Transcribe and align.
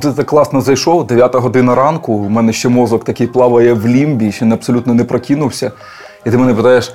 Ти 0.00 0.12
так 0.12 0.26
класно 0.26 0.60
зайшов, 0.60 1.06
9 1.06 1.34
година 1.34 1.74
ранку, 1.74 2.12
у 2.12 2.28
мене 2.28 2.52
ще 2.52 2.68
мозок 2.68 3.04
такий 3.04 3.26
плаває 3.26 3.72
в 3.72 3.86
лімбі, 3.86 4.32
ще 4.32 4.44
не 4.44 4.54
абсолютно 4.54 4.94
не 4.94 5.04
прокинувся. 5.04 5.72
І 6.26 6.30
ти 6.30 6.38
мене 6.38 6.54
питаєш, 6.54 6.92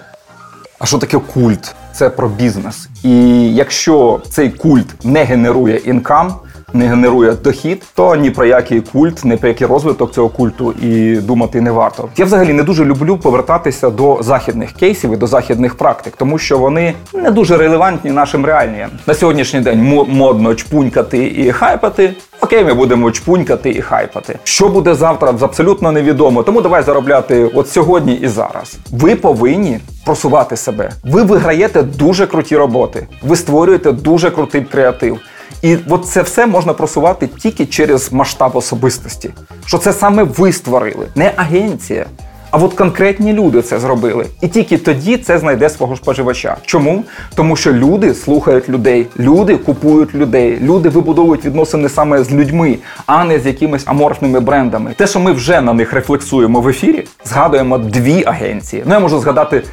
а 0.80 0.86
що 0.86 0.98
таке 0.98 1.20
культ? 1.34 1.76
Це 1.94 2.10
про 2.10 2.28
бізнес. 2.28 2.90
І 3.04 3.20
якщо 3.56 4.22
цей 4.30 4.50
культ 4.50 5.06
не 5.06 5.24
генерує 5.24 5.76
інкам, 5.76 6.34
не 6.76 6.88
генерує 6.88 7.32
дохід, 7.32 7.84
то 7.96 8.16
ні 8.16 8.32
про 8.32 8.46
який 8.46 8.82
культ, 8.82 9.26
ні 9.26 9.38
про 9.38 9.48
який 9.48 9.68
розвиток 9.68 10.12
цього 10.12 10.30
культу 10.30 10.74
і 10.82 11.16
думати 11.16 11.62
не 11.62 11.72
варто. 11.72 12.10
Я 12.18 12.26
взагалі 12.26 12.54
не 12.54 12.64
дуже 12.64 12.86
люблю 12.86 13.18
повертатися 13.18 13.90
до 13.90 14.18
західних 14.22 14.72
кейсів 14.72 15.14
і 15.14 15.18
до 15.18 15.28
західних 15.28 15.76
практик, 15.76 16.14
тому 16.18 16.38
що 16.38 16.58
вони 16.58 16.94
не 17.14 17.32
дуже 17.32 17.58
релевантні 17.58 18.12
нашим 18.12 18.46
реаліям. 18.46 18.90
На 19.08 19.14
сьогоднішній 19.14 19.60
день 19.60 20.06
модно 20.08 20.56
чпунькати 20.56 21.34
і 21.38 21.52
хайпати. 21.52 22.14
Окей, 22.42 22.66
ми 22.66 22.74
будемо 22.74 23.12
чпунькати 23.12 23.70
і 23.70 23.82
хайпати. 23.82 24.40
Що 24.44 24.70
буде 24.70 24.96
завтра, 24.96 25.34
абсолютно 25.42 25.92
невідомо. 25.92 26.44
Тому 26.44 26.62
давай 26.62 26.84
заробляти 26.84 27.52
от 27.54 27.70
сьогодні 27.70 28.14
і 28.16 28.28
зараз. 28.28 28.78
Ви 28.92 29.16
повинні 29.16 29.80
просувати 30.06 30.58
себе. 30.58 30.92
Ви 31.04 31.24
виграєте 31.24 31.84
дуже 31.84 32.28
круті 32.28 32.58
роботи. 32.58 33.08
Ви 33.24 33.36
створюєте 33.36 33.92
дуже 33.92 34.32
крутий 34.32 34.62
креатив. 34.62 35.20
І 35.66 35.78
от 35.90 36.06
це 36.06 36.22
все 36.22 36.48
можна 36.48 36.74
просувати 36.74 37.28
тільки 37.28 37.66
через 37.66 38.14
масштаб 38.14 38.56
особистості. 38.56 39.30
Що 39.66 39.78
це 39.78 39.94
саме 39.94 40.24
ви 40.24 40.52
створили, 40.52 41.08
не 41.16 41.32
агенція. 41.36 42.06
А 42.52 42.58
от 42.58 42.74
конкретні 42.74 43.34
люди 43.34 43.62
це 43.62 43.80
зробили. 43.80 44.26
І 44.42 44.48
тільки 44.48 44.78
тоді 44.78 45.18
це 45.18 45.38
знайде 45.38 45.70
свого 45.70 45.96
споживача. 45.96 46.58
Чому? 46.66 47.04
Тому 47.36 47.56
що 47.56 47.74
люди 47.74 48.14
слухають 48.14 48.70
людей, 48.70 49.08
люди 49.20 49.58
купують 49.58 50.16
людей, 50.16 50.60
люди 50.62 50.90
вибудовують 50.90 51.46
відносини 51.46 51.90
саме 51.90 52.24
з 52.24 52.32
людьми, 52.32 52.78
а 53.06 53.24
не 53.24 53.40
з 53.40 53.46
якимись 53.46 53.84
аморфними 53.86 54.40
брендами. 54.40 54.94
Те, 54.98 55.08
що 55.08 55.20
ми 55.20 55.32
вже 55.32 55.62
на 55.62 55.74
них 55.74 55.94
рефлексуємо 55.94 56.62
в 56.62 56.68
ефірі, 56.68 57.08
згадуємо 57.26 57.78
дві 57.78 58.24
агенції. 58.26 58.84
Ну 58.86 58.94
я 58.94 59.00
можу 59.00 59.20
згадати. 59.20 59.64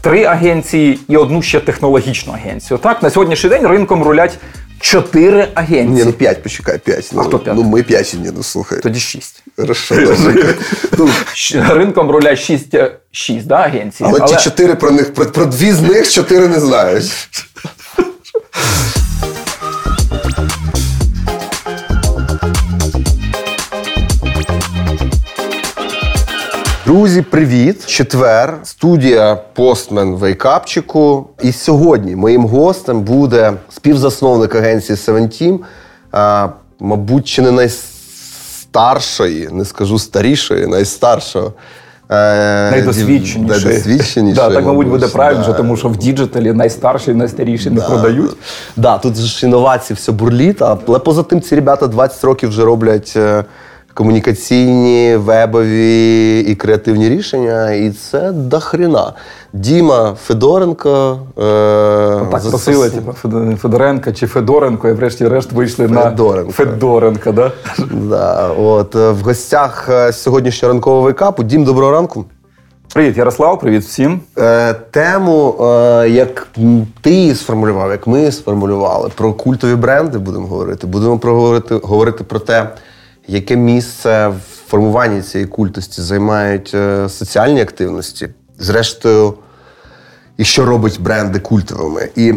Три 0.00 0.24
агенції 0.24 0.98
і 1.08 1.16
одну 1.16 1.42
ще 1.42 1.60
технологічну 1.60 2.32
агенцію. 2.32 2.78
Так, 2.78 3.02
на 3.02 3.10
сьогоднішній 3.10 3.50
день 3.50 3.66
ринком 3.66 4.02
рулять 4.02 4.38
чотири 4.84 5.48
агенції. 5.54 5.88
Ні, 5.88 6.04
ну 6.04 6.12
п'ять, 6.12 6.42
почекай, 6.42 6.78
п'ять. 6.78 7.10
А 7.12 7.16
ну, 7.16 7.22
хто 7.22 7.38
п'ять? 7.38 7.56
Ну 7.56 7.62
ми 7.62 7.82
п'ять, 7.82 8.16
ні, 8.22 8.30
ну 8.36 8.42
слухай. 8.42 8.80
Тоді 8.80 9.00
шість. 9.00 9.42
Хорошо, 9.56 9.94
ну, 10.98 11.08
Ринком 11.70 12.10
рулять 12.10 12.38
шість, 12.38 12.74
е, 12.74 12.96
шість 13.10 13.46
да, 13.46 13.56
агенцій. 13.56 14.04
Але, 14.06 14.18
Але 14.20 14.36
ті 14.36 14.44
чотири 14.44 14.74
про 14.74 14.90
них, 14.90 15.14
про, 15.14 15.26
про 15.26 15.46
дві 15.46 15.72
з 15.72 15.80
них 15.80 16.10
чотири 16.10 16.48
не 16.48 16.60
знають. 16.60 17.12
Друзі, 26.86 27.22
привіт! 27.22 27.86
Четвер, 27.86 28.58
студія 28.62 29.36
Постмен 29.52 30.14
Вейкапчику. 30.14 31.28
І 31.42 31.52
сьогодні 31.52 32.16
моїм 32.16 32.46
гостем 32.46 33.00
буде 33.00 33.52
співзасновник 33.68 34.54
агенції 34.54 34.98
а, 36.12 36.48
мабуть, 36.80 37.28
чи 37.28 37.42
не 37.42 37.50
найстаршої, 37.50 39.48
не 39.52 39.64
скажу 39.64 39.98
старішої, 39.98 40.66
найстаршого. 40.66 41.52
Е, 42.10 42.70
найдосвідченіший. 42.70 43.42
Найдосвідченіший. 43.42 44.34
Да, 44.48 44.50
так, 44.50 44.64
мабуть, 44.64 44.88
буде 44.88 45.08
правильно, 45.08 45.44
да. 45.46 45.52
тому 45.52 45.76
що 45.76 45.88
в 45.88 45.96
діджиталі 45.96 46.52
найстарші 46.52 47.10
і 47.10 47.14
найстаріші 47.14 47.70
да. 47.70 47.74
не 47.74 47.80
продають. 47.80 48.36
Да, 48.76 48.98
Тут 48.98 49.16
ж 49.16 49.46
інновації 49.46 49.96
все 49.96 50.12
бурліт, 50.12 50.62
але 50.62 50.98
поза 50.98 51.22
тим 51.22 51.40
ці 51.40 51.54
ребята 51.54 51.86
20 51.86 52.24
років 52.24 52.48
вже 52.48 52.64
роблять 52.64 53.12
е, 53.16 53.44
комунікаційні, 53.94 55.16
вебові 55.16 56.40
і 56.40 56.54
креативні 56.54 57.08
рішення, 57.08 57.70
і 57.70 57.90
це 57.90 58.32
дохріна. 58.32 59.12
Діма 59.52 60.16
Федоренко. 60.24 61.18
Е, 61.38 62.30
так 62.30 62.40
зас... 62.40 62.50
просили, 62.50 62.90
типу, 62.90 63.12
Федоренко 63.56 64.12
чи 64.12 64.26
Федоренко, 64.26 64.88
і 64.88 64.92
врешті-решт 64.92 65.52
вийшли 65.52 65.88
Федоренко. 65.88 66.46
на 66.46 66.52
Федоренко. 66.52 67.32
Да? 67.32 67.52
Да, 67.90 68.48
от, 68.48 68.94
В 68.94 69.22
гостях 69.24 69.88
е, 69.88 70.12
сьогоднішнього 70.12 70.72
ранкового 70.74 71.02
вейкапу. 71.02 71.42
Дім, 71.42 71.64
доброго 71.64 71.92
ранку. 71.92 72.24
Привіт, 72.94 73.16
Ярослав, 73.16 73.60
привіт 73.60 73.82
всім. 73.82 74.20
Е, 74.38 74.74
Тему, 74.74 75.56
е, 75.60 76.08
як 76.08 76.48
ти 77.00 77.34
сформулював, 77.34 77.90
як 77.90 78.06
ми 78.06 78.32
сформулювали, 78.32 79.10
про 79.14 79.32
культові 79.32 79.74
бренди 79.74 80.18
будемо 80.18 80.46
говорити. 80.46 80.86
Будемо 80.86 81.18
проговорити 81.18 81.74
говорити 81.82 82.24
про 82.24 82.38
те 82.38 82.68
яке 83.26 83.56
місце 83.56 84.28
в 84.28 84.40
формуванні 84.66 85.22
цієї 85.22 85.48
культості 85.48 86.02
займають 86.02 86.72
е, 86.74 87.08
соціальні 87.08 87.60
активності, 87.60 88.28
зрештою, 88.58 89.34
і 90.36 90.44
що 90.44 90.64
робить 90.64 91.00
бренди 91.00 91.38
культовими. 91.38 92.08
І 92.16 92.34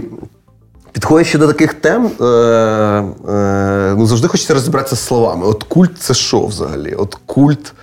підходячи 0.92 1.38
до 1.38 1.48
таких 1.48 1.74
тем, 1.74 2.06
е, 2.06 2.24
е, 2.24 3.96
ну 3.98 4.06
завжди 4.06 4.28
хочеться 4.28 4.54
розібратися 4.54 4.96
з 4.96 5.00
словами. 5.00 5.46
От 5.46 5.64
культ 5.64 5.98
це 6.00 6.14
що 6.14 6.46
взагалі? 6.46 6.94
От 6.94 7.18
культ. 7.26 7.74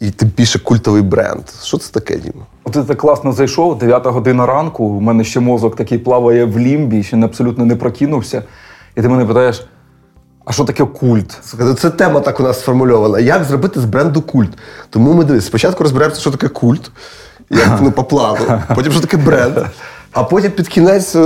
І 0.00 0.10
тим 0.10 0.28
більше 0.36 0.58
культовий 0.58 1.02
бренд. 1.02 1.42
Що 1.62 1.78
це 1.78 1.92
таке, 1.92 2.16
Діма? 2.16 2.46
Ти 2.72 2.84
так 2.84 2.98
класно 2.98 3.32
зайшов, 3.32 3.78
9 3.78 4.06
година 4.06 4.46
ранку. 4.46 4.84
У 4.84 5.00
мене 5.00 5.24
ще 5.24 5.40
мозок 5.40 5.76
такий 5.76 5.98
плаває 5.98 6.44
в 6.44 6.58
лімбі, 6.58 7.02
ще 7.02 7.16
абсолютно 7.16 7.64
не 7.64 7.76
прокинувся. 7.76 8.42
І 8.96 9.02
ти 9.02 9.08
мене 9.08 9.24
питаєш: 9.24 9.66
а 10.44 10.52
що 10.52 10.64
таке 10.64 10.84
культ? 10.84 11.38
Це 11.78 11.90
тема 11.90 12.20
так 12.20 12.40
у 12.40 12.42
нас 12.42 12.60
сформульована. 12.60 13.18
Як 13.18 13.44
зробити 13.44 13.80
з 13.80 13.84
бренду 13.84 14.22
культ? 14.22 14.50
Тому 14.90 15.12
ми 15.12 15.24
дивись, 15.24 15.46
спочатку 15.46 15.82
розберемося, 15.82 16.20
що 16.20 16.30
таке 16.30 16.48
культ, 16.48 16.90
як 17.50 17.78
ну, 17.82 17.92
по 17.92 18.04
плану, 18.04 18.62
потім 18.74 18.92
що 18.92 19.00
таке 19.00 19.16
бренд. 19.16 19.54
А 20.12 20.24
потім 20.24 20.50
під 20.50 20.68
кінець 20.68 21.16
е, 21.16 21.20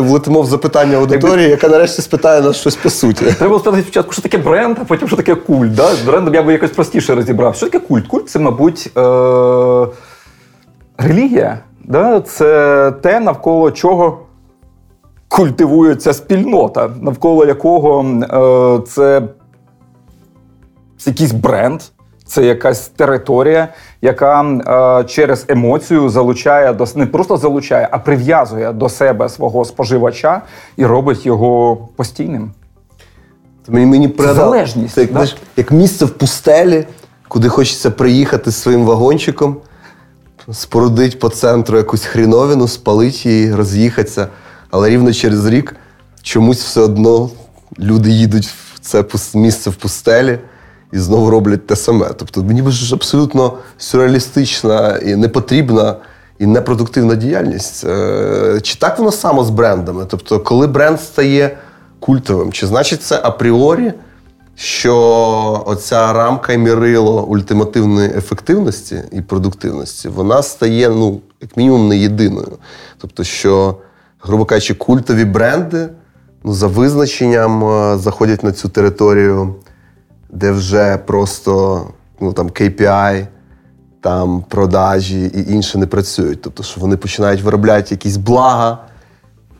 влетимо 0.00 0.42
в 0.42 0.46
запитання 0.46 0.96
аудиторії, 0.96 1.48
яка 1.48 1.68
нарешті 1.68 2.02
спитає 2.02 2.40
нас 2.40 2.56
щось 2.56 2.76
по 2.76 2.90
суті. 2.90 3.24
Треба 3.24 3.58
спитати 3.58 3.82
спочатку, 3.82 4.12
що 4.12 4.22
таке 4.22 4.38
бренд, 4.38 4.76
а 4.80 4.84
потім 4.84 5.08
що 5.08 5.16
таке 5.16 5.34
культ. 5.34 5.74
Да? 5.74 5.94
З 5.94 6.00
брендом 6.00 6.34
я 6.34 6.42
би 6.42 6.52
якось 6.52 6.70
простіше 6.70 7.14
розібрав. 7.14 7.56
Що 7.56 7.66
таке 7.66 7.86
культ? 7.86 8.06
Культ 8.06 8.30
це, 8.30 8.38
мабуть, 8.38 8.90
е- 8.96 9.86
релігія. 10.98 11.58
Да? 11.84 12.20
Це 12.20 12.92
те, 13.02 13.20
навколо 13.20 13.70
чого 13.70 14.18
культивується 15.32 16.12
спільнота, 16.12 16.90
навколо 17.00 17.46
якого 17.46 18.04
е, 18.04 18.86
це 18.88 19.22
якийсь 21.06 21.32
бренд. 21.32 21.80
Це 22.24 22.44
якась 22.44 22.88
територія, 22.88 23.68
яка 24.02 24.42
е, 24.42 25.04
через 25.04 25.44
емоцію 25.48 26.08
залучає 26.08 26.72
до 26.72 26.86
не 26.94 27.06
просто 27.06 27.36
залучає, 27.36 27.88
а 27.90 27.98
прив'язує 27.98 28.72
до 28.72 28.88
себе 28.88 29.28
свого 29.28 29.64
споживача 29.64 30.42
і 30.76 30.86
робить 30.86 31.26
його 31.26 31.76
постійним. 31.96 32.52
Мені 33.68 33.86
мені 33.86 34.08
це 34.08 34.34
залежність. 34.34 34.94
Це 34.94 35.00
як, 35.00 35.12
да? 35.12 35.26
як 35.56 35.70
місце 35.70 36.04
в 36.04 36.10
пустелі, 36.10 36.86
куди 37.28 37.48
хочеться 37.48 37.90
приїхати 37.90 38.50
з 38.50 38.62
своїм 38.62 38.84
вагончиком, 38.84 39.56
спорудити 40.52 41.16
по 41.16 41.28
центру 41.28 41.76
якусь 41.76 42.04
хріновину, 42.04 42.68
спалити 42.68 43.30
її, 43.30 43.54
роз'їхатися. 43.54 44.28
Але 44.72 44.90
рівно 44.90 45.12
через 45.12 45.46
рік 45.46 45.76
чомусь 46.22 46.62
все 46.62 46.80
одно 46.80 47.30
люди 47.78 48.10
їдуть 48.10 48.46
в 48.46 48.78
це 48.80 49.04
місце 49.34 49.70
в 49.70 49.74
пустелі 49.74 50.38
і 50.92 50.98
знову 50.98 51.30
роблять 51.30 51.66
те 51.66 51.76
саме. 51.76 52.10
Тобто 52.16 52.42
мені 52.42 52.70
ж 52.70 52.94
абсолютно 52.94 53.58
сюрреалістична 53.78 54.96
і 54.96 55.16
непотрібна 55.16 55.96
і 56.38 56.46
непродуктивна 56.46 57.14
діяльність. 57.14 57.84
Е, 57.84 58.60
чи 58.62 58.78
так 58.78 58.98
воно 58.98 59.12
само 59.12 59.44
з 59.44 59.50
брендами? 59.50 60.06
Тобто, 60.08 60.40
коли 60.40 60.66
бренд 60.66 61.00
стає 61.00 61.58
культовим, 62.00 62.52
чи 62.52 62.66
значить 62.66 63.02
це 63.02 63.20
апріорі? 63.22 63.92
Що 64.56 65.62
оця 65.66 66.12
рамка 66.12 66.52
і 66.52 66.58
мірило 66.58 67.22
ультимативної 67.22 68.08
ефективності 68.08 69.02
і 69.12 69.20
продуктивності, 69.20 70.08
вона 70.08 70.42
стає, 70.42 70.88
ну, 70.88 71.20
як 71.40 71.56
мінімум, 71.56 71.88
не 71.88 71.96
єдиною. 71.96 72.58
Тобто, 72.98 73.24
що 73.24 73.76
грубо 74.22 74.44
кажучи, 74.44 74.74
культові 74.74 75.24
бренди 75.24 75.88
ну, 76.44 76.52
за 76.52 76.66
визначенням 76.66 77.64
е, 77.64 77.98
заходять 77.98 78.42
на 78.42 78.52
цю 78.52 78.68
територію, 78.68 79.54
де 80.30 80.52
вже 80.52 80.96
просто 80.96 81.82
ну, 82.20 82.32
там, 82.32 82.48
KPI, 82.48 83.26
там, 84.00 84.44
продажі 84.48 85.24
і 85.26 85.52
інше 85.52 85.78
не 85.78 85.86
працюють. 85.86 86.42
Тобто, 86.42 86.62
що 86.62 86.80
вони 86.80 86.96
починають 86.96 87.42
виробляти 87.42 87.94
якісь 87.94 88.16
блага 88.16 88.78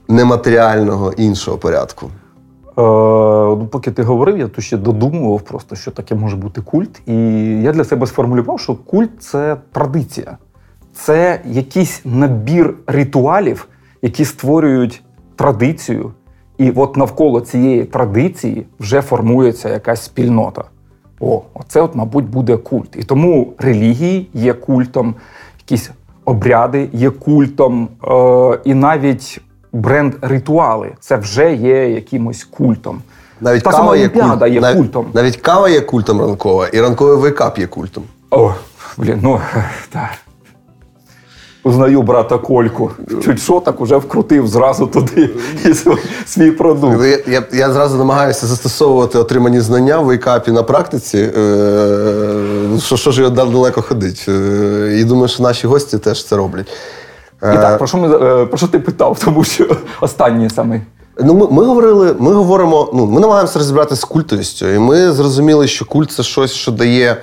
нематеріального 0.09 1.13
іншого 1.13 1.59
порядку. 1.59 2.11
Ну, 2.77 3.69
Поки 3.73 3.91
ти 3.91 4.03
говорив, 4.03 4.39
я 4.39 4.49
тут 4.49 4.65
ще 4.65 4.77
додумував 4.77 5.41
просто, 5.41 5.77
що 5.77 5.91
таке 5.91 6.15
може 6.15 6.37
бути 6.37 6.61
культ. 6.61 7.03
І 7.07 7.15
я 7.63 7.73
для 7.73 7.85
себе 7.85 8.07
сформулював, 8.07 8.61
що 8.61 8.75
культ 8.75 9.11
це 9.23 9.57
традиція, 9.73 10.39
це 10.95 11.41
якийсь 11.45 12.01
набір 12.05 12.75
ритуалів, 12.87 13.69
які 14.03 14.25
створюють 14.25 15.03
традицію 15.37 16.13
І 16.59 16.71
от 16.71 16.97
навколо 16.97 17.41
цієї 17.41 17.85
традиції 17.85 18.67
вже 18.81 19.03
формується 19.03 19.69
якась 19.69 20.03
спільнота. 20.03 20.65
О, 21.21 21.43
оце, 21.55 21.81
от, 21.81 21.95
мабуть, 21.95 22.25
буде 22.25 22.57
культ. 22.57 22.97
І 22.97 23.03
тому 23.03 23.53
релігії 23.59 24.29
є 24.35 24.53
культом, 24.53 25.15
якісь 25.59 25.91
обряди 26.25 26.89
є 26.93 27.11
культом, 27.11 27.89
е, 28.05 28.59
і 28.65 28.75
навіть 28.75 29.41
бренд-ритуали 29.73 30.93
це 31.01 31.17
вже 31.17 31.55
є 31.55 31.91
якимось 31.91 32.45
культом. 32.45 33.03
Навіть 33.41 33.63
Та 33.63 33.71
кава 33.71 33.83
сама 33.83 33.97
є, 33.97 34.09
культ, 34.09 34.53
є 34.53 34.61
навіть, 34.61 34.77
культом. 34.77 35.07
Навіть 35.15 35.37
кава 35.37 35.69
є 35.69 35.81
культом 35.81 36.21
ранкова, 36.21 36.69
і 36.69 36.81
ранковий 36.81 37.17
вейкап 37.17 37.59
є 37.59 37.67
культом. 37.67 38.05
О, 38.31 38.55
блін, 38.97 39.19
ну 39.23 39.41
так. 39.91 40.11
Узнаю 41.65 42.03
брата 42.03 42.39
Кольку. 42.39 42.91
Чуть 43.25 43.41
що 43.41 43.61
так 43.61 43.81
уже 43.81 43.97
вкрутив 43.97 44.47
зразу 44.47 44.87
туди 44.87 45.31
і 45.65 45.75
свій 46.27 46.51
продукт. 46.51 47.05
Я, 47.05 47.19
я 47.27 47.43
я, 47.53 47.73
зразу 47.73 47.99
намагаюся 47.99 48.47
застосовувати 48.47 49.19
отримані 49.19 49.61
знання 49.61 49.99
в 49.99 50.05
вейкапі 50.05 50.51
на 50.51 50.63
практиці. 50.63 51.19
Е, 51.19 52.79
що 52.79 52.97
що 52.97 53.11
ж 53.11 53.23
я 53.23 53.31
далеко 53.31 53.83
ходить. 53.83 54.27
Е, 54.29 54.97
і 55.01 55.05
думаю, 55.05 55.29
що 55.29 55.43
наші 55.43 55.67
гості 55.67 55.99
теж 55.99 56.25
це 56.25 56.37
роблять. 56.37 56.67
І 57.43 57.57
так, 57.57 57.79
про 57.79 57.87
що 57.87 57.99
ми 57.99 58.09
про 58.47 58.59
що 58.59 58.67
ти 58.67 58.79
питав? 58.79 59.19
Тому 59.25 59.45
що 59.45 59.77
останній 60.01 60.51
саме. 60.51 60.81
Ну, 61.21 61.35
ми 61.35 61.47
ми 61.51 61.65
говорили, 61.65 62.17
ми 62.19 62.33
говоримо, 62.33 62.91
ну 62.95 63.07
ми 63.07 63.21
намагаємося 63.21 63.59
розібратися 63.59 64.01
з 64.01 64.05
культовістю, 64.05 64.69
і 64.69 64.79
ми 64.79 65.13
зрозуміли, 65.13 65.69
що 65.69 65.85
культ 65.85 66.13
це 66.13 66.23
щось, 66.23 66.53
що 66.53 66.73
дає 66.73 67.17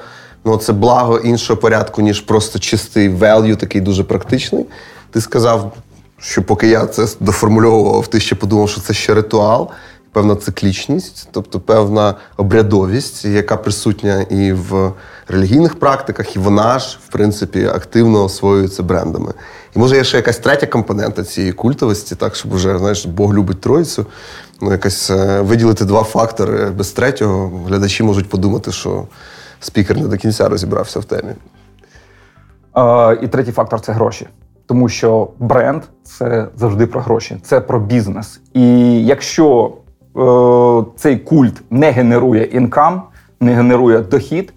ну, 0.46 0.58
це 0.58 0.74
благо 0.74 1.18
іншого 1.18 1.60
порядку, 1.60 2.02
ніж 2.02 2.22
просто 2.22 2.60
чистий 2.60 3.10
value, 3.10 3.56
такий 3.56 3.82
дуже 3.82 4.04
практичний. 4.04 4.66
Ти 5.12 5.22
сказав, 5.22 5.74
що 6.20 6.44
поки 6.44 6.68
я 6.68 6.86
це 6.86 7.08
доформульовував, 7.20 8.08
ти 8.08 8.20
ще 8.20 8.36
подумав, 8.36 8.70
що 8.70 8.82
це 8.82 8.94
ще 8.94 9.14
ритуал, 9.14 9.70
певна 10.12 10.36
циклічність, 10.36 11.28
тобто 11.32 11.60
певна 11.60 12.16
обрядовість, 12.38 13.26
яка 13.26 13.58
присутня 13.58 14.22
і 14.22 14.54
в 14.54 14.92
релігійних 15.28 15.80
практиках, 15.80 16.36
і 16.36 16.40
вона 16.40 16.80
ж, 16.80 17.00
в 17.08 17.12
принципі, 17.12 17.66
активно 17.66 18.24
освоюється 18.24 18.84
брендами. 18.84 19.34
І 19.76 19.80
може 19.80 19.96
є 19.96 20.04
ще 20.04 20.18
якась 20.18 20.38
третя 20.38 20.68
компонента 20.68 21.24
цієї 21.24 21.54
культовості, 21.54 22.16
так, 22.16 22.36
щоб 22.36 22.54
вже 22.54 22.78
знаєш, 22.78 23.06
Бог 23.06 23.34
любить 23.34 23.62
Троїцю. 23.62 24.06
Ну, 24.62 24.72
якось 24.72 25.10
е, 25.10 25.42
виділити 25.42 25.86
два 25.86 26.04
фактори 26.04 26.70
без 26.70 26.92
третього. 26.92 27.62
Глядачі 27.68 28.04
можуть 28.04 28.30
подумати, 28.30 28.72
що 28.72 29.08
спікер 29.60 29.98
не 29.98 30.08
до 30.08 30.18
кінця 30.18 30.50
розібрався 30.50 31.00
в 31.00 31.06
темі. 31.06 31.32
І 33.22 33.28
третій 33.28 33.52
фактор 33.52 33.82
це 33.82 33.92
гроші. 33.92 34.28
Тому 34.66 34.90
що 34.90 35.28
бренд 35.40 35.84
це 36.04 36.48
завжди 36.56 36.88
про 36.88 37.02
гроші, 37.02 37.38
це 37.44 37.62
про 37.62 37.80
бізнес. 37.80 38.42
І 38.54 39.06
якщо 39.06 39.72
е, 40.18 40.84
цей 40.96 41.18
культ 41.18 41.62
не 41.70 41.92
генерує 41.92 42.44
інкам, 42.44 43.04
не 43.40 43.54
генерує 43.54 44.00
дохід, 44.00 44.54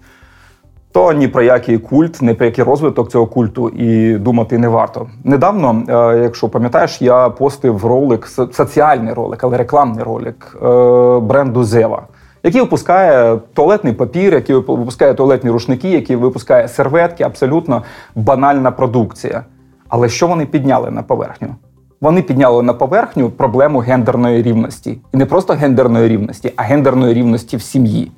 то 0.91 1.13
ні 1.13 1.27
про 1.27 1.41
який 1.41 1.77
культ, 1.77 2.21
ні 2.21 2.33
про 2.33 2.45
який 2.45 2.63
розвиток 2.63 3.11
цього 3.11 3.27
культу 3.27 3.69
і 3.69 4.17
думати 4.17 4.57
не 4.57 4.67
варто. 4.67 5.07
Недавно, 5.23 5.83
е, 5.89 6.19
якщо 6.23 6.49
пам'ятаєш, 6.49 7.01
я 7.01 7.29
постив 7.29 7.85
ролик, 7.85 8.27
соціальний 8.27 9.13
ролик, 9.13 9.43
але 9.43 9.57
рекламний 9.57 10.03
ролик 10.03 10.57
е, 10.63 11.19
бренду 11.19 11.63
Зева 11.63 12.07
який 12.43 12.61
випускає 12.61 13.39
туалетний 13.53 13.93
папір, 13.93 14.33
який 14.33 14.55
випускає 14.55 15.13
туалетні 15.13 15.49
рушники, 15.49 15.89
який 15.89 16.15
випускає 16.15 16.67
серветки, 16.67 17.23
абсолютно 17.23 17.83
банальна 18.15 18.71
продукція. 18.71 19.45
Але 19.89 20.09
що 20.09 20.27
вони 20.27 20.45
підняли 20.45 20.91
на 20.91 21.03
поверхню? 21.03 21.55
Вони 22.01 22.21
підняли 22.21 22.63
на 22.63 22.73
поверхню 22.73 23.29
проблему 23.29 23.79
гендерної 23.79 24.43
рівності. 24.43 24.97
І 25.13 25.17
не 25.17 25.25
просто 25.25 25.53
гендерної 25.53 26.07
рівності, 26.07 26.53
а 26.55 26.63
гендерної 26.63 27.13
рівності 27.13 27.57
в 27.57 27.61
сім'ї. 27.61 28.11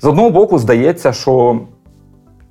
З 0.00 0.04
одного 0.04 0.30
боку, 0.30 0.58
здається, 0.58 1.12
що 1.12 1.60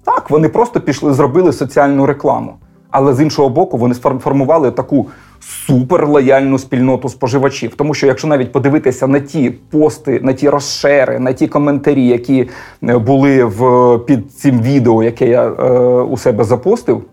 так, 0.03 0.29
вони 0.29 0.49
просто 0.49 0.79
пішли, 0.81 1.13
зробили 1.13 1.53
соціальну 1.53 2.05
рекламу. 2.05 2.53
Але 2.91 3.13
з 3.13 3.21
іншого 3.21 3.49
боку, 3.49 3.77
вони 3.77 3.95
сформували 3.95 4.71
таку 4.71 5.07
суперлояльну 5.41 6.59
спільноту 6.59 7.09
споживачів. 7.09 7.75
Тому 7.75 7.93
що, 7.93 8.07
якщо 8.07 8.27
навіть 8.27 8.51
подивитися 8.51 9.07
на 9.07 9.19
ті 9.19 9.49
пости, 9.49 10.19
на 10.23 10.33
ті 10.33 10.49
розшери, 10.49 11.19
на 11.19 11.33
ті 11.33 11.47
коментарі, 11.47 12.07
які 12.07 12.49
е, 12.83 12.97
були 12.97 13.43
в 13.43 13.97
під 13.97 14.33
цим 14.33 14.61
відео, 14.61 15.03
яке 15.03 15.27
я 15.27 15.47
е, 15.47 15.51
у 16.01 16.17
себе 16.17 16.43
запостив, 16.43 17.03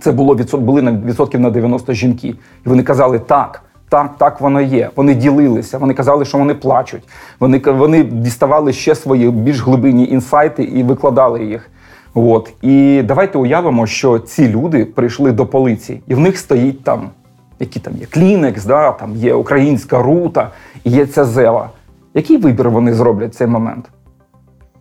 це 0.00 0.12
було 0.12 0.36
відсот, 0.36 0.60
були 0.60 0.82
на 0.82 0.92
відсотків 0.92 1.40
на 1.40 1.50
90 1.50 1.92
жінки. 1.92 2.28
І 2.28 2.68
вони 2.68 2.82
казали 2.82 3.18
так. 3.18 3.62
Так, 3.90 4.18
так 4.18 4.40
воно 4.40 4.60
є. 4.60 4.90
Вони 4.96 5.14
ділилися, 5.14 5.78
вони 5.78 5.94
казали, 5.94 6.24
що 6.24 6.38
вони 6.38 6.54
плачуть. 6.54 7.02
Вони 7.40 7.58
вони 7.58 8.02
діставали 8.02 8.72
ще 8.72 8.94
свої 8.94 9.30
більш 9.30 9.60
глибинні 9.60 10.08
інсайти 10.08 10.62
і 10.62 10.82
викладали 10.82 11.44
їх. 11.44 11.70
От 12.14 12.52
і 12.62 13.02
давайте 13.04 13.38
уявимо, 13.38 13.86
що 13.86 14.18
ці 14.18 14.48
люди 14.48 14.84
прийшли 14.84 15.32
до 15.32 15.46
полиці, 15.46 16.00
і 16.06 16.14
в 16.14 16.18
них 16.18 16.38
стоїть 16.38 16.84
там, 16.84 17.10
які 17.60 17.80
там 17.80 17.94
є 17.96 18.06
клінекс, 18.06 18.64
да, 18.64 18.92
там 18.92 19.16
є 19.16 19.34
українська 19.34 20.02
рута, 20.02 20.50
і 20.84 20.90
є 20.90 21.06
ця 21.06 21.24
зева. 21.24 21.70
Який 22.14 22.36
вибір 22.36 22.70
вони 22.70 22.94
зроблять 22.94 23.32
в 23.32 23.36
цей 23.36 23.46
момент? 23.46 23.90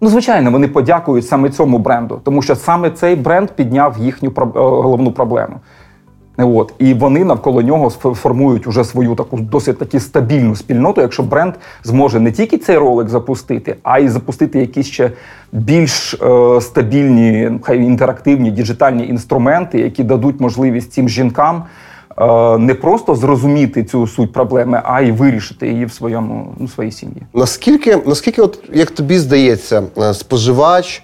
Ну, 0.01 0.09
звичайно, 0.09 0.51
вони 0.51 0.67
подякують 0.67 1.27
саме 1.27 1.49
цьому 1.49 1.79
бренду, 1.79 2.21
тому 2.23 2.41
що 2.41 2.55
саме 2.55 2.91
цей 2.91 3.15
бренд 3.15 3.51
підняв 3.51 3.97
їхню 3.97 4.29
е, 4.29 4.41
головну 4.53 5.11
проблему. 5.11 5.59
От 6.37 6.73
і 6.79 6.93
вони 6.93 7.25
навколо 7.25 7.61
нього 7.61 7.89
формують 7.89 8.67
уже 8.67 8.83
свою 8.83 9.15
таку 9.15 9.37
досить 9.37 9.79
таки 9.79 9.99
стабільну 9.99 10.55
спільноту. 10.55 11.01
Якщо 11.01 11.23
бренд 11.23 11.53
зможе 11.83 12.19
не 12.19 12.31
тільки 12.31 12.57
цей 12.57 12.77
ролик 12.77 13.09
запустити, 13.09 13.75
а 13.83 13.99
й 13.99 14.07
запустити 14.07 14.59
якісь 14.59 14.87
ще 14.87 15.11
більш 15.51 16.13
е, 16.13 16.61
стабільні, 16.61 17.51
хай 17.63 17.77
інтерактивні 17.77 18.51
діджитальні 18.51 19.07
інструменти, 19.07 19.79
які 19.79 20.03
дадуть 20.03 20.39
можливість 20.39 20.91
цим 20.91 21.09
жінкам. 21.09 21.63
Е, 22.21 22.57
не 22.57 22.75
просто 22.75 23.15
зрозуміти 23.15 23.83
цю 23.83 24.07
суть 24.07 24.33
проблеми, 24.33 24.81
а 24.83 25.01
й 25.01 25.11
вирішити 25.11 25.67
її 25.67 25.85
в 25.85 25.91
своєму 25.91 26.55
ну, 26.59 26.67
своїй 26.67 26.91
сім'ї. 26.91 27.23
Наскільки, 27.33 27.97
наскільки, 28.05 28.41
от 28.41 28.59
як 28.73 28.91
тобі 28.91 29.19
здається, 29.19 29.83
е, 29.97 30.13
споживач 30.13 31.03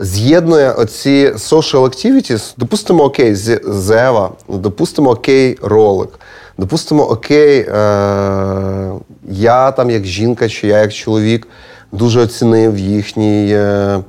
з'єднує 0.00 0.72
оці 0.72 1.32
social 1.34 1.80
activities, 1.80 2.54
допустимо, 2.56 3.04
окей, 3.04 3.34
Зева, 3.64 4.30
допустимо, 4.48 5.10
окей, 5.10 5.58
ролик, 5.62 6.20
допустимо, 6.58 7.04
окей, 7.04 7.60
е- 7.60 8.92
я 9.28 9.72
там 9.72 9.90
як 9.90 10.04
жінка, 10.04 10.48
чи 10.48 10.66
я 10.66 10.78
як 10.78 10.92
чоловік 10.92 11.48
дуже 11.92 12.20
оцінив 12.20 12.78
їхній, 12.78 13.48
е- 13.52 14.00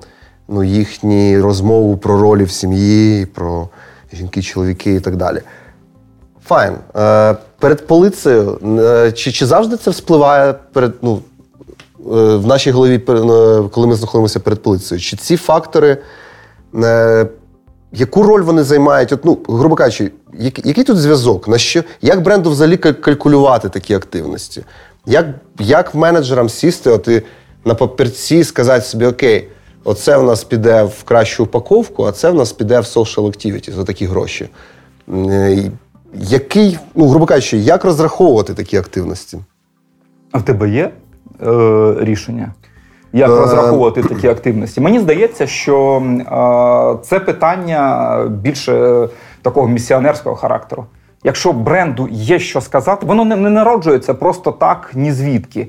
ну, 0.47 0.63
їхні 0.63 1.39
розмову 1.39 1.97
про 1.97 2.21
ролі 2.21 2.43
в 2.43 2.51
сім'ї, 2.51 3.25
про 3.25 3.69
жінки, 4.13 4.41
чоловіки 4.41 4.93
і 4.93 4.99
так 4.99 5.15
далі. 5.15 5.41
Файн. 6.47 6.73
Е, 6.95 7.35
Перед 7.59 7.87
полицею, 7.87 8.59
е, 8.79 9.11
чи 9.11 9.31
чи 9.31 9.45
завжди 9.45 9.77
це 9.77 9.91
вспливає 9.91 10.55
перед 10.73 10.93
ну, 11.01 11.21
Е, 12.07 12.35
в 12.35 12.47
нашій 12.47 12.71
голові, 12.71 12.95
е, 12.95 12.99
коли 13.71 13.87
ми 13.87 13.95
знаходимося 13.95 14.39
перед 14.39 14.61
поліцією, 14.61 15.01
чи 15.01 15.17
ці 15.17 15.37
фактори, 15.37 15.97
е, 16.83 17.27
яку 17.91 18.23
роль 18.23 18.41
вони 18.41 18.63
займають? 18.63 19.11
От, 19.11 19.25
ну, 19.25 19.37
грубо 19.49 19.75
кажучи, 19.75 20.11
який 20.63 20.83
тут 20.83 20.97
зв'язок? 20.97 21.47
На 21.47 21.57
що, 21.57 21.83
Як 22.01 22.21
бренду 22.21 22.51
взагалі 22.51 22.77
калькулювати 22.77 23.69
такі 23.69 23.93
активності? 23.93 24.63
Як 25.05 25.25
як 25.59 25.95
менеджерам 25.95 26.49
сісти 26.49 26.89
от 26.89 27.07
і 27.07 27.21
на 27.65 27.73
папірці 27.73 28.43
сказати 28.43 28.85
собі, 28.85 29.05
окей, 29.05 29.47
оце 29.83 30.17
в 30.17 30.23
нас 30.23 30.43
піде 30.43 30.83
в 30.83 31.03
кращу 31.03 31.43
упаковку, 31.43 32.03
а 32.03 32.11
це 32.11 32.29
в 32.29 32.35
нас 32.35 32.51
піде 32.51 32.79
в 32.79 32.83
social 32.83 33.25
activity 33.25 33.73
за 33.73 33.83
такі 33.83 34.05
гроші? 34.05 34.49
Який, 36.13 36.79
ну, 36.95 37.07
грубо 37.07 37.25
кажучи, 37.25 37.57
як 37.57 37.85
розраховувати 37.85 38.53
такі 38.53 38.77
активності? 38.77 39.39
А 40.31 40.37
в 40.37 40.41
тебе 40.41 40.69
є 40.69 40.91
е, 41.47 41.95
рішення? 41.99 42.53
Як 43.13 43.29
е, 43.29 43.35
розраховувати 43.35 44.03
такі 44.03 44.27
активності? 44.27 44.81
Мені 44.81 44.99
здається, 44.99 45.47
що 45.47 46.03
е, 47.01 47.05
це 47.07 47.19
питання 47.19 48.17
більше 48.41 49.07
такого 49.41 49.67
місіонерського 49.67 50.35
характеру. 50.35 50.85
Якщо 51.23 51.53
бренду 51.53 52.07
є 52.11 52.39
що 52.39 52.61
сказати, 52.61 53.05
воно 53.05 53.25
не, 53.25 53.35
не 53.35 53.49
народжується 53.49 54.13
просто 54.13 54.51
так, 54.51 54.91
ні 54.93 55.11
звідки. 55.11 55.67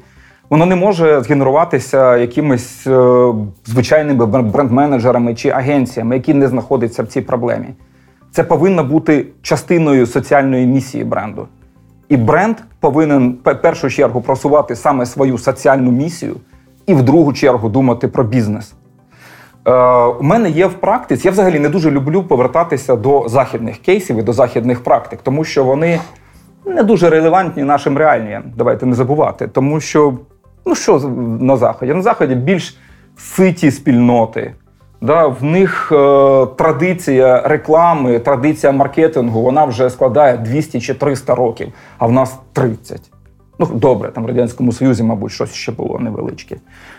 Воно 0.50 0.66
не 0.66 0.76
може 0.76 1.20
згенеруватися 1.20 2.16
якимись 2.16 2.86
е, 2.86 3.32
звичайними 3.66 4.26
бренд-менеджерами 4.26 5.34
чи 5.34 5.50
агенціями, 5.50 6.16
які 6.16 6.34
не 6.34 6.48
знаходяться 6.48 7.02
в 7.02 7.06
цій 7.06 7.20
проблемі. 7.20 7.68
Це 8.32 8.44
повинно 8.44 8.84
бути 8.84 9.26
частиною 9.42 10.06
соціальної 10.06 10.66
місії 10.66 11.04
бренду. 11.04 11.48
І 12.08 12.16
бренд 12.16 12.56
повинен 12.80 13.38
в 13.44 13.54
першу 13.54 13.90
чергу 13.90 14.20
просувати 14.20 14.76
саме 14.76 15.06
свою 15.06 15.38
соціальну 15.38 15.90
місію, 15.90 16.36
і 16.86 16.94
в 16.94 17.02
другу 17.02 17.32
чергу 17.32 17.68
думати 17.68 18.08
про 18.08 18.24
бізнес. 18.24 18.74
Е, 19.66 19.72
У 20.04 20.22
мене 20.22 20.50
є 20.50 20.66
в 20.66 20.74
практиці. 20.74 21.28
Я 21.28 21.32
взагалі 21.32 21.58
не 21.58 21.68
дуже 21.68 21.90
люблю 21.90 22.22
повертатися 22.22 22.96
до 22.96 23.28
західних 23.28 23.78
кейсів 23.78 24.16
і 24.16 24.22
до 24.22 24.32
західних 24.32 24.84
практик, 24.84 25.20
тому 25.22 25.44
що 25.44 25.64
вони 25.64 26.00
не 26.66 26.82
дуже 26.82 27.10
релевантні 27.10 27.62
нашим 27.62 27.98
реаліям. 27.98 28.42
Давайте 28.56 28.86
не 28.86 28.94
забувати. 28.94 29.48
Тому 29.48 29.80
що, 29.80 30.18
ну 30.66 30.74
що 30.74 30.98
на 31.40 31.56
Заході? 31.56 31.94
На 31.94 32.02
Заході 32.02 32.34
більш 32.34 32.78
ситі 33.16 33.70
спільноти. 33.70 34.54
Да, 35.00 35.26
В 35.26 35.44
них 35.44 35.92
е, 35.92 36.46
традиція 36.46 37.42
реклами, 37.44 38.18
традиція 38.18 38.72
маркетингу 38.72 39.42
вона 39.42 39.64
вже 39.64 39.90
складає 39.90 40.36
200 40.36 40.80
чи 40.80 40.94
300 40.94 41.34
років, 41.34 41.72
а 41.98 42.06
в 42.06 42.12
нас 42.12 42.38
30. 42.52 43.00
Ну, 43.58 43.66
добре, 43.66 44.10
там 44.10 44.24
в 44.24 44.26
Радянському 44.26 44.72
Союзі, 44.72 45.02
мабуть, 45.02 45.32
щось 45.32 45.52
ще 45.52 45.72
було 45.72 45.98
невеличке. 45.98 46.56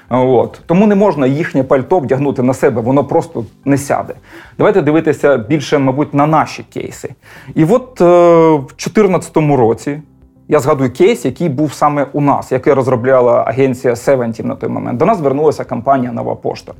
От. 0.09 0.61
Тому 0.65 0.87
не 0.87 0.95
можна 0.95 1.27
їхнє 1.27 1.63
пальто 1.63 1.99
вдягнути 1.99 2.43
на 2.43 2.53
себе, 2.53 2.81
воно 2.81 3.03
просто 3.03 3.45
не 3.65 3.77
сяде. 3.77 4.13
Давайте 4.57 4.81
дивитися 4.81 5.37
більше, 5.37 5.77
мабуть, 5.77 6.13
на 6.13 6.27
наші 6.27 6.63
кейси. 6.63 7.13
І 7.55 7.65
от 7.65 8.01
е, 8.01 8.05
в 8.53 8.67
2014 8.67 9.37
році. 9.37 10.01
Я 10.51 10.59
згадую 10.59 10.91
кейс, 10.91 11.25
який 11.25 11.49
був 11.49 11.73
саме 11.73 12.07
у 12.13 12.21
нас, 12.21 12.51
який 12.51 12.73
розробляла 12.73 13.43
агенція 13.47 13.95
Севентів 13.95 14.45
на 14.45 14.55
той 14.55 14.69
момент. 14.69 14.99
До 14.99 15.05
нас 15.05 15.17
звернулася 15.17 15.63
компанія 15.63 16.11
Нова 16.11 16.35
Пошта. 16.35 16.73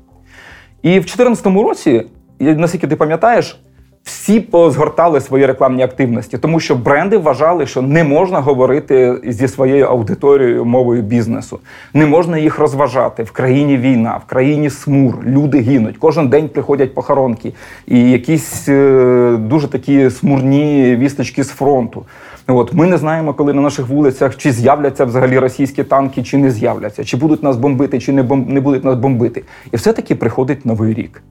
І 0.81 0.89
в 0.89 1.05
2014 1.05 1.45
році, 1.45 2.05
наскільки 2.39 2.87
ти 2.87 2.95
пам'ятаєш, 2.95 3.59
всі 4.03 4.39
позгортали 4.39 5.21
свої 5.21 5.45
рекламні 5.45 5.83
активності, 5.83 6.37
тому 6.37 6.59
що 6.59 6.75
бренди 6.75 7.17
вважали, 7.17 7.67
що 7.67 7.81
не 7.81 8.03
можна 8.03 8.39
говорити 8.39 9.15
зі 9.23 9.47
своєю 9.47 9.85
аудиторією 9.85 10.65
мовою 10.65 11.01
бізнесу, 11.01 11.59
не 11.93 12.05
можна 12.05 12.37
їх 12.37 12.59
розважати. 12.59 13.23
В 13.23 13.31
країні 13.31 13.77
війна, 13.77 14.19
в 14.25 14.29
країні 14.29 14.69
смур, 14.69 15.17
люди 15.25 15.59
гинуть. 15.59 15.97
Кожен 15.97 16.27
день 16.27 16.49
приходять 16.49 16.93
похоронки 16.93 17.53
і 17.87 18.11
якісь 18.11 18.69
е, 18.69 19.37
дуже 19.39 19.67
такі 19.67 20.09
смурні 20.09 20.95
вісточки 20.95 21.43
з 21.43 21.49
фронту. 21.49 22.05
От 22.53 22.73
ми 22.73 22.87
не 22.87 22.97
знаємо, 22.97 23.33
коли 23.33 23.53
на 23.53 23.61
наших 23.61 23.87
вулицях 23.87 24.37
чи 24.37 24.51
з'являться 24.51 25.05
взагалі 25.05 25.39
російські 25.39 25.83
танки, 25.83 26.23
чи 26.23 26.37
не 26.37 26.51
з'являться, 26.51 27.03
чи 27.03 27.17
будуть 27.17 27.43
нас 27.43 27.57
бомбити, 27.57 27.99
чи 27.99 28.11
не 28.11 28.23
бом... 28.23 28.45
не 28.49 28.61
будуть 28.61 28.83
нас 28.83 28.95
бомбити. 28.95 29.43
І 29.71 29.77
все-таки 29.77 30.15
приходить 30.15 30.65
новий 30.65 30.93
рік. 30.93 31.23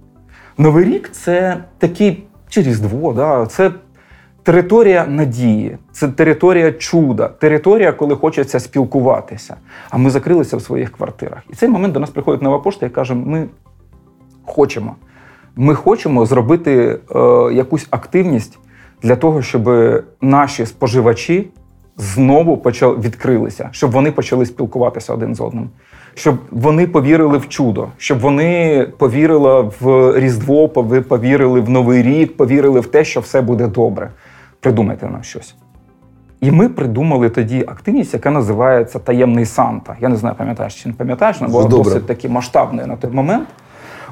Новий 0.58 0.84
рік 0.84 1.10
це 1.12 1.64
такий 1.78 2.24
чи 2.48 2.62
Різдво, 2.62 3.12
да, 3.12 3.46
це 3.46 3.70
територія 4.42 5.06
надії, 5.06 5.78
це 5.92 6.08
територія 6.08 6.72
чуда, 6.72 7.28
територія, 7.28 7.92
коли 7.92 8.16
хочеться 8.16 8.60
спілкуватися. 8.60 9.56
А 9.90 9.98
ми 9.98 10.10
закрилися 10.10 10.56
в 10.56 10.62
своїх 10.62 10.92
квартирах. 10.92 11.42
І 11.50 11.54
цей 11.54 11.68
момент 11.68 11.94
до 11.94 12.00
нас 12.00 12.10
приходить 12.10 12.42
нова 12.42 12.58
пошта 12.58 12.86
і 12.86 12.90
каже: 12.90 13.14
ми 13.14 13.46
хочемо. 14.44 14.96
Ми 15.56 15.74
хочемо 15.74 16.26
зробити 16.26 16.98
е, 17.14 17.18
якусь 17.52 17.86
активність 17.90 18.58
для 19.02 19.16
того, 19.16 19.42
щоб 19.42 19.70
наші 20.20 20.66
споживачі 20.66 21.48
знову 21.96 22.56
почали 22.56 22.96
відкрилися, 22.96 23.68
щоб 23.72 23.90
вони 23.90 24.12
почали 24.12 24.46
спілкуватися 24.46 25.14
один 25.14 25.34
з 25.34 25.40
одним, 25.40 25.70
щоб 26.14 26.36
вони 26.50 26.86
повірили 26.86 27.38
в 27.38 27.48
чудо, 27.48 27.88
щоб 27.96 28.18
вони 28.18 28.86
повірили 28.98 29.70
в 29.80 30.12
Різдво, 30.18 30.68
повірили 31.08 31.60
в 31.60 31.70
Новий 31.70 32.02
рік, 32.02 32.36
повірили 32.36 32.80
в 32.80 32.86
те, 32.86 33.04
що 33.04 33.20
все 33.20 33.40
буде 33.40 33.66
добре. 33.66 34.10
Придумайте 34.60 35.06
нам 35.06 35.22
щось. 35.22 35.54
І 36.40 36.50
ми 36.50 36.68
придумали 36.68 37.30
тоді 37.30 37.64
активність, 37.68 38.14
яка 38.14 38.30
називається 38.30 38.98
Таємний 38.98 39.44
Санта. 39.44 39.96
Я 40.00 40.08
не 40.08 40.16
знаю, 40.16 40.34
пам'ятаєш 40.38 40.82
чи 40.82 40.88
не 40.88 40.94
пам'ятаєш, 40.94 41.40
вона 41.40 41.52
була 41.52 41.64
досить 41.64 42.06
таки 42.06 42.28
масштабною 42.28 42.86
на 42.86 42.96
той 42.96 43.10
момент. 43.10 43.48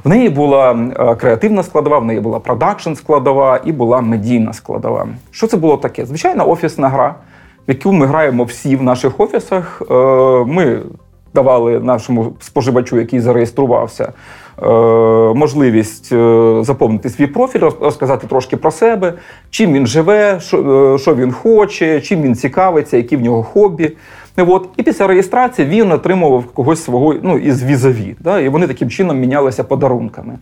В 0.06 0.08
неї 0.08 0.28
була 0.28 0.90
е, 0.98 1.14
креативна 1.14 1.62
складова, 1.62 1.98
в 1.98 2.04
неї 2.04 2.20
була 2.20 2.40
продакшн 2.40 2.94
складова 2.94 3.60
і 3.64 3.72
була 3.72 4.00
медійна 4.00 4.52
складова. 4.52 5.08
Що 5.30 5.46
це 5.46 5.56
було 5.56 5.76
таке? 5.76 6.06
Звичайна 6.06 6.44
офісна 6.44 6.88
гра, 6.88 7.14
в 7.68 7.70
яку 7.70 7.92
ми 7.92 8.06
граємо 8.06 8.44
всі 8.44 8.76
в 8.76 8.82
наших 8.82 9.20
офісах. 9.20 9.82
Е, 9.90 9.94
ми 10.44 10.78
давали 11.34 11.80
нашому 11.80 12.32
споживачу, 12.40 12.98
який 12.98 13.20
зареєструвався, 13.20 14.12
е, 14.62 14.66
можливість 15.34 16.08
заповнити 16.64 17.10
свій 17.10 17.26
профіль, 17.26 17.60
розказати 17.60 18.26
трошки 18.26 18.56
про 18.56 18.70
себе, 18.70 19.12
чим 19.50 19.72
він 19.72 19.86
живе, 19.86 20.40
що 20.40 21.14
він 21.18 21.32
хоче, 21.32 22.00
чим 22.00 22.22
він 22.22 22.34
цікавиться, 22.34 22.96
які 22.96 23.16
в 23.16 23.20
нього 23.20 23.42
хобі. 23.42 23.96
От. 24.36 24.68
І 24.76 24.82
після 24.82 25.06
реєстрації 25.06 25.68
він 25.68 25.92
отримував 25.92 26.46
когось 26.46 26.84
свого 26.84 27.14
ну, 27.22 27.38
із 27.38 27.64
візаві. 27.64 28.16
Да? 28.20 28.40
І 28.40 28.48
вони 28.48 28.66
таким 28.66 28.90
чином 28.90 29.18
мінялися 29.18 29.64
подарунками. 29.64 30.38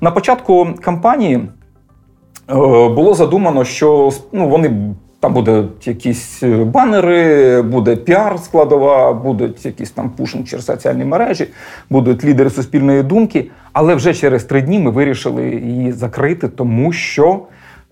На 0.00 0.10
початку 0.10 0.68
кампанії 0.80 1.36
е, 1.36 2.54
було 2.88 3.14
задумано, 3.14 3.64
що 3.64 4.12
ну, 4.32 4.48
вони. 4.48 4.94
Там 5.20 5.34
будуть 5.34 5.86
якісь 5.86 6.42
банери, 6.64 7.62
буде 7.62 7.94
піар-складова, 7.94 9.22
будуть 9.22 9.66
якісь 9.66 9.90
там 9.90 10.10
пушинг 10.10 10.44
через 10.44 10.64
соціальні 10.64 11.04
мережі, 11.04 11.46
будуть 11.90 12.24
лідери 12.24 12.50
суспільної 12.50 13.02
думки. 13.02 13.50
Але 13.72 13.94
вже 13.94 14.14
через 14.14 14.44
три 14.44 14.62
дні 14.62 14.78
ми 14.78 14.90
вирішили 14.90 15.48
її 15.50 15.92
закрити, 15.92 16.48
тому 16.48 16.92
що 16.92 17.40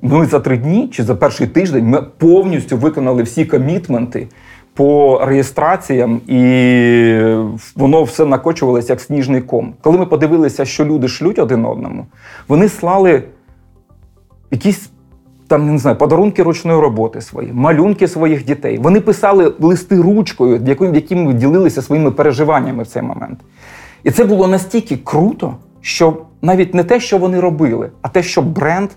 ми 0.02 0.26
за 0.26 0.40
три 0.40 0.56
дні 0.56 0.88
чи 0.88 1.02
за 1.02 1.14
перший 1.14 1.46
тиждень 1.46 1.86
ми 1.86 2.02
повністю 2.02 2.76
виконали 2.76 3.22
всі 3.22 3.44
комітменти 3.44 4.28
по 4.74 5.20
реєстраціям, 5.24 6.20
і 6.26 6.40
воно 7.76 8.02
все 8.02 8.24
накочувалося 8.24 8.92
як 8.92 9.00
сніжний 9.00 9.40
ком. 9.40 9.74
Коли 9.80 9.98
ми 9.98 10.06
подивилися, 10.06 10.64
що 10.64 10.84
люди 10.84 11.08
шлють 11.08 11.38
один 11.38 11.64
одному, 11.64 12.06
вони 12.48 12.68
слали 12.68 13.22
якісь 14.50 14.90
там 15.52 15.72
не 15.72 15.78
знаю, 15.78 15.96
подарунки 15.96 16.42
ручної 16.42 16.80
роботи 16.80 17.20
свої, 17.20 17.52
малюнки 17.52 18.08
своїх 18.08 18.44
дітей. 18.44 18.78
Вони 18.78 19.00
писали 19.00 19.54
листи 19.60 20.00
ручкою, 20.00 20.62
якими 20.94 21.32
ділилися 21.32 21.82
своїми 21.82 22.10
переживаннями 22.10 22.82
в 22.82 22.86
цей 22.86 23.02
момент. 23.02 23.38
І 24.04 24.10
це 24.10 24.24
було 24.24 24.48
настільки 24.48 24.96
круто, 24.96 25.56
що 25.80 26.16
навіть 26.42 26.74
не 26.74 26.84
те, 26.84 27.00
що 27.00 27.18
вони 27.18 27.40
робили, 27.40 27.90
а 28.02 28.08
те, 28.08 28.22
що 28.22 28.42
бренд 28.42 28.90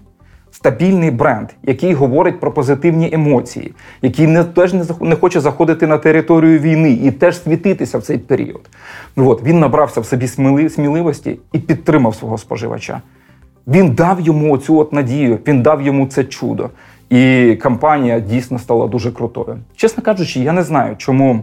стабільний 0.55 1.11
бренд, 1.11 1.49
який 1.63 1.93
говорить 1.93 2.39
про 2.39 2.51
позитивні 2.51 3.09
емоції, 3.13 3.73
який 4.01 4.27
не 4.27 4.43
теж 4.43 4.73
не 4.73 4.85
не 5.01 5.15
хоче 5.15 5.39
заходити 5.39 5.87
на 5.87 5.97
територію 5.97 6.59
війни 6.59 6.91
і 6.91 7.11
теж 7.11 7.43
світитися 7.43 7.97
в 7.97 8.01
цей 8.01 8.17
період. 8.17 8.69
От, 9.15 9.43
Він 9.43 9.59
набрався 9.59 10.01
в 10.01 10.05
собі 10.05 10.27
сміливості 10.69 11.39
і 11.53 11.59
підтримав 11.59 12.15
свого 12.15 12.37
споживача. 12.37 13.01
Він 13.67 13.91
дав 13.91 14.21
йому 14.21 14.53
оцю 14.53 14.77
от 14.77 14.93
надію, 14.93 15.39
він 15.47 15.61
дав 15.61 15.81
йому 15.81 16.07
це 16.07 16.23
чудо. 16.23 16.69
І 17.09 17.55
кампанія 17.61 18.19
дійсно 18.19 18.59
стала 18.59 18.87
дуже 18.87 19.11
крутою. 19.11 19.57
Чесно 19.75 20.03
кажучи, 20.03 20.39
я 20.39 20.51
не 20.51 20.63
знаю, 20.63 20.95
чому 20.97 21.41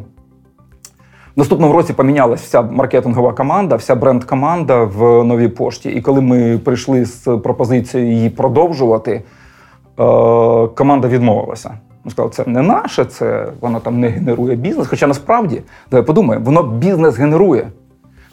в 1.36 1.38
наступному 1.38 1.72
році 1.72 1.92
помінялася 1.92 2.44
вся 2.44 2.62
маркетингова 2.62 3.32
команда, 3.32 3.76
вся 3.76 3.94
бренд-команда 3.94 4.84
в 4.84 5.24
новій 5.24 5.48
пошті. 5.48 5.88
І 5.90 6.00
коли 6.00 6.20
ми 6.20 6.58
прийшли 6.58 7.04
з 7.04 7.38
пропозицією 7.44 8.12
її 8.12 8.30
продовжувати, 8.30 9.12
е, 9.12 9.22
команда 10.66 11.08
відмовилася. 11.08 11.74
Ми 12.04 12.10
сказали, 12.10 12.32
це 12.32 12.44
не 12.46 12.62
наше, 12.62 13.04
це 13.04 13.48
воно 13.60 13.80
там 13.80 14.00
не 14.00 14.08
генерує 14.08 14.56
бізнес. 14.56 14.88
Хоча 14.88 15.06
насправді, 15.06 15.62
давай 15.90 16.06
подумаємо, 16.06 16.44
воно 16.44 16.62
бізнес 16.62 17.16
генерує. 17.16 17.68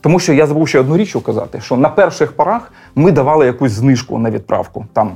Тому 0.01 0.19
що 0.19 0.33
я 0.33 0.47
забув 0.47 0.67
ще 0.67 0.79
одну 0.79 0.97
річ 0.97 1.15
указати, 1.15 1.61
що 1.61 1.77
на 1.77 1.89
перших 1.89 2.31
порах 2.31 2.71
ми 2.95 3.11
давали 3.11 3.45
якусь 3.45 3.71
знижку 3.71 4.17
на 4.17 4.31
відправку, 4.31 4.85
там 4.93 5.11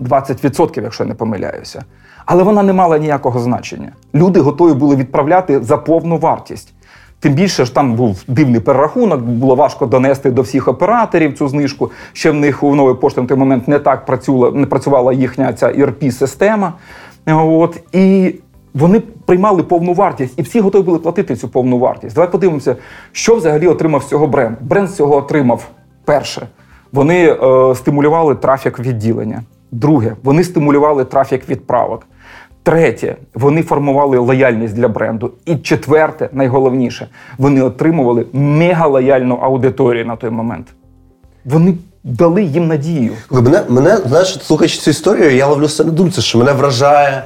20%, 0.00 0.82
якщо 0.82 1.04
я 1.04 1.08
не 1.08 1.14
помиляюся. 1.14 1.84
Але 2.26 2.42
вона 2.42 2.62
не 2.62 2.72
мала 2.72 2.98
ніякого 2.98 3.40
значення. 3.40 3.92
Люди 4.14 4.40
готові 4.40 4.74
були 4.74 4.96
відправляти 4.96 5.62
за 5.62 5.76
повну 5.76 6.18
вартість. 6.18 6.74
Тим 7.20 7.34
більше 7.34 7.64
ж 7.64 7.74
там 7.74 7.94
був 7.94 8.22
дивний 8.28 8.60
перерахунок, 8.60 9.20
було 9.20 9.54
важко 9.54 9.86
донести 9.86 10.30
до 10.30 10.42
всіх 10.42 10.68
операторів 10.68 11.38
цю 11.38 11.48
знижку. 11.48 11.90
Ще 12.12 12.30
в 12.30 12.34
них 12.34 12.62
у 12.62 12.74
нової 12.74 12.96
пошти 12.96 13.20
на 13.20 13.26
той 13.26 13.36
момент 13.36 13.68
не 13.68 13.78
так 13.78 14.06
працювала, 14.06 14.58
не 14.58 14.66
працювала 14.66 15.12
їхня 15.12 15.52
ця 15.52 15.66
erp 15.66 16.10
система 16.10 16.72
От 17.26 17.80
і 17.92 18.34
вони 18.74 19.00
приймали 19.00 19.62
повну 19.62 19.92
вартість, 19.92 20.38
і 20.38 20.42
всі 20.42 20.60
готові 20.60 20.82
були 20.82 20.98
платити 20.98 21.36
цю 21.36 21.48
повну 21.48 21.78
вартість. 21.78 22.14
Давай 22.14 22.32
подивимося, 22.32 22.76
що 23.12 23.36
взагалі 23.36 23.66
отримав 23.66 24.04
цього 24.04 24.26
бренд. 24.26 24.56
Бренд 24.60 24.90
цього 24.90 25.16
отримав 25.16 25.68
перше. 26.04 26.46
Вони 26.92 27.32
е, 27.32 27.74
стимулювали 27.74 28.34
трафік 28.34 28.78
відділення. 28.78 29.42
Друге, 29.72 30.16
вони 30.22 30.44
стимулювали 30.44 31.04
трафік 31.04 31.48
відправок. 31.48 32.06
Третє, 32.64 33.16
вони 33.34 33.62
формували 33.62 34.18
лояльність 34.18 34.74
для 34.74 34.88
бренду. 34.88 35.30
І 35.46 35.56
четверте, 35.56 36.28
найголовніше, 36.32 37.08
вони 37.38 37.62
отримували 37.62 38.26
мегалояльну 38.32 39.34
аудиторію 39.34 40.06
на 40.06 40.16
той 40.16 40.30
момент. 40.30 40.66
Вони 41.44 41.74
дали 42.04 42.42
їм 42.42 42.66
надію. 42.66 43.12
Мене, 43.30 43.62
мене 43.68 43.96
знаєш, 43.96 44.38
слухаючи 44.42 44.78
цю 44.78 44.90
історію, 44.90 45.36
я 45.36 45.46
ловлю 45.46 45.68
себе 45.68 45.90
на 45.90 45.96
думці, 45.96 46.20
що 46.20 46.38
мене 46.38 46.52
вражає 46.52 47.24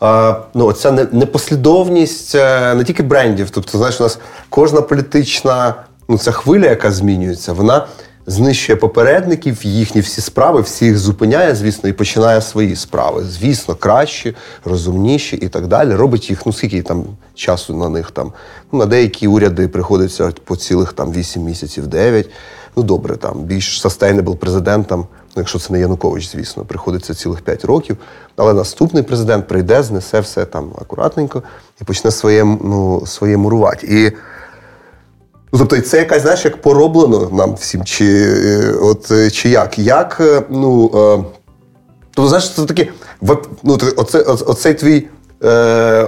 а, 0.00 0.34
ну, 0.54 0.72
ця 0.72 0.92
непослідовність 1.12 2.34
е, 2.34 2.74
не 2.74 2.84
тільки 2.84 3.02
брендів. 3.02 3.50
Тобто, 3.50 3.78
знаєш, 3.78 4.00
у 4.00 4.02
нас 4.02 4.18
кожна 4.48 4.80
політична 4.80 5.74
ну, 6.08 6.18
ця 6.18 6.32
хвиля, 6.32 6.66
яка 6.66 6.90
змінюється, 6.90 7.52
вона 7.52 7.86
знищує 8.28 8.76
попередників, 8.76 9.66
їхні 9.66 10.00
всі 10.00 10.20
справи, 10.20 10.60
всіх 10.60 10.98
зупиняє, 10.98 11.54
звісно, 11.54 11.88
і 11.88 11.92
починає 11.92 12.42
свої 12.42 12.76
справи. 12.76 13.24
Звісно, 13.24 13.74
кращі, 13.74 14.36
розумніші 14.64 15.36
і 15.36 15.48
так 15.48 15.66
далі. 15.66 15.94
Робить 15.94 16.30
їх, 16.30 16.46
ну 16.46 16.52
скільки 16.52 16.82
там 16.82 17.04
часу 17.34 17.74
на 17.74 17.88
них 17.88 18.10
там. 18.10 18.32
Ну, 18.72 18.78
На 18.78 18.86
деякі 18.86 19.28
уряди 19.28 19.68
приходиться 19.68 20.32
по 20.44 20.56
цілих 20.56 20.92
там 20.92 21.12
8 21.12 21.42
місяців, 21.42 21.86
9. 21.86 22.30
Ну 22.76 22.82
добре, 22.82 23.16
там 23.16 23.40
більш 23.40 23.84
sustainable 23.84 24.36
президентам, 24.36 25.00
ну 25.00 25.34
якщо 25.36 25.58
це 25.58 25.72
не 25.72 25.80
Янукович, 25.80 26.28
звісно, 26.28 26.64
приходиться 26.64 27.14
цілих 27.14 27.40
5 27.40 27.64
років. 27.64 27.96
Але 28.36 28.54
наступний 28.54 29.02
президент 29.02 29.48
прийде, 29.48 29.82
знесе 29.82 30.20
все 30.20 30.44
там 30.44 30.70
акуратненько 30.80 31.42
і 31.80 31.84
почне 31.84 32.10
своє 32.10 32.44
ну, 32.44 33.02
своє 33.06 33.36
мурувати. 33.36 33.86
І 33.86 34.12
Тобто, 35.50 35.80
це 35.80 35.98
якась, 35.98 36.22
знаєш, 36.22 36.44
як 36.44 36.62
пороблено 36.62 37.28
нам 37.32 37.54
всім, 37.54 37.84
чи 37.84 38.04
е, 38.04 38.72
от, 38.82 39.10
е, 39.10 39.30
чи 39.30 39.48
як? 39.48 39.78
Як, 39.78 40.16
е, 40.20 40.42
ну, 40.50 40.88
тобто, 42.14 42.28
знаєш, 42.28 42.54
це 42.54 42.64
таке, 42.64 42.88
ну, 43.62 43.78
оце, 43.96 44.18
оцей 44.22 44.74
твій, 44.74 45.06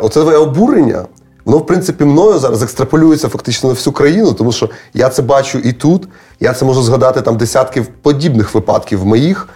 оце 0.03 0.21
твоє 0.21 0.37
обурення, 0.37 1.05
воно, 1.45 1.59
в 1.59 1.67
принципі, 1.67 2.05
мною 2.05 2.39
зараз 2.39 2.63
екстраполюється 2.63 3.29
фактично 3.29 3.69
на 3.69 3.75
всю 3.75 3.95
країну, 3.95 4.33
тому 4.33 4.53
що 4.53 4.71
я 4.95 5.09
це 5.09 5.23
бачу 5.23 5.59
і 5.59 5.73
тут. 5.73 6.09
Я 6.41 6.53
це 6.53 6.65
можу 6.65 6.83
згадати 6.83 7.23
там 7.23 7.37
десятків 7.37 7.87
подібних 7.87 8.55
випадків 8.55 9.01
в 9.01 9.07
моїх 9.07 9.49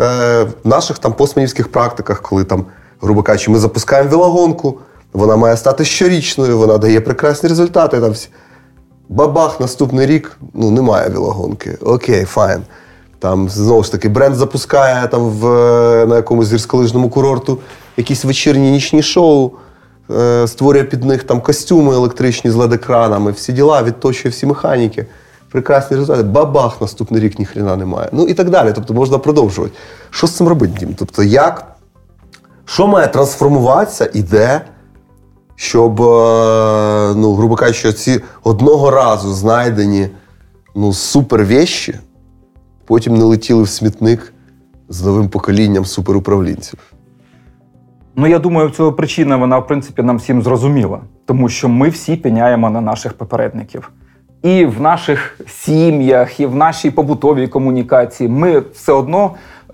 е, 0.00 0.46
наших 0.64 0.98
там 0.98 1.12
постменівських 1.12 1.72
практиках, 1.72 2.22
коли 2.22 2.44
там, 2.44 2.66
грубо 3.00 3.22
кажучи, 3.22 3.50
ми 3.50 3.58
запускаємо 3.58 4.10
велогонку, 4.10 4.78
вона 5.12 5.36
має 5.36 5.56
стати 5.56 5.84
щорічною, 5.84 6.58
вона 6.58 6.78
дає 6.78 7.00
прекрасні 7.00 7.48
результати. 7.48 8.00
Там 8.00 8.10
всі. 8.10 8.28
Бабах, 9.08 9.60
наступний 9.60 10.06
рік 10.06 10.38
ну, 10.54 10.70
немає 10.70 11.08
велогонки. 11.08 11.78
Окей, 11.80 12.24
файн. 12.24 12.62
Там 13.18 13.48
знову 13.48 13.84
ж 13.84 13.92
таки 13.92 14.08
бренд 14.08 14.36
запускає 14.36 15.08
там 15.08 15.30
в, 15.30 15.46
на 16.06 16.16
якомусь 16.16 16.52
гірськолижному 16.52 17.08
курорту 17.08 17.58
якісь 17.96 18.24
вечірні 18.24 18.70
нічні 18.70 19.02
шоу, 19.02 19.50
е, 20.10 20.48
створює 20.48 20.84
під 20.84 21.04
них 21.04 21.24
там 21.24 21.40
костюми 21.40 21.94
електричні 21.94 22.50
з 22.50 22.54
лед-екранами, 22.54 23.30
всі 23.30 23.52
діла, 23.52 23.82
відточує 23.82 24.32
всі 24.32 24.46
механіки. 24.46 25.06
Прекрасні 25.50 25.96
результати. 25.96 26.28
Бабах, 26.28 26.80
наступний 26.80 27.20
рік 27.20 27.38
ніхрена 27.38 27.76
немає. 27.76 28.08
Ну 28.12 28.26
і 28.26 28.34
так 28.34 28.50
далі. 28.50 28.72
Тобто 28.74 28.94
можна 28.94 29.18
продовжувати. 29.18 29.74
Що 30.10 30.26
з 30.26 30.30
цим 30.30 30.48
робити, 30.48 30.72
Дім? 30.78 30.94
Тобто, 30.98 31.22
як, 31.22 31.66
що 32.64 32.86
має 32.86 33.08
трансформуватися 33.08 34.10
і 34.14 34.22
де? 34.22 34.60
Щоб, 35.56 36.02
е, 36.02 37.14
ну, 37.16 37.34
грубо 37.34 37.56
кажучи, 37.56 37.92
ці 37.92 38.20
одного 38.42 38.90
разу 38.90 39.32
знайдені 39.32 40.08
ну, 40.74 40.92
супервещі 40.92 41.94
потім 42.84 43.16
не 43.16 43.24
летіли 43.24 43.62
в 43.62 43.68
смітник 43.68 44.32
з 44.88 45.02
новим 45.02 45.28
поколінням 45.28 45.84
суперуправлінців. 45.84 46.78
Ну, 48.16 48.26
я 48.26 48.38
думаю, 48.38 48.70
цього 48.70 48.92
причина 48.92 49.36
вона, 49.36 49.58
в 49.58 49.66
принципі, 49.66 50.02
нам 50.02 50.16
всім 50.16 50.42
зрозуміла, 50.42 51.00
тому 51.26 51.48
що 51.48 51.68
ми 51.68 51.88
всі 51.88 52.16
піняємо 52.16 52.70
на 52.70 52.80
наших 52.80 53.12
попередників. 53.12 53.90
І 54.42 54.66
в 54.66 54.80
наших 54.80 55.40
сім'ях, 55.48 56.40
і 56.40 56.46
в 56.46 56.54
нашій 56.54 56.90
побутовій 56.90 57.48
комунікації 57.48 58.28
ми 58.28 58.62
все 58.74 58.92
одно 58.92 59.30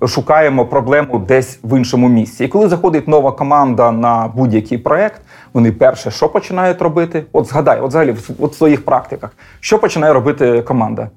шукаємо 0.07 0.67
проблему 0.67 1.19
десь 1.19 1.59
в 1.63 1.79
іншому 1.79 2.09
місці. 2.09 2.45
І 2.45 2.49
коли 2.49 2.69
заходить 2.69 3.09
нова 3.09 3.33
команда 3.33 3.93
на 3.93 4.33
будь-який 4.35 4.79
проект, 4.79 5.21
вони 5.53 5.73
перше, 5.73 6.11
що 6.11 6.29
починають 6.29 6.83
робити? 6.83 7.25
От 7.33 7.47
згадай, 7.47 7.81
от 7.81 7.89
взагалі 7.89 8.15
в 8.39 8.55
своїх 8.55 8.85
практиках, 8.85 9.31
що 9.61 9.79
починає 9.79 10.13
робити 10.13 10.63
команда? 10.63 11.11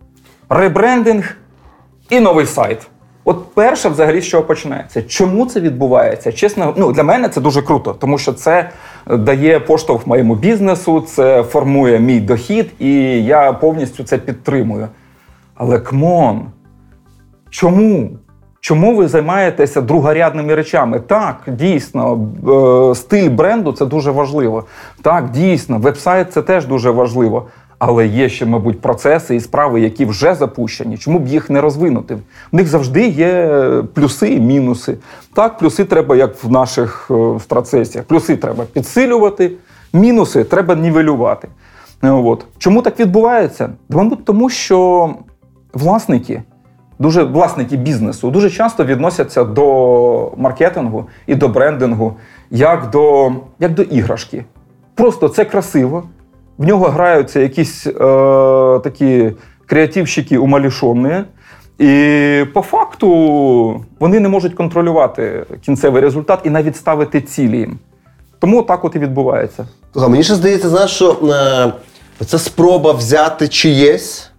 Ребрендинг 0.49 1.35
і 2.09 2.19
новий 2.19 2.45
сайт. 2.45 2.87
От 3.23 3.53
перше, 3.53 3.89
взагалі, 3.89 4.21
чого 4.21 4.43
починається. 4.43 5.01
Чому 5.01 5.45
це 5.45 5.59
відбувається? 5.59 6.31
Чесно, 6.31 6.73
ну 6.77 6.91
для 6.91 7.03
мене 7.03 7.29
це 7.29 7.41
дуже 7.41 7.61
круто, 7.61 7.93
тому 7.93 8.17
що 8.17 8.33
це 8.33 8.69
дає 9.07 9.59
поштовх 9.59 10.07
моєму 10.07 10.35
бізнесу, 10.35 11.01
це 11.01 11.43
формує 11.43 11.99
мій 11.99 12.19
дохід, 12.19 12.71
і 12.79 12.93
я 13.23 13.53
повністю 13.53 14.03
це 14.03 14.17
підтримую. 14.17 14.87
Але 15.55 15.79
кмон, 15.79 16.45
чому? 17.49 18.09
Чому 18.61 18.95
ви 18.95 19.07
займаєтеся 19.07 19.81
другорядними 19.81 20.55
речами? 20.55 20.99
Так, 20.99 21.35
дійсно, 21.47 22.27
е, 22.91 22.95
стиль 22.95 23.29
бренду 23.29 23.71
це 23.71 23.85
дуже 23.85 24.11
важливо. 24.11 24.63
Так, 25.01 25.29
дійсно, 25.29 25.77
веб-сайт 25.77 26.33
це 26.33 26.41
теж 26.41 26.65
дуже 26.65 26.91
важливо. 26.91 27.45
Але 27.79 28.07
є 28.07 28.29
ще, 28.29 28.45
мабуть, 28.45 28.81
процеси 28.81 29.35
і 29.35 29.39
справи, 29.39 29.81
які 29.81 30.05
вже 30.05 30.35
запущені. 30.35 30.97
Чому 30.97 31.19
б 31.19 31.27
їх 31.27 31.49
не 31.49 31.61
розвинути? 31.61 32.15
В 32.51 32.55
них 32.55 32.67
завжди 32.67 33.07
є 33.07 33.61
плюси 33.93 34.29
і 34.29 34.39
мінуси. 34.39 34.97
Так, 35.33 35.57
плюси 35.57 35.85
треба, 35.85 36.15
як 36.15 36.43
в 36.43 36.51
наших 36.51 37.11
е, 37.11 37.39
страцесіях. 37.39 38.05
Плюси 38.05 38.35
треба 38.35 38.63
підсилювати, 38.73 39.51
мінуси 39.93 40.43
треба 40.43 40.75
нівелювати. 40.75 41.47
От. 42.01 42.45
Чому 42.57 42.81
так 42.81 42.99
відбувається? 42.99 43.69
Мабуть, 43.89 44.25
тому 44.25 44.49
що 44.49 45.09
власники 45.73 46.41
дуже 47.01 47.23
власники 47.23 47.77
бізнесу 47.77 48.31
дуже 48.31 48.49
часто 48.49 48.85
відносяться 48.85 49.43
до 49.43 50.31
маркетингу 50.37 51.07
і 51.27 51.35
до 51.35 51.47
брендингу 51.47 52.15
як 52.51 52.89
до 52.89 53.31
як 53.59 53.73
до 53.73 53.81
іграшки. 53.81 54.45
Просто 54.95 55.29
це 55.29 55.45
красиво. 55.45 56.03
В 56.57 56.65
нього 56.65 56.87
граються 56.87 57.39
якісь 57.39 57.87
е, 57.87 57.91
такі 58.83 59.31
креативщики 59.65 60.37
умалішені. 60.37 61.23
І 61.79 62.45
по 62.53 62.61
факту 62.61 63.85
вони 63.99 64.19
не 64.19 64.29
можуть 64.29 64.53
контролювати 64.53 65.45
кінцевий 65.65 66.01
результат 66.01 66.39
і 66.43 66.49
навіть 66.49 66.75
ставити 66.75 67.21
цілі 67.21 67.57
їм. 67.57 67.79
Тому 68.39 68.63
так 68.63 68.85
от 68.85 68.95
і 68.95 68.99
відбувається. 68.99 69.67
Мені 69.95 70.23
ще 70.23 70.35
здається, 70.35 70.69
знаєш, 70.69 70.91
що 70.91 71.17
е, 72.21 72.25
це 72.25 72.39
спроба 72.39 72.91
взяти 72.91 73.47
чиєсь 73.47 74.31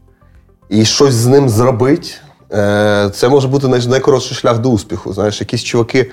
і 0.68 0.84
щось 0.84 1.14
з 1.14 1.26
ним 1.26 1.48
зробити. 1.48 2.08
Е, 2.52 3.10
це 3.14 3.28
може 3.28 3.48
бути 3.48 3.68
найкоротший 3.68 4.36
шлях 4.36 4.58
до 4.58 4.70
успіху. 4.70 5.12
Знаєш, 5.12 5.40
якісь 5.40 5.62
чуваки 5.62 6.10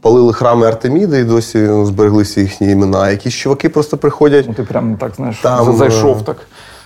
палили 0.00 0.32
храми 0.32 0.66
Артеміди 0.66 1.20
і 1.20 1.24
досі 1.24 1.68
збереглися 1.84 2.40
їхні 2.40 2.70
імена. 2.70 3.10
Якісь 3.10 3.34
чуваки 3.34 3.68
просто 3.68 3.96
приходять. 3.96 4.44
Ну, 4.48 4.54
Ти 4.54 4.62
прям 4.62 4.96
так 4.96 5.12
знаєш, 5.16 5.38
там, 5.42 5.76
зайшов 5.76 6.18
е, 6.18 6.22
так. 6.24 6.36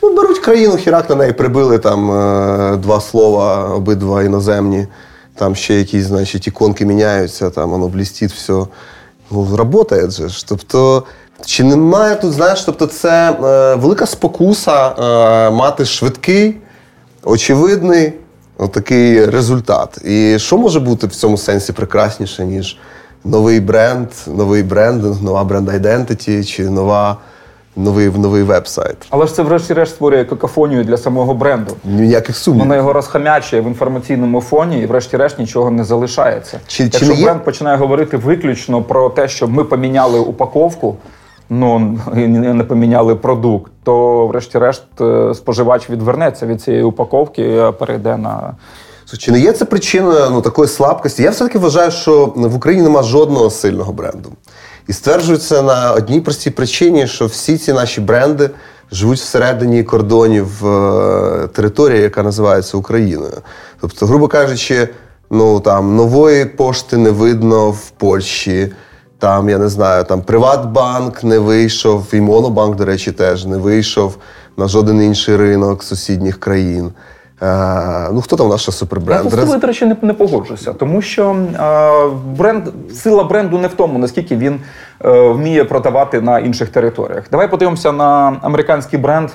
Ну, 0.02 0.16
Беруть 0.16 0.38
країну, 0.38 0.76
хірак 0.76 1.10
на 1.10 1.16
неї 1.16 1.32
прибили 1.32 1.78
там 1.78 2.10
е, 2.10 2.76
два 2.76 3.00
слова, 3.00 3.68
обидва 3.74 4.22
іноземні. 4.22 4.86
Там 5.34 5.54
ще 5.54 5.74
якісь, 5.74 6.04
значить, 6.04 6.46
іконки 6.46 6.86
міняються, 6.86 7.50
там 7.50 7.70
воно 7.70 7.88
блістить, 7.88 8.32
все. 8.32 8.66
Ну, 9.30 9.56
Работає 9.56 10.10
же 10.10 10.28
ж. 10.28 10.48
Тобто, 10.48 11.04
чи 11.46 11.64
немає 11.64 12.16
тут, 12.16 12.32
знаєш, 12.32 12.62
тобто 12.62 12.86
це 12.86 13.30
е, 13.30 13.74
велика 13.74 14.06
спокуса 14.06 14.88
е, 14.88 15.50
мати 15.50 15.84
швидкий, 15.84 16.56
очевидний. 17.24 18.12
Отакий 18.58 19.26
результат. 19.26 19.98
І 20.04 20.38
що 20.38 20.58
може 20.58 20.80
бути 20.80 21.06
в 21.06 21.14
цьому 21.14 21.38
сенсі 21.38 21.72
прекрасніше, 21.72 22.44
ніж 22.44 22.78
новий 23.24 23.60
бренд, 23.60 24.08
новий 24.26 24.62
брендинг, 24.62 25.22
нова 25.22 25.44
бренд 25.44 25.68
айдентиті 25.68 26.44
чи 26.44 26.70
нова. 26.70 27.16
Новий 27.76 28.10
новий 28.10 28.42
веб-сайт. 28.42 28.96
Але 29.10 29.26
ж 29.26 29.34
це, 29.34 29.42
врешті-решт, 29.42 29.94
створює 29.94 30.24
какофонію 30.24 30.84
для 30.84 30.96
самого 30.96 31.34
бренду. 31.34 31.76
Ніяких 31.84 32.36
сумнів. 32.36 32.62
Вона 32.62 32.76
його 32.76 32.92
розхамячує 32.92 33.62
в 33.62 33.66
інформаційному 33.66 34.40
фоні, 34.40 34.80
і, 34.82 34.86
врешті-решт, 34.86 35.38
нічого 35.38 35.70
не 35.70 35.84
залишається. 35.84 36.60
Чи, 36.66 36.82
Якщо 36.82 37.00
чи 37.00 37.06
бренд 37.06 37.20
є? 37.20 37.44
починає 37.44 37.76
говорити 37.76 38.16
виключно 38.16 38.82
про 38.82 39.10
те, 39.10 39.28
що 39.28 39.48
ми 39.48 39.64
поміняли 39.64 40.18
упаковку, 40.18 40.96
ну 41.50 41.98
не 42.54 42.64
поміняли 42.64 43.14
продукт, 43.14 43.72
то, 43.82 44.26
врешті-решт, 44.26 44.82
е, 45.00 45.34
споживач 45.34 45.90
відвернеться 45.90 46.46
від 46.46 46.62
цієї 46.62 46.82
упаковки 46.82 47.42
і 47.42 47.72
перейде 47.78 48.16
на. 48.16 48.54
Чи 49.18 49.32
не 49.32 49.40
є 49.40 49.52
це 49.52 49.64
причиною 49.64 50.30
ну, 50.30 50.40
такої 50.40 50.68
слабкості? 50.68 51.22
Я 51.22 51.30
все-таки 51.30 51.58
вважаю, 51.58 51.90
що 51.90 52.32
в 52.36 52.56
Україні 52.56 52.82
немає 52.82 53.06
жодного 53.06 53.50
сильного 53.50 53.92
бренду. 53.92 54.32
І 54.88 54.92
стверджується 54.92 55.62
на 55.62 55.92
одній 55.92 56.20
простій 56.20 56.50
причині, 56.50 57.06
що 57.06 57.26
всі 57.26 57.58
ці 57.58 57.72
наші 57.72 58.00
бренди 58.00 58.50
живуть 58.92 59.18
всередині 59.18 59.84
кордонів 59.84 60.66
е, 60.66 61.48
території, 61.52 62.02
яка 62.02 62.22
називається 62.22 62.76
Україною. 62.76 63.38
Тобто, 63.80 64.06
грубо 64.06 64.28
кажучи, 64.28 64.88
ну 65.30 65.60
там 65.60 65.96
нової 65.96 66.44
пошти 66.44 66.96
не 66.96 67.10
видно 67.10 67.70
в 67.70 67.90
Польщі. 67.90 68.72
Там, 69.18 69.48
я 69.48 69.58
не 69.58 69.68
знаю, 69.68 70.04
там 70.04 70.22
Приватбанк 70.22 71.24
не 71.24 71.38
вийшов, 71.38 72.06
і 72.12 72.20
Монобанк, 72.20 72.76
до 72.76 72.84
речі, 72.84 73.12
теж 73.12 73.44
не 73.46 73.56
вийшов 73.56 74.16
на 74.56 74.68
жоден 74.68 75.02
інший 75.02 75.36
ринок 75.36 75.82
сусідніх 75.82 76.40
країн. 76.40 76.92
Е, 77.42 78.08
ну, 78.12 78.20
хто 78.20 78.36
там 78.36 78.48
наша 78.48 78.72
супербренд? 78.72 79.24
Я 79.24 79.30
тобою, 79.30 79.58
до 79.58 79.66
речі, 79.66 79.86
не, 79.86 79.96
не 80.02 80.12
погоджуся, 80.12 80.72
тому 80.72 81.02
що 81.02 81.30
е, 81.30 82.16
бренд, 82.36 82.64
сила 82.94 83.24
бренду 83.24 83.58
не 83.58 83.68
в 83.68 83.74
тому, 83.74 83.98
наскільки 83.98 84.36
він 84.36 84.60
е, 85.04 85.28
вміє 85.28 85.64
продавати 85.64 86.20
на 86.20 86.38
інших 86.38 86.68
територіях. 86.68 87.24
Давай 87.30 87.50
подивимося 87.50 87.92
на 87.92 88.36
американський 88.42 88.98
бренд 88.98 89.30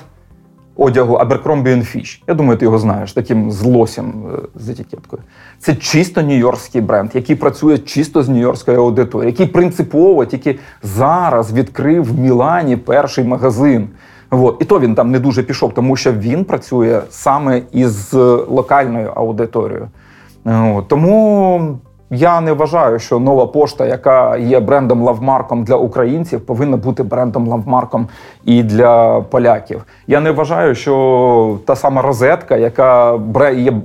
одягу 0.76 1.14
Abercrombie 1.14 1.96
Fitch. 1.96 2.22
Я 2.26 2.34
думаю, 2.34 2.58
ти 2.58 2.64
його 2.64 2.78
знаєш, 2.78 3.12
таким 3.12 3.50
злосям 3.50 4.12
е, 4.34 4.38
з 4.54 4.68
етикеткою. 4.68 5.22
Це 5.58 5.74
чисто 5.74 6.20
нью-йоркський 6.20 6.82
бренд, 6.82 7.10
який 7.14 7.36
працює 7.36 7.78
чисто 7.78 8.22
з 8.22 8.28
нью-йоркською 8.28 8.76
аудиторією, 8.76 9.30
який 9.30 9.46
принципово 9.46 10.24
тільки 10.24 10.58
зараз 10.82 11.52
відкрив 11.52 12.04
в 12.04 12.18
Мілані 12.18 12.76
перший 12.76 13.24
магазин. 13.24 13.88
От. 14.30 14.56
І 14.60 14.64
то 14.64 14.80
він 14.80 14.94
там 14.94 15.10
не 15.10 15.18
дуже 15.18 15.42
пішов, 15.42 15.74
тому 15.74 15.96
що 15.96 16.12
він 16.12 16.44
працює 16.44 17.00
саме 17.10 17.62
із 17.72 18.12
локальною 18.48 19.12
аудиторією. 19.14 19.88
От. 20.44 20.88
Тому 20.88 21.78
я 22.10 22.40
не 22.40 22.52
вважаю, 22.52 22.98
що 22.98 23.18
нова 23.18 23.46
пошта, 23.46 23.86
яка 23.86 24.36
є 24.36 24.60
брендом 24.60 25.02
лавмарком 25.02 25.64
для 25.64 25.76
українців, 25.76 26.40
повинна 26.40 26.76
бути 26.76 27.02
брендом 27.02 27.48
лавмарком 27.48 28.08
і 28.44 28.62
для 28.62 29.20
поляків. 29.20 29.84
Я 30.06 30.20
не 30.20 30.30
вважаю, 30.30 30.74
що 30.74 31.58
та 31.64 31.76
сама 31.76 32.02
розетка, 32.02 32.56
яка 32.56 33.20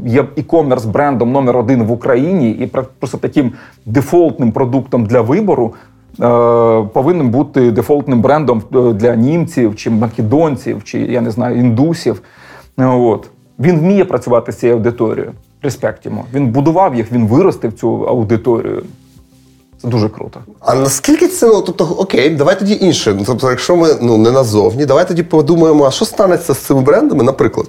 є 0.05 0.21
e-commerce 0.37 0.87
брендом 0.87 1.31
номер 1.31 1.57
один 1.57 1.83
в 1.83 1.91
Україні, 1.91 2.49
і 2.49 2.67
просто 2.99 3.17
таким 3.17 3.51
дефолтним 3.85 4.51
продуктом 4.51 5.05
для 5.05 5.21
вибору. 5.21 5.73
Е, 6.21 6.83
повинен 6.93 7.29
бути 7.29 7.71
дефолтним 7.71 8.21
брендом 8.21 8.61
е, 8.75 8.93
для 8.93 9.15
німців 9.15 9.75
чи 9.75 9.89
македонців, 9.89 10.83
чи 10.83 10.99
я 10.99 11.21
не 11.21 11.31
знаю 11.31 11.59
індусів. 11.59 12.21
От 12.77 13.29
він 13.59 13.79
вміє 13.79 14.05
працювати 14.05 14.51
з 14.51 14.55
цією 14.55 14.77
аудиторією 14.77 15.31
респект 15.65 16.05
йому. 16.05 16.25
Він 16.33 16.47
будував 16.47 16.95
їх, 16.95 17.11
він 17.11 17.27
виростив 17.27 17.73
цю 17.73 18.07
аудиторію. 18.07 18.83
Це 19.81 19.87
дуже 19.87 20.09
круто. 20.09 20.39
А 20.59 20.75
наскільки 20.75 21.27
це 21.27 21.47
ну, 21.47 21.61
тобто, 21.61 21.85
окей, 21.85 22.29
давай 22.29 22.59
тоді 22.59 22.77
інше. 22.81 23.17
Тобто, 23.25 23.49
якщо 23.49 23.75
ми 23.75 23.89
ну 24.01 24.17
не 24.17 24.31
назовні, 24.31 24.85
давай 24.85 25.07
тоді 25.07 25.23
подумаємо, 25.23 25.85
а 25.85 25.91
що 25.91 26.05
станеться 26.05 26.53
з 26.53 26.57
цими 26.57 26.81
брендами, 26.81 27.23
наприклад, 27.23 27.67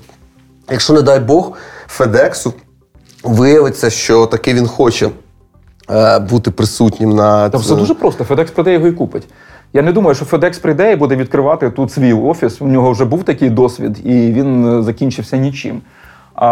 якщо, 0.71 0.93
не 0.93 1.03
дай 1.03 1.21
Бог, 1.21 1.53
Федексу 1.87 2.53
виявиться, 3.25 3.91
що 3.91 4.27
таки 4.27 4.55
він 4.55 4.67
хоче 4.67 5.11
е, 5.91 6.19
бути 6.19 6.51
присутнім 6.51 7.11
на 7.11 7.49
Та 7.49 7.59
все 7.59 7.75
дуже 7.75 7.95
просто. 7.95 8.25
Федекс 8.25 8.51
прийде 8.51 8.73
його 8.73 8.87
і 8.87 8.93
купить. 8.93 9.29
Я 9.73 9.83
не 9.83 9.93
думаю, 9.93 10.15
що 10.15 10.25
Федекс 10.25 10.59
прийде 10.59 10.93
і 10.93 10.97
буде 10.97 11.17
відкривати 11.17 11.71
тут 11.71 11.93
свій 11.93 12.13
офіс. 12.13 12.61
У 12.61 12.67
нього 12.67 12.91
вже 12.91 13.05
був 13.05 13.25
такий 13.25 13.51
досвід, 13.51 14.07
і 14.07 14.33
він 14.33 14.79
е, 14.79 14.83
закінчився 14.83 15.37
нічим. 15.37 15.81
А, 16.37 16.46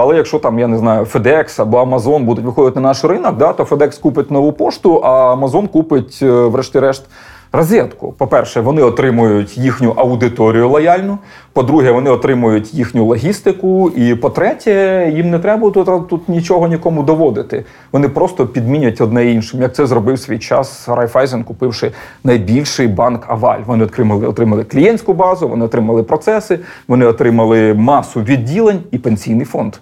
Але 0.00 0.16
якщо 0.16 0.38
там, 0.38 0.58
я 0.58 0.66
не 0.66 0.78
знаю, 0.78 1.04
FedEx 1.04 1.62
або 1.62 1.82
Amazon 1.82 2.24
будуть 2.24 2.44
виходити 2.44 2.80
на 2.80 2.88
наш 2.88 3.04
ринок, 3.04 3.36
да, 3.36 3.52
то 3.52 3.62
FedEx 3.62 4.00
купить 4.00 4.30
нову 4.30 4.52
пошту, 4.52 5.00
а 5.04 5.34
Amazon 5.34 5.68
купить, 5.68 6.18
е, 6.22 6.30
врешті-решт, 6.30 7.06
розетку. 7.52 8.14
По-перше, 8.18 8.60
вони 8.60 8.82
отримують 8.82 9.58
їхню 9.58 9.90
аудиторію 9.90 10.68
лояльну. 10.68 11.18
По-друге, 11.52 11.90
вони 11.90 12.10
отримують 12.10 12.74
їхню 12.74 13.04
логістику. 13.04 13.90
І 13.96 14.14
по-третє, 14.14 15.12
їм 15.16 15.30
не 15.30 15.38
треба 15.38 15.70
тут, 15.70 16.08
тут 16.08 16.28
нічого 16.28 16.68
нікому 16.68 17.02
доводити. 17.02 17.64
Вони 17.92 18.08
просто 18.08 18.46
підмінять 18.46 19.00
одне 19.00 19.30
іншим. 19.32 19.62
Як 19.62 19.74
це 19.74 19.86
зробив 19.86 20.18
свій 20.18 20.38
час 20.38 20.88
Райфайзен, 20.88 21.44
купивши 21.44 21.92
найбільший 22.24 22.88
банк 22.88 23.24
Аваль. 23.28 23.60
Вони 23.66 23.84
отримали 23.84 24.26
отримали 24.26 24.64
клієнтську 24.64 25.12
базу, 25.12 25.48
вони 25.48 25.64
отримали 25.64 26.02
процеси, 26.02 26.58
вони 26.88 27.06
отримали 27.06 27.74
масу 27.74 28.20
відділень 28.20 28.80
і 28.90 28.98
пенсійний 28.98 29.46
фонд. 29.46 29.74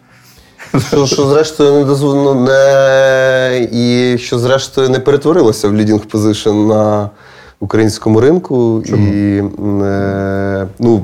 Що, 0.89 1.07
що 1.07 1.27
зрештою 1.27 1.73
не 1.73 1.85
дозволено 1.85 2.35
не 2.35 3.69
і 3.73 4.19
що 4.19 4.39
зрештою 4.39 4.89
не 4.89 4.99
перетворилося 4.99 5.69
в 5.69 5.75
лідінг 5.75 6.01
позишн 6.01 6.67
на 6.67 7.11
українському 7.61 8.21
ринку. 8.21 8.83
Чому? 8.87 9.07
І 9.07 9.39
е, 9.83 10.67
ну, 10.79 11.03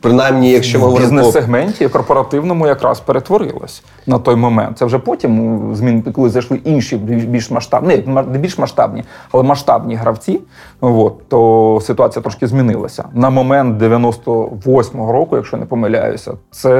принаймні, 0.00 0.50
якщо 0.50 0.78
ми 0.78 0.84
говоримо... 0.84 1.08
В 1.08 1.14
бізнес-сегменті 1.14 1.88
корпоративному 1.88 2.66
якраз 2.66 3.00
перетворилось 3.00 3.82
на 4.06 4.18
той 4.18 4.36
момент. 4.36 4.78
Це 4.78 4.84
вже 4.84 4.98
потім 4.98 5.60
змін, 5.74 6.02
коли 6.02 6.30
зайшли 6.30 6.60
інші 6.64 6.96
більш 6.96 7.50
масштабні, 7.50 8.04
не 8.06 8.38
більш 8.38 8.58
масштабні, 8.58 9.04
але 9.32 9.42
масштабні 9.42 9.94
гравці. 9.94 10.40
От, 10.80 11.28
то 11.28 11.80
ситуація 11.82 12.22
трошки 12.22 12.46
змінилася. 12.46 13.04
На 13.14 13.30
момент 13.30 13.82
98-го 13.82 15.12
року, 15.12 15.36
якщо 15.36 15.56
не 15.56 15.66
помиляюся, 15.66 16.32
це 16.50 16.70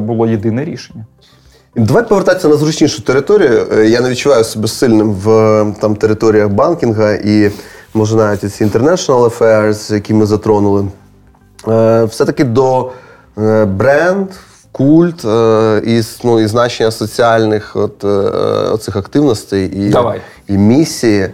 було 0.00 0.26
єдине 0.26 0.64
рішення. 0.64 1.06
Давай 1.76 2.08
повертатися 2.08 2.48
на 2.48 2.56
зручнішу 2.56 3.02
територію. 3.02 3.66
Е, 3.72 3.86
я 3.86 4.00
не 4.00 4.10
відчуваю 4.10 4.44
себе 4.44 4.68
сильним 4.68 5.10
в 5.10 5.26
там 5.80 5.96
територіях 5.96 6.48
банкінга 6.48 7.12
і 7.12 7.50
може 7.94 8.16
навіть 8.16 8.54
ці 8.54 8.64
international 8.64 9.38
affairs, 9.38 9.94
які 9.94 10.14
ми 10.14 10.26
затронули. 10.26 10.86
Е, 11.68 12.04
все-таки 12.04 12.44
до 12.44 12.90
е, 13.38 13.64
бренд, 13.64 14.28
культ 14.72 15.24
е, 15.24 15.82
і 15.86 16.02
ну, 16.24 16.40
і 16.40 16.46
значення 16.46 16.90
соціальних 16.90 17.76
от, 17.76 18.04
оцих 18.72 18.96
активностей 18.96 19.86
і 19.86 19.90
Давай. 19.90 20.20
і 20.48 20.52
місії. 20.52 21.30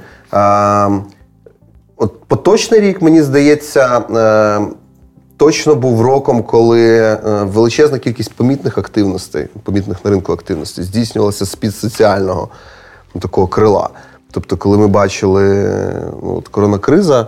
От 1.97 2.25
Поточний 2.27 2.81
рік, 2.81 3.03
мені 3.03 3.23
здається, 3.23 4.01
точно 5.37 5.75
був 5.75 6.03
роком, 6.03 6.43
коли 6.43 7.17
величезна 7.43 7.99
кількість 7.99 8.33
помітних 8.33 8.79
активностей, 8.79 9.49
помітних 9.63 10.05
на 10.05 10.11
ринку 10.11 10.33
активностей, 10.33 10.85
здійснювалася 10.85 11.45
з-під 11.45 11.77
соціального 11.77 12.49
такого 13.21 13.47
крила. 13.47 13.89
Тобто, 14.31 14.57
коли 14.57 14.79
ми 14.79 14.89
бачили 14.89 15.73
ну, 16.23 16.37
от 16.37 16.49
коронакриза, 16.49 17.27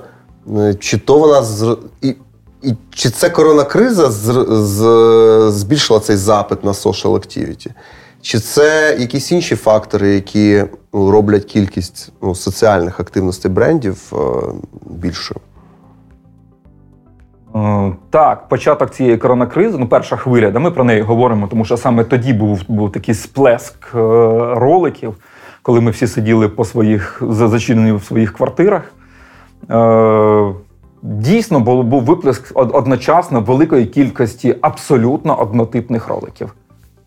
е, 0.59 0.75
чи 0.75 0.99
то 0.99 1.19
вона 1.19 1.43
з 1.43 1.77
і, 2.03 2.15
і 2.63 2.75
чи 2.91 3.11
це 3.11 3.31
коронакриза 3.31 4.11
з, 4.11 4.47
з, 4.49 5.51
збільшила 5.51 6.01
цей 6.01 6.17
запит 6.17 6.65
на 6.65 6.73
social 6.73 7.13
activity? 7.13 7.71
Чи 8.21 8.39
це 8.39 8.97
якісь 9.01 9.33
інші 9.33 9.57
фактори, 9.57 10.15
які 10.15 10.65
ну, 10.93 11.11
роблять 11.11 11.45
кількість 11.45 12.13
ну, 12.23 12.35
соціальних 12.35 13.01
активностей 13.01 13.51
брендів 13.51 14.13
е, 14.13 14.17
більшою? 14.87 15.41
Е, 17.55 17.93
так, 18.11 18.49
початок 18.49 18.91
цієї 18.91 19.17
коронакризи, 19.17 19.79
ну 19.79 19.89
перша 19.89 20.17
хвиля, 20.17 20.51
да, 20.51 20.59
ми 20.59 20.71
про 20.71 20.85
неї 20.85 21.03
говоримо, 21.03 21.47
тому 21.47 21.65
що 21.65 21.77
саме 21.77 22.05
тоді 22.05 22.33
був 22.33 22.61
був 22.69 22.93
такий 22.93 23.15
сплеск 23.15 23.95
роликів 24.55 25.15
коли 25.63 25.81
ми 25.81 25.91
всі 25.91 26.07
сиділи 26.07 26.49
по 26.49 26.65
своїх 26.65 27.23
зачинені 27.29 27.93
в 27.93 28.05
своїх 28.05 28.33
квартирах. 28.33 28.93
Е, 29.71 30.53
дійсно, 31.03 31.61
був 31.61 32.03
виплеск 32.05 32.53
одночасно 32.55 33.41
великої 33.41 33.87
кількості 33.87 34.57
абсолютно 34.61 35.41
однотипних 35.41 36.09
роликів. 36.09 36.55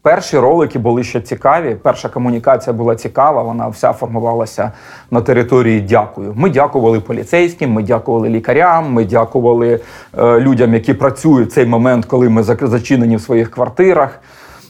Перші 0.01 0.37
ролики 0.37 0.79
були 0.79 1.03
ще 1.03 1.21
цікаві. 1.21 1.75
Перша 1.81 2.09
комунікація 2.09 2.73
була 2.73 2.95
цікава, 2.95 3.43
вона 3.43 3.67
вся 3.67 3.93
формувалася 3.93 4.71
на 5.11 5.21
території 5.21 5.81
дякую. 5.81 6.33
Ми 6.35 6.49
дякували 6.49 6.99
поліцейським, 6.99 7.71
ми 7.71 7.83
дякували 7.83 8.29
лікарям, 8.29 8.93
ми 8.93 9.05
дякували 9.05 9.79
е, 10.17 10.39
людям, 10.39 10.73
які 10.73 10.93
працюють 10.93 11.49
в 11.49 11.51
цей 11.51 11.65
момент, 11.65 12.05
коли 12.05 12.29
ми 12.29 12.43
зачинені 12.43 13.15
в 13.15 13.21
своїх 13.21 13.51
квартирах. 13.51 14.19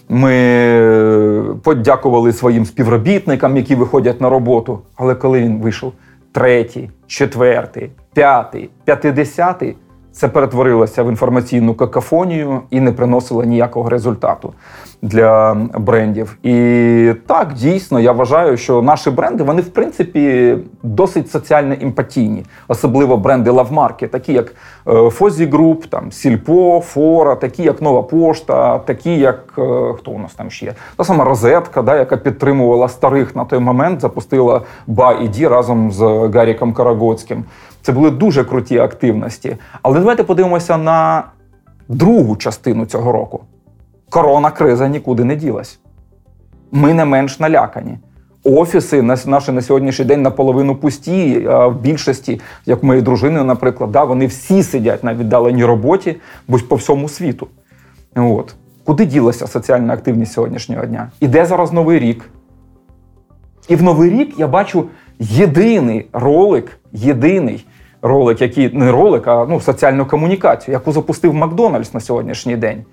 Ми 0.08 1.56
подякували 1.62 2.32
своїм 2.32 2.66
співробітникам, 2.66 3.56
які 3.56 3.74
виходять 3.74 4.20
на 4.20 4.30
роботу. 4.30 4.80
Але 4.96 5.14
коли 5.14 5.40
він 5.40 5.60
вийшов 5.60 5.92
третій, 6.32 6.90
четвертий, 7.06 7.90
п'ятий, 8.14 8.70
п'ятидесятий, 8.84 9.76
це 10.16 10.28
перетворилося 10.28 11.02
в 11.02 11.08
інформаційну 11.08 11.74
какафонію 11.74 12.60
і 12.70 12.80
не 12.80 12.92
приносило 12.92 13.44
ніякого 13.44 13.88
результату 13.88 14.52
для 15.02 15.54
брендів. 15.78 16.36
І 16.42 17.12
так, 17.26 17.52
дійсно, 17.52 18.00
я 18.00 18.12
вважаю, 18.12 18.56
що 18.56 18.82
наші 18.82 19.10
бренди 19.10 19.44
вони 19.44 19.62
в 19.62 19.68
принципі 19.68 20.54
досить 20.82 21.30
соціально 21.30 21.76
емпатійні, 21.80 22.44
особливо 22.68 23.16
бренди 23.16 23.50
лавмарки, 23.50 24.06
такі 24.06 24.32
як 24.32 24.54
Фозі 25.10 25.46
Груп, 25.46 25.86
там 25.86 26.12
Сільпо, 26.12 26.80
Фора, 26.80 27.34
такі 27.34 27.62
як 27.62 27.82
Нова 27.82 28.02
Пошта, 28.02 28.78
такі 28.78 29.18
як 29.18 29.44
е, 29.58 29.92
хто 29.98 30.10
у 30.10 30.18
нас 30.18 30.34
там 30.34 30.50
ще 30.50 30.74
та 30.96 31.04
сама 31.04 31.24
розетка, 31.24 31.82
да, 31.82 31.96
яка 31.96 32.16
підтримувала 32.16 32.88
старих 32.88 33.36
на 33.36 33.44
той 33.44 33.58
момент, 33.58 34.00
запустила 34.00 34.60
Ба 34.86 35.12
і 35.22 35.28
Ді 35.28 35.48
разом 35.48 35.92
з 35.92 36.30
Гаріком 36.34 36.72
Карагоцьким. 36.72 37.44
Це 37.86 37.92
були 37.92 38.10
дуже 38.10 38.44
круті 38.44 38.78
активності. 38.78 39.56
Але 39.82 39.98
давайте 39.98 40.24
подивимося 40.24 40.76
на 40.76 41.24
другу 41.88 42.36
частину 42.36 42.86
цього 42.86 43.12
року. 43.12 43.40
Корона 44.10 44.50
криза 44.50 44.88
нікуди 44.88 45.24
не 45.24 45.36
ділась. 45.36 45.78
Ми 46.72 46.94
не 46.94 47.04
менш 47.04 47.40
налякані. 47.40 47.98
Офіси 48.44 49.02
наші 49.26 49.52
на 49.52 49.62
сьогоднішній 49.62 50.04
день 50.04 50.22
наполовину 50.22 50.76
пусті. 50.76 51.46
А 51.50 51.66
в 51.66 51.80
більшості, 51.80 52.40
як 52.66 52.82
моєї 52.82 53.02
дружини, 53.02 53.44
наприклад, 53.44 53.92
да, 53.92 54.04
вони 54.04 54.26
всі 54.26 54.62
сидять 54.62 55.04
на 55.04 55.14
віддаленій 55.14 55.64
роботі, 55.64 56.16
бо 56.48 56.58
по 56.58 56.76
всьому 56.76 57.08
світу. 57.08 57.46
От. 58.16 58.54
Куди 58.84 59.04
ділася 59.04 59.46
соціальна 59.46 59.92
активність 59.92 60.32
сьогоднішнього 60.32 60.86
дня? 60.86 61.10
Іде 61.20 61.46
зараз 61.46 61.72
новий 61.72 61.98
рік. 61.98 62.30
І 63.68 63.76
в 63.76 63.82
новий 63.82 64.10
рік 64.10 64.38
я 64.38 64.48
бачу 64.48 64.84
єдиний 65.18 66.08
ролик, 66.12 66.78
єдиний 66.92 67.66
ролик, 68.06 68.40
який 68.40 68.72
не 68.72 68.92
ролик, 68.92 69.26
а 69.26 69.46
ну, 69.48 69.60
соціальну 69.60 70.06
комунікацію, 70.06 70.72
яку 70.72 70.92
запустив 70.92 71.34
Макдональдс 71.34 71.94
на 71.94 72.00
сьогоднішній 72.00 72.56
день, 72.56 72.84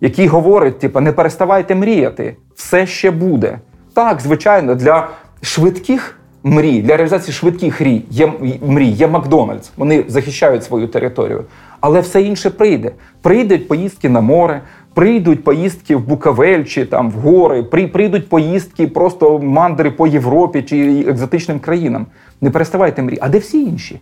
який 0.00 0.26
говорить: 0.26 0.78
типу, 0.78 1.00
не 1.00 1.12
переставайте 1.12 1.74
мріяти, 1.74 2.36
все 2.54 2.86
ще 2.86 3.10
буде. 3.10 3.58
Так, 3.94 4.20
звичайно, 4.20 4.74
для 4.74 5.08
швидких 5.42 6.18
мрій, 6.42 6.82
для 6.82 6.96
реалізації 6.96 7.34
швидких 7.34 7.80
мрій 7.80 8.02
є 8.10 8.32
мрій, 8.66 8.88
є 8.88 9.06
Макдональдс. 9.08 9.70
Вони 9.76 10.04
захищають 10.08 10.64
свою 10.64 10.88
територію. 10.88 11.44
Але 11.80 12.00
все 12.00 12.22
інше 12.22 12.50
прийде. 12.50 12.92
Прийдуть 13.22 13.68
поїздки 13.68 14.08
на 14.08 14.20
море, 14.20 14.60
прийдуть 14.94 15.44
поїздки 15.44 15.96
в 15.96 16.00
Букавель 16.00 16.64
чи 16.64 16.84
там 16.84 17.10
в 17.10 17.14
гори, 17.14 17.62
прийдуть 17.62 18.28
поїздки, 18.28 18.86
просто 18.86 19.38
мандри 19.38 19.90
по 19.90 20.06
Європі 20.06 20.62
чи 20.62 21.04
екзотичним 21.08 21.58
країнам. 21.58 22.06
Не 22.40 22.50
переставайте 22.50 23.02
мрій. 23.02 23.18
А 23.20 23.28
де 23.28 23.38
всі 23.38 23.62
інші? 23.62 24.00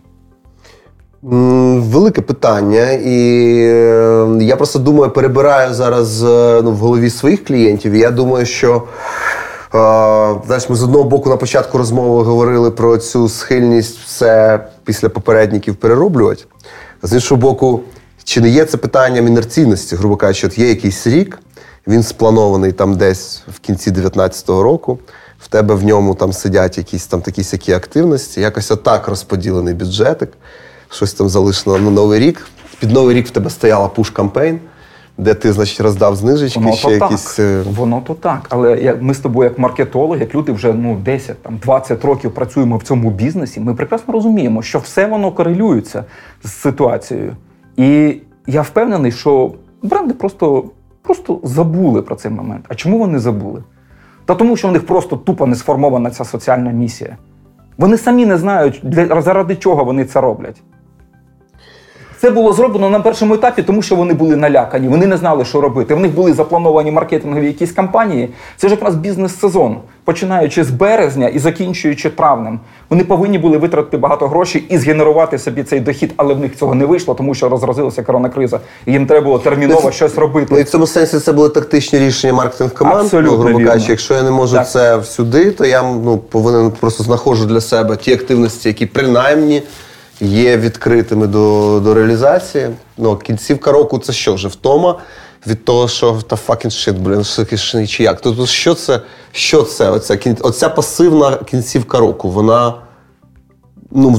Велике 1.23 2.21
питання, 2.21 2.91
і 2.91 3.57
е, 3.57 4.37
я 4.41 4.55
просто 4.55 4.79
думаю, 4.79 5.11
перебираю 5.11 5.73
зараз 5.73 6.23
е, 6.23 6.61
ну, 6.63 6.71
в 6.71 6.75
голові 6.75 7.09
своїх 7.09 7.45
клієнтів. 7.45 7.91
І 7.91 7.99
я 7.99 8.11
думаю, 8.11 8.45
що 8.45 8.83
Знаєш, 10.45 10.69
ми 10.69 10.75
з 10.75 10.83
одного 10.83 11.03
боку 11.03 11.29
на 11.29 11.37
початку 11.37 11.77
розмови 11.77 12.23
говорили 12.23 12.71
про 12.71 12.97
цю 12.97 13.29
схильність 13.29 13.99
все 13.99 14.59
після 14.83 15.09
попередників 15.09 15.75
перероблювати. 15.75 16.43
А 17.01 17.07
з 17.07 17.13
іншого 17.13 17.41
боку, 17.41 17.81
чи 18.23 18.41
не 18.41 18.49
є 18.49 18.65
це 18.65 18.77
питанням 18.77 19.27
інерційності, 19.27 19.95
грубо 19.95 20.15
кажучи, 20.15 20.47
от 20.47 20.57
є 20.57 20.69
якийсь 20.69 21.07
рік, 21.07 21.39
він 21.87 22.03
спланований 22.03 22.71
там 22.71 22.95
десь 22.95 23.43
в 23.55 23.59
кінці 23.59 23.91
19-го 23.91 24.63
року. 24.63 24.99
В 25.39 25.47
тебе 25.47 25.75
в 25.75 25.83
ньому 25.83 26.15
там 26.15 26.33
сидять 26.33 26.77
якісь 26.77 27.07
там 27.07 27.21
такі 27.21 27.43
сякі 27.43 27.73
активності, 27.73 28.41
якось 28.41 28.71
отак 28.71 29.07
розподілений 29.07 29.73
бюджетик, 29.73 30.29
щось 30.91 31.13
там 31.13 31.29
залишено 31.29 31.77
на 31.77 31.91
новий 31.91 32.19
рік. 32.19 32.47
Під 32.79 32.91
новий 32.91 33.15
рік 33.15 33.27
в 33.27 33.29
тебе 33.29 33.49
стояла 33.49 33.87
push 33.87 34.11
campaign 34.11 34.59
де 35.21 35.33
ти, 35.33 35.53
значить, 35.53 35.81
роздав 35.81 36.15
знижечки, 36.15 36.59
Воно 36.59 36.73
ще 36.73 36.99
то 36.99 37.05
якісь. 37.05 37.35
Так. 37.35 37.45
Е, 37.45 37.63
Воно 37.75 38.01
то 38.07 38.13
так. 38.13 38.45
Але 38.49 38.97
ми 39.01 39.13
з 39.13 39.19
тобою, 39.19 39.49
як 39.49 39.59
маркетологи, 39.59 40.19
як 40.19 40.35
люди 40.35 40.51
вже 40.51 40.73
ну 40.73 40.95
10 40.95 41.43
там 41.43 41.57
20 41.57 42.05
років 42.05 42.33
працюємо 42.33 42.77
в 42.77 42.83
цьому 42.83 43.11
бізнесі. 43.11 43.59
Ми 43.59 43.75
прекрасно 43.75 44.13
розуміємо, 44.13 44.61
що 44.61 44.79
все 44.79 45.05
воно 45.05 45.31
корелюється 45.31 46.03
з 46.43 46.51
ситуацією. 46.51 47.35
І 47.77 48.17
я 48.47 48.61
впевнений, 48.61 49.11
що 49.11 49.51
бренди 49.83 50.13
просто, 50.13 50.63
просто 51.01 51.39
забули 51.43 52.01
про 52.01 52.15
цей 52.15 52.31
момент. 52.31 52.65
А 52.67 52.75
чому 52.75 52.97
вони 52.97 53.19
забули? 53.19 53.63
Та 54.25 54.35
тому, 54.35 54.57
що 54.57 54.67
в 54.67 54.71
них 54.71 54.85
просто 54.85 55.15
тупо 55.15 55.45
не 55.45 55.55
сформована 55.55 56.09
ця 56.09 56.25
соціальна 56.25 56.71
місія. 56.71 57.17
Вони 57.77 57.97
самі 57.97 58.25
не 58.25 58.37
знають, 58.37 58.79
для, 58.83 59.21
заради 59.21 59.55
чого 59.55 59.83
вони 59.83 60.05
це 60.05 60.21
роблять. 60.21 60.61
Це 62.21 62.29
було 62.29 62.53
зроблено 62.53 62.89
на 62.89 62.99
першому 62.99 63.33
етапі, 63.33 63.63
тому 63.63 63.81
що 63.81 63.95
вони 63.95 64.13
були 64.13 64.35
налякані, 64.35 64.87
вони 64.87 65.07
не 65.07 65.17
знали, 65.17 65.45
що 65.45 65.61
робити. 65.61 65.95
В 65.95 65.99
них 65.99 66.11
були 66.13 66.33
заплановані 66.33 66.91
маркетингові 66.91 67.47
якісь 67.47 67.71
кампанії. 67.71 68.29
Це 68.57 68.67
ж 68.67 68.73
якраз 68.73 68.95
бізнес-сезон, 68.95 69.77
починаючи 70.03 70.63
з 70.63 70.69
березня 70.69 71.27
і 71.27 71.39
закінчуючи 71.39 72.09
травнем. 72.09 72.59
Вони 72.89 73.03
повинні 73.03 73.37
були 73.37 73.57
витратити 73.57 73.97
багато 73.97 74.27
грошей 74.27 74.65
і 74.69 74.77
згенерувати 74.77 75.37
собі 75.37 75.63
цей 75.63 75.79
дохід, 75.79 76.13
але 76.17 76.33
в 76.33 76.39
них 76.39 76.57
цього 76.57 76.75
не 76.75 76.85
вийшло, 76.85 77.13
тому 77.13 77.33
що 77.33 77.49
розразилася 77.49 78.03
коронакриза. 78.03 78.59
І 78.85 78.91
їм 78.91 79.07
треба 79.07 79.25
було 79.25 79.39
терміново 79.39 79.81
це, 79.81 79.91
щось 79.91 80.15
робити. 80.15 80.47
Ну, 80.51 80.59
і 80.59 80.63
в 80.63 80.69
цьому 80.69 80.87
сенсі 80.87 81.19
це 81.19 81.31
були 81.33 81.49
тактичні 81.49 81.99
рішення 81.99 82.33
маркетинг 82.33 82.73
команд. 82.73 82.99
Абсолютно 82.99 83.37
ну, 83.37 83.43
грубо 83.43 83.65
кажучи, 83.65 83.91
якщо 83.91 84.13
я 84.13 84.23
не 84.23 84.31
можу 84.31 84.55
так. 84.55 84.69
це 84.69 84.97
всюди, 84.97 85.51
то 85.51 85.65
я 85.65 85.83
ну 85.83 86.17
повинен 86.17 86.71
просто 86.79 87.03
знаходжу 87.03 87.45
для 87.45 87.61
себе 87.61 87.97
ті 87.97 88.13
активності, 88.13 88.69
які 88.69 88.85
принаймні 88.85 89.63
є 90.21 90.57
відкритими 90.57 91.27
до 91.27 91.79
до 91.83 91.93
реалізації. 91.93 92.69
Ну, 92.97 93.17
Кінцівка 93.17 93.71
року 93.71 93.99
це 93.99 94.13
що 94.13 94.33
вже 94.33 94.47
втома 94.47 94.99
від 95.47 95.65
того, 95.65 95.87
що 95.87 96.19
та 96.27 96.35
fucking 96.35 96.65
shit, 96.65 96.93
блін, 96.93 97.87
чи 97.87 98.03
як. 98.03 98.21
Тобто, 98.21 98.45
що 98.45 98.73
це? 98.73 99.01
Що 99.31 99.63
це? 99.63 99.89
Оця, 99.89 100.17
оця 100.41 100.69
пасивна 100.69 101.37
кінцівка 101.37 101.99
року, 101.99 102.29
вона. 102.29 102.73
Ну, 103.93 104.09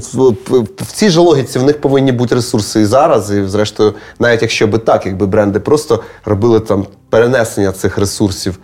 в 0.79 0.93
цій 0.93 1.11
же 1.11 1.21
логіці 1.21 1.59
в 1.59 1.62
них 1.62 1.81
повинні 1.81 2.12
бути 2.12 2.35
ресурси 2.35 2.81
і 2.81 2.85
зараз. 2.85 3.31
І, 3.31 3.45
зрештою, 3.45 3.95
навіть 4.19 4.43
якщо 4.43 4.67
би 4.67 4.79
так, 4.79 5.07
якби 5.07 5.27
бренди 5.27 5.61
просто 5.61 6.03
робили 6.25 6.61
там 6.61 6.87
перенесення 7.11 7.73
цих 7.73 7.99
ресурсів 7.99 8.59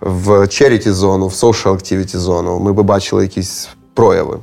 в 0.00 0.30
charity 0.30 0.92
зону, 0.92 1.28
в 1.28 1.32
social 1.32 1.72
activity 1.72 2.16
зону, 2.16 2.60
ми 2.60 2.72
би 2.72 2.82
бачили 2.82 3.22
якісь 3.22 3.68
прояви. 3.94 4.38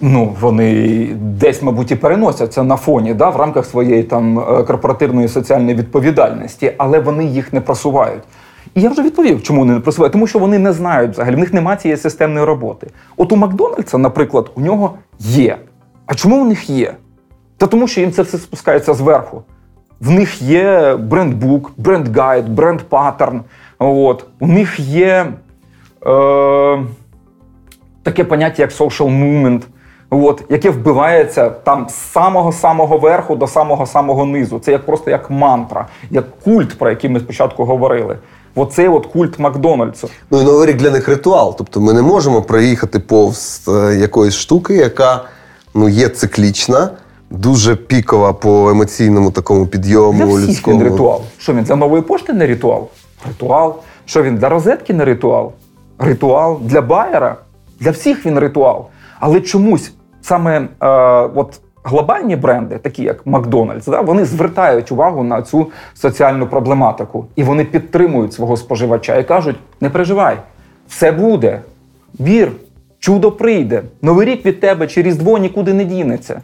Ну, 0.00 0.36
вони 0.40 1.06
десь, 1.14 1.62
мабуть, 1.62 1.90
і 1.90 1.96
переносяться 1.96 2.62
на 2.62 2.76
фоні 2.76 3.14
да, 3.14 3.30
в 3.30 3.36
рамках 3.36 3.66
своєї 3.66 4.02
там 4.02 4.38
е, 4.38 4.62
корпоративної 4.62 5.28
соціальної 5.28 5.74
відповідальності, 5.74 6.72
але 6.78 7.00
вони 7.00 7.24
їх 7.24 7.52
не 7.52 7.60
просувають. 7.60 8.22
І 8.74 8.80
я 8.80 8.90
вже 8.90 9.02
відповів, 9.02 9.42
чому 9.42 9.60
вони 9.60 9.72
не 9.72 9.80
просувають, 9.80 10.12
тому 10.12 10.26
що 10.26 10.38
вони 10.38 10.58
не 10.58 10.72
знають 10.72 11.12
взагалі, 11.12 11.34
в 11.34 11.38
них 11.38 11.52
немає 11.52 11.76
цієї 11.78 11.96
системної 11.98 12.46
роботи. 12.46 12.86
От 13.16 13.32
у 13.32 13.36
Макдональдса, 13.36 13.98
наприклад, 13.98 14.50
у 14.54 14.60
нього 14.60 14.94
є. 15.18 15.58
А 16.06 16.14
чому 16.14 16.44
в 16.44 16.48
них 16.48 16.70
є? 16.70 16.94
Та 17.56 17.66
тому, 17.66 17.88
що 17.88 18.00
їм 18.00 18.12
це 18.12 18.22
все 18.22 18.38
спускається 18.38 18.94
зверху. 18.94 19.42
В 20.00 20.10
них 20.10 20.42
є 20.42 20.96
брендбук, 20.96 21.72
бренд-гайд, 21.78 22.48
бренд-паттерн. 22.48 23.40
От. 23.78 24.26
У 24.40 24.46
них 24.46 24.80
є 24.80 25.26
е, 26.06 26.78
таке 28.02 28.24
поняття, 28.24 28.62
як 28.62 28.70
social 28.70 29.08
movement 29.08 29.62
от, 30.10 30.44
яке 30.48 30.70
вбивається 30.70 31.50
там 31.50 31.88
з 31.88 31.94
самого-самого 31.94 32.98
верху 32.98 33.36
до 33.36 33.46
самого-самого 33.46 34.24
низу. 34.24 34.58
Це 34.58 34.72
як 34.72 34.86
просто 34.86 35.10
як 35.10 35.30
мантра, 35.30 35.86
як 36.10 36.24
культ, 36.44 36.78
про 36.78 36.90
який 36.90 37.10
ми 37.10 37.20
спочатку 37.20 37.64
говорили. 37.64 38.16
Оцей 38.54 38.88
от 38.88 39.06
культ 39.06 39.38
Макдональдсу. 39.38 40.08
Ну 40.30 40.40
і 40.40 40.44
новий 40.44 40.66
рік 40.66 40.76
для 40.76 40.90
них 40.90 41.08
ритуал. 41.08 41.54
Тобто 41.58 41.80
ми 41.80 41.92
не 41.92 42.02
можемо 42.02 42.42
проїхати 42.42 42.98
повз 42.98 43.68
е, 43.68 43.96
якоїсь 43.96 44.34
штуки, 44.34 44.74
яка 44.74 45.24
ну, 45.74 45.88
є 45.88 46.08
циклічна, 46.08 46.90
дуже 47.30 47.76
пікова 47.76 48.32
по 48.32 48.70
емоційному 48.70 49.30
такому 49.30 49.66
підйому. 49.66 50.18
Для 50.18 50.34
всіх 50.34 50.48
людському. 50.48 50.78
він 50.78 50.84
ритуал. 50.84 51.22
Що 51.38 51.54
він 51.54 51.64
для 51.64 51.76
нової 51.76 52.02
пошти 52.02 52.32
не 52.32 52.46
ритуал? 52.46 52.88
Ритуал. 53.28 53.76
Що 54.04 54.22
він 54.22 54.36
для 54.36 54.48
розетки 54.48 54.94
не 54.94 55.04
ритуал? 55.04 55.52
Ритуал. 55.98 56.58
Для 56.62 56.80
байера? 56.80 57.36
Для 57.80 57.90
всіх 57.90 58.26
він 58.26 58.38
ритуал. 58.38 58.86
Але 59.20 59.40
чомусь 59.40 59.92
саме 60.20 60.60
е, 60.60 60.86
от 61.34 61.60
глобальні 61.84 62.36
бренди, 62.36 62.78
такі 62.78 63.02
як 63.02 63.26
Макдональдс, 63.26 63.86
да, 63.86 64.00
вони 64.00 64.24
звертають 64.24 64.92
увагу 64.92 65.24
на 65.24 65.42
цю 65.42 65.66
соціальну 65.94 66.46
проблематику 66.46 67.26
і 67.36 67.42
вони 67.42 67.64
підтримують 67.64 68.32
свого 68.32 68.56
споживача 68.56 69.16
і 69.16 69.24
кажуть: 69.24 69.56
не 69.80 69.90
переживай, 69.90 70.36
все 70.88 71.12
буде, 71.12 71.60
вір, 72.20 72.52
чудо 72.98 73.32
прийде, 73.32 73.82
новий 74.02 74.26
рік 74.26 74.46
від 74.46 74.60
тебе 74.60 74.86
чи 74.86 75.02
Різдво 75.02 75.38
нікуди 75.38 75.74
не 75.74 75.84
дінеться. 75.84 76.42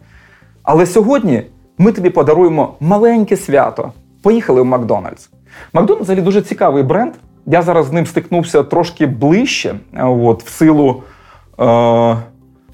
Але 0.62 0.86
сьогодні 0.86 1.42
ми 1.78 1.92
тобі 1.92 2.10
подаруємо 2.10 2.74
маленьке 2.80 3.36
свято. 3.36 3.92
Поїхали 4.22 4.62
в 4.62 4.64
Макдональдс. 4.64 5.30
Макдональдс 5.72 6.04
взагалі 6.04 6.24
дуже 6.24 6.42
цікавий 6.42 6.82
бренд. 6.82 7.12
Я 7.46 7.62
зараз 7.62 7.86
з 7.86 7.92
ним 7.92 8.06
стикнувся 8.06 8.62
трошки 8.62 9.06
ближче, 9.06 9.74
от, 9.98 10.44
в 10.44 10.48
силу. 10.48 11.02
Е, 11.60 12.16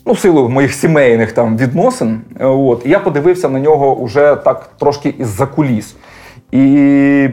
ну, 0.07 0.17
силу 0.17 0.49
моїх 0.49 0.73
сімейних 0.75 1.33
там 1.33 1.57
відносин. 1.57 2.21
От, 2.41 2.87
я 2.87 2.99
подивився 2.99 3.49
на 3.49 3.61
нього 3.61 4.05
вже 4.05 4.37
так 4.37 4.71
трошки 4.79 5.15
із-за 5.19 5.47
куліс. 5.47 5.97
І 6.53 7.29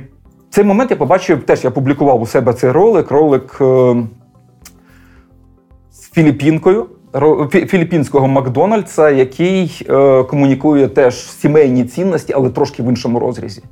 цей 0.49 0.63
момент 0.63 0.91
я 0.91 0.97
побачив, 0.97 1.43
теж 1.43 1.63
я 1.63 1.71
публікував 1.71 2.21
у 2.21 2.25
себе 2.25 2.53
цей 2.53 2.71
ролик, 2.71 3.12
ролик 3.12 3.58
е, 3.62 3.95
з 5.91 6.10
Філіппінкою. 6.12 6.88
Філіппінського 7.49 8.27
Макдональдса, 8.27 9.10
який 9.10 9.86
е, 9.89 10.23
комунікує 10.23 10.88
теж 10.88 11.32
сімейні 11.32 11.84
цінності, 11.84 12.34
але 12.34 12.49
трошки 12.49 12.84
в 12.84 12.89
іншому 12.89 13.19
розрізі. 13.19 13.63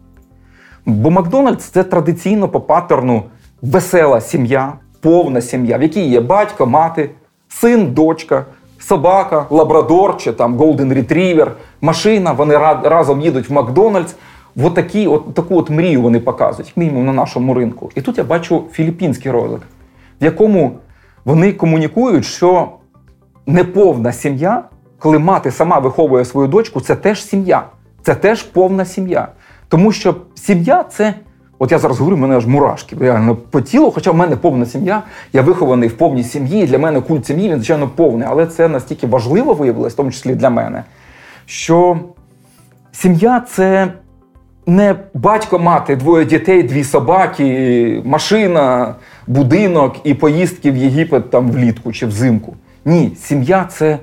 Бо 0.85 1.11
Макдональдс 1.11 1.63
це 1.65 1.83
традиційно 1.83 2.49
по 2.49 2.61
паттерну 2.61 3.23
весела 3.61 4.21
сім'я, 4.21 4.73
повна 5.01 5.41
сім'я, 5.41 5.77
в 5.77 5.81
якій 5.81 6.07
є 6.07 6.21
батько, 6.21 6.65
мати, 6.65 7.09
син, 7.47 7.93
дочка, 7.93 8.45
собака, 8.87 9.45
лабрадор 9.49 10.17
чи 10.17 10.31
там 10.31 10.55
Голден 10.57 10.93
Ретрівер, 10.93 11.51
машина, 11.81 12.31
вони 12.31 12.57
разом 12.83 13.21
їдуть 13.21 13.49
в 13.49 13.53
Макдональдс. 13.53 14.15
В 14.55 14.69
такі, 14.69 15.07
от, 15.07 15.33
таку 15.33 15.57
от 15.57 15.69
мрію 15.69 16.01
вони 16.01 16.19
показують, 16.19 16.73
мінімум 16.75 17.05
на 17.05 17.13
нашому 17.13 17.53
ринку. 17.53 17.91
І 17.95 18.01
тут 18.01 18.17
я 18.17 18.23
бачу 18.23 18.63
філіппінський 18.71 19.31
ролик, 19.31 19.61
в 20.21 20.23
якому 20.23 20.71
вони 21.25 21.53
комунікують, 21.53 22.25
що 22.25 22.69
неповна 23.45 24.11
сім'я, 24.11 24.63
коли 24.99 25.19
мати 25.19 25.51
сама 25.51 25.79
виховує 25.79 26.25
свою 26.25 26.47
дочку, 26.47 26.81
це 26.81 26.95
теж 26.95 27.25
сім'я, 27.25 27.63
це 28.01 28.15
теж 28.15 28.43
повна 28.43 28.85
сім'я. 28.85 29.27
Тому 29.67 29.91
що 29.91 30.15
сім'я 30.35 30.83
це 30.83 31.13
От 31.59 31.71
я 31.71 31.79
зараз 31.79 31.99
говорю, 31.99 32.15
в 32.15 32.19
мене 32.19 32.37
аж 32.37 32.47
мурашки 32.47 32.95
реально 32.99 33.35
по 33.35 33.61
тілу, 33.61 33.91
хоча 33.91 34.11
в 34.11 34.15
мене 34.15 34.35
повна 34.35 34.65
сім'я, 34.65 35.03
я 35.33 35.41
вихований 35.41 35.89
в 35.89 35.97
повній 35.97 36.23
сім'ї. 36.23 36.65
Для 36.65 36.79
мене 36.79 37.01
культ 37.01 37.25
сім'ї, 37.25 37.49
він, 37.49 37.55
звичайно, 37.55 37.87
повний, 37.87 38.27
але 38.31 38.45
це 38.45 38.67
настільки 38.67 39.07
важливо 39.07 39.53
виявилось, 39.53 39.93
в 39.93 39.95
тому 39.95 40.11
числі 40.11 40.35
для 40.35 40.49
мене, 40.49 40.83
що 41.45 41.99
сім'я 42.91 43.39
це 43.39 43.93
не 44.67 44.95
батько, 45.13 45.59
мати, 45.59 45.95
двоє 45.95 46.25
дітей, 46.25 46.63
дві 46.63 46.83
собаки, 46.83 48.01
машина, 48.05 48.95
будинок 49.27 49.95
і 50.03 50.13
поїздки 50.13 50.71
в 50.71 50.77
Єгипет 50.77 51.29
там 51.29 51.51
влітку 51.51 51.91
чи 51.91 52.05
взимку. 52.05 52.53
Ні, 52.85 53.11
сім'я 53.21 53.65
це 53.71 53.99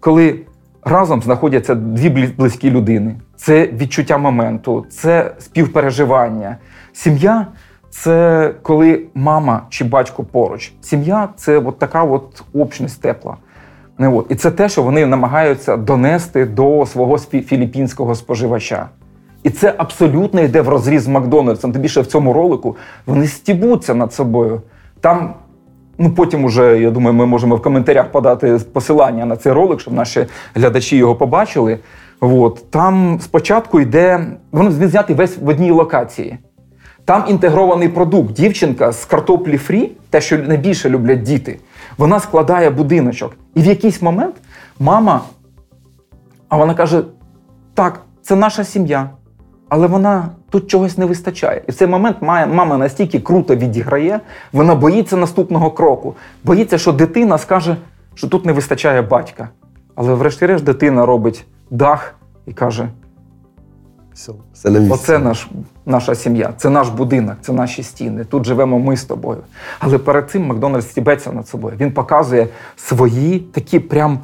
коли 0.00 0.40
разом 0.86 1.22
знаходяться 1.22 1.74
дві 1.74 2.08
близькі 2.38 2.70
людини. 2.70 3.14
Це 3.36 3.66
відчуття 3.66 4.18
моменту, 4.18 4.86
це 4.90 5.32
співпереживання. 5.38 6.56
Сім'я 6.92 7.46
це 7.90 8.54
коли 8.62 9.02
мама 9.14 9.62
чи 9.68 9.84
батько 9.84 10.24
поруч. 10.24 10.72
Сім'я 10.80 11.28
це 11.36 11.58
от 11.58 11.78
така 11.78 12.04
от 12.04 12.44
общність 12.54 13.02
тепла. 13.02 13.36
Не 13.98 14.08
от. 14.08 14.26
І 14.28 14.34
це 14.34 14.50
те, 14.50 14.68
що 14.68 14.82
вони 14.82 15.06
намагаються 15.06 15.76
донести 15.76 16.44
до 16.44 16.86
свого 16.86 17.18
філіппінського 17.18 18.14
споживача. 18.14 18.88
І 19.42 19.50
це 19.50 19.74
абсолютно 19.78 20.40
йде 20.40 20.60
в 20.60 20.68
розріз 20.68 21.02
з 21.02 21.08
Макдональдсом. 21.08 21.72
Тим 21.72 21.82
більше 21.82 22.00
в 22.00 22.06
цьому 22.06 22.32
ролику 22.32 22.76
вони 23.06 23.26
стібуться 23.26 23.94
над 23.94 24.14
собою. 24.14 24.62
Там, 25.00 25.34
ну 25.98 26.10
потім 26.10 26.44
уже, 26.44 26.80
я 26.80 26.90
думаю, 26.90 27.16
ми 27.16 27.26
можемо 27.26 27.56
в 27.56 27.62
коментарях 27.62 28.12
подати 28.12 28.60
посилання 28.72 29.26
на 29.26 29.36
цей 29.36 29.52
ролик, 29.52 29.80
щоб 29.80 29.94
наші 29.94 30.26
глядачі 30.54 30.96
його 30.96 31.14
побачили. 31.14 31.78
От. 32.20 32.70
Там 32.70 33.18
спочатку 33.22 33.80
йде, 33.80 34.26
він 34.52 34.70
знятий 34.70 35.16
весь 35.16 35.38
в 35.38 35.48
одній 35.48 35.70
локації. 35.70 36.38
Там 37.04 37.24
інтегрований 37.28 37.88
продукт. 37.88 38.32
Дівчинка 38.32 38.92
з 38.92 39.04
картоплі 39.04 39.58
фрі, 39.58 39.92
те, 40.10 40.20
що 40.20 40.38
найбільше 40.38 40.90
люблять 40.90 41.22
діти, 41.22 41.58
вона 41.98 42.20
складає 42.20 42.70
будиночок. 42.70 43.36
І 43.54 43.62
в 43.62 43.66
якийсь 43.66 44.02
момент 44.02 44.34
мама, 44.80 45.20
а 46.48 46.56
вона 46.56 46.74
каже: 46.74 47.02
так, 47.74 48.00
це 48.22 48.36
наша 48.36 48.64
сім'я. 48.64 49.10
Але 49.68 49.86
вона 49.86 50.28
тут 50.50 50.70
чогось 50.70 50.98
не 50.98 51.06
вистачає. 51.06 51.62
І 51.68 51.70
в 51.70 51.74
цей 51.74 51.88
момент 51.88 52.16
має, 52.20 52.46
мама 52.46 52.78
настільки 52.78 53.20
круто 53.20 53.56
відіграє, 53.56 54.20
вона 54.52 54.74
боїться 54.74 55.16
наступного 55.16 55.70
кроку. 55.70 56.14
Боїться, 56.44 56.78
що 56.78 56.92
дитина 56.92 57.38
скаже, 57.38 57.76
що 58.14 58.28
тут 58.28 58.46
не 58.46 58.52
вистачає 58.52 59.02
батька. 59.02 59.48
Але, 59.94 60.14
врешті-решт, 60.14 60.64
дитина 60.64 61.06
робить 61.06 61.44
дах 61.70 62.14
і 62.46 62.52
каже: 62.52 62.88
все, 64.14 64.32
все 64.54 64.70
на 64.70 64.94
Оце 64.94 65.18
наш, 65.18 65.48
наша 65.86 66.14
сім'я, 66.14 66.52
це 66.56 66.70
наш 66.70 66.88
будинок, 66.88 67.36
це 67.40 67.52
наші 67.52 67.82
стіни. 67.82 68.24
Тут 68.24 68.44
живемо 68.46 68.78
ми 68.78 68.96
з 68.96 69.04
тобою. 69.04 69.38
Але 69.78 69.98
перед 69.98 70.30
цим 70.30 70.46
Макдональдс 70.46 70.86
стібеться 70.86 71.32
над 71.32 71.48
собою. 71.48 71.76
Він 71.80 71.92
показує 71.92 72.48
свої 72.76 73.38
такі 73.38 73.78
прям 73.78 74.18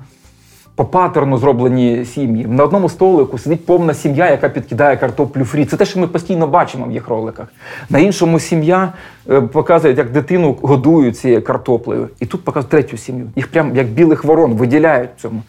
по 0.83 0.89
паттерну 0.89 1.39
зроблені 1.39 2.05
сім'ї. 2.05 2.47
На 2.47 2.65
одному 2.65 2.89
столику 2.89 3.39
сидить 3.39 3.67
повна 3.67 3.95
сім'я, 3.95 4.31
яка 4.31 4.49
підкидає 4.49 4.97
картоплю 4.97 5.45
фрі. 5.45 5.65
Це 5.65 5.77
те, 5.77 5.85
що 5.85 6.01
ми 6.01 6.07
постійно 6.07 6.47
бачимо 6.47 6.87
в 6.87 6.93
їх 6.93 7.09
роликах. 7.09 7.47
На 7.91 7.99
іншому 7.99 8.41
сім'я 8.41 8.93
е, 9.31 9.41
показує, 9.41 9.95
як 9.95 10.11
дитину 10.11 10.57
годують 10.63 11.19
цією 11.19 11.43
картоплею. 11.43 12.09
І 12.21 12.27
тут 12.27 12.45
показують 12.45 12.71
третю 12.71 12.97
сім'ю. 12.97 13.27
Їх 13.37 13.49
прям 13.49 13.77
як 13.77 13.87
білих 13.87 14.25
ворон 14.25 14.53
виділяють 14.53 15.11
цьому. 15.17 15.43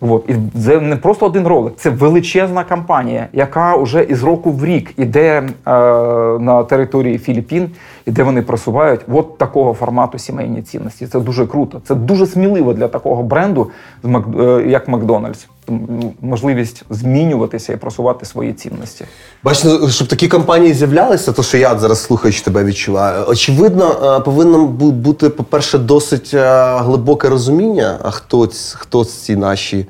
От. 0.00 0.24
І 0.28 0.34
це 0.60 0.80
не 0.80 0.96
просто 0.96 1.26
один 1.26 1.46
ролик, 1.46 1.72
це 1.76 1.90
величезна 1.90 2.64
кампанія, 2.64 3.26
яка 3.32 3.76
вже 3.76 4.02
із 4.02 4.22
року 4.22 4.50
в 4.50 4.64
рік 4.64 4.94
іде 4.96 5.38
е, 5.38 5.70
на 6.38 6.64
території 6.64 7.18
Філіппін, 7.18 7.70
і 8.06 8.10
де 8.10 8.22
вони 8.22 8.42
просувають 8.42 9.00
от 9.12 9.38
такого 9.38 9.74
формату 9.74 10.18
сімейні 10.18 10.62
цінності. 10.62 11.06
Це 11.06 11.20
дуже 11.20 11.46
круто. 11.46 11.80
Це 11.84 11.94
дуже 11.94 12.26
сміливо 12.26 12.72
для 12.72 12.88
такого 12.88 13.22
бренду, 13.22 13.70
е, 14.04 14.64
як 14.66 14.88
Макдональдс. 14.88 15.48
Ну, 15.70 16.14
можливість 16.20 16.84
змінюватися 16.90 17.72
і 17.72 17.76
просувати 17.76 18.26
свої 18.26 18.52
цінності. 18.52 19.04
Бачите, 19.42 19.68
ну, 19.80 19.88
щоб 19.88 20.08
такі 20.08 20.28
компанії 20.28 20.74
з'являлися, 20.74 21.32
то 21.32 21.42
що 21.42 21.58
я 21.58 21.78
зараз 21.78 22.02
слухаючи 22.02 22.42
тебе 22.42 22.64
відчуваю. 22.64 23.24
Очевидно, 23.28 24.16
е, 24.18 24.20
повинно 24.20 24.66
бути, 24.66 25.28
по-перше, 25.28 25.78
досить 25.78 26.30
е, 26.34 26.76
глибоке 26.78 27.28
розуміння, 27.28 27.98
хто 28.02 28.48
хто 28.74 29.04
ці 29.04 29.36
наші, 29.36 29.86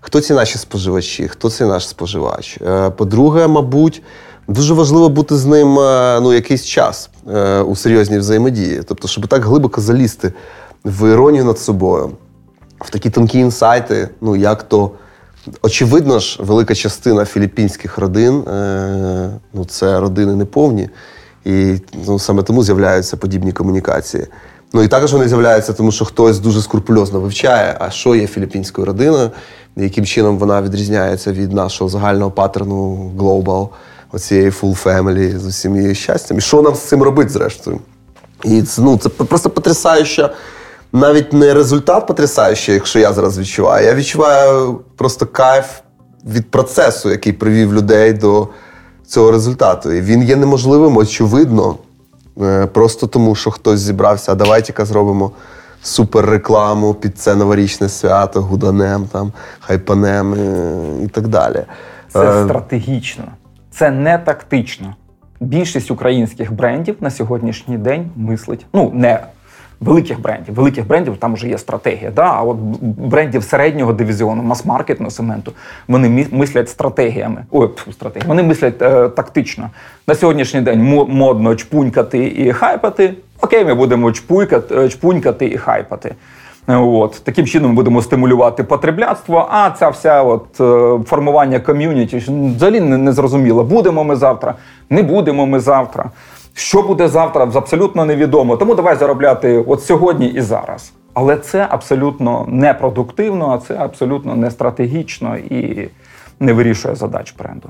хто 0.00 0.20
ці 0.20 0.34
наші 0.34 0.58
споживачі, 0.58 1.28
хто 1.28 1.50
цей 1.50 1.66
наш 1.66 1.88
споживач. 1.88 2.58
Е, 2.66 2.90
по-друге, 2.90 3.46
мабуть, 3.46 4.02
дуже 4.48 4.74
важливо 4.74 5.08
бути 5.08 5.36
з 5.36 5.46
ним 5.46 5.74
ну, 6.22 6.32
якийсь 6.32 6.64
час 6.64 7.10
у 7.66 7.76
серйозній 7.76 8.18
взаємодії. 8.18 8.82
Тобто, 8.88 9.08
щоб 9.08 9.26
так 9.26 9.44
глибоко 9.44 9.80
залізти 9.80 10.32
в 10.84 11.12
іронію 11.12 11.44
над 11.44 11.58
собою, 11.58 12.10
в 12.80 12.90
такі 12.90 13.10
тонкі 13.10 13.38
інсайти, 13.38 14.08
ну 14.20 14.36
як 14.36 14.62
то. 14.62 14.90
Очевидно 15.62 16.18
ж, 16.18 16.42
велика 16.42 16.74
частина 16.74 17.24
філіппінських 17.24 17.98
родин 17.98 18.40
е, 18.40 19.30
ну, 19.54 19.64
це 19.64 20.00
родини 20.00 20.34
неповні, 20.34 20.88
і 21.44 21.74
ну, 22.06 22.18
саме 22.18 22.42
тому 22.42 22.62
з'являються 22.62 23.16
подібні 23.16 23.52
комунікації. 23.52 24.26
Ну 24.72 24.82
і 24.82 24.88
також 24.88 25.12
вони 25.12 25.28
з'являються, 25.28 25.72
тому 25.72 25.92
що 25.92 26.04
хтось 26.04 26.38
дуже 26.38 26.62
скрупульозно 26.62 27.20
вивчає, 27.20 27.76
а 27.80 27.90
що 27.90 28.14
є 28.14 28.26
філіппінською 28.26 28.86
родиною, 28.86 29.30
яким 29.76 30.04
чином 30.04 30.38
вона 30.38 30.62
відрізняється 30.62 31.32
від 31.32 31.52
нашого 31.52 31.90
загального 31.90 32.30
паттерну 32.30 33.10
Global, 33.18 33.68
оцієї 34.12 34.50
full 34.50 34.84
family 34.84 35.38
з 35.38 35.46
усім 35.46 35.76
її 35.76 35.94
щастям. 35.94 36.38
І 36.38 36.40
що 36.40 36.62
нам 36.62 36.74
з 36.74 36.80
цим 36.80 37.02
робити, 37.02 37.30
зрештою? 37.30 37.80
І 38.44 38.62
це 38.62 38.82
ну, 38.82 38.98
це 38.98 39.08
просто 39.08 39.50
потрясаюча 39.50 40.30
навіть 40.92 41.32
не 41.32 41.54
результат 41.54 42.06
потрясаючий, 42.06 42.74
якщо 42.74 42.98
я 42.98 43.12
зараз 43.12 43.38
відчуваю. 43.38 43.86
Я 43.86 43.94
відчуваю 43.94 44.80
просто 44.96 45.26
кайф 45.26 45.66
від 46.26 46.50
процесу, 46.50 47.10
який 47.10 47.32
привів 47.32 47.74
людей 47.74 48.12
до 48.12 48.48
цього 49.06 49.30
результату. 49.30 49.92
І 49.92 50.00
він 50.00 50.22
є 50.22 50.36
неможливим, 50.36 50.96
очевидно, 50.96 51.76
е, 52.42 52.66
просто 52.66 53.06
тому, 53.06 53.34
що 53.34 53.50
хтось 53.50 53.80
зібрався, 53.80 54.32
а 54.32 54.34
давайте-ка 54.34 54.84
зробимо 54.84 55.30
суперрекламу 55.82 56.94
під 56.94 57.18
це 57.18 57.34
новорічне 57.34 57.88
свято, 57.88 58.42
гуданем, 58.42 59.04
там, 59.12 59.32
хайпанем 59.60 60.34
е, 60.34 61.04
і 61.04 61.08
так 61.08 61.28
далі. 61.28 61.64
Це 62.08 62.40
е, 62.40 62.44
стратегічно, 62.44 63.24
це 63.70 63.90
не 63.90 64.18
тактично. 64.18 64.94
Більшість 65.40 65.90
українських 65.90 66.52
брендів 66.52 66.96
на 67.00 67.10
сьогоднішній 67.10 67.78
день 67.78 68.10
мислить. 68.16 68.66
Ну, 68.74 68.90
не 68.94 69.20
великих 69.80 70.20
брендів. 70.20 70.54
Великих 70.54 70.86
брендів 70.86 71.16
там 71.16 71.34
вже 71.34 71.48
є 71.48 71.58
стратегія. 71.58 72.10
Да? 72.10 72.22
А 72.22 72.42
от 72.42 72.56
брендів 72.82 73.44
середнього 73.44 73.92
дивізіону, 73.92 74.42
мас-маркетного 74.42 75.10
сегменту, 75.10 75.52
вони 75.88 76.26
мислять 76.30 76.68
стратегіями. 76.68 77.44
Ой, 77.50 77.68
стратегії. 77.92 78.28
Вони 78.28 78.42
мислять 78.42 78.82
е, 78.82 79.08
тактично. 79.08 79.70
На 80.06 80.14
сьогоднішній 80.14 80.60
день 80.60 80.82
модно 81.08 81.54
чпунькати 81.54 82.34
і 82.36 82.52
хайпати. 82.52 83.14
Окей, 83.40 83.64
ми 83.64 83.74
будемо 83.74 84.12
чпунькати, 84.12 84.74
е, 84.74 84.88
чпунькати 84.88 85.46
і 85.46 85.56
хайпати. 85.56 86.14
От 86.66 87.20
Таким 87.24 87.46
чином 87.46 87.70
ми 87.70 87.74
будемо 87.74 88.02
стимулювати 88.02 88.64
потребляцтво, 88.64 89.48
а 89.50 89.70
ця 89.70 89.88
вся 89.88 90.22
от 90.22 90.60
е, 90.60 91.04
формування 91.04 91.60
ком'юніті 91.60 92.16
взагалі 92.16 92.80
не, 92.80 92.96
не 92.96 93.12
зрозуміло. 93.12 93.64
Будемо 93.64 94.04
ми 94.04 94.16
завтра, 94.16 94.54
не 94.90 95.02
будемо 95.02 95.46
ми 95.46 95.60
завтра. 95.60 96.10
Що 96.58 96.82
буде 96.82 97.08
завтра, 97.08 97.50
абсолютно 97.54 98.04
невідомо. 98.04 98.56
Тому 98.56 98.74
давай 98.74 98.96
заробляти 98.96 99.64
от 99.66 99.84
сьогодні 99.84 100.26
і 100.26 100.40
зараз. 100.40 100.92
Але 101.14 101.36
це 101.36 101.66
абсолютно 101.70 102.44
непродуктивно, 102.48 103.50
а 103.50 103.66
це 103.66 103.74
абсолютно 103.74 104.36
не 104.36 104.50
стратегічно 104.50 105.36
і 105.36 105.88
не 106.40 106.52
вирішує 106.52 106.94
задач 106.94 107.34
бренду. 107.38 107.68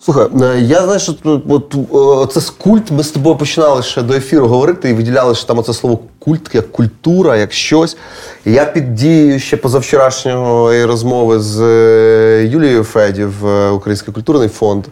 Слухай, 0.00 0.26
е, 0.42 0.60
я 0.60 0.82
знаю, 0.82 0.98
що 1.00 1.14
от, 1.48 2.32
це 2.32 2.40
з 2.40 2.50
культ. 2.50 2.90
Ми 2.90 3.02
з 3.02 3.10
тобою 3.10 3.36
починали 3.36 3.82
ще 3.82 4.02
до 4.02 4.14
ефіру 4.14 4.46
говорити 4.46 4.90
і 4.90 4.92
виділяли, 4.92 5.34
що 5.34 5.46
там 5.46 5.58
оце 5.58 5.72
слово 5.72 5.98
культ, 6.18 6.54
як 6.54 6.72
культура, 6.72 7.36
як 7.36 7.52
щось. 7.52 7.96
Я 8.44 8.64
під 8.64 8.94
дією 8.94 9.38
ще 9.38 9.56
позавчорашнього 9.56 10.72
розмови 10.86 11.40
з 11.40 11.60
е, 11.60 12.46
Юлією 12.46 12.84
Федів, 12.84 13.46
е, 13.46 13.70
Український 13.70 14.14
культурний 14.14 14.48
фонд 14.48 14.84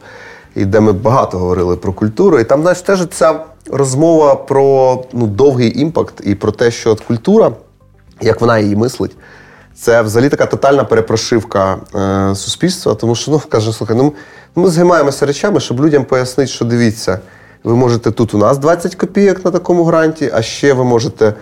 і 0.54 0.64
де 0.64 0.80
ми 0.80 0.92
багато 0.92 1.38
говорили 1.38 1.76
про 1.76 1.92
культуру. 1.92 2.38
І 2.38 2.44
там, 2.44 2.60
знаєш, 2.60 2.80
теж 2.80 3.06
ця 3.10 3.40
розмова 3.70 4.34
про 4.34 4.98
ну, 5.12 5.26
довгий 5.26 5.80
impact 5.80 6.14
і 6.24 6.34
про 6.34 6.52
те, 6.52 6.70
що 6.70 6.90
от 6.90 7.00
культура, 7.00 7.52
як 8.20 8.40
вона 8.40 8.58
її 8.58 8.76
мислить, 8.76 9.16
це 9.74 10.02
взагалі 10.02 10.28
така 10.28 10.46
тотальна 10.46 10.84
перепрошивка 10.84 11.78
е, 11.94 12.34
суспільства, 12.34 12.94
тому 12.94 13.14
що 13.14 13.30
ну, 13.30 13.42
каже, 13.48 13.72
слухай, 13.72 13.96
ну 13.96 14.12
ми 14.55 14.68
займаємося 14.68 15.26
речами, 15.26 15.61
щоб 15.61 15.84
людям 15.84 16.05
пояснити, 16.05 16.51
що 16.51 16.64
дивіться, 16.64 17.18
ви 17.64 17.76
можете 17.76 18.11
тут 18.11 18.34
у 18.34 18.38
нас 18.38 18.59
20 18.59 18.94
копійок 18.94 19.44
на 19.44 19.51
такому 19.51 19.84
гранті, 19.84 20.30
а 20.34 20.42
ще 20.42 20.72
ви 20.72 20.84
можете 20.84 21.34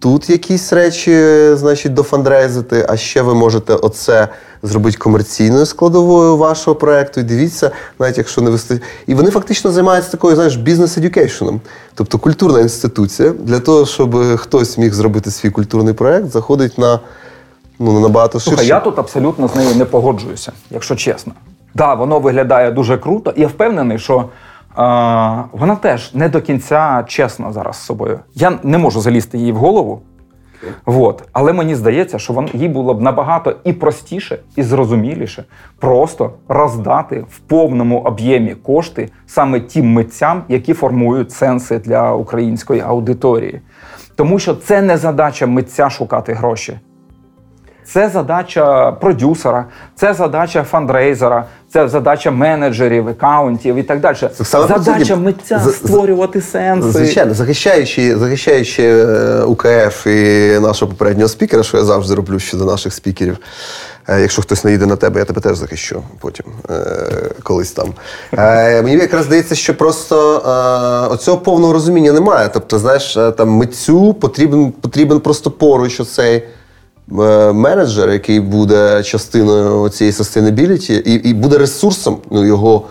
тут 0.00 0.30
якісь 0.30 0.72
речі, 0.72 1.14
значить, 1.54 1.94
дофандрейзити, 1.94 2.86
а 2.88 2.96
ще 2.96 3.22
ви 3.22 3.34
можете 3.34 3.74
оце 3.74 4.28
зробити 4.62 4.98
комерційною 4.98 5.66
складовою 5.66 6.36
вашого 6.36 6.74
проекту. 6.74 7.20
І 7.20 7.22
дивіться, 7.22 7.70
навіть 7.98 8.18
якщо 8.18 8.40
не 8.40 8.50
вистачить. 8.50 8.82
І 9.06 9.14
вони 9.14 9.30
фактично 9.30 9.72
займаються 9.72 10.10
такою, 10.10 10.34
знаєш, 10.34 10.56
бізнес-едюкейшеном. 10.56 11.60
Тобто 11.94 12.18
культурна 12.18 12.60
інституція 12.60 13.30
для 13.30 13.60
того, 13.60 13.86
щоб 13.86 14.36
хтось 14.36 14.78
міг 14.78 14.92
зробити 14.92 15.30
свій 15.30 15.50
культурний 15.50 15.94
проект, 15.94 16.30
заходить 16.30 16.78
на 16.78 17.00
ну 17.78 18.00
набагато 18.00 18.38
ширше. 18.38 18.50
Слухай, 18.50 18.66
я 18.66 18.80
тут 18.80 18.98
абсолютно 18.98 19.48
з 19.48 19.54
нею 19.54 19.74
не 19.74 19.84
погоджуюся, 19.84 20.52
якщо 20.70 20.96
чесно. 20.96 21.32
Так, 21.32 21.74
да, 21.74 21.94
воно 21.94 22.20
виглядає 22.20 22.70
дуже 22.70 22.98
круто, 22.98 23.32
і 23.36 23.40
я 23.40 23.46
впевнений, 23.46 23.98
що 23.98 24.18
е, 24.18 24.28
вона 25.52 25.76
теж 25.80 26.14
не 26.14 26.28
до 26.28 26.40
кінця 26.40 27.04
чесна 27.08 27.52
зараз 27.52 27.76
з 27.76 27.80
собою. 27.80 28.20
Я 28.34 28.58
не 28.62 28.78
можу 28.78 29.00
залізти 29.00 29.38
їй 29.38 29.52
в 29.52 29.56
голову. 29.56 30.02
Вот. 30.86 31.28
Але 31.32 31.52
мені 31.52 31.74
здається, 31.74 32.18
що 32.18 32.32
вон, 32.32 32.48
їй 32.52 32.68
було 32.68 32.94
б 32.94 33.02
набагато 33.02 33.56
і 33.64 33.72
простіше, 33.72 34.38
і 34.56 34.62
зрозуміліше 34.62 35.44
просто 35.78 36.32
роздати 36.48 37.24
в 37.30 37.38
повному 37.38 37.98
об'ємі 38.00 38.54
кошти 38.54 39.08
саме 39.26 39.60
тим 39.60 39.92
митцям, 39.92 40.42
які 40.48 40.74
формують 40.74 41.32
сенси 41.32 41.78
для 41.78 42.12
української 42.12 42.80
аудиторії. 42.80 43.60
Тому 44.16 44.38
що 44.38 44.54
це 44.54 44.82
не 44.82 44.96
задача 44.96 45.46
митця 45.46 45.90
шукати 45.90 46.32
гроші. 46.32 46.78
Це 47.84 48.08
задача 48.08 48.92
продюсера, 48.92 49.64
це 49.96 50.14
задача 50.14 50.62
фандрейзера, 50.62 51.44
це 51.72 51.88
задача 51.88 52.30
менеджерів, 52.30 53.08
аккаунтів 53.08 53.76
і 53.76 53.82
так 53.82 54.00
далі. 54.00 54.16
Саме 54.42 54.78
задача 54.78 55.16
митця 55.16 55.58
за, 55.58 55.72
створювати 55.72 56.40
сенси. 56.40 56.90
Звичайно, 56.90 57.34
захищаючи 57.34 58.16
захищаючи 58.16 58.82
е, 58.82 59.42
УКФ 59.42 60.06
і 60.06 60.58
нашого 60.60 60.92
попереднього 60.92 61.28
спікера, 61.28 61.62
що 61.62 61.76
я 61.76 61.84
завжди 61.84 62.14
роблю 62.14 62.38
щодо 62.38 62.64
наших 62.64 62.92
спікерів. 62.92 63.38
Е, 64.08 64.20
якщо 64.20 64.42
хтось 64.42 64.64
наїде 64.64 64.86
на 64.86 64.96
тебе, 64.96 65.20
я 65.20 65.24
тебе 65.24 65.40
теж 65.40 65.56
захищу 65.56 66.02
потім 66.20 66.46
е, 66.70 66.74
колись 67.42 67.72
там. 67.72 67.88
Мені 68.84 68.96
якраз 68.96 69.24
здається, 69.24 69.54
що 69.54 69.74
просто 69.76 70.42
оцього 71.10 71.38
повного 71.38 71.72
розуміння 71.72 72.12
немає. 72.12 72.50
Тобто, 72.52 72.78
знаєш, 72.78 73.18
там 73.36 73.48
митцю 73.48 74.14
потрібен 74.14 74.72
потрібен 74.72 75.20
просто 75.20 75.50
поруч 75.50 76.00
оцей. 76.00 76.42
Е, 77.18 77.52
менеджер, 77.52 78.10
який 78.10 78.40
буде 78.40 79.02
частиною 79.02 79.88
цієї 79.88 80.12
sustainability 80.12 80.92
і 80.92 81.14
і 81.14 81.34
буде 81.34 81.58
ресурсом 81.58 82.18
ну, 82.30 82.44
його. 82.44 82.82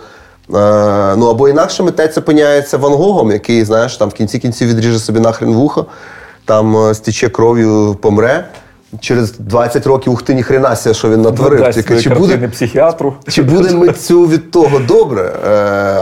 Е, 0.54 1.16
ну 1.16 1.26
або 1.26 1.48
інакше 1.48 1.82
митець 1.82 2.18
опиняється 2.18 2.78
Ван 2.78 2.92
Гогом, 2.92 3.30
який, 3.30 3.64
знаєш, 3.64 3.96
там 3.96 4.08
в 4.08 4.12
кінці 4.12 4.38
кінців 4.38 4.68
відріже 4.68 4.98
собі 4.98 5.20
нахрен 5.20 5.52
вухо, 5.54 5.86
там 6.44 6.76
е, 6.76 6.94
стіче 6.94 7.28
кров'ю, 7.28 7.96
помре. 8.00 8.48
Через 9.00 9.38
20 9.38 9.86
років 9.86 10.12
ух 10.12 10.22
ти 10.22 10.34
ніхренася, 10.34 10.94
що 10.94 11.10
він 11.10 11.22
натворив. 11.22 11.74
Тільки, 11.74 12.00
чи 12.00 12.10
буде 12.10 12.48
психіатру. 12.48 13.14
Чи 13.28 13.42
буде 13.42 13.70
митцю 13.74 14.26
від 14.26 14.50
того 14.50 14.78
добре? 14.78 15.32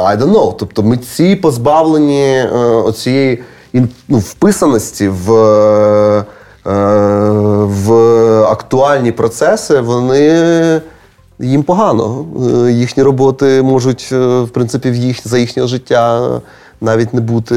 I 0.05 0.19
don't 0.19 0.33
know. 0.33 0.55
Тобто 0.59 0.83
митці 0.83 1.37
позбавлені 1.37 2.43
оцієї 2.85 3.43
ну, 4.09 4.19
вписаності 4.19 5.09
в. 5.09 6.25
Е, 6.69 6.73
в 7.65 7.93
актуальні 8.43 9.13
процеси, 9.13 9.81
вони 9.81 10.81
їм 11.39 11.63
погано. 11.63 12.25
Е, 12.67 12.73
їхні 12.73 13.03
роботи 13.03 13.63
можуть, 13.63 14.09
е, 14.13 14.41
в 14.41 14.49
принципі, 14.49 14.91
в 14.91 14.95
їх, 14.95 15.29
за 15.29 15.39
їхнє 15.39 15.67
життя 15.67 16.31
навіть 16.81 17.15
не 17.15 17.21
бути. 17.21 17.55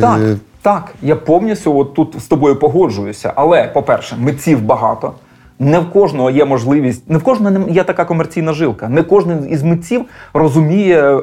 Так, 0.00 0.20
так, 0.62 0.94
я 1.02 1.16
повністю 1.16 1.78
от 1.78 1.94
тут 1.94 2.14
з 2.20 2.26
тобою 2.26 2.56
погоджуюся. 2.56 3.32
Але, 3.36 3.64
по-перше, 3.64 4.16
митців 4.18 4.62
багато. 4.62 5.12
Не 5.62 5.78
в 5.78 5.90
кожного 5.90 6.30
є 6.30 6.44
можливість, 6.44 7.10
не 7.10 7.18
в 7.18 7.22
кожного 7.22 7.68
є 7.68 7.84
така 7.84 8.04
комерційна 8.04 8.52
жилка. 8.52 8.88
Не 8.88 9.02
кожен 9.02 9.46
із 9.50 9.62
митців 9.62 10.04
розуміє 10.34 10.98
е, 10.98 11.22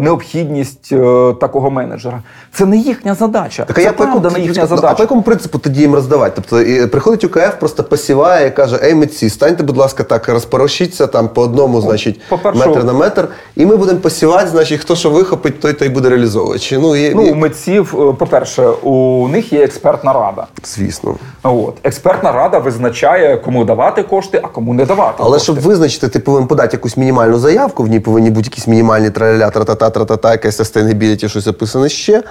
необхідність 0.00 0.92
е, 0.92 1.34
такого 1.40 1.70
менеджера. 1.70 2.22
Це 2.52 2.66
не 2.66 2.76
їхня 2.76 3.14
задача. 3.14 3.64
Так, 3.64 3.76
Це 3.76 3.82
я 3.82 3.92
правда 3.92 4.30
не 4.30 4.40
їхня 4.40 4.66
задача. 4.66 4.88
А 4.90 4.94
по 4.94 5.02
якому 5.02 5.22
принципу 5.22 5.58
тоді 5.58 5.80
їм 5.80 5.94
роздавати? 5.94 6.32
Тобто 6.34 6.60
і 6.60 6.86
приходить 6.86 7.24
УКФ, 7.24 7.54
просто 7.60 7.84
посіває 7.84 8.46
і 8.46 8.50
каже: 8.50 8.80
Ей, 8.82 8.94
митці, 8.94 9.30
станьте, 9.30 9.62
будь 9.62 9.76
ласка, 9.76 10.04
так, 10.04 10.28
розпорошіться 10.28 11.06
там 11.06 11.28
по 11.28 11.42
одному, 11.42 11.80
значить, 11.80 12.20
метр 12.54 12.84
на 12.84 12.92
метр, 12.92 13.28
і 13.56 13.66
ми 13.66 13.76
будемо 13.76 13.98
посівати, 13.98 14.48
значить, 14.48 14.80
хто 14.80 14.96
що 14.96 15.10
вихопить, 15.10 15.60
той 15.60 15.72
той 15.72 15.88
буде 15.88 16.08
реалізовувати. 16.08 16.78
Ну, 16.78 16.96
і, 16.96 17.14
ну, 17.14 17.22
і... 17.22 17.30
у 17.30 17.34
митців, 17.34 17.94
е, 17.94 18.12
по-перше, 18.12 18.68
у 18.68 19.28
них 19.28 19.52
є 19.52 19.64
експертна 19.64 20.12
рада. 20.12 20.46
Звісно. 20.64 21.14
От 21.42 21.74
експертна 21.84 22.32
рада 22.32 22.58
визначає, 22.58 23.36
кому 23.36 23.57
давати 23.64 24.02
кошти, 24.02 24.40
а 24.42 24.48
кому 24.48 24.74
не 24.74 24.84
давати. 24.84 25.14
Але 25.18 25.30
кошти. 25.30 25.44
щоб 25.44 25.60
визначити, 25.60 26.08
ти 26.08 26.18
повинен 26.18 26.48
подати 26.48 26.76
якусь 26.76 26.96
мінімальну 26.96 27.38
заявку. 27.38 27.82
В 27.82 27.88
ній 27.88 28.00
повинні 28.00 28.30
бути 28.30 28.46
якісь 28.46 28.66
мінімальні 28.66 29.10
траля, 29.10 29.50
тра-та-та, 29.50 29.90
тра-та-та, 29.90 30.32
якась 30.32 30.60
sustainability, 30.60 31.28
щось 31.28 31.46
описане 31.46 31.88
ще. 31.88 32.22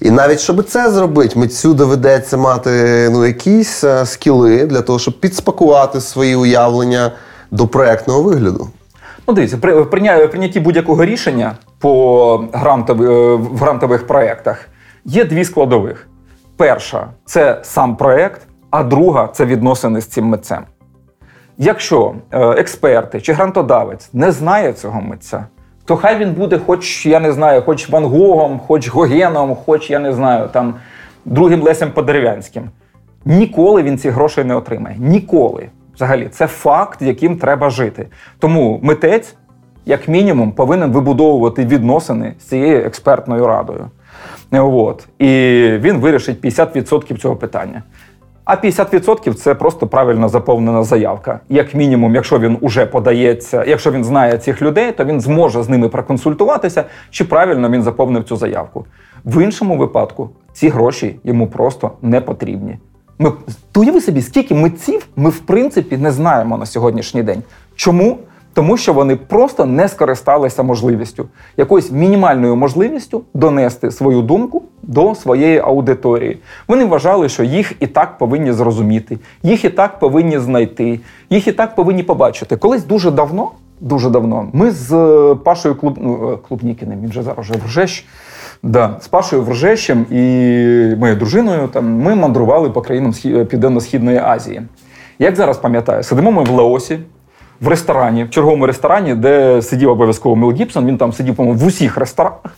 І 0.00 0.10
навіть 0.10 0.40
щоб 0.40 0.64
це 0.64 0.90
зробити, 0.90 1.38
митцю 1.38 1.74
доведеться 1.74 2.36
мати 2.36 3.08
ну, 3.12 3.26
якісь 3.26 3.84
а, 3.84 4.02
е, 4.02 4.06
скіли 4.06 4.66
для 4.66 4.80
того, 4.80 4.98
щоб 4.98 5.20
підспакувати 5.20 6.00
свої 6.00 6.36
уявлення 6.36 7.12
до 7.50 7.66
проектного 7.66 8.22
вигляду. 8.22 8.68
Ну, 9.28 9.34
дивіться, 9.34 9.58
при 9.58 9.84
прийнятті 9.84 10.60
будь-якого 10.60 11.04
рішення 11.04 11.56
по 11.78 12.44
грантових, 12.52 13.10
е, 13.10 13.34
в 13.34 13.58
грантових 13.58 14.06
проєктах 14.06 14.68
є 15.04 15.24
дві 15.24 15.44
складових. 15.44 16.08
Перша 16.56 17.06
це 17.24 17.60
сам 17.62 17.96
проєкт, 17.96 18.40
а 18.72 18.82
друга 18.82 19.28
це 19.32 19.44
відносини 19.44 20.00
з 20.00 20.06
цим 20.06 20.24
митцем. 20.24 20.62
Якщо 21.58 22.14
е, 22.30 22.40
експерти 22.40 23.20
чи 23.20 23.32
грантодавець 23.32 24.10
не 24.12 24.32
знає 24.32 24.72
цього 24.72 25.00
митця, 25.00 25.46
то 25.84 25.96
хай 25.96 26.18
він 26.18 26.32
буде, 26.32 26.58
хоч 26.66 27.06
я 27.06 27.20
не 27.20 27.32
знаю, 27.32 27.62
хоч 27.62 27.88
Ван 27.88 28.04
Гогом, 28.04 28.60
хоч 28.66 28.88
Гогеном, 28.88 29.54
хоч 29.54 29.90
я 29.90 29.98
не 29.98 30.12
знаю, 30.12 30.48
там 30.52 30.74
другим 31.24 31.62
Лесем 31.62 31.90
Подерев'янським. 31.90 32.70
Ніколи 33.24 33.82
він 33.82 33.98
ці 33.98 34.10
гроші 34.10 34.44
не 34.44 34.54
отримає. 34.54 34.96
Ніколи. 34.98 35.68
Взагалі, 35.94 36.28
це 36.28 36.46
факт, 36.46 37.02
яким 37.02 37.36
треба 37.36 37.70
жити. 37.70 38.06
Тому 38.38 38.80
митець, 38.82 39.34
як 39.86 40.08
мінімум, 40.08 40.52
повинен 40.52 40.92
вибудовувати 40.92 41.66
відносини 41.66 42.34
з 42.40 42.44
цією 42.44 42.86
експертною 42.86 43.46
радою. 43.46 43.90
От. 44.52 45.08
І 45.18 45.26
він 45.80 45.96
вирішить 45.96 46.44
50% 46.44 47.18
цього 47.18 47.36
питання. 47.36 47.82
А 48.44 48.54
50% 48.54 49.34
це 49.34 49.54
просто 49.54 49.86
правильно 49.86 50.28
заповнена 50.28 50.82
заявка. 50.82 51.40
Як 51.48 51.74
мінімум, 51.74 52.14
якщо 52.14 52.38
він 52.38 52.58
уже 52.60 52.86
подається, 52.86 53.64
якщо 53.64 53.92
він 53.92 54.04
знає 54.04 54.38
цих 54.38 54.62
людей, 54.62 54.92
то 54.92 55.04
він 55.04 55.20
зможе 55.20 55.62
з 55.62 55.68
ними 55.68 55.88
проконсультуватися, 55.88 56.84
чи 57.10 57.24
правильно 57.24 57.70
він 57.70 57.82
заповнив 57.82 58.24
цю 58.24 58.36
заявку. 58.36 58.86
В 59.24 59.44
іншому 59.44 59.76
випадку 59.76 60.30
ці 60.52 60.68
гроші 60.68 61.16
йому 61.24 61.46
просто 61.46 61.90
не 62.02 62.20
потрібні. 62.20 62.78
Ми 63.18 63.32
уяви 63.76 64.00
собі, 64.00 64.22
скільки 64.22 64.54
митців 64.54 65.06
ми 65.16 65.30
в 65.30 65.38
принципі 65.38 65.96
не 65.96 66.12
знаємо 66.12 66.58
на 66.58 66.66
сьогоднішній 66.66 67.22
день. 67.22 67.42
Чому? 67.76 68.18
Тому 68.54 68.76
що 68.76 68.92
вони 68.92 69.16
просто 69.16 69.66
не 69.66 69.88
скористалися 69.88 70.62
можливістю, 70.62 71.26
якоюсь 71.56 71.92
мінімальною 71.92 72.56
можливістю 72.56 73.22
донести 73.34 73.90
свою 73.90 74.22
думку 74.22 74.62
до 74.82 75.14
своєї 75.14 75.58
аудиторії. 75.58 76.38
Вони 76.68 76.84
вважали, 76.84 77.28
що 77.28 77.44
їх 77.44 77.72
і 77.80 77.86
так 77.86 78.18
повинні 78.18 78.52
зрозуміти, 78.52 79.18
їх 79.42 79.64
і 79.64 79.70
так 79.70 79.98
повинні 79.98 80.38
знайти, 80.38 81.00
їх 81.30 81.46
і 81.48 81.52
так 81.52 81.74
повинні 81.74 82.02
побачити. 82.02 82.56
Колись 82.56 82.84
дуже 82.84 83.10
давно, 83.10 83.50
дуже 83.80 84.10
давно, 84.10 84.48
ми 84.52 84.70
з 84.70 84.92
е, 84.92 85.34
Пашою 85.34 85.74
Клуб... 85.74 85.98
ну, 86.00 86.32
е, 86.32 86.36
Клубнікіним, 86.48 87.00
він 87.00 87.10
вже 87.10 87.22
зараз 87.22 87.38
вже 87.38 87.54
Вржещ, 87.64 88.06
Да, 88.64 88.96
з 89.00 89.08
Пашою 89.08 89.42
Вржещем 89.42 90.06
і 90.10 90.16
моєю 90.98 91.18
дружиною 91.18 91.68
там 91.68 92.00
ми 92.00 92.14
мандрували 92.14 92.70
по 92.70 92.82
країнам 92.82 93.12
Південно-Східної 93.22 94.18
Азії. 94.18 94.62
Як 95.18 95.36
зараз 95.36 95.58
пам'ятаю, 95.58 96.02
сидимо 96.02 96.32
ми 96.32 96.42
в 96.42 96.50
Лаосі 96.50 96.98
в 97.62 97.68
ресторані, 97.68 98.24
в 98.24 98.30
черговому 98.30 98.66
ресторані, 98.66 99.14
де 99.14 99.62
сидів 99.62 99.90
обов'язково 99.90 100.36
Мел 100.36 100.52
Гібсон. 100.52 100.86
Він 100.86 100.98
там 100.98 101.12
сидів, 101.12 101.34
по-моєму, 101.36 101.60
в 101.60 101.66
усіх 101.66 101.96
ресторанах. 101.96 102.56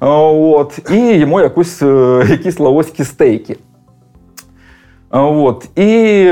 От, 0.00 0.78
І 0.90 0.98
йому 0.98 1.40
якусь, 1.40 1.82
е, 1.82 2.26
якісь 2.30 2.58
лаоські 2.58 3.04
стейки. 3.04 3.56
От, 5.10 5.68
І 5.78 5.86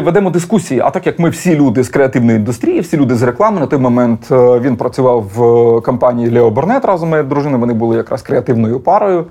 ведемо 0.04 0.30
дискусії. 0.30 0.80
А 0.80 0.90
так 0.90 1.06
як 1.06 1.18
ми 1.18 1.30
всі 1.30 1.56
люди 1.56 1.82
з 1.82 1.88
креативної 1.88 2.38
індустрії, 2.38 2.80
всі 2.80 2.96
люди 2.96 3.14
з 3.14 3.22
реклами, 3.22 3.60
на 3.60 3.66
той 3.66 3.78
момент 3.78 4.28
е, 4.30 4.58
він 4.58 4.76
працював 4.76 5.24
в 5.34 5.80
компанії 5.80 6.30
Лео 6.30 6.50
Борнет 6.50 6.84
разом 6.84 7.08
моєю 7.08 7.28
дружиною, 7.28 7.60
вони 7.60 7.72
були 7.72 7.96
якраз 7.96 8.22
креативною 8.22 8.80
парою. 8.80 9.26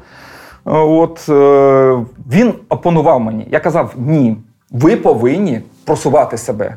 От, 0.65 1.29
е, 1.29 2.05
Він 2.31 2.53
опонував 2.69 3.19
мені. 3.19 3.47
Я 3.51 3.59
казав: 3.59 3.93
ні, 3.97 4.37
ви 4.71 4.95
повинні 4.95 5.61
просувати 5.85 6.37
себе. 6.37 6.75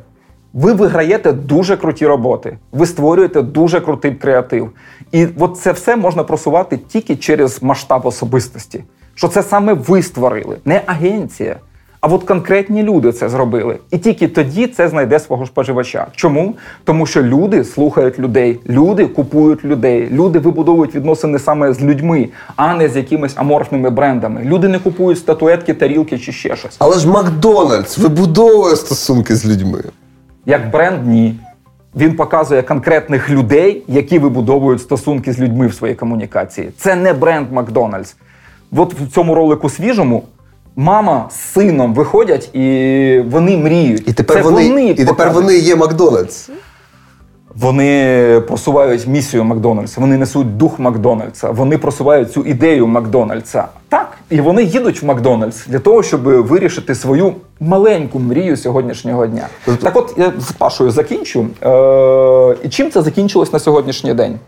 Ви 0.55 0.73
виграєте 0.73 1.33
дуже 1.33 1.77
круті 1.77 2.07
роботи, 2.07 2.59
ви 2.73 2.87
створюєте 2.87 3.43
дуже 3.43 3.81
крутий 3.81 4.15
креатив. 4.15 4.71
І 5.13 5.27
от 5.39 5.57
це 5.57 5.73
все 5.73 5.97
можна 5.97 6.25
просувати 6.25 6.77
тільки 6.77 7.17
через 7.17 7.63
масштаб 7.63 8.07
особистості. 8.07 8.85
Що 9.15 9.29
це 9.29 9.43
саме 9.43 9.73
ви 9.73 10.03
створили, 10.03 10.57
не 10.65 10.83
агенція. 10.87 11.57
А 12.01 12.07
от 12.07 12.25
конкретні 12.25 12.83
люди 12.83 13.13
це 13.13 13.29
зробили. 13.29 13.79
І 13.91 13.99
тільки 13.99 14.29
тоді 14.29 14.67
це 14.67 14.89
знайде 14.89 15.19
свого 15.19 15.47
споживача. 15.47 16.07
Чому? 16.13 16.55
Тому 16.85 17.07
що 17.07 17.23
люди 17.23 17.65
слухають 17.65 18.19
людей, 18.19 18.61
люди 18.69 19.07
купують 19.07 19.65
людей, 19.65 20.09
люди 20.11 20.39
вибудовують 20.39 20.95
відносини 20.95 21.39
саме 21.39 21.73
з 21.73 21.83
людьми, 21.83 22.29
а 22.57 22.75
не 22.75 22.89
з 22.89 22.97
якимись 22.97 23.33
аморфними 23.37 23.91
брендами. 23.91 24.43
Люди 24.45 24.69
не 24.69 24.79
купують 24.79 25.19
статуетки, 25.19 25.75
тарілки 25.75 26.19
чи 26.19 26.33
ще 26.33 26.57
щось. 26.57 26.77
Але 26.79 26.99
ж 26.99 27.09
Макдональдс 27.09 27.99
вибудовує 27.99 28.77
стосунки 28.77 29.37
з 29.37 29.47
людьми. 29.47 29.83
Як 30.47 30.71
бренд 30.71 31.07
ні. 31.07 31.35
Він 31.97 32.17
показує 32.17 32.63
конкретних 32.63 33.31
людей, 33.31 33.83
які 33.89 34.19
вибудовують 34.19 34.81
стосунки 34.81 35.33
з 35.33 35.41
людьми 35.41 35.67
в 35.67 35.75
своїй 35.75 35.95
комунікації. 35.95 36.71
Це 36.79 36.95
не 36.97 37.13
бренд 37.13 37.53
Макдональдс. 37.53 38.17
От 38.77 38.95
в 38.95 39.13
цьому 39.15 39.35
ролику 39.35 39.71
свіжому 39.71 40.23
мама 40.77 41.29
з 41.31 41.35
сином 41.35 41.95
виходять 41.95 42.55
і 42.55 43.23
вони 43.31 43.57
мріють. 43.57 44.09
І 44.09 44.13
тепер 44.13 44.37
Це 44.37 44.43
вони, 44.43 44.69
вони 44.69 44.87
і 44.87 45.05
тепер 45.05 45.31
вони 45.31 45.59
є 45.59 45.77
Макдональдс. 45.77 46.51
Вони 47.61 48.41
просувають 48.49 49.07
місію 49.07 49.45
Макдональдса, 49.45 50.01
вони 50.01 50.17
несуть 50.17 50.57
дух 50.57 50.79
Макдональдса, 50.79 51.51
вони 51.51 51.79
просувають 51.79 52.33
цю 52.33 52.43
ідею 52.43 52.87
Макдональдса. 52.87 53.65
Так, 53.89 54.19
і 54.31 54.41
вони 54.41 54.63
їдуть 54.63 55.03
в 55.03 55.07
Макдональдс 55.07 55.67
для 55.67 55.79
того, 55.79 56.03
щоб 56.03 56.23
вирішити 56.23 56.95
свою 56.95 57.35
маленьку 57.61 58.19
мрію 58.19 58.57
сьогоднішнього 58.57 59.27
дня. 59.27 59.47
Так, 59.83 59.97
от 59.97 60.15
я 60.17 60.33
з 60.39 60.53
Пашою 60.53 60.91
закінчу. 60.91 61.47
Е- 61.63 62.57
І 62.65 62.69
чим 62.69 62.91
це 62.91 63.03
закінчилось 63.03 63.53
на 63.53 63.59
сьогоднішній 63.59 64.15
день? 64.15 64.39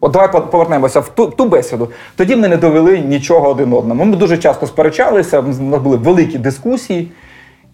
От 0.00 0.12
давай 0.12 0.28
повернемося 0.50 1.00
в 1.00 1.08
ту 1.08 1.26
ту 1.26 1.44
бесіду. 1.48 1.88
Тоді 2.16 2.36
ми 2.36 2.48
не 2.48 2.56
довели 2.56 2.98
нічого 2.98 3.48
один 3.48 3.72
одному. 3.72 4.04
Ми 4.04 4.16
дуже 4.16 4.38
часто 4.38 4.66
сперечалися, 4.66 5.40
у 5.40 5.42
нас 5.42 5.58
були 5.58 5.96
великі 5.96 6.38
дискусії. 6.38 7.10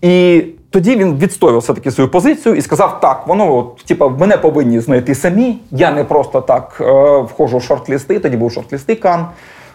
І 0.03 0.45
тоді 0.71 0.97
він 0.97 1.19
відстоював 1.19 1.61
все-таки 1.61 1.91
свою 1.91 2.11
позицію 2.11 2.55
і 2.55 2.63
сказав: 2.63 3.01
так, 3.01 3.27
воно 3.27 3.71
типа, 3.87 4.09
мене 4.09 4.37
повинні 4.37 4.81
знайти 4.81 5.15
самі. 5.15 5.59
Я 5.71 5.91
не 5.91 6.05
просто 6.05 6.41
так 6.41 6.77
е, 6.81 7.19
входжу 7.19 7.59
в 7.59 7.63
шорт-лісти. 7.63 8.21
Тоді 8.21 8.37
був 8.37 8.51
шорт-лісти 8.51 8.95
Cannes. 8.95 9.27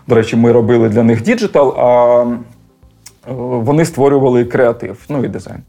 До 0.08 0.16
речі, 0.16 0.36
ми 0.36 0.52
робили 0.52 0.90
для 0.90 1.04
них 1.04 1.22
діджитал, 1.22 1.76
а 1.78 2.22
е, 2.24 3.34
вони 3.38 3.86
створювали 3.86 4.46
креатив, 4.46 4.98
ну 5.10 5.26
і 5.26 5.28
дизайн. 5.28 5.60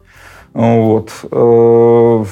От. 0.55 1.24
Е, 1.33 2.27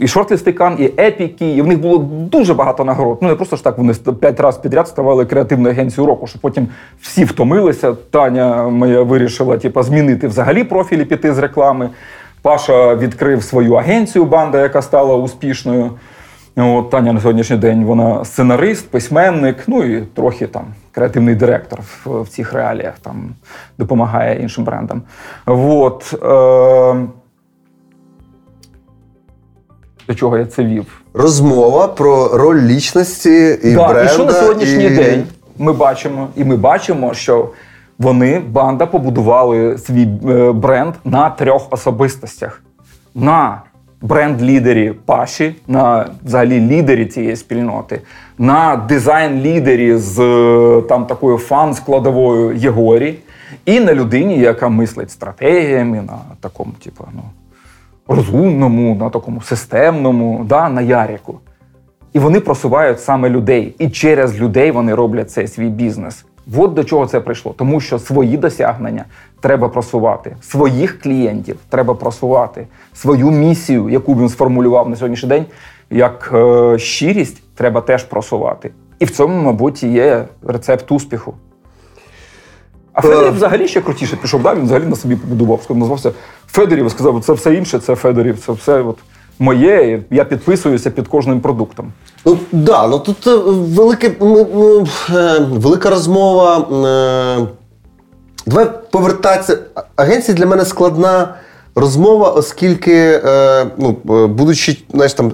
і 0.00 0.08
шортлісти 0.08 0.52
Кан, 0.52 0.76
і 0.78 0.84
епіки, 0.84 1.50
і 1.50 1.62
в 1.62 1.66
них 1.66 1.80
було 1.80 1.98
дуже 2.08 2.54
багато 2.54 2.84
нагород. 2.84 3.18
Ну 3.20 3.28
не 3.28 3.34
просто 3.34 3.56
ж 3.56 3.64
так 3.64 3.78
вони 3.78 3.94
п'ять 3.94 4.40
разів 4.40 4.62
підряд 4.62 4.88
ставали 4.88 5.26
креативною 5.26 5.74
агенцією 5.74 6.06
року, 6.06 6.26
що 6.26 6.38
потім 6.38 6.68
всі 7.00 7.24
втомилися. 7.24 7.96
Таня 8.10 8.68
моя 8.68 9.02
вирішила 9.02 9.58
типу, 9.58 9.82
змінити 9.82 10.28
взагалі 10.28 10.64
профілі 10.64 11.04
піти 11.04 11.34
з 11.34 11.38
реклами. 11.38 11.90
Паша 12.42 12.94
відкрив 12.94 13.42
свою 13.42 13.74
агенцію, 13.74 14.24
банда, 14.24 14.60
яка 14.60 14.82
стала 14.82 15.16
успішною. 15.16 15.90
От, 16.56 16.90
Таня 16.90 17.12
на 17.12 17.20
сьогоднішній 17.20 17.56
день 17.56 17.84
вона 17.84 18.24
сценарист, 18.24 18.90
письменник, 18.90 19.56
ну 19.66 19.84
і 19.84 20.02
трохи 20.02 20.46
там 20.46 20.64
креативний 20.92 21.34
директор 21.34 21.80
в, 21.80 22.22
в 22.22 22.28
цих 22.28 22.52
реаліях, 22.52 22.98
там 22.98 23.34
допомагає 23.78 24.42
іншим 24.42 24.64
брендам. 24.64 25.02
От, 25.46 26.14
е, 26.14 27.06
до 30.08 30.14
чого 30.14 30.38
я 30.38 30.46
це 30.46 30.64
вів? 30.64 31.02
Розмова 31.14 31.88
про 31.88 32.28
роль 32.28 32.60
лічності 32.60 33.58
і 33.62 33.74
да, 33.74 33.88
бренда. 33.88 34.04
І 34.04 34.14
що 34.14 34.24
на 34.24 34.32
сьогоднішній 34.32 34.84
і... 34.84 34.96
день 34.96 35.26
ми 35.58 35.72
бачимо, 35.72 36.28
і 36.36 36.44
ми 36.44 36.56
бачимо, 36.56 37.14
що 37.14 37.48
вони, 38.00 38.38
банда, 38.38 38.86
побудували 38.86 39.78
свій 39.78 40.08
е, 40.28 40.52
бренд 40.52 40.94
на 41.04 41.30
трьох 41.30 41.68
особистостях: 41.70 42.62
на 43.14 43.62
бренд-лідері 44.02 44.92
Паші, 45.06 45.54
на 45.68 46.06
взагалі 46.24 46.60
лідері 46.60 47.06
цієї 47.06 47.36
спільноти, 47.36 48.00
на 48.38 48.76
дизайн-лідері 48.76 49.96
з 49.96 50.20
е, 50.20 50.82
там 50.88 51.06
такою 51.06 51.38
фан-складовою 51.38 52.56
Єгорі, 52.56 53.14
і 53.66 53.80
на 53.80 53.94
людині, 53.94 54.38
яка 54.38 54.68
мислить 54.68 55.10
стратегіями, 55.10 56.02
на 56.02 56.18
такому, 56.40 56.72
типу, 56.84 57.04
ну 57.14 57.22
розумному, 58.16 58.94
на 58.94 59.10
такому 59.10 59.40
системному, 59.40 60.44
да, 60.48 60.68
на 60.68 60.80
Ярику. 60.80 61.38
І 62.12 62.18
вони 62.18 62.40
просувають 62.40 63.00
саме 63.00 63.30
людей. 63.30 63.74
І 63.78 63.88
через 63.88 64.40
людей 64.40 64.70
вони 64.70 64.94
роблять 64.94 65.30
цей 65.30 65.48
свій 65.48 65.68
бізнес. 65.68 66.24
От 66.56 66.74
до 66.74 66.84
чого 66.84 67.06
це 67.06 67.20
прийшло. 67.20 67.54
Тому 67.56 67.80
що 67.80 67.98
свої 67.98 68.36
досягнення 68.36 69.04
треба 69.40 69.68
просувати, 69.68 70.36
своїх 70.42 71.00
клієнтів 71.00 71.56
треба 71.68 71.94
просувати, 71.94 72.66
свою 72.94 73.30
місію, 73.30 73.88
яку 73.88 74.14
він 74.14 74.28
сформулював 74.28 74.88
на 74.88 74.96
сьогоднішній 74.96 75.28
день, 75.28 75.46
як 75.90 76.30
е, 76.34 76.78
щирість, 76.78 77.42
треба 77.54 77.80
теж 77.80 78.04
просувати. 78.04 78.70
І 78.98 79.04
в 79.04 79.10
цьому, 79.10 79.42
мабуть, 79.42 79.82
є 79.82 80.24
рецепт 80.46 80.92
успіху. 80.92 81.34
А 82.92 83.00
Федорів 83.02 83.34
взагалі 83.34 83.68
ще 83.68 83.80
крутіше 83.80 84.16
пішов, 84.16 84.42
да? 84.42 84.54
він 84.54 84.64
взагалі 84.64 84.86
на 84.86 84.96
собі 84.96 85.16
побудував. 85.16 85.66
Назвався 85.70 86.12
Федорів 86.46 86.90
сказав, 86.90 87.24
це 87.24 87.32
все 87.32 87.54
інше, 87.54 87.78
це 87.78 87.94
Федорів, 87.94 88.38
це 88.38 88.52
все 88.52 88.82
от 88.82 88.98
моє. 89.40 90.02
Я 90.10 90.24
підписуюся 90.24 90.90
під 90.90 91.08
кожним 91.08 91.40
продуктом. 91.40 91.92
Ну 92.24 92.38
да, 92.52 92.86
ну 92.86 92.98
тут 92.98 93.26
е, 93.26 93.36
велике, 93.46 94.08
е, 94.08 95.38
велика 95.38 95.90
розмова. 95.90 96.58
Е, 96.58 97.46
давай 98.46 98.70
повертатися. 98.90 99.58
Агенція 99.96 100.36
для 100.36 100.46
мене 100.46 100.64
складна 100.64 101.34
розмова, 101.74 102.30
оскільки, 102.30 103.22
ну, 103.78 103.96
будучи, 104.26 104.78
знаєш, 104.94 105.14
там, 105.14 105.32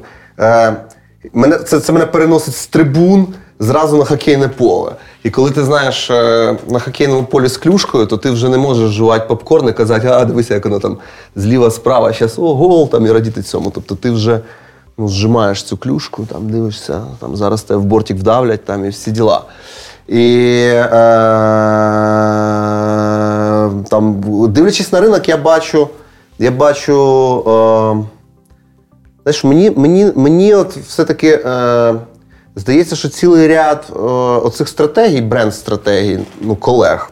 мене, 1.32 1.58
це, 1.58 1.80
це 1.80 1.92
мене 1.92 2.06
переносить 2.06 2.54
з 2.54 2.66
трибун 2.66 3.26
зразу 3.58 3.96
на 3.96 4.04
хокейне 4.04 4.48
поле. 4.48 4.92
І 5.26 5.30
коли 5.30 5.50
ти 5.50 5.64
знаєш 5.64 6.10
е, 6.10 6.56
на 6.68 6.78
хокейному 6.78 7.24
полі 7.24 7.48
з 7.48 7.56
клюшкою, 7.56 8.06
то 8.06 8.16
ти 8.16 8.30
вже 8.30 8.48
не 8.48 8.58
можеш 8.58 8.90
жувати 8.90 9.26
попкорн 9.28 9.68
і 9.68 9.72
казати, 9.72 10.08
а 10.08 10.24
дивися, 10.24 10.54
як 10.54 10.64
воно 10.64 10.80
там 10.80 10.96
зліва 11.36 11.70
справа, 11.70 12.12
зараз 12.12 12.38
о, 12.38 12.54
гол 12.54 12.90
там 12.90 13.06
і 13.06 13.12
радіти 13.12 13.42
цьому. 13.42 13.70
Тобто 13.70 13.94
ти 13.94 14.10
вже 14.10 14.40
ну, 14.98 15.08
зжимаєш 15.08 15.62
цю 15.62 15.76
клюшку, 15.76 16.26
там 16.32 16.50
дивишся, 16.50 17.00
там 17.20 17.36
зараз 17.36 17.62
тебе 17.62 17.80
в 17.80 17.84
бортик 17.84 18.16
вдавлять 18.16 18.64
там 18.64 18.84
і 18.84 18.88
всі 18.88 19.10
діла. 19.10 19.42
І 20.08 20.56
е, 20.64 20.88
там, 23.90 24.20
дивлячись 24.48 24.92
на 24.92 25.00
ринок, 25.00 25.28
я 25.28 25.36
бачу, 25.36 25.88
я 26.38 26.50
бачу. 26.50 26.94
Е, 27.40 28.04
знаєш, 29.22 29.44
мені 29.44 29.70
мені, 29.70 30.12
мені 30.14 30.54
от 30.54 30.76
все-таки. 30.76 31.42
Е, 31.44 31.94
Здається, 32.58 32.96
що 32.96 33.08
цілий 33.08 33.48
ряд 33.48 33.86
е, 33.90 33.98
оцих 33.98 34.68
стратегій, 34.68 35.20
бренд-стратегій, 35.20 36.18
ну, 36.40 36.56
колег, 36.56 37.10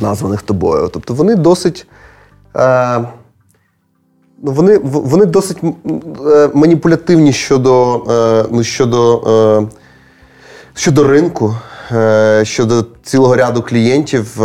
названих 0.00 0.42
тобою, 0.42 0.90
тобто 0.92 1.14
вони 1.14 1.34
досить. 1.34 1.86
Е, 2.56 2.98
ну, 4.42 4.52
Вони 4.52 4.78
вони 4.82 5.24
досить 5.24 5.56
е, 6.26 6.50
маніпулятивні 6.54 7.32
щодо 7.32 7.94
е, 7.94 8.44
ну, 8.50 8.64
щодо, 8.64 9.20
е, 9.20 9.76
щодо 10.74 11.04
ринку, 11.08 11.56
щодо 12.42 12.86
цілого 13.02 13.36
ряду 13.36 13.62
клієнтів. 13.62 14.40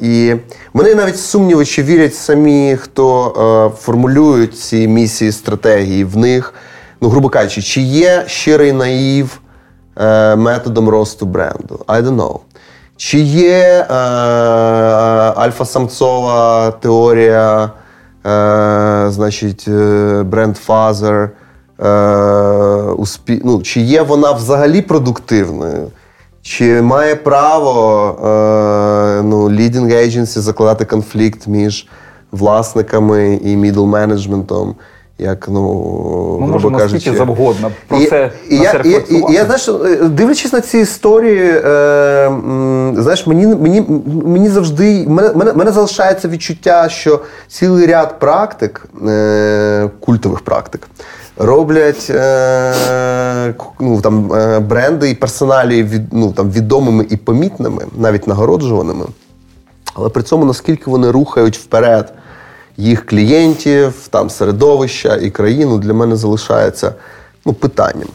І 0.00 0.34
вони 0.72 0.94
навіть 0.94 1.18
сумніви, 1.18 1.64
чи 1.64 1.82
вірять 1.82 2.14
самі, 2.14 2.76
хто 2.80 3.72
формулюють 3.80 4.58
ці 4.58 4.88
місії 4.88 5.32
стратегії 5.32 6.04
в 6.04 6.16
них 6.16 6.54
ну, 7.04 7.10
грубо 7.10 7.28
кажучи, 7.28 7.62
чи 7.62 7.80
є 7.80 8.24
щирий 8.26 8.72
наїв 8.72 9.40
е, 9.96 10.36
методом 10.36 10.88
росту 10.88 11.26
бренду? 11.26 11.80
I 11.86 12.02
don't 12.02 12.16
know. 12.16 12.38
Чи 12.96 13.18
є 13.18 13.86
е, 13.90 13.94
альфа-самцова 15.36 16.70
теорія, 16.70 17.70
е, 18.26 19.06
значить, 19.10 19.64
е, 19.68 20.22
бренд 20.22 20.56
Фазер? 20.56 21.30
Е, 21.80 21.90
успі... 22.96 23.40
ну, 23.44 23.62
Чи 23.62 23.80
є 23.80 24.02
вона 24.02 24.32
взагалі 24.32 24.82
продуктивною? 24.82 25.90
Чи 26.42 26.82
має 26.82 27.16
право 27.16 28.08
е, 28.18 29.22
ну, 29.22 29.48
leading 29.48 29.92
agency 29.92 30.38
закладати 30.38 30.84
конфлікт 30.84 31.46
між 31.46 31.86
власниками 32.32 33.34
і 33.34 33.56
middle 33.56 33.86
менеджментом? 33.86 34.74
Як 35.18 35.48
ну 35.48 36.38
Ми 36.40 36.46
можемо 36.46 36.78
кажучи. 36.78 37.00
скільки 37.00 37.18
завгодно 37.18 37.70
про 37.88 37.98
і, 37.98 38.06
це 38.06 38.30
і, 38.48 38.58
на 38.58 38.72
це 38.72 38.80
і, 38.84 39.14
і, 39.14 39.24
і 39.30 39.34
я 39.34 39.44
знаєш, 39.44 39.68
е, 39.68 40.08
дивлячись 40.08 40.52
на 40.52 40.60
ці 40.60 40.78
історії, 40.78 41.42
е, 41.42 41.60
знаєш, 42.96 43.26
мені 43.26 43.46
мені, 43.46 43.84
мені 44.24 44.48
завжди 44.48 45.08
мене, 45.08 45.30
мене, 45.34 45.52
мене 45.52 45.72
залишається 45.72 46.28
відчуття, 46.28 46.88
що 46.88 47.20
цілий 47.48 47.86
ряд 47.86 48.20
практик, 48.20 48.86
е, 49.08 49.90
культових 50.00 50.40
практик, 50.40 50.88
роблять 51.36 52.06
е, 52.10 53.54
ну, 53.80 54.00
там, 54.00 54.32
е, 54.32 54.60
бренди 54.60 55.10
і 55.10 55.14
персоналі 55.14 55.82
від, 55.82 56.12
ну, 56.12 56.32
там, 56.32 56.50
відомими 56.50 57.06
і 57.10 57.16
помітними, 57.16 57.82
навіть 57.98 58.26
нагороджуваними. 58.26 59.04
Але 59.94 60.08
при 60.08 60.22
цьому 60.22 60.44
наскільки 60.44 60.90
вони 60.90 61.10
рухають 61.10 61.58
вперед 61.58 62.12
їх 62.76 63.06
клієнтів, 63.06 63.94
там 64.10 64.30
середовища 64.30 65.16
і 65.16 65.30
країну 65.30 65.78
для 65.78 65.94
мене 65.94 66.16
залишається 66.16 66.94
ну, 67.46 67.52
питанням. 67.52 68.08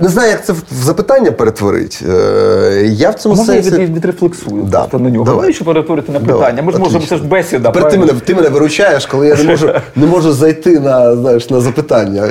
Не 0.00 0.08
знаю, 0.08 0.30
як 0.30 0.44
це 0.44 0.52
в 0.52 0.62
запитання 0.70 1.32
перетворить. 1.32 2.04
Е, 2.08 2.84
я 2.86 3.10
в 3.10 3.14
цьому 3.14 3.34
Можна 3.34 3.54
сенсі... 3.54 3.70
я 3.70 3.78
від, 3.78 3.96
відрефлексую 3.96 4.62
да. 4.62 4.78
просто 4.78 4.98
на 4.98 5.10
нього. 5.10 5.24
Давай. 5.24 5.52
Що 5.52 5.64
перетворити 5.64 6.12
на 6.12 6.20
питання. 6.20 6.38
Давай. 6.38 6.62
Ми 6.62 6.72
ж 6.72 6.78
можемо, 6.78 7.06
це 7.06 7.16
ж 7.16 7.24
бесіда. 7.24 7.70
Тепер 7.70 7.90
ти 7.90 7.98
мене, 7.98 8.12
ти 8.12 8.34
мене 8.34 8.48
виручаєш, 8.48 9.06
коли 9.06 9.28
я 9.28 9.34
не 9.34 9.44
можу, 9.44 9.72
не 9.96 10.06
можу 10.06 10.32
зайти 10.32 10.80
на, 10.80 11.16
знаєш, 11.16 11.50
на 11.50 11.60
запитання. 11.60 12.28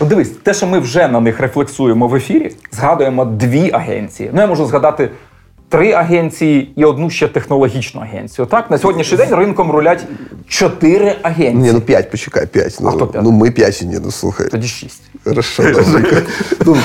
Ну, 0.00 0.06
дивись, 0.06 0.30
те, 0.42 0.54
що 0.54 0.66
ми 0.66 0.78
вже 0.78 1.08
на 1.08 1.20
них 1.20 1.40
рефлексуємо 1.40 2.08
в 2.08 2.14
ефірі, 2.14 2.56
згадуємо 2.72 3.24
дві 3.24 3.70
агенції. 3.72 4.30
Ну, 4.32 4.40
я 4.40 4.46
можу 4.46 4.66
згадати 4.66 5.10
три 5.68 5.92
агенції 5.92 6.72
і 6.76 6.84
одну 6.84 7.10
ще 7.10 7.28
технологічну 7.28 8.00
агенцію. 8.00 8.46
Так, 8.46 8.70
на 8.70 8.78
сьогоднішній 8.78 9.16
день 9.16 9.34
ринком 9.34 9.70
рулять 9.70 10.04
чотири 10.48 11.16
агенції. 11.22 11.54
Ні, 11.54 11.72
ну 11.72 11.80
п'ять, 11.80 12.10
почекай, 12.10 12.46
п'ять. 12.46 12.78
Ну, 12.80 12.90
хто 12.90 13.06
п'ять? 13.06 13.22
ну 13.24 13.30
ми 13.30 13.50
п'ять, 13.50 13.82
ні, 13.86 13.98
ну 14.04 14.10
слухай. 14.10 14.48
Тоді 14.48 14.68
шість. 14.68 15.02
Хорошо, 15.24 15.62
добре. 15.62 16.22
ну, 16.66 16.76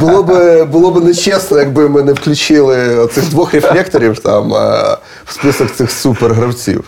було 0.00 0.22
б 0.22 0.64
було 0.64 0.90
б 0.90 1.04
нечесно, 1.04 1.58
якби 1.58 1.88
ми 1.88 2.02
не 2.02 2.12
включили 2.12 3.06
цих 3.06 3.30
двох 3.30 3.54
рефлекторів 3.54 4.18
там 4.18 4.50
в 5.24 5.32
список 5.32 5.74
цих 5.74 5.90
супергравців. 5.90 6.84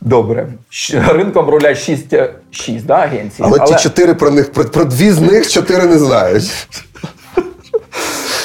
Добре. 0.00 0.48
Ринком 0.92 1.48
рулять 1.48 1.78
шість, 1.78 2.12
е, 2.12 2.34
шість 2.50 2.86
да, 2.86 2.94
агенцій. 2.94 3.42
Але, 3.42 3.58
ті 3.58 3.74
чотири 3.74 4.14
про 4.14 4.30
них, 4.30 4.52
про, 4.52 4.64
про 4.64 4.84
дві 4.84 5.10
з 5.10 5.20
них 5.20 5.48
чотири 5.48 5.86
не 5.86 5.98
знають. 5.98 6.68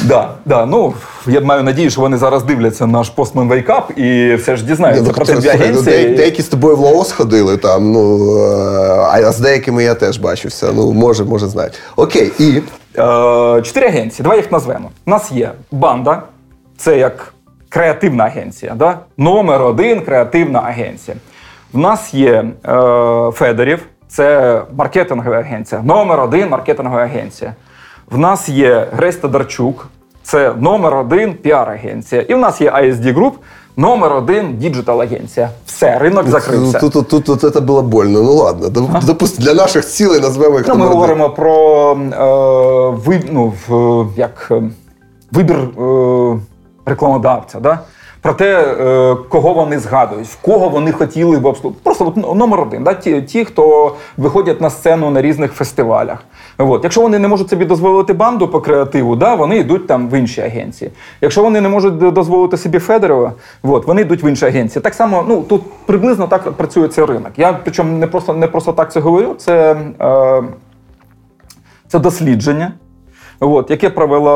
Да, 0.04 0.30
да. 0.45 0.66
Ну, 0.66 0.93
я 1.28 1.41
маю 1.41 1.64
надію, 1.64 1.89
що 1.89 2.02
вони 2.02 2.18
зараз 2.18 2.43
дивляться 2.43 2.88
наш 2.88 3.10
постмен 3.10 3.47
вейкап 3.47 3.91
і 3.97 4.36
все 4.36 4.56
ж 4.56 4.66
дізнаються 4.66 5.04
ну, 5.08 5.12
про 5.14 5.26
дві 5.26 5.34
ну, 5.43 5.50
агенції. 5.50 6.16
деякі, 6.16 6.41
з 6.41 6.47
тобою 6.47 6.76
в 6.76 6.80
Лаос 6.80 7.12
ходили 7.12 7.58
там, 7.58 7.91
ну, 7.91 8.36
е, 8.38 9.26
а 9.26 9.32
з 9.32 9.39
деякими 9.39 9.84
я 9.84 9.93
теж 9.93 10.18
бачився. 10.18 10.72
Ну, 10.76 10.93
може, 10.93 11.24
може, 11.24 11.47
знають. 11.47 11.74
Окей, 11.95 12.32
і. 12.39 12.62
Е, 12.97 13.62
Чотири 13.62 13.88
агенції. 13.88 14.24
Давай 14.24 14.38
їх 14.38 14.52
назвемо. 14.52 14.89
У 15.08 15.10
нас 15.10 15.32
є 15.32 15.52
банда, 15.72 16.24
це 16.78 16.97
як 16.97 17.34
креативна 17.70 18.24
агенція. 18.24 18.74
Да? 18.76 19.00
Номер 19.18 19.62
один 19.62 20.02
креативна 20.02 20.60
агенція. 20.60 21.18
В 21.74 21.78
нас 21.78 22.14
є 22.14 22.32
е, 22.32 22.52
Федорів, 23.34 23.80
це 24.08 24.62
маркетингова 24.78 25.38
агенція. 25.38 25.82
Номер 25.82 26.20
один 26.20 26.50
маркетингова 26.50 27.02
агенція. 27.02 27.56
В 28.12 28.18
нас 28.18 28.49
є 28.49 28.88
Гресь 28.91 29.16
Тадарчук, 29.16 29.88
це 30.24 30.53
номер 30.60 30.95
один 30.95 31.34
піар-агенція. 31.34 32.22
І 32.22 32.34
в 32.34 32.38
нас 32.38 32.62
є 32.62 32.72
ISD 32.72 33.14
Group, 33.14 33.32
номер 33.78 34.14
один 34.14 34.57
діджитал-агенція. 34.57 35.49
Все, 35.66 35.99
ринок 35.99 36.28
закрився. 36.28 36.80
Тут, 36.80 36.93
тут, 36.93 37.07
тут, 37.07 37.26
тут 37.41 37.53
це 37.53 37.60
було 37.60 37.82
больно. 37.82 38.24
Ну 38.24 38.34
ладно, 38.34 38.68
доп- 38.68 39.05
допусти, 39.05 39.43
для 39.43 39.53
наших 39.53 39.86
цілей 39.86 40.20
назвемо 40.20 40.57
їх 40.57 40.68
Ну, 40.68 40.76
ми 40.76 40.86
говоримо 40.88 41.30
про 41.30 41.91
е, 41.91 42.97
ви, 43.05 43.22
ну, 43.32 43.53
в, 43.68 44.05
як, 44.18 44.47
е, 44.51 44.64
вибір 45.32 45.57
е, 45.57 46.39
рекламодавця. 46.86 47.60
Да? 47.60 47.80
Про 48.22 48.34
те, 48.34 48.62
е, 48.62 49.16
кого 49.30 49.53
вони 49.53 49.80
згадують, 49.80 50.28
в 50.28 50.41
кого 50.41 50.70
вони 50.70 50.91
хотіли 50.91 51.38
б 51.39 51.45
обслуговувати. 51.45 51.84
Просто 51.84 52.07
от, 52.07 52.18
ну, 52.18 52.34
номер 52.34 52.60
один. 52.60 52.84
Да? 52.84 52.93
Ті, 52.93 53.22
ті, 53.22 53.45
хто 53.45 53.95
виходять 54.18 54.62
на 54.62 54.70
сцену 54.70 55.12
на 55.12 55.22
різних 55.22 55.51
фестивалях. 55.53 56.18
От. 56.62 56.84
Якщо 56.84 57.01
вони 57.01 57.20
не 57.20 57.28
можуть 57.28 57.49
собі 57.49 57.66
дозволити 57.66 58.14
банду 58.14 58.47
по 58.47 58.62
креативу, 58.62 59.16
да, 59.16 59.36
вони 59.36 59.57
йдуть 59.57 59.88
там 59.88 60.10
в 60.10 60.20
інші 60.20 60.41
агенції. 60.41 60.91
Якщо 61.22 61.43
вони 61.43 61.62
не 61.62 61.70
можуть 61.70 61.97
дозволити 61.97 62.57
собі 62.57 62.80
Федорова, 62.80 63.34
от, 63.64 63.88
вони 63.88 64.01
йдуть 64.01 64.24
в 64.24 64.26
інші 64.26 64.45
агенції. 64.45 64.82
Так 64.84 64.93
само, 64.93 65.26
ну 65.28 65.41
тут 65.41 65.62
приблизно 65.86 66.28
так 66.28 66.51
працює 66.51 66.88
цей 66.88 67.05
ринок. 67.05 67.32
Я 67.38 67.53
причому 67.64 67.97
не 67.97 68.07
просто 68.07 68.34
не 68.34 68.47
просто 68.47 68.74
так 68.74 68.91
це 68.91 68.99
говорю. 68.99 69.36
Це. 69.38 69.76
Е, 70.01 70.43
це 71.89 71.99
дослідження, 71.99 72.74
от, 73.39 73.72
яке 73.72 73.89
провела 73.89 74.34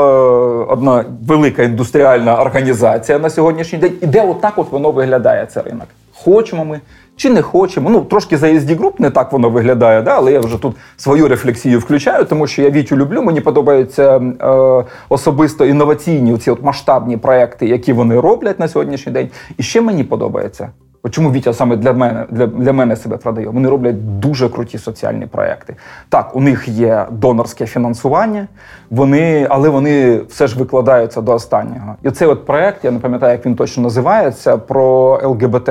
одна 0.65 1.05
велика 1.27 1.63
індустріальна 1.63 2.41
організація 2.41 3.19
на 3.19 3.29
сьогоднішній 3.29 3.79
день. 3.79 3.93
І 4.01 4.07
де 4.07 4.27
отак 4.27 4.53
от 4.57 4.71
воно 4.71 4.91
виглядає, 4.91 5.45
цей 5.45 5.63
ринок. 5.63 5.87
Хочемо 6.13 6.65
ми 6.65 6.81
чи 7.15 7.29
не 7.29 7.41
хочемо. 7.41 7.89
Ну, 7.89 8.01
трошки 8.01 8.37
за 8.37 8.47
SD 8.47 8.79
Group 8.79 8.93
не 8.99 9.09
так 9.09 9.31
воно 9.31 9.49
виглядає, 9.49 10.01
да? 10.01 10.15
але 10.15 10.31
я 10.31 10.39
вже 10.39 10.57
тут 10.57 10.75
свою 10.97 11.27
рефлексію 11.27 11.79
включаю, 11.79 12.25
тому 12.25 12.47
що 12.47 12.61
я 12.61 12.69
Вітю 12.69 12.95
люблю. 12.95 13.21
Мені 13.21 13.41
подобаються 13.41 14.17
е, 14.17 14.85
особисто 15.09 15.65
інноваційні 15.65 16.37
ці 16.37 16.51
от 16.51 16.63
масштабні 16.63 17.17
проекти, 17.17 17.67
які 17.67 17.93
вони 17.93 18.19
роблять 18.19 18.59
на 18.59 18.67
сьогоднішній 18.67 19.11
день. 19.11 19.29
І 19.57 19.63
ще 19.63 19.81
мені 19.81 20.03
подобається. 20.03 20.69
Чому 21.09 21.31
Вітя 21.31 21.53
саме 21.53 21.75
для 21.77 21.93
мене 21.93 22.25
для, 22.29 22.47
для 22.47 22.73
мене 22.73 22.95
себе 22.95 23.17
продає? 23.17 23.47
Вони 23.47 23.69
роблять 23.69 24.19
дуже 24.19 24.49
круті 24.49 24.77
соціальні 24.77 25.25
проекти. 25.25 25.75
Так, 26.09 26.35
у 26.35 26.41
них 26.41 26.67
є 26.67 27.05
донорське 27.11 27.65
фінансування, 27.65 28.47
вони, 28.89 29.47
але 29.49 29.69
вони 29.69 30.21
все 30.29 30.47
ж 30.47 30.59
викладаються 30.59 31.21
до 31.21 31.33
останнього. 31.33 31.95
І 32.03 32.11
цей 32.11 32.27
от 32.27 32.45
проект, 32.45 32.85
я 32.85 32.91
не 32.91 32.99
пам'ятаю, 32.99 33.31
як 33.31 33.45
він 33.45 33.55
точно 33.55 33.83
називається, 33.83 34.57
про 34.57 35.11
ЛГБТ, 35.23 35.69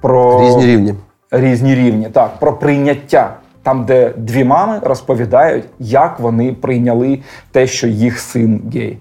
про 0.00 0.40
Різні 0.46 0.66
рівні. 0.66 0.94
різні 1.30 1.74
рівні, 1.74 2.08
так, 2.12 2.30
про 2.40 2.52
прийняття. 2.52 3.34
Там, 3.62 3.84
де 3.84 4.12
дві 4.16 4.44
мами 4.44 4.80
розповідають, 4.82 5.64
як 5.78 6.20
вони 6.20 6.52
прийняли 6.52 7.18
те, 7.52 7.66
що 7.66 7.86
їх 7.86 8.18
син 8.18 8.62
гей. 8.74 8.98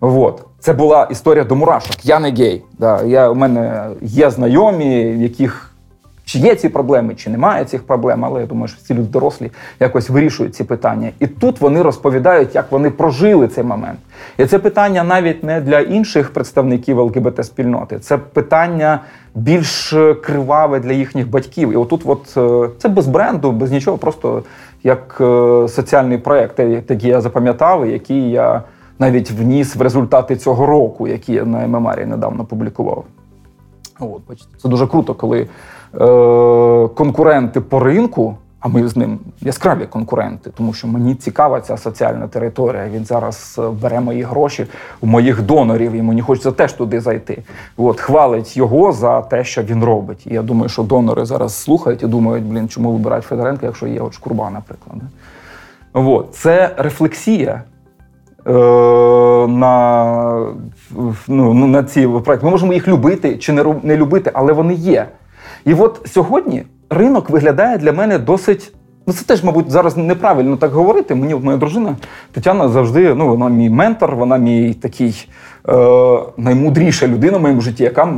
От. 0.00 0.44
Це 0.60 0.72
була 0.72 1.08
історія 1.10 1.44
до 1.44 1.56
мурашок. 1.56 2.04
Я 2.04 2.20
не 2.20 2.30
гей. 2.30 2.62
Да. 2.78 3.02
Я, 3.02 3.28
У 3.30 3.34
мене 3.34 3.86
є 4.02 4.30
знайомі, 4.30 5.12
в 5.12 5.22
яких 5.22 5.73
чи 6.24 6.38
є 6.38 6.54
ці 6.54 6.68
проблеми, 6.68 7.14
чи 7.14 7.30
немає 7.30 7.64
цих 7.64 7.86
проблем, 7.86 8.24
але 8.24 8.40
я 8.40 8.46
думаю, 8.46 8.68
що 8.68 8.78
всі 8.84 8.94
люди 8.94 9.08
дорослі 9.08 9.50
якось 9.80 10.10
вирішують 10.10 10.54
ці 10.54 10.64
питання. 10.64 11.10
І 11.20 11.26
тут 11.26 11.60
вони 11.60 11.82
розповідають, 11.82 12.54
як 12.54 12.72
вони 12.72 12.90
прожили 12.90 13.48
цей 13.48 13.64
момент. 13.64 13.98
І 14.38 14.46
це 14.46 14.58
питання 14.58 15.04
навіть 15.04 15.44
не 15.44 15.60
для 15.60 15.80
інших 15.80 16.32
представників 16.32 16.98
ЛГБТ-спільноти, 16.98 17.98
це 17.98 18.18
питання 18.18 19.00
більш 19.34 19.94
криваве 20.22 20.80
для 20.80 20.92
їхніх 20.92 21.30
батьків. 21.30 21.72
І 21.72 21.76
отут, 21.76 22.02
от 22.04 22.34
е, 22.36 22.70
це 22.78 22.88
без 22.88 23.06
бренду, 23.06 23.52
без 23.52 23.70
нічого, 23.70 23.98
просто 23.98 24.42
як 24.82 25.18
е, 25.20 25.68
соціальний 25.68 26.18
проєкт, 26.18 26.58
який 26.58 27.10
я 27.10 27.20
запам'ятав, 27.20 27.86
який 27.86 28.30
я 28.30 28.62
навіть 28.98 29.30
вніс 29.30 29.76
в 29.76 29.82
результати 29.82 30.36
цього 30.36 30.66
року, 30.66 31.08
які 31.08 31.32
я 31.32 31.44
на 31.44 31.66
ММАРі 31.66 32.06
недавно 32.06 32.44
публікував. 32.44 33.04
От, 34.00 34.22
бачите, 34.28 34.50
Це 34.62 34.68
дуже 34.68 34.86
круто, 34.86 35.14
коли 35.14 35.40
е, 35.40 35.46
конкуренти 36.94 37.60
по 37.60 37.80
ринку, 37.80 38.36
а 38.64 38.68
ми 38.68 38.88
з 38.88 38.96
ним 38.96 39.18
яскраві 39.40 39.86
конкуренти, 39.86 40.50
тому 40.56 40.72
що 40.72 40.88
мені 40.88 41.14
цікава 41.14 41.60
ця 41.60 41.76
соціальна 41.76 42.28
територія. 42.28 42.88
Він 42.88 43.04
зараз 43.04 43.60
е, 43.64 43.68
бере 43.82 44.00
мої 44.00 44.22
гроші 44.22 44.66
у 45.00 45.06
моїх 45.06 45.42
донорів, 45.42 45.92
і 45.92 46.02
мені 46.02 46.22
хочеться 46.22 46.52
теж 46.52 46.72
туди 46.72 47.00
зайти. 47.00 47.42
От, 47.76 48.00
хвалить 48.00 48.56
його 48.56 48.92
за 48.92 49.20
те, 49.20 49.44
що 49.44 49.62
він 49.62 49.84
робить. 49.84 50.26
І 50.26 50.34
я 50.34 50.42
думаю, 50.42 50.68
що 50.68 50.82
донори 50.82 51.24
зараз 51.24 51.54
слухають 51.54 52.02
і 52.02 52.06
думають, 52.06 52.44
блін, 52.44 52.68
чому 52.68 52.92
вибирають 52.92 53.24
Федоренка, 53.24 53.66
якщо 53.66 53.86
є 53.86 54.00
от 54.00 54.14
шкурба, 54.14 54.50
наприклад. 54.50 54.96
От, 55.92 56.34
це 56.34 56.74
рефлексія. 56.76 57.62
Е, 58.46 58.52
на 59.48 60.54
ну, 61.28 61.54
на 61.54 61.82
ці 61.82 62.08
проекти. 62.08 62.46
Ми 62.46 62.50
можемо 62.50 62.72
їх 62.72 62.88
любити 62.88 63.36
чи 63.36 63.52
не 63.82 63.96
любити, 63.96 64.30
але 64.34 64.52
вони 64.52 64.74
є. 64.74 65.06
І 65.64 65.74
от 65.74 66.00
сьогодні 66.12 66.62
ринок 66.90 67.30
виглядає 67.30 67.78
для 67.78 67.92
мене 67.92 68.18
досить. 68.18 68.72
Ну, 69.06 69.14
це 69.14 69.24
теж, 69.24 69.44
мабуть, 69.44 69.70
зараз 69.70 69.96
неправильно 69.96 70.56
так 70.56 70.72
говорити. 70.72 71.14
Мені 71.14 71.34
моя 71.34 71.58
дружина 71.58 71.96
Тетяна 72.32 72.68
завжди, 72.68 73.14
ну, 73.14 73.28
вона 73.28 73.48
мій 73.48 73.70
ментор, 73.70 74.16
вона 74.16 74.36
мій 74.36 74.74
такий 74.74 75.28
е, 75.68 75.72
наймудріша 76.36 77.06
людина 77.06 77.38
в 77.38 77.40
моєму 77.40 77.60
житті, 77.60 77.82
яка 77.82 78.14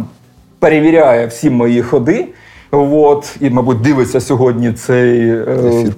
перевіряє 0.59 1.26
всі 1.26 1.51
мої 1.51 1.82
ходи. 1.82 2.28
От, 2.70 3.36
і, 3.40 3.51
мабуть, 3.51 3.80
дивиться 3.80 4.20
сьогодні 4.20 4.72
цей 4.72 5.30
е, 5.30 5.44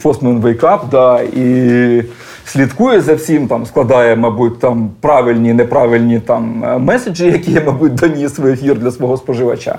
Postman 0.04 0.40
Wake 0.42 0.60
Up, 0.60 0.80
да, 0.90 1.20
і 1.20 2.04
слідкує 2.44 3.00
за 3.00 3.14
всім, 3.14 3.48
там 3.48 3.66
складає, 3.66 4.16
мабуть, 4.16 4.58
там 4.60 4.90
правильні, 5.00 5.52
неправильні 5.52 6.20
там 6.20 6.64
меседжі, 6.78 7.26
які 7.26 7.52
я, 7.52 7.62
мабуть, 7.66 7.94
доніс 7.94 8.38
в 8.38 8.46
ефір 8.46 8.78
для 8.78 8.90
свого 8.90 9.16
споживача. 9.16 9.78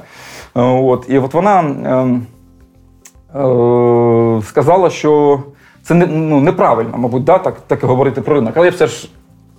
От, 0.54 1.06
І 1.10 1.18
от 1.18 1.34
вона 1.34 1.62
е, 1.62 3.40
е, 3.40 4.42
сказала, 4.42 4.90
що 4.90 5.44
це 5.84 5.94
не, 5.94 6.06
ну, 6.06 6.42
неправильно, 6.42 6.98
мабуть, 6.98 7.24
да, 7.24 7.38
так, 7.38 7.62
так 7.68 7.84
говорити 7.84 8.22
про 8.22 8.36
ринок. 8.36 8.54
Але 8.56 8.66
я 8.66 8.72
все 8.72 8.88
ж 8.88 9.10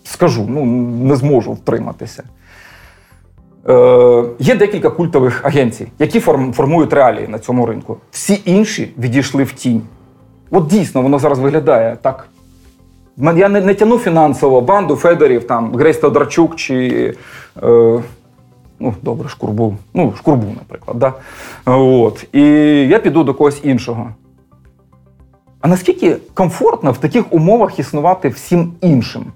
скажу, 0.04 0.46
ну 0.48 0.64
не 1.04 1.16
зможу 1.16 1.52
втриматися. 1.52 2.22
Е, 3.68 4.24
Є 4.38 4.54
декілька 4.54 4.90
культових 4.90 5.44
агенцій, 5.44 5.86
які 5.98 6.20
форм, 6.20 6.52
формують 6.52 6.92
реалії 6.92 7.28
на 7.28 7.38
цьому 7.38 7.66
ринку. 7.66 7.96
Всі 8.10 8.42
інші 8.44 8.94
відійшли 8.98 9.44
в 9.44 9.52
тінь. 9.52 9.82
От 10.50 10.66
дійсно 10.66 11.02
воно 11.02 11.18
зараз 11.18 11.38
виглядає 11.38 11.96
так. 12.02 12.28
Я 13.16 13.48
не, 13.48 13.60
не 13.60 13.74
тяну 13.74 13.98
фінансово 13.98 14.60
банду 14.60 14.96
Федорів, 14.96 15.46
там, 15.46 15.74
Грейс 15.74 15.98
Тодорчук 15.98 16.56
чи. 16.56 17.14
Е, 17.62 18.02
ну, 18.80 18.94
добре, 19.02 19.28
шкурбу. 19.28 19.76
Ну, 19.94 20.12
шкурбу, 20.16 20.46
наприклад. 20.58 20.98
Да? 20.98 21.14
От. 21.72 22.26
І 22.32 22.42
я 22.88 22.98
піду 22.98 23.24
до 23.24 23.34
когось 23.34 23.60
іншого. 23.62 24.10
А 25.60 25.68
наскільки 25.68 26.16
комфортно 26.34 26.92
в 26.92 26.98
таких 26.98 27.32
умовах 27.32 27.78
існувати 27.78 28.28
всім 28.28 28.72
іншим? 28.80 29.26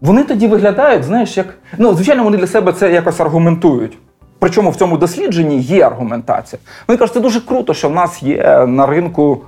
Вони 0.00 0.24
тоді 0.24 0.46
виглядають, 0.46 1.04
знаєш, 1.04 1.36
як. 1.36 1.58
Ну, 1.78 1.94
звичайно, 1.94 2.24
вони 2.24 2.36
для 2.36 2.46
себе 2.46 2.72
це 2.72 2.92
якось 2.92 3.20
аргументують. 3.20 3.98
Причому 4.38 4.70
в 4.70 4.76
цьому 4.76 4.96
дослідженні 4.96 5.60
є 5.60 5.86
аргументація. 5.86 6.60
Вони 6.88 6.98
кажуть, 6.98 7.14
це 7.14 7.20
дуже 7.20 7.40
круто, 7.40 7.74
що 7.74 7.88
в 7.88 7.92
нас 7.92 8.22
є 8.22 8.66
на 8.66 8.86
ринку 8.86 9.40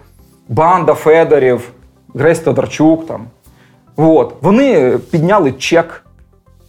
банда 0.48 0.94
Федорів, 0.94 1.72
Гресь 2.14 2.40
Тодорчук. 2.40 3.06
Там. 3.06 3.26
От. 3.96 4.34
Вони 4.40 4.98
підняли 5.10 5.52
чек. 5.52 6.04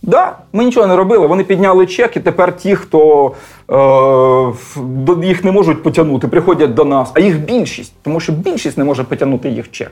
Да, 0.03 0.37
Ми 0.53 0.65
нічого 0.65 0.87
не 0.87 0.95
робили. 0.95 1.27
Вони 1.27 1.43
підняли 1.43 1.85
чек, 1.85 2.17
і 2.17 2.19
тепер 2.19 2.57
ті, 2.57 2.75
хто 2.75 3.31
е, 5.21 5.25
їх 5.27 5.43
не 5.43 5.51
можуть 5.51 5.83
потягнути, 5.83 6.27
приходять 6.27 6.73
до 6.73 6.85
нас, 6.85 7.11
а 7.13 7.19
їх 7.19 7.39
більшість, 7.39 7.93
тому 8.01 8.19
що 8.19 8.31
більшість 8.33 8.77
не 8.77 8.83
може 8.83 9.03
потягнути 9.03 9.49
їх 9.49 9.71
чек. 9.71 9.91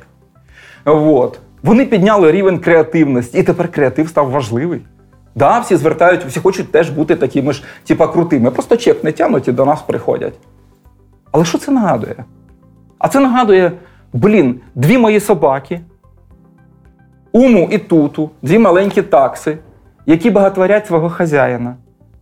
От. 0.86 1.39
Вони 1.64 1.86
підняли 1.86 2.32
рівень 2.32 2.59
креативності, 2.59 3.38
і 3.38 3.43
тепер 3.43 3.72
креатив 3.72 4.09
став 4.09 4.30
важливий. 4.30 4.82
Да, 5.36 5.59
всі 5.59 5.76
звертають, 5.76 6.26
всі 6.26 6.39
хочуть 6.39 6.72
теж 6.72 6.89
бути 6.89 7.16
такими 7.16 7.53
ж, 7.53 7.64
типа, 7.84 8.07
крутими. 8.07 8.51
Просто 8.51 8.78
чек 8.78 9.03
не 9.03 9.12
тягнуть 9.12 9.47
і 9.47 9.51
до 9.51 9.66
нас 9.66 9.82
приходять. 9.82 10.34
Але 11.32 11.45
що 11.45 11.57
це 11.57 11.72
нагадує? 11.72 12.16
А 12.99 13.07
це 13.07 13.20
нагадує, 13.20 13.72
блін, 14.14 14.62
дві 14.76 14.97
мої 14.97 15.20
собаки, 15.20 15.82
уму 17.32 17.70
і 17.72 17.78
туту, 17.78 18.30
дві 18.41 18.59
маленькі 18.59 19.01
такси, 19.01 19.57
які 20.12 20.30
багатворять 20.30 20.88
свого 20.88 21.09
хазяїна. 21.09 21.76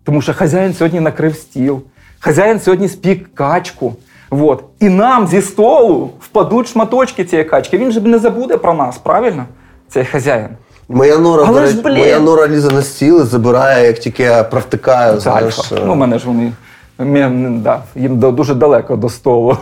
Тому 0.04 0.22
що 0.22 0.34
хазяїн 0.34 0.74
сьогодні 0.74 1.00
накрив 1.00 1.36
стіл, 1.36 1.82
хазяїн 2.20 2.60
сьогодні 2.60 2.90
спік 2.90 3.36
качку. 3.36 3.96
Вот. 4.30 4.64
І 4.80 4.90
нам 4.90 5.28
зі 5.28 5.42
столу 5.42 6.10
впадуть 6.20 6.68
шматочки 6.68 7.26
цієї 7.26 7.50
качки. 7.50 7.78
Він 7.78 7.92
же 7.92 8.02
не 8.02 8.20
забуде 8.20 8.58
про 8.58 8.74
нас, 8.74 8.98
правильно? 8.98 9.46
Цей 9.88 10.06
хазяїн. 10.06 10.50
Моя 10.90 11.18
нора 11.18 11.44
Але 11.48 11.68
ж, 11.68 11.82
моя 11.84 12.20
нора 12.20 12.48
лізе 12.48 12.72
на 12.72 12.82
стіл 12.82 13.22
і 13.22 13.26
забирає, 13.26 13.88
як 13.88 14.00
тільки 14.00 14.24
я 14.24 14.44
провтикаю. 14.44 15.20
знаєш. 15.20 15.60
альфа. 15.60 15.76
Ну, 15.86 15.96
мене 15.96 16.20
ж 16.20 16.28
вони. 16.28 16.52
Да, 17.00 17.84
Їм 17.96 18.20
дуже 18.20 18.54
далеко 18.54 18.96
до 18.96 19.10
столу. 19.10 19.58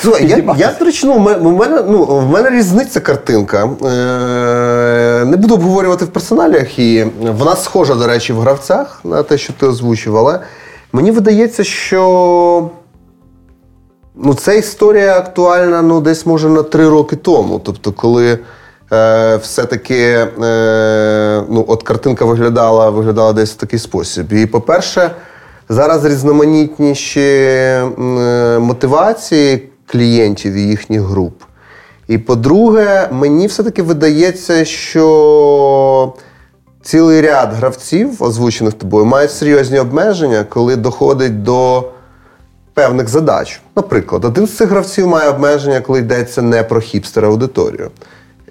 Слухай, 0.00 0.28
я, 0.28 0.54
я 0.56 0.74
до 0.78 0.84
речі, 0.84 1.06
ну, 1.06 1.14
в 1.14 1.52
мене 1.52 1.82
ну, 1.88 2.04
в 2.04 2.30
мене 2.30 2.50
різниця 2.50 3.00
картинка. 3.00 3.70
Е, 3.84 5.24
Не 5.24 5.36
буду 5.36 5.54
обговорювати 5.54 6.04
в 6.04 6.08
персоналях, 6.08 6.78
і 6.78 7.06
вона 7.38 7.56
схожа, 7.56 7.94
до 7.94 8.06
речі, 8.06 8.32
в 8.32 8.40
гравцях 8.40 9.00
на 9.04 9.22
те, 9.22 9.38
що 9.38 9.52
ти 9.52 9.66
озвучив, 9.66 10.16
але 10.16 10.40
мені 10.92 11.10
видається, 11.10 11.64
що 11.64 12.70
ну, 14.14 14.34
ця 14.34 14.52
історія 14.52 15.18
актуальна 15.18 15.82
ну, 15.82 16.00
десь 16.00 16.26
може 16.26 16.48
на 16.48 16.62
три 16.62 16.88
роки 16.88 17.16
тому. 17.16 17.58
Тобто, 17.64 17.92
коли 17.92 18.38
е, 18.92 19.36
все-таки 19.36 20.28
е, 20.42 21.42
ну, 21.48 21.64
от 21.68 21.82
картинка 21.82 22.24
виглядала 22.24 22.90
виглядала 22.90 23.32
десь 23.32 23.52
в 23.52 23.56
такий 23.56 23.78
спосіб. 23.78 24.32
І, 24.32 24.46
по-перше, 24.46 25.10
зараз 25.68 26.04
різноманітніші 26.04 27.20
е, 27.20 27.88
мотивації 28.60 29.68
клієнтів 29.86 30.54
і 30.54 30.62
їхніх 30.62 31.00
груп. 31.00 31.42
І 32.08 32.18
по-друге, 32.18 33.08
мені 33.12 33.46
все-таки 33.46 33.82
видається, 33.82 34.64
що 34.64 36.14
цілий 36.82 37.20
ряд 37.20 37.52
гравців, 37.52 38.22
озвучених 38.22 38.74
тобою, 38.74 39.04
мають 39.04 39.30
серйозні 39.30 39.78
обмеження, 39.78 40.44
коли 40.48 40.76
доходить 40.76 41.42
до 41.42 41.84
певних 42.74 43.08
задач. 43.08 43.60
Наприклад, 43.76 44.24
один 44.24 44.46
з 44.46 44.56
цих 44.56 44.68
гравців 44.68 45.06
має 45.06 45.30
обмеження, 45.30 45.80
коли 45.80 45.98
йдеться 45.98 46.42
не 46.42 46.62
про 46.62 46.80
хіпстер 46.80 47.24
аудиторію. 47.24 47.90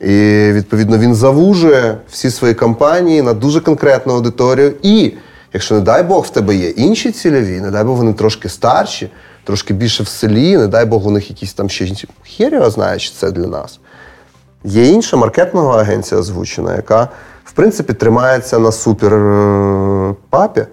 І 0.01 0.49
відповідно 0.51 0.97
він 0.97 1.15
завужує 1.15 1.97
всі 2.09 2.29
свої 2.29 2.53
кампанії 2.53 3.21
на 3.21 3.33
дуже 3.33 3.59
конкретну 3.59 4.13
аудиторію. 4.13 4.73
І 4.83 5.13
якщо, 5.53 5.75
не 5.75 5.81
дай 5.81 6.03
Бог, 6.03 6.25
в 6.25 6.29
тебе 6.29 6.55
є 6.55 6.69
інші 6.69 7.11
цільові, 7.11 7.61
не 7.61 7.71
дай 7.71 7.83
Бог, 7.83 7.97
вони 7.97 8.13
трошки 8.13 8.49
старші, 8.49 9.09
трошки 9.43 9.73
більше 9.73 10.03
в 10.03 10.07
селі, 10.07 10.57
не 10.57 10.67
дай 10.67 10.85
Бог, 10.85 11.07
у 11.07 11.11
них 11.11 11.29
якісь 11.29 11.53
там 11.53 11.69
ще 11.69 11.95
хер 12.37 12.69
знає, 12.69 12.99
чи 12.99 13.11
це 13.13 13.31
для 13.31 13.47
нас. 13.47 13.79
Є 14.63 14.87
інша 14.87 15.17
маркетингова 15.17 15.81
агенція 15.81 16.21
озвучена, 16.21 16.75
яка, 16.75 17.09
в 17.43 17.51
принципі, 17.51 17.93
тримається 17.93 18.59
на 18.59 18.71
суперпапі. 18.71 20.61
Е, 20.61 20.67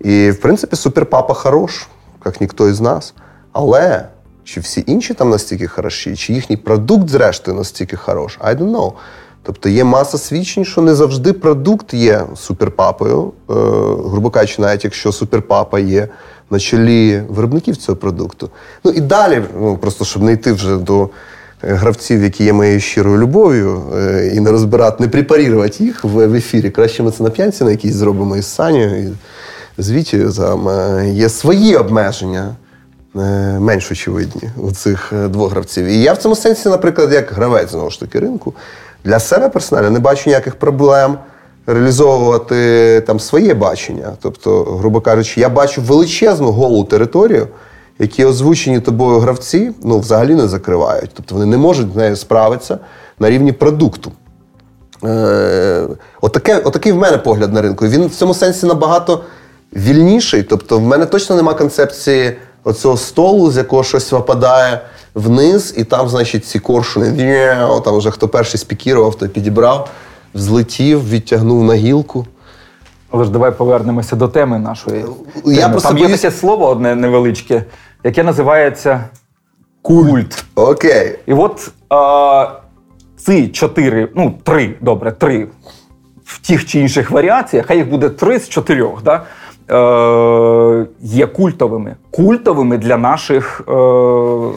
І, 0.00 0.30
в 0.30 0.40
принципі, 0.40 0.76
суперпапа 0.76 1.34
хорош, 1.34 1.88
як 2.26 2.40
ніхто 2.40 2.68
із 2.68 2.80
нас. 2.80 3.14
Але 3.52 4.08
чи 4.44 4.60
всі 4.60 4.84
інші 4.86 5.14
там 5.14 5.30
настільки 5.30 5.66
хороші, 5.66 6.16
чи 6.16 6.32
їхній 6.32 6.56
продукт, 6.56 7.08
зрештою, 7.08 7.56
настільки 7.56 7.96
хорош, 7.96 8.38
I 8.44 8.58
don't 8.58 8.70
know. 8.70 8.92
Тобто 9.46 9.68
є 9.68 9.84
маса 9.84 10.18
свідчень, 10.18 10.64
що 10.64 10.80
не 10.80 10.94
завжди 10.94 11.32
продукт 11.32 11.94
є 11.94 12.22
суперпапою. 12.36 13.32
Е, 13.50 13.52
грубо 14.10 14.30
кажучи, 14.30 14.62
навіть 14.62 14.84
якщо 14.84 15.12
суперпапа 15.12 15.78
є 15.78 16.08
на 16.50 16.58
чолі 16.58 17.22
виробників 17.28 17.76
цього 17.76 17.96
продукту. 17.96 18.50
Ну 18.84 18.90
і 18.90 19.00
далі, 19.00 19.42
ну 19.60 19.78
просто 19.78 20.04
щоб 20.04 20.22
не 20.22 20.32
йти 20.32 20.52
вже 20.52 20.76
до 20.76 21.08
гравців, 21.60 22.22
які 22.22 22.44
є 22.44 22.52
моєю 22.52 22.80
щирою 22.80 23.18
любов'ю, 23.18 23.82
е, 23.96 24.32
і 24.34 24.40
не 24.40 24.50
розбирати, 24.50 24.96
не 25.02 25.08
препарувати 25.08 25.84
їх 25.84 26.04
в 26.04 26.34
ефірі. 26.34 26.70
Краще 26.70 27.02
ми 27.02 27.10
це 27.10 27.22
на 27.22 27.30
п'янці 27.30 27.64
на 27.64 27.70
якійсь 27.70 27.94
зробимо 27.94 28.36
із 28.36 28.46
Саню, 28.46 28.98
і 28.98 29.12
з 29.78 29.90
Вітєю. 29.90 30.32
Е, 30.68 31.08
є 31.08 31.28
свої 31.28 31.76
обмеження. 31.76 32.56
Е, 33.18 33.58
менш 33.60 33.92
очевидні 33.92 34.50
у 34.56 34.72
цих 34.72 35.12
е, 35.12 35.28
двох 35.28 35.50
гравців. 35.50 35.86
І 35.86 36.02
я 36.02 36.12
в 36.12 36.16
цьому 36.16 36.36
сенсі, 36.36 36.68
наприклад, 36.68 37.12
як 37.12 37.32
гравець 37.32 37.70
знову 37.70 37.90
ж 37.90 38.00
таки 38.00 38.20
ринку, 38.20 38.54
для 39.06 39.20
себе 39.20 39.48
персонально 39.48 39.90
не 39.90 39.98
бачу 39.98 40.22
ніяких 40.26 40.54
проблем 40.56 41.18
реалізовувати 41.66 43.00
там 43.06 43.20
своє 43.20 43.54
бачення. 43.54 44.12
Тобто, 44.22 44.64
грубо 44.64 45.00
кажучи, 45.00 45.40
я 45.40 45.48
бачу 45.48 45.82
величезну 45.82 46.50
голу 46.50 46.84
територію, 46.84 47.48
які 47.98 48.24
озвучені 48.24 48.80
тобою 48.80 49.18
гравці, 49.18 49.72
ну 49.82 49.98
взагалі 49.98 50.34
не 50.34 50.48
закривають. 50.48 51.10
Тобто 51.14 51.34
вони 51.34 51.46
не 51.46 51.56
можуть 51.56 51.92
з 51.92 51.96
нею 51.96 52.16
справитися 52.16 52.78
на 53.18 53.30
рівні 53.30 53.52
продукту. 53.52 54.12
Е, 55.04 55.88
Отаке, 56.20 56.58
Отакий 56.58 56.92
в 56.92 56.96
мене 56.96 57.18
погляд 57.18 57.52
на 57.52 57.62
ринку. 57.62 57.86
Він 57.86 58.06
в 58.06 58.14
цьому 58.14 58.34
сенсі 58.34 58.66
набагато 58.66 59.20
вільніший. 59.76 60.42
Тобто, 60.42 60.78
в 60.78 60.82
мене 60.82 61.06
точно 61.06 61.36
нема 61.36 61.54
концепції 61.54 62.36
оцього 62.64 62.96
столу, 62.96 63.50
з 63.50 63.56
якого 63.56 63.84
щось 63.84 64.12
випадає 64.12 64.80
вниз, 65.16 65.74
і 65.76 65.84
там, 65.84 66.08
значить, 66.08 66.46
ці 66.46 66.58
коршуни, 66.58 67.10
там 67.84 67.96
вже 67.96 68.10
хто 68.10 68.28
перший 68.28 68.60
спікірував, 68.60 69.14
той 69.14 69.28
підібрав, 69.28 69.90
взлетів, 70.34 71.10
відтягнув 71.10 71.64
на 71.64 71.74
гілку. 71.74 72.26
Але 73.10 73.24
ж 73.24 73.30
давай 73.30 73.50
повернемося 73.50 74.16
до 74.16 74.28
теми 74.28 74.58
нашої. 74.58 75.04
Я 75.44 75.68
теми. 75.68 75.80
Там 75.80 75.98
є 75.98 76.08
таке 76.08 76.30
слово 76.30 76.68
одне 76.68 76.94
невеличке, 76.94 77.64
яке 78.04 78.22
називається 78.22 79.04
культ. 79.82 80.44
Окей. 80.54 81.18
І 81.26 81.32
от 81.32 81.70
а, 81.90 82.48
ці 83.16 83.48
чотири, 83.48 84.08
ну, 84.14 84.34
три, 84.44 84.74
добре, 84.80 85.12
три 85.12 85.48
в 86.24 86.46
тих 86.46 86.66
чи 86.66 86.80
інших 86.80 87.10
варіаціях, 87.10 87.66
хай 87.66 87.76
їх 87.76 87.90
буде 87.90 88.08
три 88.08 88.38
з 88.38 88.48
чотирьох. 88.48 89.02
Да? 89.02 89.22
Е, 89.70 90.86
є 91.00 91.26
культовими. 91.26 91.96
Культовими 92.10 92.78
для 92.78 92.96
наших 92.96 93.60
е, 93.60 93.64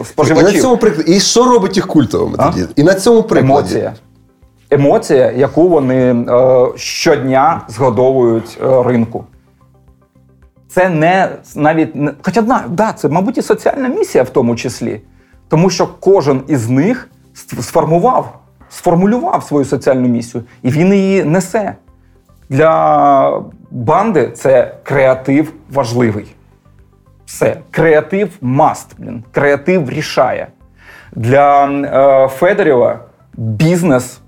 споживачів. 0.05 0.49
І 0.49 0.55
на 0.55 0.61
цьому 0.61 0.77
прикладі. 0.77 1.11
І 1.11 1.19
що 1.19 1.45
робить 1.45 1.75
їх 1.75 1.87
культовими 1.87 2.35
а? 2.37 2.51
тоді? 2.51 2.65
І 2.75 2.83
на 2.83 2.93
цьому 2.93 3.23
прикладі. 3.23 3.75
Емоція. 3.75 3.93
Емоція, 4.71 5.31
яку 5.31 5.69
вони 5.69 6.25
е, 6.29 6.67
щодня 6.75 7.61
згодовують 7.67 8.57
е, 8.63 8.83
ринку. 8.83 9.23
Це 10.69 10.89
не 10.89 11.29
навіть 11.55 11.95
не, 11.95 12.13
хоча 12.21 12.41
да, 12.69 12.93
це, 12.93 13.09
мабуть, 13.09 13.37
і 13.37 13.41
соціальна 13.41 13.87
місія 13.87 14.23
в 14.23 14.29
тому 14.29 14.55
числі. 14.55 15.01
Тому 15.47 15.69
що 15.69 15.87
кожен 15.99 16.41
із 16.47 16.69
них 16.69 17.09
сформував, 17.61 18.39
сформулював 18.69 19.43
свою 19.43 19.65
соціальну 19.65 20.07
місію, 20.07 20.43
і 20.63 20.69
він 20.69 20.93
її 20.93 21.23
несе. 21.23 21.75
Для 22.49 23.41
банди 23.71 24.31
це 24.33 24.75
креатив 24.83 25.53
важливий. 25.71 26.25
Все, 27.25 27.57
креатив 27.71 28.29
маст. 28.41 28.87
Блін. 28.97 29.23
Креатив 29.31 29.89
рішає. 29.89 30.47
Для 31.15 31.65
е, 31.65 32.27
Федорєва 32.27 32.99
бізнес 33.37 34.19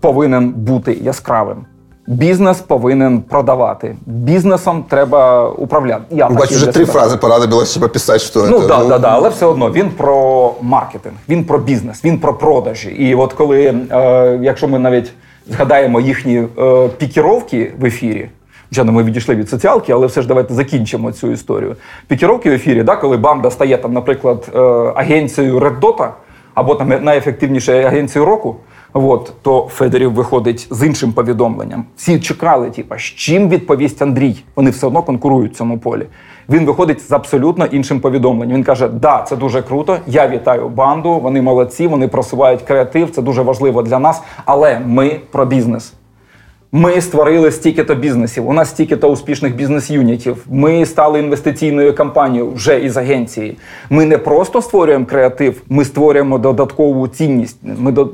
повинен 0.00 0.50
бути 0.50 0.92
яскравим. 0.92 1.64
Бізнес 2.06 2.60
повинен 2.60 3.20
продавати. 3.20 3.96
Бізнесом 4.06 4.84
треба 4.88 5.48
управляти. 5.48 6.02
Я 6.10 6.28
Бачу, 6.28 6.54
вже 6.54 6.66
три 6.66 6.84
фрази 6.84 7.16
понадобилось, 7.16 7.70
щоб 7.70 7.92
писати, 7.92 8.18
що 8.18 8.46
ну, 8.50 8.60
це. 8.60 8.66
Да, 8.66 8.78
ну, 8.78 8.88
да, 8.88 8.98
да, 8.98 9.08
але 9.08 9.28
все 9.28 9.46
одно 9.46 9.70
він 9.70 9.90
про 9.90 10.54
маркетинг, 10.60 11.16
він 11.28 11.44
про 11.44 11.58
бізнес, 11.58 12.04
він 12.04 12.18
про 12.18 12.34
продажі. 12.34 12.90
І 12.90 13.14
от 13.14 13.32
коли, 13.32 13.74
е, 13.90 14.38
якщо 14.42 14.68
ми 14.68 14.78
навіть 14.78 15.12
згадаємо 15.48 16.00
їхні 16.00 16.42
е, 16.58 16.88
пікіровки 16.88 17.72
в 17.78 17.84
ефірі. 17.84 18.30
Звичайно, 18.70 18.92
ми 18.92 19.02
відійшли 19.02 19.34
від 19.34 19.48
соціалки, 19.48 19.92
але 19.92 20.06
все 20.06 20.22
ж 20.22 20.28
давайте 20.28 20.54
закінчимо 20.54 21.12
цю 21.12 21.30
історію. 21.30 21.76
Пікіровки 22.06 22.50
в 22.50 22.52
ефірі, 22.52 22.82
да, 22.82 22.96
коли 22.96 23.16
банда 23.16 23.50
стає 23.50 23.78
там, 23.78 23.92
наприклад, 23.92 24.48
е, 24.54 24.58
агенцією 24.94 25.58
Dot, 25.58 26.08
або 26.54 26.74
там 26.74 27.04
найефективніша 27.04 27.72
агенція 27.72 28.24
року. 28.24 28.56
От, 28.92 29.32
то 29.42 29.68
Федорів 29.70 30.12
виходить 30.12 30.68
з 30.70 30.86
іншим 30.86 31.12
повідомленням. 31.12 31.84
Всі 31.96 32.20
чекали, 32.20 32.70
типа, 32.70 32.98
з 32.98 33.02
чим 33.02 33.48
відповість 33.48 34.02
Андрій. 34.02 34.44
Вони 34.56 34.70
все 34.70 34.86
одно 34.86 35.02
конкурують 35.02 35.52
в 35.52 35.56
цьому 35.56 35.78
полі. 35.78 36.06
Він 36.48 36.66
виходить 36.66 37.08
з 37.08 37.12
абсолютно 37.12 37.64
іншим 37.64 38.00
повідомленням. 38.00 38.56
Він 38.56 38.64
каже: 38.64 38.88
Да, 38.88 39.22
це 39.28 39.36
дуже 39.36 39.62
круто. 39.62 39.98
Я 40.06 40.28
вітаю 40.28 40.68
банду. 40.68 41.18
Вони 41.18 41.42
молодці, 41.42 41.86
вони 41.86 42.08
просувають 42.08 42.62
креатив. 42.62 43.10
Це 43.10 43.22
дуже 43.22 43.42
важливо 43.42 43.82
для 43.82 43.98
нас. 43.98 44.22
Але 44.44 44.80
ми 44.86 45.20
про 45.30 45.46
бізнес. 45.46 45.92
Ми 46.72 47.00
створили 47.00 47.50
стільки-то 47.50 47.94
бізнесів. 47.94 48.48
У 48.48 48.52
нас 48.52 48.68
стільки-то 48.70 49.08
успішних 49.08 49.54
бізнес-юнітів. 49.54 50.36
Ми 50.50 50.86
стали 50.86 51.18
інвестиційною 51.18 51.96
компанією 51.96 52.52
вже 52.52 52.80
із 52.80 52.96
агенції. 52.96 53.58
Ми 53.90 54.04
не 54.04 54.18
просто 54.18 54.62
створюємо 54.62 55.06
креатив, 55.06 55.62
ми 55.68 55.84
створюємо 55.84 56.38
додаткову 56.38 57.08
цінність. 57.08 57.56
Ми 57.62 57.92
до 57.92 58.08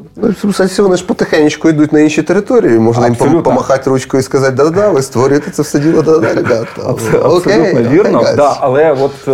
ну, 0.45 0.53
сенсі 0.53 0.83
вони 0.83 0.97
ж 0.97 1.07
потихеньку 1.07 1.69
йдуть 1.69 1.93
на 1.93 2.01
інші 2.01 2.23
території. 2.23 2.79
Можна 2.79 3.07
Абсолютно. 3.07 3.37
їм 3.37 3.43
помахати 3.43 3.91
ручкою 3.91 4.21
і 4.21 4.25
сказати, 4.25 4.57
да-да, 4.57 4.91
ви 4.91 5.03
створюєте 5.03 5.51
це 5.51 5.63
все 5.63 5.79
діло, 5.79 6.03
да-да, 6.03 6.35
ребята. 6.35 6.67
Абсолютно 6.87 7.29
Окей, 7.29 7.87
вірно. 7.91 8.25
Да, 8.37 8.57
але 8.61 8.93
от 8.93 9.29
е, 9.29 9.31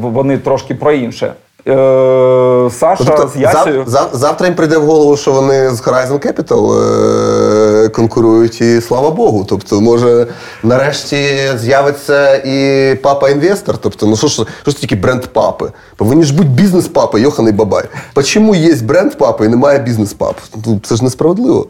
вони 0.00 0.38
трошки 0.38 0.74
про 0.74 0.92
інше. 0.92 1.34
Е, 1.68 2.70
Саша 2.70 3.04
тобто, 3.06 3.30
з 3.34 3.40
Ясею. 3.40 3.84
Зав, 3.86 4.08
завтра 4.12 4.46
їм 4.46 4.56
прийде 4.56 4.78
в 4.78 4.84
голову, 4.84 5.16
що 5.16 5.32
вони 5.32 5.70
з 5.70 5.82
Horizon 5.82 6.26
Capital 6.26 6.72
е, 6.72 7.73
конкурують, 7.94 8.60
і 8.60 8.80
слава 8.80 9.10
Богу. 9.10 9.46
Тобто, 9.48 9.80
може, 9.80 10.26
нарешті 10.62 11.16
з'явиться 11.56 12.36
і 12.36 12.94
папа-інвестор. 12.94 13.78
Тобто, 13.78 14.06
ну 14.06 14.16
що 14.16 14.26
ж 14.26 14.46
що 14.62 14.70
ж 14.70 14.80
тільки 14.80 14.96
бренд 14.96 15.26
папи? 15.26 15.72
Повинні 15.96 16.24
ж 16.24 16.36
бути 16.36 16.48
бізнес-папи, 16.48 17.20
Йоханий 17.20 17.52
Бабай. 17.52 17.84
Чому 18.24 18.54
є 18.54 18.74
бренд 18.74 19.14
папи 19.14 19.46
і 19.46 19.48
немає 19.48 19.78
бізнес-пап? 19.78 20.36
Ну, 20.66 20.80
це 20.82 20.96
ж 20.96 21.04
несправедливо. 21.04 21.66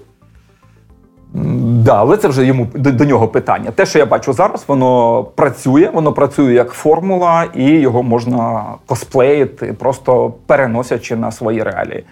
Да, 1.85 1.95
але 1.95 2.17
це 2.17 2.29
вже 2.29 2.45
йому 2.45 2.67
до, 2.75 2.93
до 2.93 3.05
нього 3.05 3.29
питання. 3.29 3.71
Те, 3.71 3.87
що 3.87 3.99
я 3.99 4.07
бачу 4.07 4.33
зараз, 4.33 4.65
воно 4.67 5.25
працює, 5.25 5.91
воно 5.95 6.13
працює 6.13 6.53
як 6.53 6.71
формула, 6.71 7.45
і 7.55 7.65
його 7.65 8.03
можна 8.03 8.65
косплеїти, 8.87 9.73
просто 9.73 10.33
переносячи 10.47 11.17
на 11.17 11.33
свої 11.33 11.63
реалії. 11.63 12.05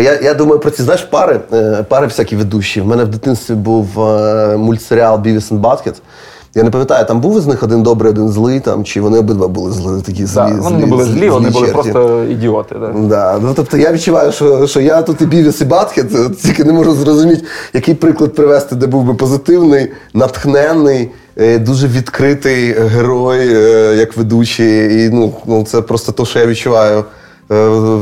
Я 0.00 0.20
я 0.20 0.34
думаю 0.34 0.60
про 0.60 0.70
ці 0.70 0.82
знаєш 0.82 1.02
пари, 1.02 1.40
е, 1.52 1.84
пари 1.88 2.06
всякі 2.06 2.36
ведучі. 2.36 2.80
В 2.80 2.86
мене 2.86 3.04
в 3.04 3.08
дитинстві 3.08 3.54
був 3.54 4.00
е, 4.00 4.56
мультсеріал 4.56 5.16
Beavis 5.16 5.48
and 5.48 5.60
Butthead. 5.60 5.94
Я 6.54 6.62
не 6.62 6.70
пам'ятаю, 6.70 7.06
там 7.06 7.20
був 7.20 7.38
із 7.38 7.46
них 7.46 7.62
один 7.62 7.82
добрий, 7.82 8.12
один 8.12 8.28
злий, 8.28 8.60
там, 8.60 8.84
чи 8.84 9.00
вони 9.00 9.18
обидва 9.18 9.48
були 9.48 9.72
зли, 9.72 10.02
такі 10.02 10.26
злі. 10.26 10.34
Да, 10.34 10.56
Вони 10.60 10.78
не 10.78 10.86
були 10.86 11.04
злі, 11.04 11.30
вони 11.30 11.50
були 11.50 11.68
просто 11.68 12.24
ідіоти. 12.30 12.76
Да. 12.80 12.92
Да. 12.98 13.38
Ну, 13.42 13.52
Тобто 13.56 13.76
я 13.76 13.92
відчуваю, 13.92 14.32
що 14.32 14.66
що 14.66 14.80
я 14.80 15.02
тут 15.02 15.20
і 15.20 15.26
Бівіс, 15.26 15.60
і 15.60 15.64
Батхет, 15.64 16.38
тільки 16.42 16.64
не 16.64 16.72
можу 16.72 16.94
зрозуміти, 16.94 17.42
який 17.72 17.94
приклад 17.94 18.34
привести, 18.34 18.74
де 18.74 18.86
був 18.86 19.04
би 19.04 19.14
позитивний, 19.14 19.92
натхненний, 20.14 21.10
е, 21.36 21.58
дуже 21.58 21.88
відкритий 21.88 22.72
герой, 22.72 23.48
як 23.98 24.16
ведучий. 24.16 25.04
І 25.04 25.10
ну, 25.10 25.32
ну, 25.46 25.64
це 25.64 25.80
просто 25.80 26.12
те, 26.12 26.24
що 26.24 26.38
я 26.38 26.46
відчуваю 26.46 27.04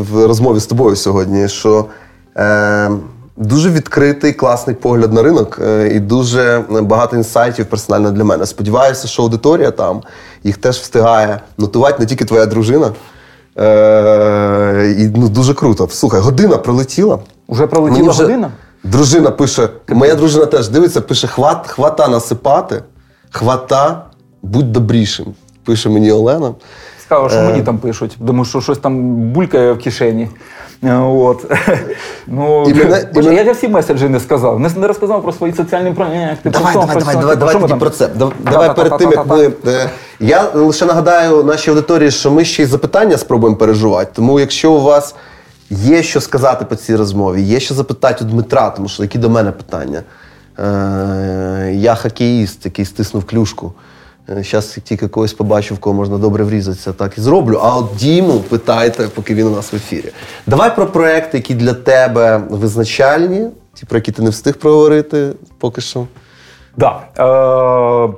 в 0.03 0.27
розмові 0.27 0.61
з 0.61 0.67
тобою 0.67 0.97
сьогодні. 0.97 1.49
що... 1.49 1.87
Е, 2.37 2.91
Дуже 3.37 3.71
відкритий, 3.71 4.33
класний 4.33 4.77
погляд 4.77 5.13
на 5.13 5.23
ринок 5.23 5.61
е, 5.63 5.89
і 5.95 6.01
дуже 6.01 6.65
багато 6.71 7.17
інсайтів 7.17 7.67
персонально 7.67 8.11
для 8.11 8.25
мене. 8.25 8.47
Сподіваюся, 8.47 9.09
що 9.09 9.23
аудиторія 9.23 9.71
там 9.71 10.03
їх 10.45 10.57
теж 10.57 10.77
встигає 10.77 11.41
нотувати 11.59 11.97
не 11.99 12.07
тільки 12.07 12.25
твоя 12.25 12.47
дружина. 12.47 12.93
Е, 13.59 14.95
і 14.99 15.09
ну, 15.17 15.29
Дуже 15.29 15.55
круто. 15.55 15.89
Слухай, 15.91 16.21
година 16.21 16.59
пролетіла. 16.59 17.19
Уже 17.47 17.67
пролетіла 17.67 18.11
вже 18.11 18.23
година? 18.23 18.51
Дружина 18.85 19.31
пише, 19.31 19.69
моя 19.89 20.15
дружина 20.15 20.47
теж 20.47 20.69
дивиться, 20.69 21.01
пише: 21.01 21.27
хват, 21.27 21.67
хвата 21.67 22.09
насипати, 22.09 22.83
хвата, 23.31 24.05
будь 24.43 24.73
добрішим. 24.73 25.27
Пише 25.65 25.89
мені 25.89 26.13
Олена. 26.13 26.55
Цікаво, 27.11 27.29
що 27.29 27.43
мені 27.43 27.61
е. 27.61 27.63
там 27.63 27.79
пишуть, 27.79 28.19
тому 28.27 28.45
що 28.45 28.61
щось 28.61 28.79
там 28.79 29.13
булькає 29.33 29.73
в 29.73 29.79
кишені. 29.79 30.29
Е, 30.85 30.97
от. 30.97 31.45
Ну, 32.27 32.65
і 32.69 32.75
мене, 32.75 33.09
Боже, 33.15 33.29
і 33.29 33.33
мене... 33.33 33.45
Я 33.45 33.53
всі 33.53 33.69
меседжі 33.69 34.09
не 34.09 34.21
сказав, 34.21 34.61
не, 34.61 34.71
не 34.77 34.87
розказав 34.87 35.23
про 35.23 35.33
свої 35.33 35.53
соціальні 35.53 35.91
проєкти. 35.91 36.51
Давай, 36.51 36.75
давай, 36.75 36.97
давай, 36.97 37.17
давай, 37.17 37.37
давай 37.37 37.61
тоді 37.61 37.75
про 37.75 37.91
це. 37.91 38.09
Давай 38.51 38.75
перед 38.75 38.99
тим, 38.99 39.11
як 39.11 39.27
ми. 39.27 39.53
Е, 39.67 39.91
я 40.21 40.51
лише 40.55 40.87
нагадаю 40.87 41.45
нашій 41.45 41.71
аудиторії, 41.71 42.11
що 42.11 42.31
ми 42.31 42.45
ще 42.45 42.63
й 42.63 42.67
запитання 42.67 43.19
спробуємо 43.19 43.57
переживати. 43.57 44.11
Тому 44.15 44.41
якщо 44.41 44.73
у 44.73 44.81
вас 44.81 45.15
є 45.71 46.03
що 46.03 46.21
сказати 46.21 46.65
по 46.65 46.77
цій 46.77 46.97
розмові, 46.97 47.43
є 47.43 47.61
що 47.61 47.75
запитати 47.75 48.25
у 48.25 48.29
Дмитра, 48.29 48.71
тому 48.71 48.89
що 48.89 49.03
які 49.03 49.19
до 49.19 49.31
мене 49.31 49.53
питання. 49.53 50.03
Я 51.73 51.95
хокеїст, 51.95 52.65
який 52.65 52.85
стиснув 52.85 53.25
клюшку. 53.25 53.73
Зараз 54.31 54.79
тільки 54.85 55.09
когось 55.09 55.33
побачу, 55.33 55.75
в 55.75 55.79
кого 55.79 55.97
можна 55.97 56.19
добре 56.19 56.45
врізатися, 56.45 56.93
так 56.93 57.19
і 57.19 57.21
зроблю. 57.21 57.61
А 57.63 57.77
от 57.77 57.97
Діму 57.97 58.41
питайте, 58.41 59.09
поки 59.15 59.35
він 59.35 59.47
у 59.47 59.51
нас 59.51 59.73
в 59.73 59.77
ефірі. 59.77 60.13
Давай 60.47 60.77
про 60.77 60.87
проекти, 60.87 61.39
які 61.39 61.55
для 61.55 61.73
тебе 61.73 62.43
визначальні, 62.51 63.49
ті, 63.75 63.87
про 63.87 63.99
які 63.99 64.13
ти 64.13 64.23
не 64.23 64.31
встиг 64.31 64.57
проговорити 64.57 65.33
поки 65.59 65.81
що. 65.81 66.07
Да. 66.77 67.01
Е- 67.19 68.15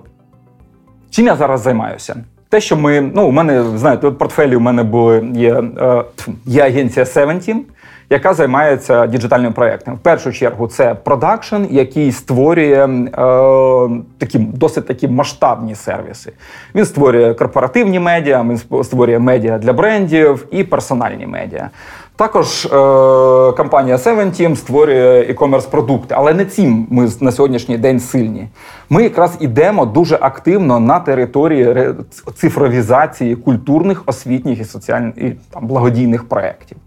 Чим 1.10 1.26
я 1.26 1.36
зараз 1.36 1.60
займаюся? 1.62 2.16
Те, 2.48 2.60
що 2.60 2.76
ми, 2.76 3.00
ну, 3.14 3.26
у 3.26 3.30
мене, 3.30 3.64
знаєте, 3.76 4.08
в 4.08 4.18
портфелі 4.18 4.56
у 4.56 4.60
мене 4.60 4.82
були 4.82 5.30
є, 5.34 5.54
е, 5.80 6.04
є 6.46 6.62
агенція 6.62 7.04
Seventeen, 7.04 7.58
яка 8.12 8.34
займається 8.34 9.06
діджитальним 9.06 9.52
проєктом. 9.52 9.94
В 9.94 9.98
першу 9.98 10.32
чергу 10.32 10.66
це 10.66 10.94
продакшн, 10.94 11.62
який 11.70 12.12
створює 12.12 12.88
е, 12.88 13.08
такі 14.18 14.38
досить 14.38 14.86
такі 14.86 15.08
масштабні 15.08 15.74
сервіси. 15.74 16.32
Він 16.74 16.84
створює 16.84 17.34
корпоративні 17.34 18.00
медіа, 18.00 18.42
він 18.42 18.84
створює 18.84 19.18
медіа 19.18 19.58
для 19.58 19.72
брендів 19.72 20.46
і 20.50 20.64
персональні 20.64 21.26
медіа. 21.26 21.70
Також 22.16 22.64
е, 22.64 22.68
компанія 23.52 23.96
Seventeam 23.96 24.56
створює 24.56 25.26
e-commerce 25.30 25.70
продукти, 25.70 26.14
але 26.18 26.34
не 26.34 26.44
цим 26.44 26.86
ми 26.90 27.08
на 27.20 27.32
сьогоднішній 27.32 27.78
день 27.78 28.00
сильні. 28.00 28.48
Ми 28.90 29.02
якраз 29.02 29.36
ідемо 29.40 29.86
дуже 29.86 30.18
активно 30.20 30.80
на 30.80 31.00
території 31.00 31.94
цифровізації 32.34 33.36
культурних, 33.36 34.02
освітніх 34.06 34.60
і 34.60 34.64
соціальних 34.64 35.18
і 35.18 35.32
там 35.50 35.66
благодійних 35.66 36.28
проєктів. 36.28 36.78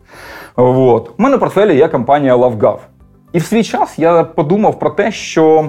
От. 0.55 1.11
У 1.17 1.23
мене 1.23 1.37
в 1.37 1.39
портфелі 1.39 1.77
є 1.77 1.87
компанія 1.87 2.35
LoveGov. 2.35 2.77
І 3.35 3.39
в 3.39 3.45
свій 3.45 3.63
час 3.63 3.99
я 3.99 4.23
подумав 4.23 4.79
про 4.79 4.89
те, 4.89 5.11
що, 5.11 5.65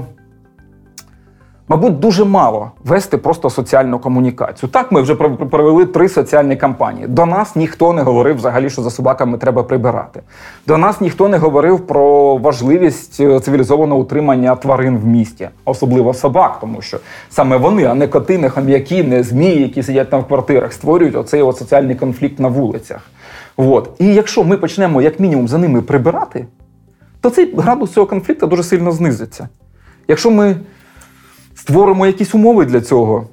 мабуть, 1.69 1.99
дуже 1.99 2.25
мало 2.25 2.71
вести 2.85 3.19
просто 3.19 3.51
соціальну 3.51 3.99
комунікацію. 3.99 4.71
Так, 4.71 4.93
ми 4.93 5.01
вже 5.01 5.15
провели 5.15 5.87
три 5.87 6.09
соціальні 6.09 6.57
кампанії. 6.57 7.07
До 7.07 7.27
нас 7.27 7.57
ніхто 7.57 7.93
не 7.93 8.03
говорив 8.03 8.37
взагалі, 8.37 8.71
що 8.71 8.83
за 8.83 8.91
собаками 8.91 9.39
треба 9.39 9.63
прибирати. 9.63 10.23
До 10.67 10.79
нас 10.79 11.01
ніхто 11.01 11.29
не 11.29 11.39
говорив 11.39 11.87
про 11.87 12.37
важливість 12.37 13.21
е, 13.21 13.41
цивілізованого 13.41 14.01
утримання 14.01 14.57
тварин 14.57 14.99
в 14.99 15.07
місті, 15.07 15.49
особливо 15.65 16.15
собак, 16.15 16.59
тому 16.61 16.83
що 16.83 16.99
саме 17.31 17.57
вони, 17.57 17.85
а 17.85 17.95
не 17.95 18.09
коти, 18.09 18.39
не 18.39 18.51
хам'яки, 18.51 19.05
не 19.05 19.23
змії, 19.23 19.63
які 19.63 19.83
сидять 19.83 20.11
там 20.11 20.21
в 20.21 20.27
квартирах, 20.27 20.73
створюють 20.73 21.17
оцей 21.17 21.43
от 21.43 21.57
соціальний 21.57 21.97
конфлікт 21.97 22.41
на 22.41 22.49
вулицях. 22.49 23.11
От. 23.57 23.91
І 23.99 24.15
якщо 24.15 24.45
ми 24.45 24.57
почнемо 24.57 25.03
як 25.03 25.21
мінімум 25.21 25.49
за 25.49 25.59
ними 25.59 25.83
прибирати, 25.83 26.47
то 27.21 27.31
цей 27.31 27.55
градус 27.57 27.93
цього 27.93 28.07
конфлікту 28.07 28.47
дуже 28.47 28.63
сильно 28.63 28.93
знизиться. 28.93 29.49
Якщо 30.09 30.31
ми 30.31 30.57
створимо 31.55 32.07
якісь 32.07 32.35
умови 32.35 32.65
для 32.65 32.81
цього, 32.81 33.27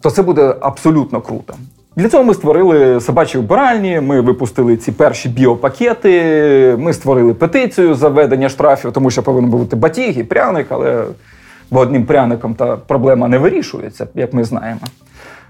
то 0.00 0.10
це 0.10 0.22
буде 0.22 0.54
абсолютно 0.60 1.20
круто. 1.20 1.54
Для 1.96 2.08
цього 2.08 2.24
ми 2.24 2.34
створили 2.34 3.00
собачі 3.00 3.38
вбиральні, 3.38 4.00
ми 4.00 4.20
випустили 4.20 4.76
ці 4.76 4.92
перші 4.92 5.28
біопакети, 5.28 6.76
ми 6.78 6.92
створили 6.92 7.34
петицію 7.34 7.94
за 7.94 8.08
введення 8.08 8.48
штрафів, 8.48 8.92
тому 8.92 9.10
що 9.10 9.22
повинен 9.22 9.50
бути 9.50 9.76
батіг 9.76 10.18
і 10.18 10.24
пряник, 10.24 10.66
але 10.70 11.04
одним 11.70 12.06
пряником 12.06 12.54
та 12.54 12.76
проблема 12.76 13.28
не 13.28 13.38
вирішується, 13.38 14.06
як 14.14 14.32
ми 14.34 14.44
знаємо. 14.44 14.80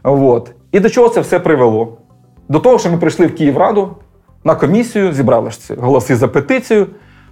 От. 0.02 0.50
І 0.72 0.80
до 0.80 0.90
чого 0.90 1.08
це 1.08 1.20
все 1.20 1.38
привело? 1.38 1.98
До 2.48 2.58
того, 2.58 2.78
що 2.78 2.90
ми 2.90 2.98
прийшли 2.98 3.26
в 3.26 3.34
Київраду, 3.34 3.88
на 4.44 4.54
комісію, 4.54 5.12
зібрали 5.12 5.50
ж 5.50 5.58
голоси 5.78 6.16
за 6.16 6.28
петицію. 6.28 6.86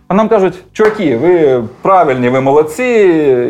А 0.09 0.15
нам 0.15 0.29
кажуть, 0.29 0.55
чуваки, 0.73 1.17
ви 1.17 1.63
правильні, 1.83 2.29
ви 2.29 2.41
молодці, 2.41 2.85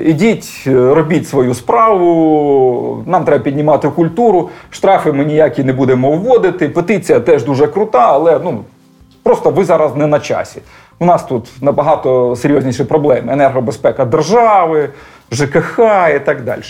ідіть, 0.07 0.63
робіть 0.67 1.29
свою 1.29 1.55
справу, 1.55 3.03
нам 3.07 3.25
треба 3.25 3.45
піднімати 3.45 3.89
культуру, 3.89 4.51
штрафи 4.71 5.13
ми 5.13 5.25
ніякі 5.25 5.65
не 5.65 5.73
будемо 5.73 6.13
вводити. 6.13 6.69
Петиція 6.69 7.21
теж 7.21 7.45
дуже 7.45 7.67
крута, 7.67 8.13
але 8.13 8.41
ну, 8.45 8.65
просто 9.23 9.51
ви 9.51 9.65
зараз 9.65 9.97
не 9.97 10.07
на 10.07 10.21
часі. 10.21 10.63
У 10.99 11.05
нас 11.05 11.25
тут 11.25 11.53
набагато 11.61 12.37
серйозніші 12.37 12.85
проблеми: 12.85 13.33
енергобезпека 13.33 14.05
держави, 14.05 14.89
ЖКХ 15.33 15.79
і 16.17 16.19
так 16.19 16.45
далі. 16.45 16.63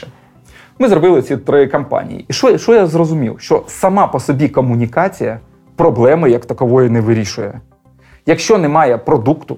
Ми 0.78 0.88
зробили 0.88 1.22
ці 1.22 1.36
три 1.36 1.66
кампанії. 1.66 2.24
І 2.28 2.32
що, 2.32 2.58
що 2.58 2.74
я 2.74 2.86
зрозумів? 2.86 3.36
Що 3.38 3.62
сама 3.66 4.06
по 4.06 4.20
собі 4.20 4.48
комунікація 4.48 5.38
проблеми 5.82 6.30
як 6.30 6.46
такової 6.46 6.90
не 6.90 7.00
вирішує. 7.00 7.60
Якщо 8.26 8.58
немає 8.58 8.98
продукту, 8.98 9.56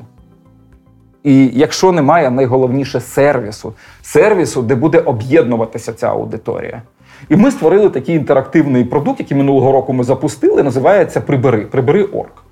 і 1.22 1.51
якщо 1.55 1.93
немає 1.93 2.31
найголовніше 2.31 3.01
сервісу, 3.01 3.72
сервісу, 4.03 4.62
де 4.62 4.75
буде 4.75 4.99
об'єднуватися 4.99 5.93
ця 5.93 6.09
аудиторія. 6.09 6.83
І 7.29 7.37
ми 7.37 7.51
створили 7.51 7.91
такий 7.91 8.16
інтерактивний 8.16 8.85
продукт, 8.85 9.20
який 9.20 9.37
минулого 9.37 9.72
року 9.72 9.93
ми 9.93 10.05
запустили, 10.05 10.62
називається 10.62 11.20
Прибери. 11.20 11.61
Прибери.орг. 11.61 12.45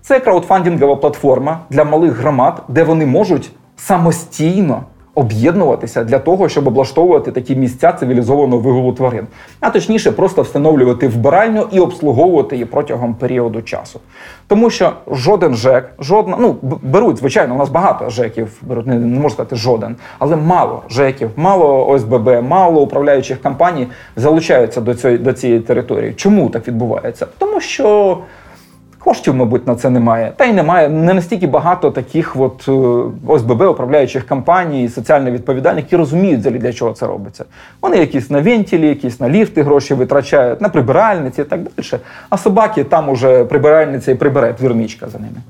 Це 0.00 0.20
краудфандингова 0.20 0.96
платформа 0.96 1.60
для 1.70 1.84
малих 1.84 2.12
громад, 2.12 2.62
де 2.68 2.84
вони 2.84 3.06
можуть 3.06 3.50
самостійно 3.76 4.82
об'єднуватися 5.16 6.04
для 6.04 6.18
того, 6.18 6.48
щоб 6.48 6.68
облаштовувати 6.68 7.32
такі 7.32 7.56
місця 7.56 7.92
цивілізованого 7.92 8.62
вигулу 8.62 8.92
тварин, 8.92 9.26
а 9.60 9.70
точніше, 9.70 10.12
просто 10.12 10.42
встановлювати 10.42 11.08
вбиральню 11.08 11.66
і 11.70 11.80
обслуговувати 11.80 12.56
її 12.56 12.64
протягом 12.64 13.14
періоду 13.14 13.62
часу. 13.62 14.00
Тому 14.46 14.70
що 14.70 14.92
жоден 15.10 15.54
ЖЕК, 15.54 15.90
жодна, 15.98 16.36
ну 16.40 16.56
беруть, 16.82 17.18
звичайно, 17.18 17.54
у 17.54 17.58
нас 17.58 17.68
багато 17.68 18.10
ЖЕКів, 18.10 18.48
беруть, 18.62 18.86
не, 18.86 18.94
можу 18.94 19.34
сказати 19.34 19.56
жоден, 19.56 19.96
але 20.18 20.36
мало 20.36 20.82
ЖЕКів, 20.90 21.30
мало 21.36 21.88
ОСББ, 21.88 22.42
мало 22.42 22.82
управляючих 22.82 23.42
компаній 23.42 23.86
залучаються 24.16 24.80
до 24.80 24.94
цієї 24.94 25.18
до 25.18 25.32
цієї 25.32 25.60
території. 25.60 26.12
Чому 26.12 26.48
так 26.48 26.68
відбувається? 26.68 27.26
Тому 27.38 27.60
що. 27.60 28.18
Коштів, 29.06 29.34
мабуть, 29.34 29.66
на 29.66 29.74
це 29.74 29.90
немає. 29.90 30.32
Та 30.36 30.44
й 30.44 30.52
немає 30.52 30.88
не 30.88 31.14
настільки 31.14 31.46
багато 31.46 31.90
таких 31.90 32.36
от 32.36 32.68
е, 32.68 32.72
ОСББ, 33.26 33.60
управляючих 33.60 34.26
компаній, 34.26 34.88
соціально 34.88 35.30
відповідальних, 35.30 35.84
які 35.84 35.96
розуміють 35.96 36.40
для 36.40 36.72
чого 36.72 36.92
це 36.92 37.06
робиться. 37.06 37.44
Вони 37.82 37.96
якісь 37.96 38.30
на 38.30 38.40
вентілі, 38.40 38.88
якісь 38.88 39.20
на 39.20 39.28
ліфти 39.28 39.62
гроші 39.62 39.94
витрачають, 39.94 40.60
на 40.60 40.68
прибиральниці 40.68 41.40
і 41.40 41.44
так 41.44 41.60
далі. 41.60 42.00
А 42.30 42.36
собаки 42.38 42.84
там 42.84 43.08
уже 43.08 43.44
прибиральниця 43.44 44.12
і 44.12 44.14
прибере 44.14 44.52
твірничка 44.52 45.08
за 45.08 45.18
ними. 45.18 45.40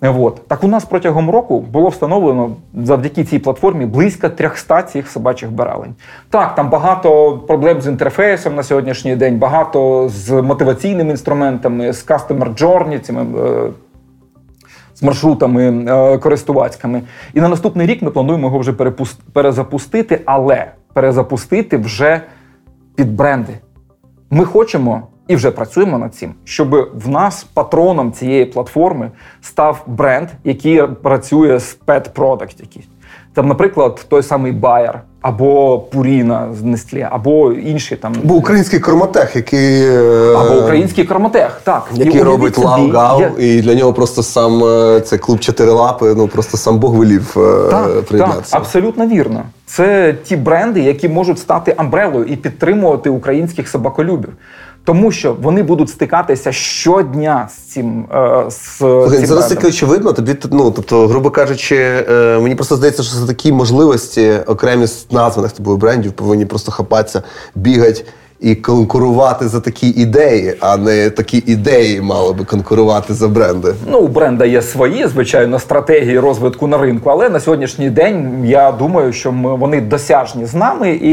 От. 0.00 0.48
Так 0.48 0.64
у 0.64 0.68
нас 0.68 0.84
протягом 0.84 1.30
року 1.30 1.60
було 1.60 1.88
встановлено 1.88 2.50
завдяки 2.74 3.24
цій 3.24 3.38
платформі 3.38 3.86
близько 3.86 4.28
300 4.28 4.82
цих 4.82 5.10
собачих 5.10 5.52
биралень. 5.52 5.94
Так, 6.30 6.54
там 6.54 6.70
багато 6.70 7.38
проблем 7.38 7.80
з 7.80 7.86
інтерфейсом 7.86 8.54
на 8.54 8.62
сьогоднішній 8.62 9.16
день, 9.16 9.38
багато 9.38 10.08
з 10.08 10.42
мотиваційними 10.42 11.10
інструментами, 11.10 11.92
з 11.92 12.06
customer 12.06 12.54
journey, 12.54 13.00
цими, 13.00 13.40
е, 13.40 13.70
з 14.94 15.02
маршрутами 15.02 15.84
е, 15.88 16.18
користувацькими. 16.18 17.02
І 17.34 17.40
на 17.40 17.48
наступний 17.48 17.86
рік 17.86 18.02
ми 18.02 18.10
плануємо 18.10 18.46
його 18.46 18.58
вже 18.58 18.72
перезапустити, 19.32 20.20
але 20.24 20.66
перезапустити 20.92 21.76
вже 21.76 22.20
під 22.94 23.16
бренди. 23.16 23.52
Ми 24.30 24.44
хочемо 24.44 25.02
і 25.28 25.36
вже 25.36 25.50
працюємо 25.50 25.98
над 25.98 26.14
цим, 26.14 26.34
щоб 26.44 26.90
в 26.94 27.08
нас 27.08 27.44
патроном 27.54 28.12
цієї 28.12 28.44
платформи 28.44 29.10
став 29.42 29.82
бренд, 29.86 30.28
який 30.44 30.82
працює 30.86 31.60
з 31.60 31.78
pet 31.86 32.12
product 32.12 32.60
якийсь. 32.60 32.86
Там, 33.34 33.48
наприклад, 33.48 34.06
той 34.08 34.22
самий 34.22 34.52
Bayer, 34.52 34.94
або 35.20 35.78
Пуріна 35.78 36.48
з 36.58 36.62
Нестлі, 36.62 37.06
або 37.10 37.52
інші 37.52 37.96
там. 37.96 38.14
Або 38.24 38.34
український 38.34 38.80
корматех, 38.80 39.36
який. 39.36 39.82
Е, 39.82 40.34
або 40.36 40.60
український 40.62 41.04
корматех, 41.04 41.60
так. 41.64 41.88
Який 41.94 42.22
робить 42.22 42.58
лав-гав, 42.58 43.40
і 43.40 43.60
для 43.60 43.74
нього 43.74 43.92
просто 43.92 44.22
сам 44.22 44.64
е, 44.64 45.00
це 45.00 45.18
клуб 45.18 45.40
чотири 45.40 45.70
лапи, 45.70 46.14
ну 46.16 46.28
просто 46.28 46.56
сам 46.56 46.78
Бог 46.78 46.94
велів 46.94 47.34
е, 47.36 47.70
так, 47.70 48.02
приєднатися. 48.02 48.52
Так, 48.52 48.60
Абсолютно 48.60 49.06
вірно. 49.06 49.42
Це 49.66 50.14
ті 50.24 50.36
бренди, 50.36 50.80
які 50.80 51.08
можуть 51.08 51.38
стати 51.38 51.74
амбрелою 51.76 52.24
і 52.24 52.36
підтримувати 52.36 53.10
українських 53.10 53.68
собаколюбів 53.68 54.32
тому 54.84 55.12
що 55.12 55.36
вони 55.42 55.62
будуть 55.62 55.90
стикатися 55.90 56.52
щодня 56.52 57.48
з 57.52 57.72
цим. 57.72 58.06
Е, 58.14 58.44
з 58.50 58.78
Слухай, 58.78 59.26
Це 59.26 59.34
настільки 59.34 59.66
очевидно. 59.66 60.12
Тобі 60.12 60.36
ну, 60.50 60.70
тобто, 60.70 61.08
грубо 61.08 61.30
кажучи, 61.30 61.76
е, 62.10 62.38
мені 62.42 62.54
просто 62.54 62.76
здається, 62.76 63.02
що 63.02 63.16
за 63.16 63.26
такі 63.26 63.52
можливості 63.52 64.32
окремі 64.46 64.86
з 64.86 65.06
названих 65.10 65.52
тобою 65.52 65.76
брендів 65.76 66.12
повинні 66.12 66.46
просто 66.46 66.72
хапатися, 66.72 67.22
бігати. 67.54 68.04
І 68.40 68.54
конкурувати 68.54 69.48
за 69.48 69.60
такі 69.60 69.88
ідеї, 69.88 70.54
а 70.60 70.76
не 70.76 71.10
такі 71.10 71.42
ідеї 71.46 72.00
мали 72.00 72.32
би 72.32 72.44
конкурувати 72.44 73.14
за 73.14 73.28
бренди. 73.28 73.74
Ну, 73.90 73.98
у 73.98 74.08
бренда 74.08 74.44
є 74.44 74.62
свої, 74.62 75.06
звичайно, 75.06 75.58
стратегії 75.58 76.18
розвитку 76.18 76.66
на 76.66 76.78
ринку, 76.78 77.10
але 77.10 77.28
на 77.28 77.40
сьогоднішній 77.40 77.90
день 77.90 78.44
я 78.46 78.72
думаю, 78.72 79.12
що 79.12 79.32
ми 79.32 79.56
вони 79.56 79.80
досяжні 79.80 80.46
з 80.46 80.54
нами, 80.54 80.90
і 80.90 81.10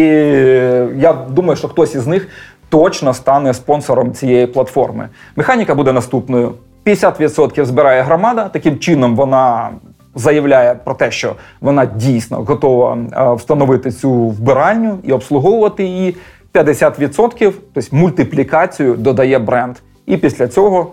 я 1.01 1.17
думаю, 1.29 1.57
що 1.57 1.67
хтось 1.67 1.95
із 1.95 2.07
них 2.07 2.27
точно 2.69 3.13
стане 3.13 3.53
спонсором 3.53 4.13
цієї 4.13 4.47
платформи. 4.47 5.09
Механіка 5.35 5.75
буде 5.75 5.93
наступною: 5.93 6.53
50% 6.85 7.65
збирає 7.65 8.01
громада. 8.01 8.49
Таким 8.49 8.79
чином 8.79 9.15
вона 9.15 9.69
заявляє 10.15 10.75
про 10.75 10.93
те, 10.93 11.11
що 11.11 11.35
вона 11.61 11.85
дійсно 11.85 12.37
готова 12.37 12.97
встановити 13.35 13.91
цю 13.91 14.11
вбиральню 14.11 14.97
і 15.03 15.13
обслуговувати 15.13 15.83
її. 15.83 16.15
50%, 16.53 17.53
тобто 17.73 17.95
мультиплікацію 17.95 18.93
додає 18.93 19.39
бренд. 19.39 19.75
І 20.05 20.17
після 20.17 20.47
цього 20.47 20.91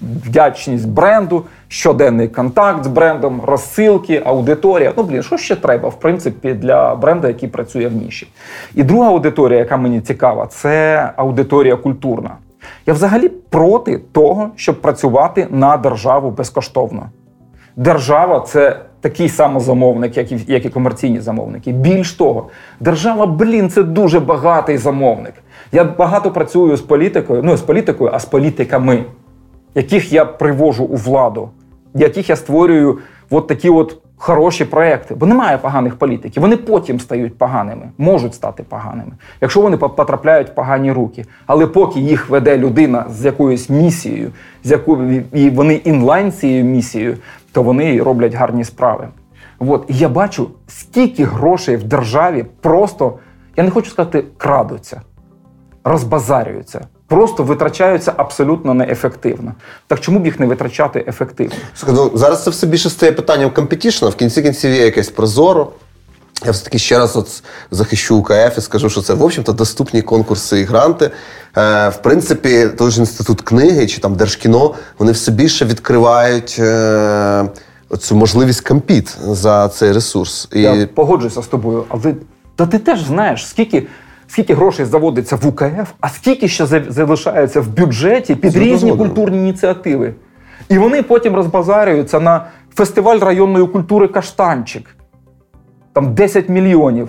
вдячність 0.00 0.88
бренду, 0.88 1.44
щоденний 1.68 2.28
контакт 2.28 2.84
з 2.84 2.86
брендом, 2.86 3.40
розсилки, 3.44 4.22
аудиторія. 4.24 4.92
Ну, 4.96 5.02
блін, 5.02 5.22
що 5.22 5.36
ще 5.36 5.56
треба, 5.56 5.88
в 5.88 6.00
принципі, 6.00 6.54
для 6.54 6.94
бренду, 6.94 7.28
який 7.28 7.48
працює 7.48 7.86
в 7.86 7.92
ніші. 7.92 8.28
І 8.74 8.82
друга 8.82 9.08
аудиторія, 9.08 9.58
яка 9.58 9.76
мені 9.76 10.00
цікава, 10.00 10.46
це 10.46 11.10
аудиторія 11.16 11.76
культурна. 11.76 12.30
Я 12.86 12.94
взагалі 12.94 13.28
проти 13.28 14.00
того, 14.12 14.50
щоб 14.56 14.80
працювати 14.80 15.46
на 15.50 15.76
державу 15.76 16.30
безкоштовно. 16.30 17.06
Держава 17.76 18.40
це 18.40 18.80
такий 19.00 19.28
самозамовник, 19.28 20.16
як 20.16 20.32
і 20.32 20.38
як 20.46 20.64
і 20.64 20.68
комерційні 20.68 21.20
замовники. 21.20 21.72
Більш 21.72 22.12
того, 22.12 22.48
держава, 22.80 23.26
блін, 23.26 23.70
це 23.70 23.82
дуже 23.82 24.20
багатий 24.20 24.78
замовник. 24.78 25.34
Я 25.72 25.84
багато 25.84 26.30
працюю 26.30 26.76
з 26.76 26.80
політикою, 26.80 27.42
ну 27.42 27.56
з 27.56 27.60
політикою, 27.62 28.10
а 28.14 28.18
з 28.18 28.24
політиками 28.24 29.04
яких 29.74 30.12
я 30.12 30.24
привожу 30.24 30.84
у 30.84 30.96
владу, 30.96 31.50
яких 31.94 32.30
я 32.30 32.36
створюю 32.36 32.98
от 33.30 33.46
такі 33.46 33.70
от 33.70 33.98
хороші 34.20 34.64
проекти. 34.64 35.14
Бо 35.14 35.26
немає 35.26 35.58
поганих 35.58 35.96
політиків. 35.96 36.42
Вони 36.42 36.56
потім 36.56 37.00
стають 37.00 37.38
поганими, 37.38 37.90
можуть 37.98 38.34
стати 38.34 38.62
поганими, 38.62 39.12
якщо 39.40 39.60
вони 39.60 39.76
потрапляють 39.76 40.48
в 40.48 40.54
погані 40.54 40.92
руки. 40.92 41.24
Але 41.46 41.66
поки 41.66 42.00
їх 42.00 42.30
веде 42.30 42.58
людина 42.58 43.06
з 43.10 43.24
якоюсь 43.24 43.70
місією, 43.70 44.30
з 44.64 44.70
якою 44.70 45.22
і 45.32 45.50
вони 45.50 45.74
інлайн 45.74 46.32
цією 46.32 46.64
місією, 46.64 47.16
то 47.52 47.62
вони 47.62 48.02
роблять 48.02 48.34
гарні 48.34 48.64
справи. 48.64 49.08
От 49.58 49.84
я 49.88 50.08
бачу, 50.08 50.50
скільки 50.66 51.24
грошей 51.24 51.76
в 51.76 51.84
державі 51.84 52.44
просто, 52.60 53.18
я 53.56 53.64
не 53.64 53.70
хочу 53.70 53.90
сказати, 53.90 54.24
крадуться, 54.36 55.02
розбазарюються 55.84 56.86
просто 57.10 57.42
витрачаються 57.42 58.12
абсолютно 58.16 58.74
неефективно. 58.74 59.54
Так 59.86 60.00
чому 60.00 60.18
б 60.18 60.24
їх 60.24 60.40
не 60.40 60.46
витрачати 60.46 61.04
ефективно? 61.08 61.54
Слухай, 61.74 61.94
ну, 61.94 62.18
зараз 62.18 62.44
це 62.44 62.50
все 62.50 62.66
більше 62.66 62.90
стає 62.90 63.12
питанням 63.12 63.50
компетішна. 63.50 64.08
В 64.08 64.14
кінці 64.14 64.42
кінців 64.42 64.70
є 64.70 64.84
якесь 64.84 65.08
прозоро. 65.08 65.68
Я 66.44 66.52
все 66.52 66.64
таки 66.64 66.78
ще 66.78 66.98
раз 66.98 67.16
от 67.16 67.42
захищу 67.70 68.16
УКФ 68.16 68.58
і 68.58 68.60
скажу, 68.60 68.90
що 68.90 69.00
це, 69.02 69.14
в 69.14 69.22
общем-то, 69.22 69.52
доступні 69.52 70.02
конкурси 70.02 70.60
і 70.60 70.64
гранти. 70.64 71.10
Е, 71.56 71.88
В 71.88 71.96
принципі, 72.02 72.68
той 72.78 72.90
ж 72.90 73.00
інститут 73.00 73.40
книги 73.40 73.86
чи 73.86 74.00
там 74.00 74.14
Держкіно, 74.14 74.74
вони 74.98 75.12
все 75.12 75.32
більше 75.32 75.64
відкривають 75.64 76.56
е, 76.58 77.44
цю 77.98 78.16
можливість 78.16 78.60
компіт 78.60 79.16
за 79.26 79.68
цей 79.68 79.92
ресурс. 79.92 80.48
І... 80.52 80.60
Я 80.60 80.86
погоджуюся 80.86 81.42
з 81.42 81.46
тобою, 81.46 81.84
але 81.88 82.14
та 82.56 82.66
ти 82.66 82.78
теж 82.78 83.04
знаєш, 83.04 83.46
скільки 83.46 83.86
скільки 84.32 84.54
грошей 84.54 84.86
заводиться 84.86 85.36
в 85.36 85.46
УКФ, 85.46 85.92
а 86.00 86.08
скільки 86.08 86.48
ще 86.48 86.66
залишається 86.88 87.60
в 87.60 87.68
бюджеті 87.68 88.34
під 88.34 88.56
різні 88.56 88.96
культурні 88.96 89.38
ініціативи. 89.38 90.14
І 90.68 90.78
вони 90.78 91.02
потім 91.02 91.34
розбазарюються 91.34 92.20
на 92.20 92.46
фестиваль 92.74 93.18
районної 93.18 93.66
культури 93.66 94.08
Каштанчик. 94.08 94.96
Там 95.92 96.14
10 96.14 96.48
мільйонів. 96.48 97.08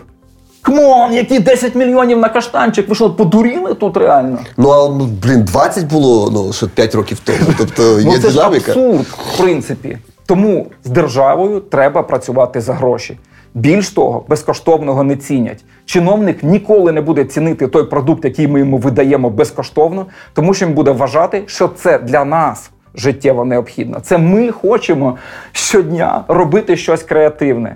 Кмон, 0.61 1.13
які 1.13 1.39
10 1.39 1.75
мільйонів 1.75 2.17
на 2.17 2.29
каштанчик. 2.29 2.89
Ви 2.89 2.95
що, 2.95 3.09
подуріли 3.09 3.73
тут 3.73 3.97
реально? 3.97 4.39
Ну, 4.57 4.69
а 4.69 4.89
ну, 4.89 5.05
блін, 5.23 5.43
20 5.43 5.87
було 5.87 6.31
ну, 6.31 6.53
що 6.53 6.69
5 6.69 6.95
років 6.95 7.19
тому. 7.23 7.39
Тобто 7.57 7.99
є 7.99 8.05
ну, 8.05 8.17
це 8.17 8.29
динаміка. 8.29 8.73
Ж 8.73 8.79
абсурд, 8.79 9.07
в 9.07 9.37
принципі. 9.37 9.97
Тому 10.25 10.67
з 10.83 10.89
державою 10.89 11.59
треба 11.59 12.03
працювати 12.03 12.61
за 12.61 12.73
гроші. 12.73 13.17
Більш 13.53 13.89
того, 13.89 14.23
безкоштовного 14.27 15.03
не 15.03 15.15
цінять. 15.15 15.63
Чиновник 15.85 16.43
ніколи 16.43 16.91
не 16.91 17.01
буде 17.01 17.25
цінити 17.25 17.67
той 17.67 17.83
продукт, 17.83 18.25
який 18.25 18.47
ми 18.47 18.59
йому 18.59 18.77
видаємо 18.77 19.29
безкоштовно, 19.29 20.05
тому 20.33 20.53
що 20.53 20.65
він 20.65 20.73
буде 20.73 20.91
вважати, 20.91 21.43
що 21.45 21.67
це 21.67 21.99
для 21.99 22.25
нас 22.25 22.71
життєво 22.95 23.45
необхідно. 23.45 23.99
Це 23.99 24.17
ми 24.17 24.51
хочемо 24.51 25.17
щодня 25.51 26.23
робити 26.27 26.77
щось 26.77 27.03
креативне. 27.03 27.75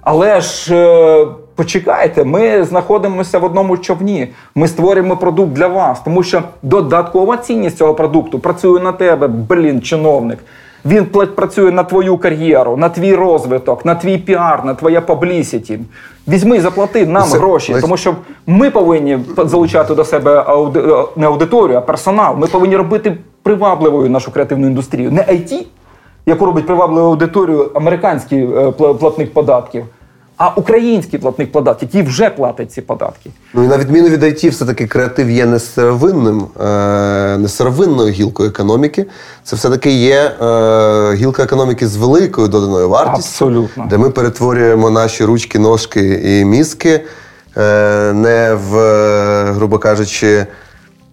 Але 0.00 0.40
ж 0.40 0.76
е, 0.76 1.26
почекайте, 1.54 2.24
ми 2.24 2.64
знаходимося 2.64 3.38
в 3.38 3.44
одному 3.44 3.76
човні. 3.76 4.28
Ми 4.54 4.68
створюємо 4.68 5.16
продукт 5.16 5.52
для 5.52 5.66
вас, 5.66 6.00
тому 6.00 6.22
що 6.22 6.42
додаткова 6.62 7.36
цінність 7.36 7.76
цього 7.76 7.94
продукту 7.94 8.38
працює 8.38 8.80
на 8.80 8.92
тебе, 8.92 9.26
блін, 9.28 9.82
чиновник. 9.82 10.38
Він 10.86 11.04
працює 11.06 11.70
на 11.70 11.84
твою 11.84 12.18
кар'єру, 12.18 12.76
на 12.76 12.88
твій 12.88 13.14
розвиток, 13.14 13.84
на 13.84 13.94
твій 13.94 14.18
піар, 14.18 14.64
на 14.64 14.74
твоє 14.74 15.00
publicity. 15.00 15.78
Візьми, 16.28 16.60
заплати 16.60 17.06
нам 17.06 17.28
Це, 17.28 17.38
гроші, 17.38 17.74
ось... 17.74 17.80
тому 17.80 17.96
що 17.96 18.14
ми 18.46 18.70
повинні 18.70 19.18
залучати 19.44 19.94
до 19.94 20.04
себе 20.04 20.44
ауди... 20.46 20.80
Е, 20.80 21.04
не 21.16 21.26
аудиторію, 21.26 21.78
а 21.78 21.80
персонал. 21.80 22.36
Ми 22.36 22.46
повинні 22.46 22.76
робити 22.76 23.16
привабливою 23.42 24.10
нашу 24.10 24.32
креативну 24.32 24.66
індустрію. 24.66 25.12
Не 25.12 25.22
IT, 25.22 25.66
яку 26.26 26.46
робить 26.46 26.66
привабливу 26.66 27.06
аудиторію 27.06 27.70
американський 27.74 28.44
е, 28.44 28.70
платник 28.72 29.32
податків 29.32 29.84
а 30.36 30.48
український 30.48 31.18
платник 31.18 31.52
податків, 31.52 31.88
який 31.92 32.08
вже 32.08 32.30
платить 32.30 32.72
ці 32.72 32.82
податки. 32.82 33.30
Ну 33.54 33.64
і 33.64 33.66
на 33.66 33.78
відміну 33.78 34.08
від 34.08 34.22
IT, 34.22 34.50
все-таки 34.50 34.86
креатив 34.86 35.30
є 35.30 35.46
не 35.46 35.58
сировинним, 35.58 36.46
е, 36.60 37.36
не 37.38 37.48
сировинною 37.48 38.12
гілкою 38.12 38.48
економіки. 38.48 39.06
Це 39.44 39.56
все-таки 39.56 39.90
є 39.90 40.32
е, 40.42 41.14
гілка 41.14 41.42
економіки 41.42 41.88
з 41.88 41.96
великою 41.96 42.48
доданою 42.48 42.88
вартістю, 42.88 43.18
Абсолютно. 43.18 43.86
де 43.90 43.98
ми 43.98 44.10
перетворюємо 44.10 44.90
наші 44.90 45.24
ручки, 45.24 45.58
ножки 45.58 46.20
і 46.24 46.44
мізки 46.44 47.04
е, 47.56 48.12
не 48.12 48.54
в, 48.54 48.72
грубо 49.52 49.78
кажучи, 49.78 50.46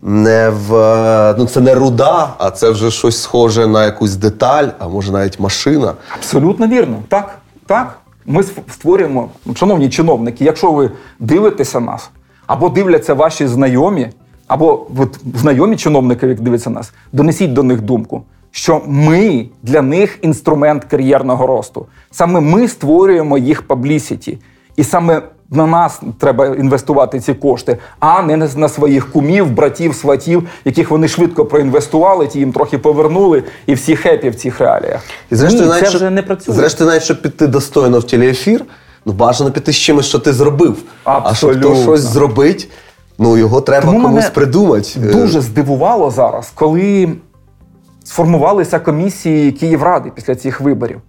не 0.01 0.49
в 0.49 1.35
ну 1.37 1.45
це 1.45 1.61
не 1.61 1.75
руда, 1.75 2.33
а 2.37 2.51
це 2.51 2.69
вже 2.69 2.91
щось 2.91 3.21
схоже 3.21 3.67
на 3.67 3.85
якусь 3.85 4.15
деталь, 4.15 4.67
а 4.79 4.87
може 4.87 5.11
навіть 5.11 5.39
машина. 5.39 5.93
Абсолютно 6.17 6.67
вірно. 6.67 7.03
Так, 7.09 7.37
так. 7.65 8.02
Ми 8.25 8.43
створюємо, 8.43 9.29
шановні 9.55 9.89
чиновники, 9.89 10.45
якщо 10.45 10.71
ви 10.71 10.91
дивитеся 11.19 11.79
нас, 11.79 12.09
або 12.47 12.69
дивляться 12.69 13.13
ваші 13.13 13.47
знайомі, 13.47 14.09
або 14.47 14.87
от, 14.97 15.19
знайомі 15.35 15.77
чиновники, 15.77 16.27
як 16.27 16.39
дивляться 16.41 16.69
нас, 16.69 16.93
донесіть 17.11 17.53
до 17.53 17.63
них 17.63 17.81
думку, 17.81 18.23
що 18.51 18.81
ми 18.87 19.45
для 19.63 19.81
них 19.81 20.19
інструмент 20.21 20.83
кар'єрного 20.83 21.47
росту. 21.47 21.85
Саме 22.11 22.39
ми 22.39 22.67
створюємо 22.67 23.37
їх 23.37 23.61
паблісіті. 23.61 24.37
І 24.75 24.83
саме 24.83 25.21
на 25.55 25.67
нас 25.67 26.01
треба 26.19 26.47
інвестувати 26.47 27.19
ці 27.19 27.33
кошти, 27.33 27.77
а 27.99 28.21
не 28.21 28.37
на 28.37 28.69
своїх 28.69 29.11
кумів, 29.11 29.51
братів, 29.51 29.95
сватів, 29.95 30.47
яких 30.65 30.91
вони 30.91 31.07
швидко 31.07 31.45
проінвестували, 31.45 32.27
ті 32.27 32.39
їм 32.39 32.51
трохи 32.51 32.77
повернули, 32.77 33.43
і 33.65 33.73
всі 33.73 33.95
хепі 33.95 34.29
в 34.29 34.35
цих 34.35 34.59
реаліях. 34.59 35.01
І 35.31 35.35
зрештою, 35.35 35.63
Ні, 35.63 35.69
навіть, 35.69 35.89
це 35.89 35.95
вже 35.95 36.09
не 36.09 36.21
працює. 36.21 36.55
Зрештою, 36.55 36.89
навіть 36.89 37.03
щоб 37.03 37.21
піти 37.21 37.47
достойно 37.47 37.99
в 37.99 38.03
телеефір, 38.03 38.65
ну 39.05 39.13
бажано 39.13 39.51
піти 39.51 39.71
з 39.71 39.75
чимось, 39.75 40.05
що 40.05 40.19
ти 40.19 40.33
зробив. 40.33 40.77
Абсолютно. 41.03 41.71
А 41.71 41.73
щоб 41.73 41.83
щось 41.83 42.01
зробить, 42.01 42.69
ну 43.17 43.37
його 43.37 43.61
треба 43.61 43.85
Тому 43.85 44.01
комусь 44.01 44.29
придумати. 44.29 44.99
Дуже 44.99 45.41
здивувало 45.41 46.11
зараз, 46.11 46.51
коли 46.55 47.09
сформувалися 48.03 48.79
комісії 48.79 49.51
Київради 49.51 50.11
після 50.15 50.35
цих 50.35 50.61
виборів. 50.61 51.01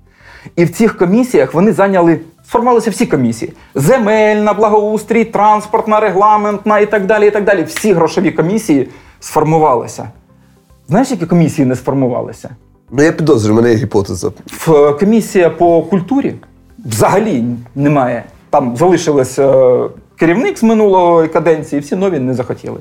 І 0.56 0.64
в 0.64 0.70
цих 0.70 0.98
комісіях 0.98 1.54
вони 1.54 1.72
зайняли 1.72 2.20
Сформувалися 2.48 2.90
всі 2.90 3.06
комісії: 3.06 3.52
земельна, 3.74 4.54
благоустрій, 4.54 5.24
транспортна, 5.24 6.00
регламентна 6.00 6.78
і 6.78 6.90
так 6.90 7.06
далі. 7.06 7.28
і 7.28 7.30
так 7.30 7.44
далі. 7.44 7.62
Всі 7.62 7.92
грошові 7.92 8.30
комісії 8.30 8.88
сформувалися. 9.20 10.10
Знаєш, 10.88 11.10
які 11.10 11.26
комісії 11.26 11.66
не 11.66 11.76
сформувалися? 11.76 12.50
Ну, 12.90 13.02
я 13.02 13.12
підозрюю, 13.12 13.56
мене 13.56 13.70
є 13.70 13.76
гіпотеза. 13.76 14.30
В 14.46 14.92
Комісія 14.92 15.50
по 15.50 15.82
культурі 15.82 16.34
взагалі 16.84 17.44
немає. 17.74 18.24
Там 18.50 18.76
залишилось 18.76 19.38
е, 19.38 19.84
керівник 20.24 20.58
з 20.58 20.62
минулої 20.62 21.28
каденції, 21.28 21.80
всі 21.80 21.96
нові 21.96 22.18
не 22.18 22.34
захотіли. 22.34 22.76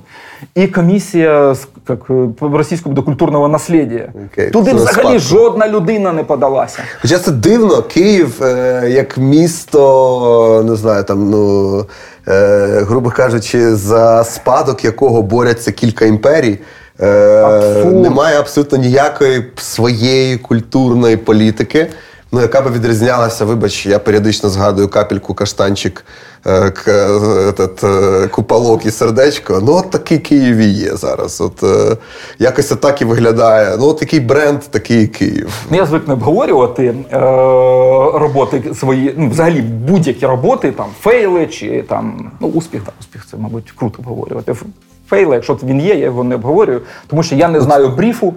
І 0.55 0.67
комісія 0.67 1.55
як, 1.89 1.99
е, 2.09 2.29
російського 2.41 2.95
до 2.95 3.03
культурного 3.03 3.47
наслідя. 3.47 4.09
Okay, 4.37 4.51
Туди 4.51 4.73
взагалі 4.73 5.19
жодна 5.19 5.67
людина 5.67 6.13
не 6.13 6.23
подалася. 6.23 6.79
Хоча 7.01 7.19
це 7.19 7.31
дивно, 7.31 7.81
Київ 7.81 8.43
е, 8.43 8.89
як 8.89 9.17
місто, 9.17 10.63
не 10.67 10.75
знаю, 10.75 11.03
там, 11.03 11.29
ну, 11.29 11.85
е, 12.27 12.83
грубо 12.87 13.09
кажучи, 13.09 13.75
за 13.75 14.23
спадок 14.23 14.85
якого 14.85 15.21
борються 15.21 15.71
кілька 15.71 16.05
імперій. 16.05 16.59
Е, 17.01 17.85
Немає 17.85 18.39
абсолютно 18.39 18.77
ніякої 18.77 19.45
своєї 19.55 20.37
культурної 20.37 21.17
політики. 21.17 21.87
Ну, 22.35 22.41
яка 22.41 22.61
би 22.61 22.71
відрізнялася, 22.71 23.45
вибач, 23.45 23.85
я 23.85 23.99
періодично 23.99 24.49
згадую 24.49 24.87
капельку, 24.87 25.33
каштанчик, 25.33 26.05
е, 26.45 26.69
к, 26.69 26.91
этот, 27.49 27.85
е, 28.23 28.27
куполок 28.27 28.85
і 28.85 28.91
сердечко. 28.91 29.61
Ну, 29.63 29.73
от 29.73 29.91
такий 29.91 30.19
Київ 30.19 30.57
і 30.57 30.65
є 30.65 30.95
зараз. 30.95 31.41
От 31.41 31.63
е, 31.63 31.97
якось 32.39 32.67
так 32.67 33.01
і 33.01 33.05
виглядає. 33.05 33.77
Ну, 33.79 33.87
от 33.87 33.99
такий 33.99 34.19
бренд, 34.19 34.59
такий 34.59 35.07
Київ. 35.07 35.53
Ну, 35.69 35.77
Я 35.77 35.85
звик 35.85 36.07
не 36.07 36.13
обговорювати 36.13 36.95
е, 37.11 37.19
роботи 38.19 38.73
свої, 38.79 39.13
ну, 39.17 39.29
взагалі 39.29 39.61
будь-які 39.61 40.25
роботи, 40.25 40.71
там 40.71 40.87
фейли 41.01 41.47
чи 41.47 41.83
там 41.89 42.31
ну, 42.39 42.47
успіх, 42.47 42.81
так, 42.81 42.93
успіх 42.99 43.25
це, 43.31 43.37
мабуть, 43.37 43.73
круто 43.75 43.95
обговорювати. 43.99 44.55
Фейли, 45.09 45.35
якщо 45.35 45.53
він 45.63 45.81
є, 45.81 45.95
я 45.95 46.05
його 46.05 46.23
не 46.23 46.35
обговорюю, 46.35 46.81
тому 47.07 47.23
що 47.23 47.35
я 47.35 47.47
не 47.47 47.61
знаю 47.61 47.89
бріфу. 47.89 48.33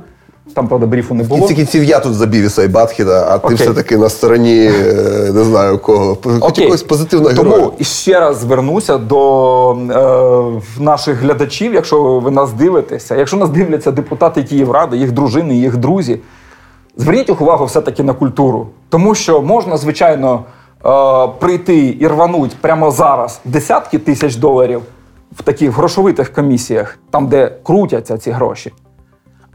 Там, 0.54 0.68
правда, 0.68 0.86
бріфу 0.86 1.14
не 1.14 1.22
було. 1.22 1.36
В 1.36 1.40
кінці 1.40 1.54
кінців 1.54 1.84
я 1.84 2.00
тут 2.00 2.14
за 2.14 2.26
Бівіса 2.26 2.62
і 2.62 2.68
Батхіда, 2.68 3.26
а 3.30 3.38
ти 3.38 3.54
все-таки 3.54 3.96
на 3.96 4.08
стороні 4.08 4.64
е, 4.66 5.30
не 5.34 5.44
знаю 5.44 5.78
кого. 5.78 6.10
Окей. 6.40 6.64
Якогось 6.64 6.82
позитивного 6.82 7.34
героя. 7.34 7.56
Тому 7.56 7.72
ще 7.80 8.20
раз 8.20 8.38
звернуся 8.38 8.98
до 8.98 9.72
е, 9.72 10.82
наших 10.82 11.18
глядачів, 11.18 11.74
якщо 11.74 12.18
ви 12.18 12.30
нас 12.30 12.52
дивитеся. 12.52 13.16
Якщо 13.16 13.36
нас 13.36 13.50
дивляться 13.50 13.90
депутати 13.90 14.42
Київради, 14.42 14.96
їх 14.96 15.12
дружини, 15.12 15.56
їх 15.56 15.76
друзі, 15.76 16.18
зверніть 16.96 17.30
увагу 17.30 17.64
все-таки 17.64 18.02
на 18.02 18.12
культуру. 18.12 18.66
Тому 18.88 19.14
що 19.14 19.42
можна, 19.42 19.76
звичайно, 19.76 20.44
е, 20.86 21.28
прийти 21.38 21.96
і 22.00 22.06
рвануть 22.06 22.56
прямо 22.60 22.90
зараз 22.90 23.40
десятки 23.44 23.98
тисяч 23.98 24.36
доларів 24.36 24.82
в 25.38 25.42
таких 25.42 25.70
грошовитих 25.70 26.32
комісіях, 26.32 26.98
там, 27.10 27.26
де 27.26 27.52
крутяться 27.62 28.18
ці 28.18 28.30
гроші. 28.30 28.72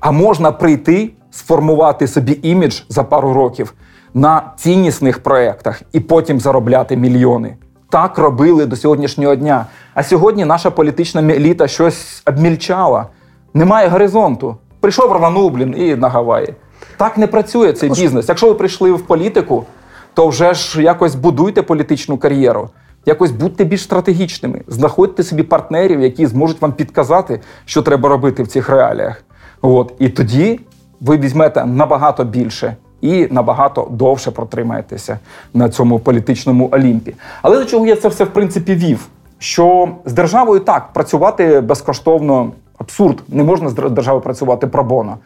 А 0.01 0.11
можна 0.11 0.51
прийти, 0.51 1.11
сформувати 1.31 2.07
собі 2.07 2.39
імідж 2.41 2.81
за 2.89 3.03
пару 3.03 3.33
років 3.33 3.73
на 4.13 4.51
ціннісних 4.57 5.23
проєктах 5.23 5.81
і 5.91 5.99
потім 5.99 6.39
заробляти 6.39 6.97
мільйони. 6.97 7.55
Так 7.89 8.17
робили 8.17 8.65
до 8.65 8.75
сьогоднішнього 8.75 9.35
дня. 9.35 9.65
А 9.93 10.03
сьогодні 10.03 10.45
наша 10.45 10.71
політична 10.71 11.21
еліта 11.21 11.67
щось 11.67 12.23
обмільчала. 12.25 13.05
Немає 13.53 13.87
горизонту. 13.87 14.57
Прийшов 14.79 15.11
рванув, 15.11 15.51
блін, 15.51 15.75
і 15.77 15.95
на 15.95 16.09
Гаваї. 16.09 16.53
Так 16.97 17.17
не 17.17 17.27
працює 17.27 17.73
цей 17.73 17.89
бізнес. 17.89 18.29
Якщо 18.29 18.47
ви 18.47 18.53
прийшли 18.53 18.91
в 18.91 19.01
політику, 19.01 19.65
то 20.13 20.27
вже 20.27 20.53
ж 20.53 20.81
якось 20.81 21.15
будуйте 21.15 21.61
політичну 21.61 22.17
кар'єру. 22.17 22.69
Якось 23.05 23.31
будьте 23.31 23.63
більш 23.63 23.83
стратегічними, 23.83 24.61
знаходьте 24.67 25.23
собі 25.23 25.43
партнерів, 25.43 26.01
які 26.01 26.25
зможуть 26.25 26.61
вам 26.61 26.73
підказати, 26.73 27.39
що 27.65 27.81
треба 27.81 28.09
робити 28.09 28.43
в 28.43 28.47
цих 28.47 28.69
реаліях. 28.69 29.23
От 29.61 29.93
і 29.99 30.09
тоді 30.09 30.59
ви 31.01 31.17
візьмете 31.17 31.65
набагато 31.65 32.23
більше. 32.23 32.75
І 33.01 33.27
набагато 33.31 33.87
довше 33.91 34.31
протримаєтеся 34.31 35.19
на 35.53 35.69
цьому 35.69 35.99
політичному 35.99 36.69
олімпі. 36.71 37.15
Але 37.41 37.57
до 37.57 37.65
чого 37.65 37.85
я 37.85 37.95
це 37.95 38.07
все 38.07 38.23
в 38.23 38.29
принципі 38.29 38.75
вів? 38.75 39.07
Що 39.39 39.89
з 40.05 40.13
державою 40.13 40.59
так 40.59 40.93
працювати 40.93 41.61
безкоштовно 41.61 42.51
абсурд, 42.77 43.23
не 43.27 43.43
можна 43.43 43.69
з 43.69 43.73
державою 43.73 44.23
працювати 44.23 44.67
пробоно. 44.67 45.17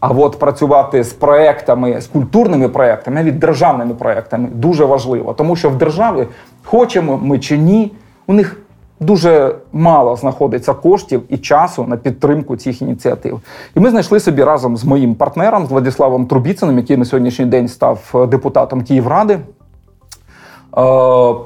А 0.00 0.08
от 0.08 0.38
працювати 0.38 1.04
з 1.04 1.12
проектами, 1.12 2.00
з 2.00 2.06
культурними 2.06 2.68
проектами, 2.68 3.14
навіть 3.14 3.38
державними 3.38 3.94
проектами 3.94 4.48
дуже 4.52 4.84
важливо, 4.84 5.32
тому 5.32 5.56
що 5.56 5.70
в 5.70 5.78
державі, 5.78 6.26
хочемо 6.64 7.18
ми 7.22 7.38
чи 7.38 7.58
ні, 7.58 7.92
у 8.26 8.32
них 8.32 8.62
дуже 9.00 9.54
мало 9.72 10.16
знаходиться 10.16 10.74
коштів 10.74 11.22
і 11.28 11.38
часу 11.38 11.84
на 11.88 11.96
підтримку 11.96 12.56
цих 12.56 12.82
ініціатив. 12.82 13.40
І 13.76 13.80
ми 13.80 13.90
знайшли 13.90 14.20
собі 14.20 14.44
разом 14.44 14.76
з 14.76 14.84
моїм 14.84 15.14
партнером, 15.14 15.66
з 15.66 15.70
Владиславом 15.70 16.26
Трубіциним, 16.26 16.78
який 16.78 16.96
на 16.96 17.04
сьогоднішній 17.04 17.46
день 17.46 17.68
став 17.68 18.12
е, 18.14 18.26
депутатом 18.26 18.82
Київради. 18.82 19.34
Е, 19.34 19.40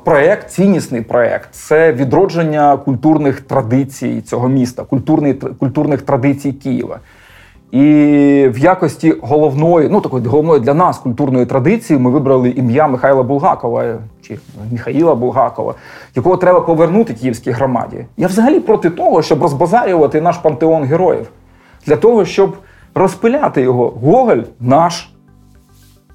проєкт, 0.05 0.51
ціннісний 0.51 1.01
проєкт 1.01 1.48
це 1.52 1.93
відродження 1.93 2.76
культурних 2.76 3.40
традицій 3.40 4.20
цього 4.20 4.48
міста, 4.48 4.85
культурних 5.59 6.02
традицій 6.02 6.52
Києва. 6.52 6.98
І 7.70 7.82
в 8.55 8.59
якості 8.59 9.16
головної, 9.23 9.89
ну 9.89 10.01
такої 10.01 10.27
головної 10.27 10.61
для 10.61 10.74
нас 10.74 10.99
культурної 10.99 11.47
традиції 11.47 11.99
ми 11.99 12.11
вибрали 12.11 12.51
ім'я 12.51 12.89
Михайла 12.89 13.23
Булгакова 13.23 13.99
чи 14.23 14.39
Михаїла 14.73 15.15
Булгакова, 15.15 15.74
якого 16.15 16.36
треба 16.36 16.61
повернути 16.61 17.15
київській 17.15 17.51
громаді. 17.51 18.07
Я 18.16 18.27
взагалі 18.27 18.61
проти 18.61 18.91
того, 18.91 19.23
щоб 19.23 19.43
розбазарювати 19.43 20.20
наш 20.20 20.36
пантеон 20.36 20.85
героїв, 20.85 21.27
для 21.86 21.97
того, 21.97 22.24
щоб 22.24 22.57
розпиляти 22.95 23.62
його. 23.62 23.91
Гоголь 23.91 24.43
наш. 24.61 25.11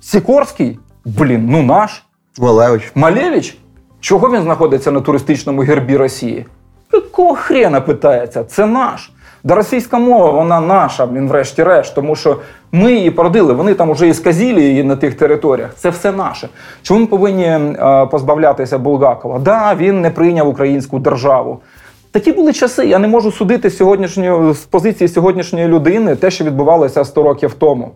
Сікорський, 0.01 0.79
блін, 1.05 1.47
ну 1.49 1.63
наш. 1.63 2.05
Малевич. 2.39 2.91
Малевич? 2.95 3.57
Чого 3.99 4.29
він 4.29 4.41
знаходиться 4.41 4.91
на 4.91 5.01
туристичному 5.01 5.61
гербі 5.61 5.97
Росії? 5.97 6.45
Якого 6.93 7.35
хрена 7.35 7.81
питається? 7.81 8.43
Це 8.43 8.65
наш. 8.65 9.11
Да 9.43 9.55
російська 9.55 9.99
мова, 9.99 10.31
вона 10.31 10.59
наша, 10.59 11.05
блін, 11.05 11.27
врешті-решт, 11.27 11.95
тому 11.95 12.15
що 12.15 12.37
ми 12.71 12.93
її 12.93 13.11
породили, 13.11 13.53
вони 13.53 13.73
там 13.73 13.91
вже 13.91 14.07
і 14.07 14.13
сказілі 14.13 14.63
її 14.63 14.83
на 14.83 14.95
тих 14.95 15.13
територіях. 15.13 15.69
Це 15.75 15.89
все 15.89 16.11
наше. 16.11 16.49
Чому 16.81 16.99
ми 16.99 17.05
повинні 17.05 17.45
е, 17.45 18.07
позбавлятися 18.11 18.77
Булгакова? 18.77 19.39
Да, 19.39 19.75
він 19.75 20.01
не 20.01 20.09
прийняв 20.09 20.47
українську 20.47 20.99
державу. 20.99 21.59
Такі 22.11 22.31
були 22.31 22.53
часи. 22.53 22.85
Я 22.85 22.99
не 22.99 23.07
можу 23.07 23.31
судити 23.31 23.69
сьогоднішньої 23.69 24.53
з 24.53 24.57
позиції 24.57 25.07
сьогоднішньої 25.07 25.67
людини 25.67 26.15
те, 26.15 26.31
що 26.31 26.43
відбувалося 26.43 27.05
100 27.05 27.23
років 27.23 27.53
тому. 27.53 27.91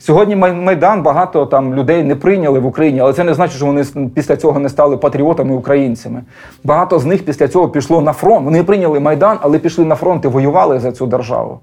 Сьогодні 0.00 0.36
Майдан 0.36 1.02
багато 1.02 1.46
там 1.46 1.74
людей 1.74 2.04
не 2.04 2.16
прийняли 2.16 2.58
в 2.58 2.66
Україні, 2.66 3.00
але 3.00 3.12
це 3.12 3.24
не 3.24 3.34
значить, 3.34 3.56
що 3.56 3.66
вони 3.66 3.84
після 4.14 4.36
цього 4.36 4.60
не 4.60 4.68
стали 4.68 4.96
патріотами 4.96 5.54
українцями. 5.54 6.22
Багато 6.64 6.98
з 6.98 7.04
них 7.04 7.24
після 7.24 7.48
цього 7.48 7.68
пішло 7.68 8.00
на 8.00 8.12
фронт. 8.12 8.44
Вони 8.44 8.64
прийняли 8.64 9.00
Майдан, 9.00 9.38
але 9.40 9.58
пішли 9.58 9.84
на 9.84 9.94
фронт 9.94 10.24
і 10.24 10.28
воювали 10.28 10.80
за 10.80 10.92
цю 10.92 11.06
державу. 11.06 11.60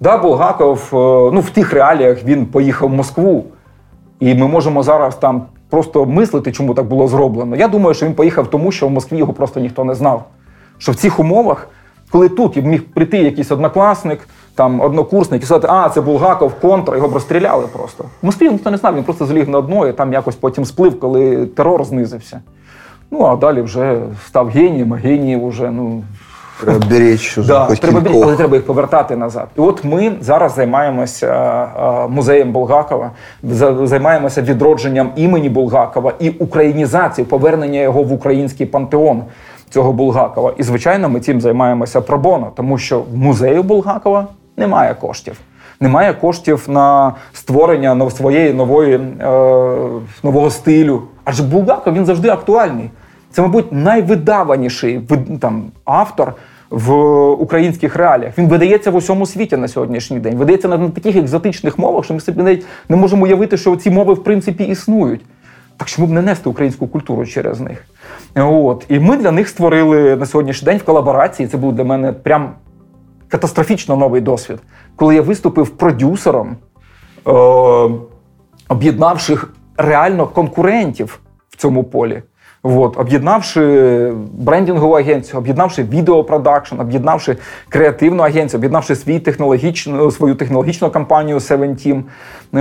Да, 0.00 0.18
Булгаков 0.18 0.90
е, 0.92 0.96
ну, 1.34 1.40
в 1.40 1.50
тих 1.50 1.72
реаліях 1.72 2.24
він 2.24 2.46
поїхав 2.46 2.88
в 2.88 2.92
Москву, 2.92 3.44
і 4.20 4.34
ми 4.34 4.48
можемо 4.48 4.82
зараз 4.82 5.16
там 5.16 5.42
просто 5.70 6.06
мислити, 6.06 6.52
чому 6.52 6.74
так 6.74 6.86
було 6.86 7.08
зроблено. 7.08 7.56
Я 7.56 7.68
думаю, 7.68 7.94
що 7.94 8.06
він 8.06 8.14
поїхав 8.14 8.46
тому, 8.46 8.72
що 8.72 8.88
в 8.88 8.90
Москві 8.90 9.16
його 9.16 9.32
просто 9.32 9.60
ніхто 9.60 9.84
не 9.84 9.94
знав. 9.94 10.24
Що 10.78 10.92
в 10.92 10.94
цих 10.94 11.20
умовах, 11.20 11.68
коли 12.10 12.28
тут 12.28 12.56
міг 12.56 12.84
прийти 12.84 13.18
якийсь 13.18 13.52
однокласник 13.52 14.28
там 14.54 14.80
однокурсник 14.80 15.42
і 15.42 15.44
сказати, 15.44 15.68
а 15.70 15.88
це 15.88 16.00
Булгаков, 16.00 16.54
контра, 16.54 16.96
його 16.96 17.08
б 17.08 17.14
розстріляли 17.14 17.64
просто. 17.72 18.04
В 18.22 18.26
Москві 18.26 18.50
ніхто 18.50 18.70
не 18.70 18.76
знав, 18.76 18.96
він 18.96 19.04
просто 19.04 19.26
зліг 19.26 19.48
на 19.48 19.60
дно 19.60 19.88
і 19.88 19.92
там 19.92 20.12
якось 20.12 20.36
потім 20.36 20.64
сплив, 20.64 21.00
коли 21.00 21.46
терор 21.46 21.84
знизився. 21.84 22.40
Ну, 23.10 23.24
а 23.24 23.36
далі 23.36 23.62
вже 23.62 24.00
став 24.26 24.48
генієм, 24.48 24.92
а 24.92 24.96
геніїв 24.96 25.48
вже, 25.48 25.70
ну. 25.70 26.02
Треба 26.60 26.86
беречь 26.90 27.38
уже 27.38 27.48
да, 27.48 27.66
треба 27.66 28.00
беречь, 28.00 28.22
але 28.22 28.36
треба 28.36 28.56
їх 28.56 28.66
повертати 28.66 29.16
назад. 29.16 29.48
І 29.56 29.60
от 29.60 29.84
ми 29.84 30.12
зараз 30.20 30.54
займаємося 30.54 31.68
музеєм 32.08 32.52
Булгакова, 32.52 33.10
займаємося 33.82 34.42
відродженням 34.42 35.10
імені 35.16 35.48
Булгакова 35.48 36.12
і 36.18 36.30
українізацією, 36.30 37.30
повернення 37.30 37.80
його 37.80 38.02
в 38.02 38.12
український 38.12 38.66
пантеон 38.66 39.22
цього 39.70 39.92
Булгакова. 39.92 40.52
І, 40.56 40.62
звичайно, 40.62 41.08
ми 41.08 41.20
цим 41.20 41.40
займаємося 41.40 42.00
пробоно, 42.00 42.52
тому 42.56 42.78
що 42.78 43.00
в 43.00 43.16
музею 43.16 43.62
Булгакова 43.62 44.26
немає 44.56 44.94
коштів. 44.94 45.40
Немає 45.80 46.12
коштів 46.12 46.64
на 46.68 47.14
створення 47.32 48.10
своєї 48.10 48.52
нової, 48.52 48.94
е, 48.94 49.00
нового 50.22 50.50
стилю. 50.50 51.02
Адже 51.24 51.42
Булгаков 51.42 51.94
він 51.94 52.06
завжди 52.06 52.28
актуальний. 52.28 52.90
Це, 53.30 53.42
мабуть, 53.42 53.72
найвидаваніший 53.72 55.00
там, 55.40 55.64
автор 55.84 56.34
в 56.70 56.92
українських 57.30 57.96
реаліях. 57.96 58.38
Він 58.38 58.48
видається 58.48 58.90
в 58.90 58.94
усьому 58.94 59.26
світі 59.26 59.56
на 59.56 59.68
сьогоднішній 59.68 60.18
день. 60.18 60.36
Видається 60.36 60.68
на 60.68 60.88
таких 60.88 61.16
екзотичних 61.16 61.78
мовах, 61.78 62.04
що 62.04 62.14
ми 62.14 62.20
собі 62.20 62.42
навіть 62.42 62.66
не 62.88 62.96
можемо 62.96 63.24
уявити, 63.24 63.56
що 63.56 63.76
ці 63.76 63.90
мови 63.90 64.14
в 64.14 64.24
принципі 64.24 64.64
існують. 64.64 65.20
Так 65.76 65.88
чому 65.88 66.08
б 66.08 66.10
не 66.10 66.22
нести 66.22 66.48
українську 66.48 66.86
культуру 66.86 67.26
через 67.26 67.60
них? 67.60 67.84
От. 68.34 68.84
І 68.88 68.98
ми 68.98 69.16
для 69.16 69.30
них 69.30 69.48
створили 69.48 70.16
на 70.16 70.26
сьогоднішній 70.26 70.66
день 70.66 70.78
в 70.78 70.84
колаборації. 70.84 71.48
Це 71.48 71.56
був 71.56 71.72
для 71.72 71.84
мене 71.84 72.12
прям 72.12 72.50
катастрофічно 73.34 73.96
новий 73.96 74.20
досвід, 74.20 74.58
коли 74.96 75.14
я 75.14 75.22
виступив 75.22 75.68
продюсером, 75.68 76.56
е, 77.26 77.30
об'єднавши 78.68 79.38
реально 79.76 80.26
конкурентів 80.26 81.20
в 81.48 81.56
цьому 81.56 81.84
полі. 81.84 82.22
От, 82.66 82.98
об'єднавши 82.98 84.12
брендингову 84.32 84.94
агенцію, 84.94 85.38
об'єднавши 85.38 85.82
відеопродакшн, 85.82 86.80
об'єднавши 86.80 87.36
креативну 87.68 88.22
агенцію, 88.22 88.58
об'єднавши 88.58 88.96
свій 88.96 89.18
технологічну, 89.18 90.10
свою 90.10 90.34
технологічну 90.34 90.88
Seven 90.88 91.42
Team, 91.58 92.02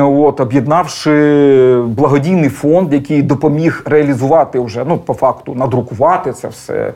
от, 0.02 0.40
об'єднавши 0.40 1.84
благодійний 1.88 2.50
фонд, 2.50 2.94
який 2.94 3.22
допоміг 3.22 3.82
реалізувати 3.86 4.60
вже, 4.60 4.86
ну, 4.88 4.98
по 4.98 5.14
факту, 5.14 5.56
надрукувати 5.56 6.32
це 6.32 6.48
все, 6.48 6.94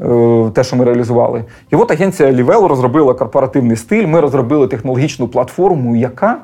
е, 0.00 0.50
те, 0.54 0.64
що 0.64 0.76
ми 0.76 0.84
реалізували. 0.84 1.44
І 1.70 1.76
от 1.76 1.90
агенція 1.90 2.32
Лівел 2.32 2.66
розробила 2.66 3.14
корпоративний 3.14 3.76
стиль. 3.76 4.06
Ми 4.06 4.20
розробили 4.20 4.66
технологічну 4.66 5.28
платформу, 5.28 5.96
яка 5.96 6.38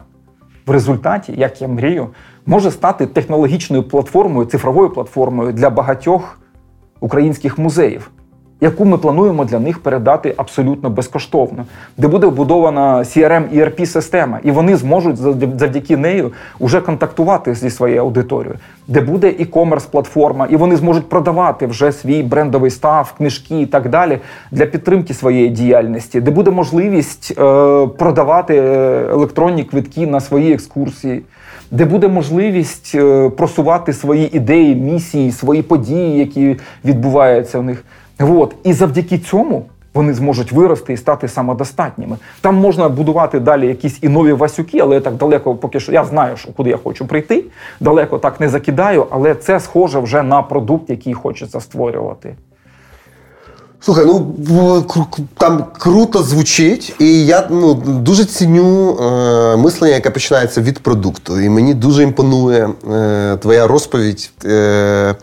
в 0.67 0.71
результаті, 0.71 1.33
як 1.37 1.63
я 1.63 1.69
мрію, 1.69 2.09
може 2.47 2.71
стати 2.71 3.07
технологічною 3.07 3.83
платформою, 3.83 4.47
цифровою 4.47 4.91
платформою 4.91 5.53
для 5.53 5.71
багатьох 5.71 6.41
українських 7.01 7.59
музеїв, 7.59 8.11
яку 8.67 8.85
ми 8.85 8.99
плануємо 8.99 9.45
для 9.45 9.59
них 9.59 9.79
передати 9.79 10.35
абсолютно 10.37 10.91
безкоштовно, 10.91 11.65
де 11.97 12.09
буде 12.09 12.27
вбудована 12.27 12.99
crm 12.99 13.59
erp 13.59 13.87
система 13.87 14.39
і 14.43 14.51
вони 14.51 14.77
зможуть 14.77 15.17
завдяки 15.17 15.97
нею 15.97 16.33
вже 16.61 16.81
контактувати 16.81 17.55
зі 17.55 17.71
своєю 17.71 18.01
аудиторією, 18.01 18.59
де 18.89 19.01
буде 19.01 19.27
e-commerce 19.27 19.91
платформа, 19.91 20.47
і 20.51 20.57
вони 20.57 20.77
зможуть 20.77 21.09
продавати 21.09 21.67
вже 21.67 21.93
свій 21.93 22.23
брендовий 22.23 22.71
став, 22.71 23.15
книжки 23.19 23.61
і 23.61 23.67
так 23.67 23.89
далі 23.91 24.19
для 24.51 24.67
підтримки 24.67 25.15
своєї 25.15 25.49
діяльності, 25.49 26.21
де 26.21 26.31
буде 26.31 26.51
можливість 26.51 27.31
е, 27.31 27.87
продавати 27.87 28.57
е, 28.57 29.07
електронні 29.11 29.65
квитки 29.65 30.07
на 30.07 30.21
свої 30.21 30.53
екскурсії 30.53 31.23
де 31.71 31.85
буде 31.85 32.09
можливість 32.09 32.93
е, 32.95 33.31
просувати 33.31 33.93
свої 33.93 34.37
ідеї, 34.37 34.75
місії, 34.75 35.33
свої 35.33 35.63
події, 35.63 36.19
які 36.19 36.57
відбуваються 36.85 37.59
в 37.59 37.63
них. 37.63 37.85
От. 38.21 38.55
І 38.65 38.73
завдяки 38.73 39.19
цьому. 39.19 39.67
Вони 39.95 40.15
зможуть 40.15 40.53
вирости 40.53 40.93
і 40.93 40.97
стати 40.97 41.29
самодостатніми. 41.29 42.17
Там 42.41 42.57
можна 42.57 42.89
будувати 42.89 43.41
далі 43.41 43.67
якісь 43.67 43.99
і 44.03 44.09
нові 44.09 44.33
Васюки, 44.33 44.79
але 44.79 44.95
я 44.95 45.01
так 45.01 45.15
далеко 45.15 45.55
поки 45.55 45.81
що 45.81 45.93
я 45.93 46.05
знаю, 46.05 46.37
що 46.37 46.53
куди 46.53 46.71
я 46.71 46.77
хочу 46.77 47.07
прийти. 47.07 47.45
Далеко 47.81 48.19
так 48.19 48.41
не 48.41 48.49
закидаю, 48.49 49.07
але 49.11 49.35
це 49.35 49.61
схоже 49.61 49.99
вже 49.99 50.23
на 50.23 50.43
продукт, 50.43 50.91
який 50.91 51.15
хочеться 51.15 51.61
створювати. 51.61 52.35
Слухай, 53.81 54.05
ну 54.07 54.35
там 55.39 55.65
круто 55.79 56.23
звучить, 56.23 56.95
і 56.99 57.27
я 57.27 57.47
ну, 57.51 57.75
дуже 57.75 58.25
ціню 58.25 58.99
е, 58.99 59.57
мислення, 59.57 59.95
яке 59.95 60.11
починається 60.11 60.61
від 60.61 60.79
продукту. 60.79 61.41
І 61.41 61.49
мені 61.49 61.75
дуже 61.75 62.03
імпонує 62.03 62.69
е, 62.93 63.37
твоя 63.37 63.67
розповідь, 63.67 64.31
е, 64.45 65.15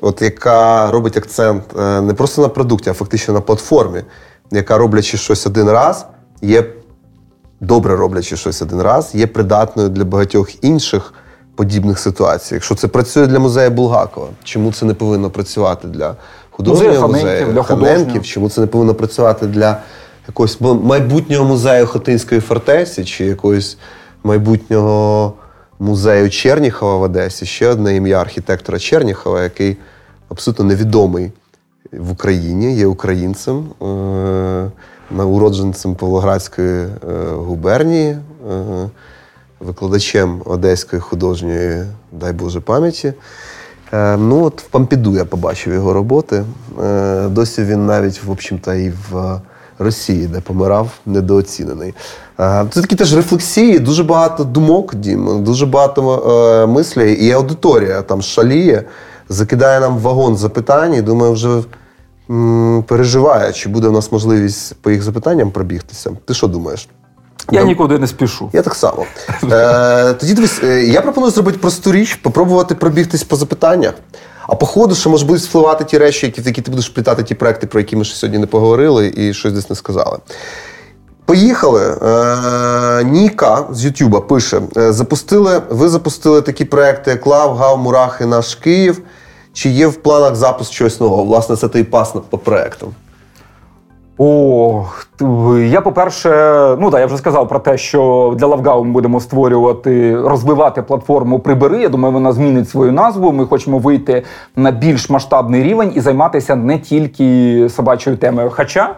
от 0.00 0.22
яка 0.22 0.90
робить 0.90 1.16
акцент 1.16 1.64
е, 1.78 2.00
не 2.00 2.14
просто 2.14 2.42
на 2.42 2.48
продукті, 2.48 2.90
а 2.90 2.92
фактично 2.92 3.34
на 3.34 3.40
платформі, 3.40 4.02
яка 4.50 4.78
роблячи 4.78 5.16
щось 5.16 5.46
один 5.46 5.70
раз, 5.70 6.06
є 6.42 6.64
добре 7.60 7.96
роблячи 7.96 8.36
щось 8.36 8.62
один 8.62 8.82
раз, 8.82 9.14
є 9.14 9.26
придатною 9.26 9.88
для 9.88 10.04
багатьох 10.04 10.64
інших 10.64 11.14
подібних 11.54 11.98
ситуацій. 11.98 12.54
Якщо 12.54 12.74
це 12.74 12.88
працює 12.88 13.26
для 13.26 13.38
музею 13.38 13.70
Булгакова, 13.70 14.28
чому 14.44 14.72
це 14.72 14.86
не 14.86 14.94
повинно 14.94 15.30
працювати 15.30 15.88
для 15.88 16.16
художнього 16.50 17.08
музею, 17.08 17.52
для 17.52 17.62
Ханенків, 17.62 18.22
чому 18.22 18.50
це 18.50 18.60
не 18.60 18.66
повинно 18.66 18.94
працювати 18.94 19.46
для 19.46 19.80
якогось 20.28 20.60
майбутнього 20.60 21.44
музею 21.44 21.86
Хотинської 21.86 22.40
фортеці 22.40 23.04
чи 23.04 23.24
якогось 23.24 23.78
майбутнього 24.24 25.32
музею 25.80 26.30
Черніхова 26.30 26.96
в 26.96 27.02
Одесі. 27.02 27.46
Ще 27.46 27.68
одне 27.68 27.96
ім'я 27.96 28.20
архітектора 28.20 28.78
Черніхова, 28.78 29.42
який 29.42 29.76
абсолютно 30.28 30.64
невідомий 30.64 31.32
в 31.92 32.10
Україні, 32.12 32.76
є 32.76 32.86
українцем, 32.86 33.64
е- 33.82 35.22
уродженцем 35.22 35.94
Павлоградської 35.94 36.84
е- 36.84 36.88
губернії. 37.34 38.08
Е- 38.50 38.88
Викладачем 39.60 40.42
Одеської 40.44 41.02
художньої, 41.02 41.84
дай 42.12 42.32
Боже 42.32 42.60
пам'яті. 42.60 43.12
Ну 43.92 44.44
от 44.44 44.62
В 44.62 44.66
Помпіду 44.66 45.16
я 45.16 45.24
побачив 45.24 45.72
його 45.74 45.92
роботи. 45.92 46.44
Досі 47.26 47.64
він 47.64 47.86
навіть, 47.86 48.22
в 48.22 48.30
общем-то, 48.30 48.74
і 48.74 48.90
в 48.90 49.40
Росії, 49.80 50.26
де 50.26 50.40
помирав, 50.40 50.90
недооцінений. 51.06 51.94
Е, 52.40 52.66
це 52.70 52.80
такі 52.80 52.96
теж 52.96 53.16
рефлексії, 53.16 53.78
дуже 53.78 54.04
багато 54.04 54.44
думок, 54.44 54.94
Дім, 54.94 55.44
дуже 55.44 55.66
багато 55.66 56.66
мислей, 56.68 57.26
і 57.26 57.32
аудиторія 57.32 58.02
там 58.02 58.22
шаліє, 58.22 58.84
закидає 59.28 59.80
нам 59.80 59.98
вагон 59.98 60.36
запитань, 60.36 60.94
і 60.94 61.02
думаю, 61.02 61.32
вже 61.32 61.62
переживає, 62.86 63.52
чи 63.52 63.68
буде 63.68 63.88
в 63.88 63.92
нас 63.92 64.12
можливість 64.12 64.74
по 64.82 64.90
їх 64.90 65.02
запитанням 65.02 65.50
пробігтися. 65.50 66.10
Ти 66.24 66.34
що 66.34 66.46
думаєш? 66.46 66.88
Я 67.52 67.64
нікуди 67.64 67.98
не 67.98 68.06
спішу. 68.06 68.50
Я 68.52 68.62
так 68.62 68.74
само. 68.74 69.06
Е, 69.52 70.12
Тоді 70.12 70.34
дивись, 70.34 70.60
е, 70.62 70.84
я 70.84 71.00
пропоную 71.00 71.32
зробити 71.32 71.58
просту 71.58 71.92
річ, 71.92 72.14
попробувати 72.14 72.74
пробігтись 72.74 73.24
по 73.24 73.36
запитаннях. 73.36 73.94
А 74.50 74.54
по 74.54 74.66
ходу, 74.66 74.94
що 74.94 75.10
може 75.10 75.26
будуть 75.26 75.42
впливати 75.42 75.84
ті 75.84 75.98
речі, 75.98 76.26
які, 76.26 76.42
які 76.42 76.62
ти 76.62 76.70
будеш 76.70 76.88
плітати 76.88 77.22
ті 77.22 77.34
проекти, 77.34 77.66
про 77.66 77.80
які 77.80 77.96
ми 77.96 78.04
ще 78.04 78.16
сьогодні 78.16 78.38
не 78.38 78.46
поговорили 78.46 79.12
і 79.16 79.34
щось 79.34 79.52
десь 79.52 79.70
не 79.70 79.76
сказали. 79.76 80.18
Поїхали. 81.24 81.98
Е, 82.02 83.04
Ніка 83.04 83.66
з 83.70 83.84
Ютуба 83.84 84.20
пише: 84.20 84.60
е, 84.76 84.92
запустили, 84.92 85.62
ви 85.70 85.88
запустили 85.88 86.42
такі 86.42 86.64
проекти, 86.64 87.10
як 87.10 87.26
Лав, 87.26 87.56
Гав, 87.56 87.78
Мурах 87.78 88.18
і 88.20 88.24
наш 88.24 88.54
Київ. 88.54 89.02
Чи 89.52 89.68
є 89.68 89.86
в 89.86 89.94
планах 89.94 90.36
запуск 90.36 90.72
чогось 90.72 91.00
нового? 91.00 91.24
Власне, 91.24 91.56
це 91.56 91.68
той 91.68 91.84
пас 91.84 92.14
по 92.30 92.38
проектам. 92.38 92.88
О, 94.22 94.84
я 95.70 95.80
по-перше, 95.80 96.28
ну 96.78 96.90
да, 96.90 97.00
я 97.00 97.06
вже 97.06 97.16
сказав 97.16 97.48
про 97.48 97.58
те, 97.58 97.78
що 97.78 98.34
для 98.38 98.46
Лавгау 98.46 98.84
ми 98.84 98.92
будемо 98.92 99.20
створювати, 99.20 100.20
розвивати 100.20 100.82
платформу 100.82 101.38
Прибери. 101.38 101.80
Я 101.80 101.88
думаю, 101.88 102.14
вона 102.14 102.32
змінить 102.32 102.68
свою 102.68 102.92
назву. 102.92 103.32
Ми 103.32 103.46
хочемо 103.46 103.78
вийти 103.78 104.22
на 104.56 104.70
більш 104.70 105.10
масштабний 105.10 105.62
рівень 105.62 105.92
і 105.94 106.00
займатися 106.00 106.56
не 106.56 106.78
тільки 106.78 107.68
собачою 107.68 108.16
темою. 108.16 108.50
Хоча 108.54 108.96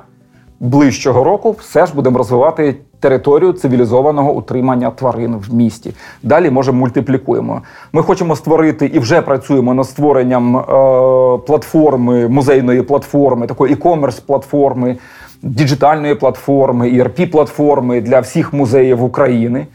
ближчого 0.62 1.24
року 1.24 1.56
все 1.58 1.86
ж 1.86 1.94
будемо 1.94 2.18
розвивати 2.18 2.74
територію 3.00 3.52
цивілізованого 3.52 4.32
утримання 4.32 4.90
тварин 4.90 5.36
в 5.36 5.54
місті. 5.54 5.94
Далі 6.22 6.50
може 6.50 6.72
мультиплікуємо. 6.72 7.62
Ми 7.92 8.02
хочемо 8.02 8.36
створити 8.36 8.86
і 8.86 8.98
вже 8.98 9.22
працюємо 9.22 9.74
над 9.74 9.86
створенням 9.86 10.56
е, 10.56 10.62
платформи, 11.46 12.28
музейної 12.28 12.82
платформи, 12.82 13.46
такої 13.46 13.74
e-commerce 13.74 14.22
платформи, 14.26 14.96
діджитальної 15.42 16.14
платформи, 16.14 16.90
erp 16.90 17.30
платформи 17.30 18.00
для 18.00 18.20
всіх 18.20 18.52
музеїв 18.52 19.04
України. 19.04 19.66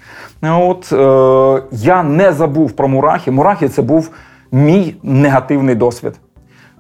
От 0.42 0.94
е, 0.94 1.64
я 1.72 2.04
не 2.04 2.32
забув 2.32 2.72
про 2.72 2.88
Мурахі. 2.88 3.32
Мурахі 3.32 3.68
це 3.68 3.82
був 3.82 4.10
мій 4.52 4.96
негативний 5.04 5.76
досвід. 5.76 6.14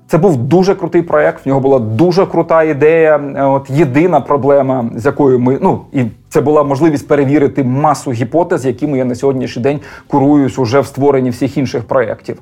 Це 0.07 0.17
був 0.17 0.37
дуже 0.37 0.75
крутий 0.75 1.01
проект. 1.01 1.45
В 1.45 1.47
нього 1.47 1.59
була 1.59 1.79
дуже 1.79 2.25
крута 2.25 2.63
ідея. 2.63 3.17
От 3.37 3.69
єдина 3.69 4.21
проблема, 4.21 4.89
з 4.95 5.05
якою 5.05 5.39
ми 5.39 5.57
ну 5.61 5.81
і 5.93 6.03
це 6.29 6.41
була 6.41 6.63
можливість 6.63 7.07
перевірити 7.07 7.63
масу 7.63 8.11
гіпотез, 8.11 8.65
якими 8.65 8.97
я 8.97 9.05
на 9.05 9.15
сьогоднішній 9.15 9.61
день 9.61 9.79
куруюсь 10.07 10.59
уже 10.59 10.79
в 10.79 10.85
створенні 10.85 11.29
всіх 11.29 11.57
інших 11.57 11.83
проєктів. 11.83 12.37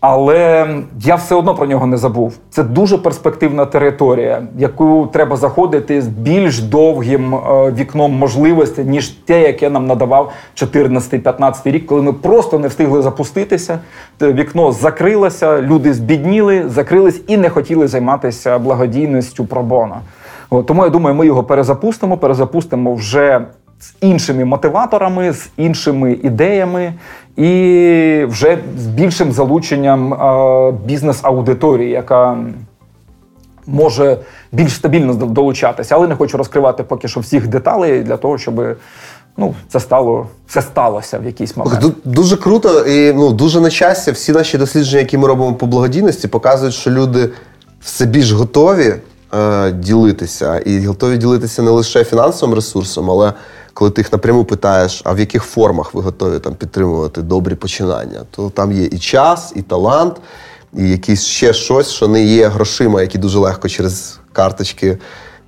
Але 0.00 0.68
я 1.00 1.14
все 1.14 1.34
одно 1.34 1.54
про 1.54 1.66
нього 1.66 1.86
не 1.86 1.96
забув. 1.96 2.36
Це 2.50 2.62
дуже 2.62 2.98
перспективна 2.98 3.64
територія, 3.66 4.42
яку 4.58 5.08
треба 5.12 5.36
заходити 5.36 6.02
з 6.02 6.08
більш 6.08 6.60
довгим 6.60 7.34
е, 7.34 7.38
вікном 7.72 8.18
можливостей, 8.18 8.84
ніж 8.84 9.08
те, 9.08 9.42
яке 9.42 9.70
нам 9.70 9.86
надавав 9.86 10.32
14-15 10.56 11.70
рік, 11.70 11.86
коли 11.86 12.02
ми 12.02 12.12
просто 12.12 12.58
не 12.58 12.68
встигли 12.68 13.02
запуститися. 13.02 13.78
Вікно 14.20 14.72
закрилося, 14.72 15.62
люди 15.62 15.94
збідніли, 15.94 16.68
закрились 16.68 17.20
і 17.26 17.36
не 17.36 17.50
хотіли 17.50 17.88
займатися 17.88 18.58
благодійністю 18.58 19.46
пробона. 19.46 20.00
Тому 20.66 20.84
я 20.84 20.90
думаю, 20.90 21.16
ми 21.16 21.26
його 21.26 21.44
перезапустимо, 21.44 22.16
перезапустимо 22.16 22.94
вже 22.94 23.40
з 23.80 23.94
іншими 24.00 24.44
мотиваторами, 24.44 25.32
з 25.32 25.48
іншими 25.56 26.12
ідеями, 26.12 26.94
і 27.36 28.24
вже 28.28 28.58
з 28.78 28.86
більшим 28.86 29.32
залученням 29.32 30.14
бізнес-аудиторії, 30.86 31.90
яка 31.90 32.38
може 33.68 34.18
більш 34.52 34.72
стабільно 34.72 35.14
долучатися, 35.14 35.94
але 35.94 36.08
не 36.08 36.16
хочу 36.16 36.38
розкривати 36.38 36.82
поки 36.82 37.08
що 37.08 37.20
всіх 37.20 37.46
деталей 37.46 38.02
для 38.02 38.16
того, 38.16 38.38
щоб 38.38 38.76
ну, 39.36 39.54
це 39.68 39.80
стало 39.80 40.26
все 40.46 40.62
сталося 40.62 41.18
в 41.18 41.24
якийсь 41.24 41.56
момент. 41.56 41.84
Дуже 42.04 42.36
круто 42.36 42.86
і 42.86 43.12
ну 43.12 43.32
дуже 43.32 43.60
на 43.60 43.70
щастя. 43.70 44.12
Всі 44.12 44.32
наші 44.32 44.58
дослідження, 44.58 44.98
які 44.98 45.18
ми 45.18 45.28
робимо 45.28 45.54
по 45.54 45.66
благодійності, 45.66 46.28
показують, 46.28 46.74
що 46.74 46.90
люди 46.90 47.30
все 47.80 48.06
більш 48.06 48.32
готові 48.32 48.94
е, 49.34 49.72
ділитися, 49.72 50.58
і 50.58 50.86
готові 50.86 51.16
ділитися 51.16 51.62
не 51.62 51.70
лише 51.70 52.04
фінансовим 52.04 52.54
ресурсом, 52.54 53.10
але 53.10 53.32
коли 53.78 53.90
ти 53.90 54.00
їх 54.00 54.12
напряму 54.12 54.44
питаєш, 54.44 55.02
а 55.04 55.12
в 55.12 55.18
яких 55.18 55.42
формах 55.42 55.94
ви 55.94 56.02
готові 56.02 56.38
там 56.38 56.54
підтримувати 56.54 57.22
добрі 57.22 57.54
починання, 57.54 58.22
то 58.30 58.50
там 58.50 58.72
є 58.72 58.84
і 58.84 58.98
час, 58.98 59.52
і 59.56 59.62
талант, 59.62 60.16
і 60.76 60.90
якісь 60.90 61.24
ще 61.24 61.52
щось, 61.52 61.88
що 61.88 62.08
не 62.08 62.24
є 62.24 62.48
грошима, 62.48 63.00
які 63.00 63.18
дуже 63.18 63.38
легко 63.38 63.68
через 63.68 64.20
карточки 64.32 64.98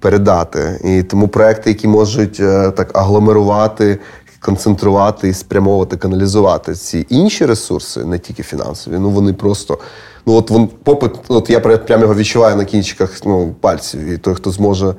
передати. 0.01 0.81
І 0.85 1.02
тому 1.02 1.28
проекти, 1.28 1.70
які 1.70 1.89
можуть 1.89 2.40
е, 2.40 2.70
так 2.70 2.98
агломерувати, 2.98 3.98
концентрувати 4.40 5.28
і 5.28 5.35
спрямовувати, 5.35 5.97
каналізувати 5.97 6.74
ці 6.74 7.07
інші 7.09 7.47
ресурси, 7.47 8.05
не 8.05 8.19
тільки 8.19 8.43
фінансові, 8.43 8.94
ну 8.98 9.11
вони 9.11 9.32
просто. 9.32 9.78
Ну 10.27 10.35
от 10.35 10.51
вон 10.51 10.66
попит, 10.66 11.12
от 11.28 11.51
я 11.51 11.61
прямо 11.61 12.02
його 12.02 12.15
відчуваю 12.15 12.57
на 12.57 12.65
кінчиках 12.65 13.20
ну, 13.24 13.55
пальців. 13.61 14.01
І 14.01 14.19
той, 14.19 14.35
хто 14.35 14.51
зможе 14.51 14.94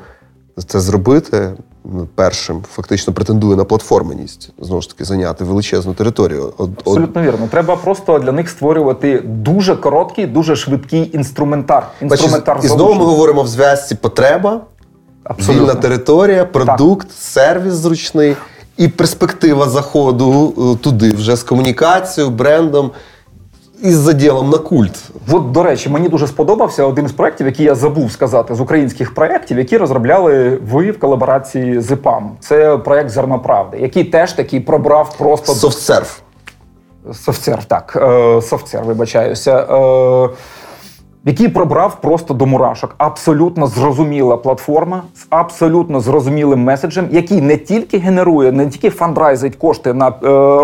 це 0.68 0.80
зробити, 0.80 1.54
Ну, 1.60 1.71
першим 2.16 2.64
фактично 2.74 3.14
претендує 3.14 3.56
на 3.58 3.64
платформеність, 3.64 4.50
знову 4.60 4.82
ж 4.82 4.90
таки, 4.90 5.06
зайняти 5.06 5.44
величезну 5.44 5.94
територію. 5.94 6.54
Од, 6.58 6.70
Абсолютно 6.78 7.22
вірно. 7.22 7.48
Треба 7.52 7.76
просто 7.76 8.20
для 8.20 8.32
них 8.32 8.50
створювати 8.50 9.20
дуже 9.26 9.76
короткий, 9.76 10.28
дуже 10.28 10.56
швидкий 10.56 11.10
інструментар. 11.14 11.88
інструментар 12.02 12.60
І 12.64 12.68
знову 12.68 12.94
ми 12.94 13.06
говоримо 13.06 13.44
в 13.44 13.48
зв'язці 13.48 13.96
потреба, 13.96 14.62
Абсолютно. 15.24 15.64
вільна 15.64 15.76
територія, 15.76 16.46
продукт, 16.46 17.08
так. 17.08 17.18
сервіс 17.18 17.74
зручний 17.74 18.36
і 18.78 18.88
перспектива 18.88 19.70
заходу 19.70 20.54
е, 20.58 20.84
туди 20.84 21.12
вже 21.12 21.36
з 21.36 21.44
комунікацією, 21.44 22.34
брендом 22.34 22.92
із 23.82 23.98
заділом 23.98 24.50
на 24.50 24.58
культ. 24.58 25.10
От, 25.32 25.52
до 25.52 25.64
речі, 25.64 25.90
мені 25.90 26.10
дуже 26.10 26.28
сподобався 26.28 26.84
один 26.86 27.08
з 27.08 27.12
проєктів, 27.12 27.48
який 27.48 27.66
я 27.66 27.76
забув 27.76 28.12
сказати, 28.12 28.56
з 28.56 28.60
українських 28.60 29.14
проєктів, 29.14 29.58
які 29.58 29.78
розробляли 29.78 30.60
ви 30.72 30.92
в 30.92 31.00
колаборації 31.00 31.82
з 31.82 31.92
ІПАМ. 31.92 32.32
Це 32.40 32.78
проєкт 32.78 33.10
Зерноправди, 33.10 33.78
який 33.78 34.04
теж 34.04 34.34
такий 34.34 34.60
пробрав 34.60 35.18
просто 35.18 35.54
Софтсерв. 35.54 36.22
Софтсерв, 37.14 37.66
так. 37.66 37.98
Е, 38.02 38.42
Софтсерв, 38.42 38.86
вибачаюся. 38.86 39.66
Який 41.26 41.48
пробрав 41.48 42.02
просто 42.02 42.34
до 42.34 42.46
мурашок. 42.46 42.96
Абсолютно 42.98 43.68
зрозуміла 43.68 44.38
платформа 44.38 45.04
з 45.16 45.26
абсолютно 45.30 46.00
зрозумілим 46.00 46.64
меседжем, 46.64 47.08
який 47.12 47.42
не 47.42 47.58
тільки 47.58 47.98
генерує, 47.98 48.52
не 48.52 48.68
тільки 48.68 48.90
фандрайзить 48.90 49.56
кошти 49.56 49.94
на 49.94 50.08
е, 50.08 50.14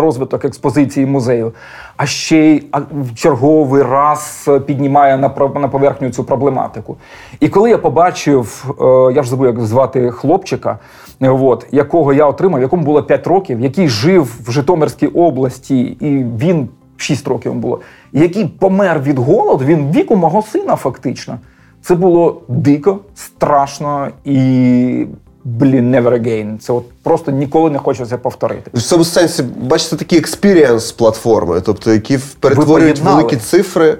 розвиток 0.00 0.44
експозиції 0.44 1.06
музею, 1.06 1.52
а 1.96 2.06
ще 2.06 2.38
й 2.38 2.62
в 2.92 3.14
черговий 3.14 3.82
раз 3.82 4.50
піднімає 4.66 5.18
на 5.18 5.30
на 5.54 5.68
поверхню 5.68 6.10
цю 6.10 6.24
проблематику. 6.24 6.96
І 7.40 7.48
коли 7.48 7.70
я 7.70 7.78
побачив, 7.78 8.74
е, 8.80 9.12
я 9.12 9.22
ж 9.22 9.30
забув, 9.30 9.46
як 9.46 9.60
звати 9.60 10.10
хлопчика, 10.10 10.78
от, 11.20 11.66
якого 11.70 12.12
я 12.12 12.26
отримав, 12.26 12.60
якому 12.60 12.82
було 12.82 13.02
5 13.02 13.26
років, 13.26 13.60
який 13.60 13.88
жив 13.88 14.40
в 14.46 14.50
Житомирській 14.50 15.06
області, 15.06 15.80
і 15.80 16.24
він 16.38 16.68
6 17.00 17.28
років 17.28 17.54
було, 17.54 17.80
який 18.12 18.46
помер 18.46 19.00
від 19.00 19.18
голоду, 19.18 19.64
він 19.64 19.92
віку 19.92 20.16
мого 20.16 20.42
сина, 20.42 20.76
фактично. 20.76 21.38
Це 21.82 21.94
було 21.94 22.42
дико, 22.48 22.98
страшно 23.14 24.08
і. 24.24 25.06
Блін, 25.44 25.94
never 25.94 26.12
again. 26.12 26.58
Це 26.58 26.72
от 26.72 26.84
просто 27.02 27.30
ніколи 27.30 27.70
не 27.70 27.78
хочеться 27.78 28.18
повторити. 28.18 28.70
В 28.74 28.82
цьому 28.82 29.04
сенсі, 29.04 29.42
бачите, 29.42 29.96
такі 29.96 30.16
experience 30.16 30.92
платформи, 30.92 31.60
тобто 31.60 31.92
які 31.92 32.18
перетворюють 32.40 33.00
великі 33.00 33.36
цифри 33.36 33.98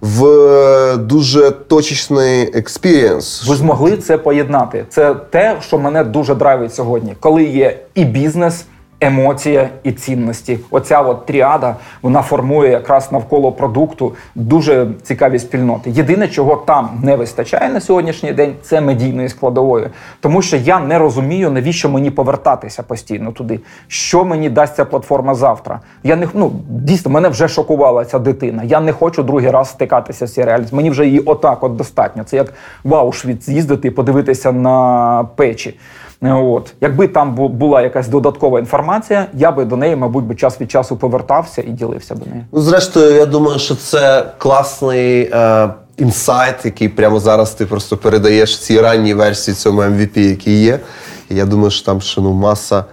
в 0.00 0.26
е, 0.26 0.96
дуже 0.96 1.50
точечний 1.50 2.50
experience. 2.54 3.48
Ви 3.48 3.56
змогли 3.56 3.96
це 3.96 4.18
поєднати. 4.18 4.84
Це 4.88 5.14
те, 5.14 5.56
що 5.60 5.78
мене 5.78 6.04
дуже 6.04 6.34
драйвить 6.34 6.74
сьогодні, 6.74 7.14
коли 7.20 7.44
є 7.44 7.78
і 7.94 8.04
бізнес, 8.04 8.64
емоція 9.00 9.68
і 9.82 9.92
цінності. 9.92 10.58
Оця 10.70 11.00
от 11.00 11.26
тріада 11.26 11.76
вона 12.02 12.22
формує 12.22 12.70
якраз 12.70 13.12
навколо 13.12 13.52
продукту 13.52 14.14
дуже 14.34 14.86
цікаві 15.02 15.38
спільноти. 15.38 15.90
Єдине, 15.90 16.28
чого 16.28 16.56
там 16.56 17.00
не 17.02 17.16
вистачає 17.16 17.68
на 17.68 17.80
сьогоднішній 17.80 18.32
день, 18.32 18.54
це 18.62 18.80
медійної 18.80 19.28
складової, 19.28 19.86
тому 20.20 20.42
що 20.42 20.56
я 20.56 20.80
не 20.80 20.98
розумію, 20.98 21.50
навіщо 21.50 21.88
мені 21.88 22.10
повертатися 22.10 22.82
постійно 22.82 23.32
туди. 23.32 23.60
Що 23.88 24.24
мені 24.24 24.50
дасть 24.50 24.76
ця 24.76 24.84
платформа 24.84 25.34
завтра? 25.34 25.80
Я 26.02 26.16
не 26.16 26.28
ну 26.34 26.52
дійсно 26.68 27.10
мене 27.10 27.28
вже 27.28 27.48
шокувала 27.48 28.04
ця 28.04 28.18
дитина. 28.18 28.62
Я 28.64 28.80
не 28.80 28.92
хочу 28.92 29.22
другий 29.22 29.50
раз 29.50 29.70
стикатися 29.70 30.26
з 30.26 30.34
цією 30.34 30.46
реальністю. 30.46 30.76
Мені 30.76 30.90
вже 30.90 31.06
її 31.06 31.20
отак 31.20 31.64
от 31.64 31.76
достатньо. 31.76 32.24
Це 32.24 32.36
як 32.36 32.54
в 32.84 32.94
Аушвіц 32.94 33.46
з'їздити 33.46 33.88
і 33.88 33.90
подивитися 33.90 34.52
на 34.52 35.28
печі. 35.36 35.74
От 36.22 36.74
якби 36.80 37.08
там 37.08 37.34
була 37.34 37.82
якась 37.82 38.08
додаткова 38.08 38.58
інформація, 38.58 39.26
я 39.34 39.52
би 39.52 39.64
до 39.64 39.76
неї, 39.76 39.96
мабуть, 39.96 40.24
би 40.24 40.34
час 40.34 40.60
від 40.60 40.70
часу 40.70 40.96
повертався 40.96 41.62
і 41.62 41.70
ділився 41.70 42.14
би 42.14 42.26
нею. 42.26 42.44
Ну, 42.52 42.60
зрештою, 42.60 43.14
я 43.14 43.26
думаю, 43.26 43.58
що 43.58 43.74
це 43.74 44.26
класний 44.38 45.30
е, 45.32 45.68
інсайт, 45.96 46.64
який 46.64 46.88
прямо 46.88 47.20
зараз 47.20 47.50
ти 47.50 47.66
просто 47.66 47.96
передаєш 47.96 48.58
цій 48.58 48.80
ранній 48.80 49.14
версії 49.14 49.54
цьому 49.54 49.80
MVP, 49.80 50.18
який 50.18 50.62
є. 50.62 50.80
І 51.28 51.34
я 51.34 51.46
думаю, 51.46 51.70
що 51.70 51.86
там 51.86 52.00
ще 52.00 52.20
ну, 52.20 52.32
маса. 52.32 52.84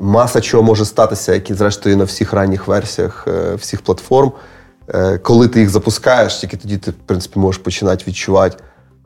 Маса 0.00 0.40
чого 0.40 0.62
може 0.62 0.84
статися, 0.84 1.34
як 1.34 1.50
і 1.50 1.54
зрештою 1.54 1.96
на 1.96 2.04
всіх 2.04 2.32
ранніх 2.32 2.68
версіях 2.68 3.24
е, 3.28 3.54
всіх 3.54 3.82
платформ. 3.82 4.32
Е, 4.94 5.18
коли 5.18 5.48
ти 5.48 5.60
їх 5.60 5.68
запускаєш, 5.68 6.36
тільки 6.36 6.56
тоді 6.56 6.76
ти 6.76 6.90
в 6.90 6.94
принципі 7.06 7.38
можеш 7.38 7.62
починати 7.62 8.04
відчувати 8.08 8.56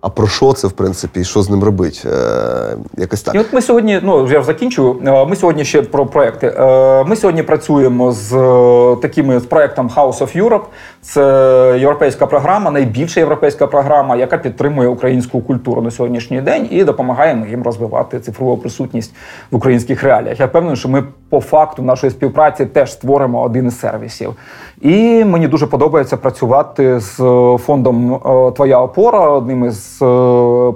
а 0.02 0.08
про 0.08 0.26
що 0.26 0.52
це, 0.52 0.68
в 0.68 0.72
принципі, 0.72 1.20
і 1.20 1.24
що 1.24 1.42
з 1.42 1.50
ним 1.50 1.64
робити? 1.64 1.98
Е, 2.06 2.76
якось 2.96 3.22
так. 3.22 3.34
І 3.34 3.38
от 3.38 3.52
ми 3.52 3.62
сьогодні, 3.62 4.00
ну 4.02 4.28
я 4.28 4.42
закінчую. 4.42 4.96
Е, 5.06 5.24
ми 5.26 5.36
сьогодні 5.36 5.64
ще 5.64 5.82
про 5.82 6.06
проекти. 6.06 6.46
Е, 6.46 7.04
ми 7.04 7.16
сьогодні 7.16 7.42
працюємо 7.42 8.12
з 8.12 8.32
е, 8.32 8.96
такими 9.02 9.40
з 9.40 9.44
проектом 9.44 9.88
House 9.88 10.18
of 10.18 10.42
Europe. 10.42 10.64
Це 11.00 11.76
європейська 11.80 12.26
програма, 12.26 12.70
найбільша 12.70 13.20
європейська 13.20 13.66
програма, 13.66 14.16
яка 14.16 14.38
підтримує 14.38 14.88
українську 14.88 15.40
культуру 15.40 15.82
на 15.82 15.90
сьогоднішній 15.90 16.40
день 16.40 16.68
і 16.70 16.84
допомагає 16.84 17.46
їм 17.50 17.62
розвивати 17.62 18.20
цифрову 18.20 18.56
присутність 18.56 19.14
в 19.50 19.56
українських 19.56 20.02
реаліях. 20.02 20.40
Я 20.40 20.46
впевнений, 20.46 20.76
що 20.76 20.88
ми 20.88 21.04
по 21.28 21.40
факту 21.40 21.82
нашої 21.82 22.10
співпраці 22.10 22.66
теж 22.66 22.92
створимо 22.92 23.42
один 23.42 23.66
із 23.66 23.80
сервісів. 23.80 24.34
І 24.82 25.24
мені 25.24 25.48
дуже 25.48 25.66
подобається 25.66 26.16
працювати 26.16 27.00
з 27.00 27.16
фондом 27.58 28.20
Твоя 28.56 28.80
опора, 28.80 29.30
одним 29.30 29.64
із 29.64 29.96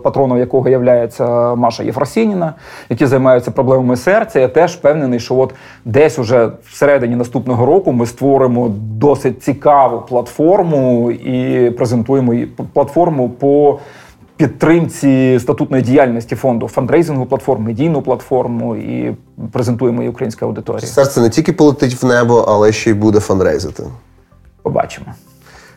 патроном 0.02 0.38
якого 0.38 0.68
є 0.68 1.08
Маша 1.56 1.82
Єфросініна, 1.82 2.54
які 2.88 3.06
займаються 3.06 3.50
проблемами 3.50 3.96
серця. 3.96 4.40
Я 4.40 4.48
теж 4.48 4.74
впевнений, 4.74 5.20
що 5.20 5.36
от 5.36 5.54
десь 5.84 6.18
уже 6.18 6.48
всередині 6.70 7.16
наступного 7.16 7.66
року 7.66 7.92
ми 7.92 8.06
створимо 8.06 8.68
досить 8.78 9.42
цікаву 9.42 10.02
платформу 10.08 11.10
і 11.10 11.70
презентуємо 11.70 12.34
платформу 12.72 13.28
по 13.28 13.78
підтримці 14.36 15.38
статутної 15.40 15.82
діяльності 15.82 16.36
фонду, 16.36 16.68
фандрейзингу 16.68 17.26
платформ, 17.26 17.64
медійну 17.64 18.02
платформу 18.02 18.76
і 18.76 19.16
презентуємо 19.52 20.02
її 20.02 20.10
українській 20.10 20.44
аудиторії. 20.44 20.86
Серце 20.86 21.20
не 21.20 21.30
тільки 21.30 21.52
полетить 21.52 22.02
в 22.02 22.06
небо, 22.06 22.44
але 22.48 22.72
ще 22.72 22.90
й 22.90 22.94
буде 22.94 23.20
фандрейзити. 23.20 23.82
Побачимо. 24.62 25.06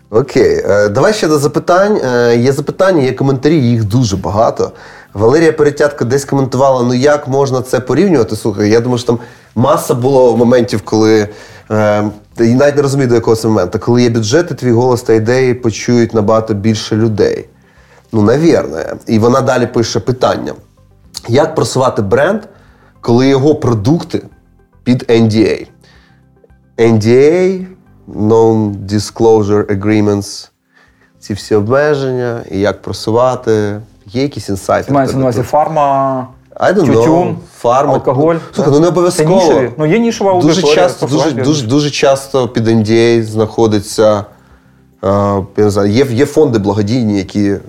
Окей, 0.10 0.62
е, 0.66 0.90
давай 0.90 1.14
ще 1.14 1.28
до 1.28 1.40
запитань. 1.40 2.02
Е, 2.04 2.36
є 2.38 2.52
запитання, 2.52 3.02
є 3.02 3.14
коментарі, 3.14 3.56
їх 3.56 3.84
дуже 3.84 4.18
багато. 4.18 4.72
Валерія 5.14 5.54
Перетятка 5.54 6.06
десь 6.06 6.26
коментувала: 6.26 6.84
ну 6.84 6.94
як 6.94 7.28
можна 7.28 7.62
це 7.62 7.80
порівнювати? 7.80 8.36
Слухай, 8.36 8.70
я 8.70 8.80
думаю, 8.80 8.98
що 8.98 9.08
там 9.08 9.20
маса 9.56 9.94
було 9.94 10.38
моментів, 10.38 10.82
коли 10.82 11.28
е, 11.72 12.04
і 12.40 12.54
навіть 12.54 12.76
не 12.76 12.82
розумію, 12.82 13.10
до 13.10 13.16
якого 13.16 13.36
це 13.36 13.48
моменту, 13.48 13.80
коли 13.80 14.04
є 14.04 14.10
бюджет, 14.10 14.52
і 14.52 14.54
твій 14.54 14.72
голос 14.72 15.02
та 15.02 15.14
ідеї 15.14 15.54
почують 15.54 16.14
набагато 16.14 16.54
більше 16.54 16.96
людей. 16.96 17.46
Ну, 18.12 18.22
навірно. 18.22 18.78
І 19.08 19.20
вона 19.20 19.42
далі 19.42 19.68
пише 19.68 20.00
питання: 20.00 20.54
як 21.28 21.56
просувати 21.56 22.02
бренд, 22.02 22.42
коли 23.02 23.28
його 23.28 23.56
продукти 23.56 24.22
під 24.84 25.04
NDA? 25.04 25.68
NDA 26.78 27.66
Non-Disclosure 28.16 29.80
Agreements, 29.80 30.50
ці 31.20 31.34
всі 31.34 31.56
обмеження, 31.56 32.42
і 32.52 32.60
як 32.60 32.82
просувати. 32.82 33.82
Є 34.06 34.22
якісь 34.22 34.50
інсайти? 34.50 34.92
Мається 34.94 35.18
на 35.18 35.24
увазі 35.24 35.42
фарма. 35.42 36.28
Тютюн. 36.76 37.38
Фарма. 37.56 37.94
алкоголь. 37.94 38.36
Слухай, 38.56 38.74
ну 38.74 38.80
не 38.80 38.88
обов'язково. 38.88 39.40
Це 39.40 39.46
нішеві. 39.46 39.72
Ну, 39.78 39.86
є 39.86 40.00
нішова 40.00 40.32
аудиторія. 40.32 40.62
Дуже 40.62 40.76
часто, 40.76 41.06
дуже, 41.06 41.32
дуже, 41.32 41.68
дуже 41.68 41.90
часто 41.90 42.48
під 42.48 42.68
NDA 42.68 43.24
знаходиться. 43.24 44.26
Uh, 45.02 45.46
я 45.58 45.64
не 45.64 45.70
знаю, 45.70 45.92
є, 45.92 46.06
є 46.06 46.26
фонди 46.26 46.60
благодійні, 46.60 47.18
які 47.18 47.50
Е, 47.50 47.60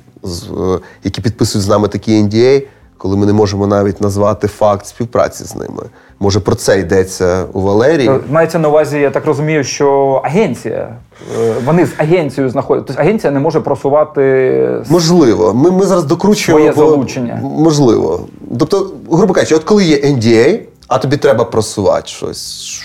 які 1.05 1.21
підписують 1.21 1.65
з 1.65 1.69
нами 1.69 1.89
такі 1.89 2.23
NDA, 2.23 2.63
коли 2.99 3.17
ми 3.17 3.27
не 3.27 3.33
можемо 3.33 3.67
навіть 3.67 4.01
назвати 4.01 4.49
факт 4.49 4.87
співпраці 4.87 5.45
з 5.45 5.57
ними. 5.57 5.83
Може 6.21 6.41
про 6.41 6.55
це 6.55 6.81
йдеться 6.81 7.45
у 7.53 7.61
Валерії? 7.61 8.09
Е, 8.09 8.21
мається 8.31 8.59
на 8.59 8.69
увазі, 8.69 8.99
я 8.99 9.11
так 9.11 9.27
розумію, 9.27 9.65
що 9.65 10.21
агенція. 10.25 10.97
Е, 11.41 11.55
вони 11.65 11.87
з 11.87 11.91
агенцією 11.97 12.51
знаходять. 12.51 12.87
Тобто 12.87 13.03
агенція 13.03 13.33
не 13.33 13.41
може 13.41 13.61
просувати 13.61 14.85
можливо. 14.89 15.55
Ми 15.55 15.71
ми 15.71 15.87
зараз 15.87 16.05
докручуємо 16.05 16.73
своє 16.73 16.89
залучення. 16.89 17.41
Можливо. 17.43 18.21
Тобто, 18.59 18.91
грубо 19.11 19.35
кажучи, 19.35 19.55
от 19.55 19.65
коли 19.65 19.85
є 19.85 19.97
NDA, 19.97 20.61
а 20.89 20.99
тобі 20.99 21.17
треба 21.17 21.45
просувати 21.45 22.09
щось. 22.09 22.83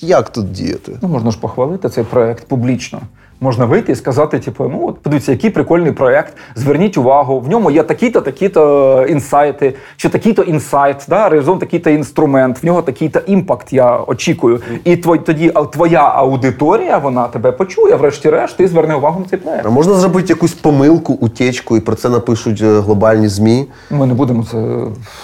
Як 0.00 0.30
тут 0.30 0.52
діяти? 0.52 0.92
Ну 1.02 1.08
можна 1.08 1.30
ж 1.30 1.38
похвалити 1.40 1.88
цей 1.88 2.04
проект 2.04 2.48
публічно 2.48 3.00
можна 3.40 3.64
вийти 3.64 3.92
і 3.92 3.96
сказати, 3.96 4.38
типу, 4.38 4.68
ну 4.72 4.88
от 4.88 4.98
подивіться, 4.98 5.32
який 5.32 5.50
прикольний 5.50 5.92
проект. 5.92 6.36
Зверніть 6.54 6.98
увагу, 6.98 7.40
в 7.40 7.48
ньому 7.48 7.70
є 7.70 7.82
такі-то, 7.82 8.20
такі-то 8.20 9.06
інсайти, 9.08 9.74
чи 9.96 10.08
такий-то 10.08 10.42
інсайт, 10.42 10.96
да, 11.08 11.28
реалізован 11.28 11.60
такий-то 11.60 11.90
інструмент, 11.90 12.62
в 12.62 12.66
нього 12.66 12.82
такий-то 12.82 13.20
impact. 13.26 13.72
Я 13.72 13.98
очікую. 14.06 14.60
І 14.84 14.96
твой, 14.96 15.18
тоді 15.18 15.52
твоя 15.72 16.02
аудиторія 16.02 16.98
вона 16.98 17.28
тебе 17.28 17.52
почує. 17.52 17.94
Врешті-решт, 17.94 18.56
ти 18.56 18.68
зверне 18.68 18.94
увагу 18.94 19.20
на 19.20 19.26
цей 19.26 19.38
проект. 19.38 19.66
А 19.66 19.70
можна 19.70 19.94
зробити 19.94 20.28
якусь 20.28 20.52
помилку, 20.52 21.12
утечку, 21.12 21.76
і 21.76 21.80
про 21.80 21.94
це 21.94 22.08
напишуть 22.08 22.62
е, 22.62 22.80
глобальні 22.80 23.28
змі. 23.28 23.66
Ми 23.90 24.06
не 24.06 24.14
будемо 24.14 24.44
це 24.50 24.58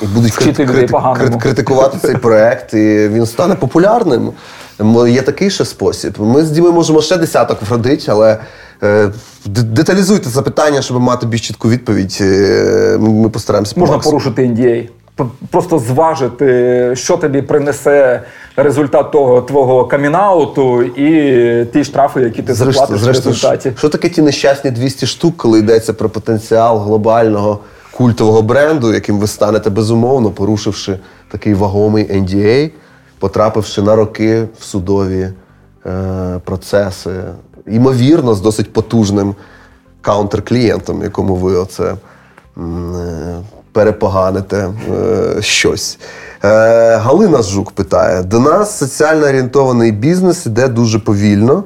і 0.03 0.07
будуть 0.07 0.33
вчити 0.33 0.53
крит, 0.53 0.69
людей 0.69 0.87
поганому. 0.87 1.39
критикувати 1.39 1.99
цей 1.99 2.17
проект, 2.17 2.75
і 2.75 3.09
він 3.09 3.27
стане 3.27 3.55
популярним. 3.55 4.33
Є 5.09 5.23
такий 5.23 5.51
ще 5.51 5.65
спосіб. 5.65 6.15
Ми 6.19 6.45
з 6.45 6.51
Дімою 6.51 6.73
можемо 6.73 7.03
ще 7.03 7.17
десяток 7.17 7.63
вродити, 7.63 8.05
але 8.09 8.39
е, 8.83 9.11
деталізуйте 9.47 10.29
запитання, 10.29 10.83
щоб 10.83 11.01
мати 11.01 11.27
більш 11.27 11.41
чітку 11.41 11.69
відповідь. 11.69 12.19
Е, 12.21 12.97
ми 13.01 13.29
постараємося 13.29 13.75
Можна 13.77 13.99
порушити 13.99 14.43
NDA. 14.43 14.89
Просто 15.51 15.79
зважити, 15.79 16.93
що 16.97 17.17
тобі 17.17 17.43
принесе 17.43 18.23
результат 18.57 19.11
того 19.11 19.41
твого 19.41 19.85
камінауту 19.85 20.83
і 20.83 21.65
ті 21.65 21.85
штрафи, 21.85 22.21
які 22.21 22.43
ти 22.43 22.55
зрештою, 22.55 22.73
заплатиш 22.73 23.05
зрештою, 23.05 23.33
в 23.33 23.37
результаті. 23.37 23.73
Що 23.79 23.89
таке 23.89 24.09
ті 24.09 24.23
нещасні 24.23 24.71
200 24.71 25.07
штук, 25.07 25.37
коли 25.37 25.59
йдеться 25.59 25.93
про 25.93 26.09
потенціал 26.09 26.79
глобального 26.79 27.59
культового 27.91 28.43
бренду, 28.43 28.93
яким 28.93 29.19
ви 29.19 29.27
станете 29.27 29.71
безумовно, 29.71 30.31
порушивши 30.31 30.99
такий 31.31 31.55
вагомий 31.55 32.05
NDA? 32.05 32.71
Потрапивши 33.19 33.83
на 33.83 33.97
роки 33.97 34.49
в 34.59 34.65
судові 34.65 35.29
е, 35.87 36.41
процеси, 36.45 37.11
ймовірно, 37.67 38.35
з 38.35 38.41
досить 38.41 38.73
потужним 38.73 39.35
каунтерклієнтом, 40.01 41.03
якому 41.03 41.35
ви 41.35 41.57
оце 41.57 41.85
е, 41.85 41.97
перепоганите 43.73 44.57
е, 45.37 45.43
щось. 45.43 45.99
Е, 46.45 46.97
Галина 46.97 47.43
Жук 47.43 47.71
питає: 47.71 48.23
до 48.23 48.41
нас 48.41 48.79
соціально 48.79 49.27
орієнтований 49.27 49.93
бізнес 49.93 50.47
іде 50.47 50.69
дуже 50.69 50.99
повільно. 50.99 51.65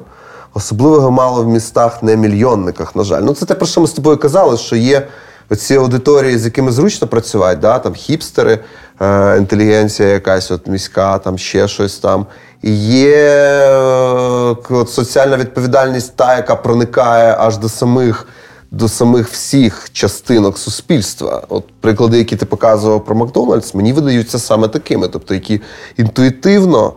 Особливо 0.53 1.11
мало 1.11 1.43
в 1.43 1.47
містах, 1.47 2.03
не 2.03 2.15
мільйонниках, 2.15 2.95
на 2.95 3.03
жаль. 3.03 3.21
Ну, 3.21 3.33
це 3.33 3.45
те, 3.45 3.55
про 3.55 3.67
що 3.67 3.81
ми 3.81 3.87
з 3.87 3.91
тобою 3.91 4.17
казали, 4.17 4.57
що 4.57 4.75
є 4.75 5.07
оці 5.51 5.75
аудиторії, 5.75 6.37
з 6.37 6.45
якими 6.45 6.71
зручно 6.71 7.07
працювати, 7.07 7.59
да, 7.61 7.79
там 7.79 7.93
хіпстери, 7.93 8.59
е, 9.01 9.37
інтелігенція 9.37 10.09
якась 10.09 10.51
от 10.51 10.67
міська, 10.67 11.17
там 11.17 11.37
ще 11.37 11.67
щось 11.67 11.97
там. 11.97 12.25
І 12.61 12.75
є 12.85 13.15
е, 13.15 14.55
от, 14.69 14.89
соціальна 14.89 15.37
відповідальність, 15.37 16.15
та, 16.15 16.35
яка 16.35 16.55
проникає 16.55 17.35
аж 17.39 17.57
до 17.57 17.69
самих 17.69 18.27
до 18.73 18.87
самих 18.87 19.29
всіх 19.29 19.89
частинок 19.93 20.57
суспільства. 20.57 21.43
От 21.49 21.63
приклади, 21.81 22.17
які 22.17 22.35
ти 22.35 22.45
показував 22.45 23.05
про 23.05 23.15
Макдональдс, 23.15 23.73
мені 23.73 23.93
видаються 23.93 24.39
саме 24.39 24.67
такими, 24.67 25.07
тобто, 25.07 25.33
які 25.33 25.61
інтуїтивно. 25.97 26.93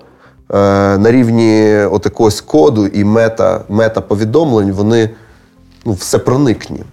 Е, 0.53 0.99
на 0.99 1.11
рівні 1.11 1.77
от 1.77 2.05
якогось 2.05 2.41
коду 2.41 2.87
і 2.87 3.05
мета 3.05 3.61
мета 3.69 4.01
повідомлень, 4.01 4.73
вони 4.73 5.11
ну, 5.85 5.93
все 5.93 6.19
проникні. 6.19 6.85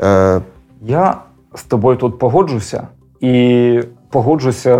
Е, 0.00 0.40
я 0.80 1.16
з 1.54 1.62
тобою 1.62 1.96
тут 1.96 2.18
погоджуся 2.18 2.86
і 3.20 3.80
погоджуся 4.10 4.76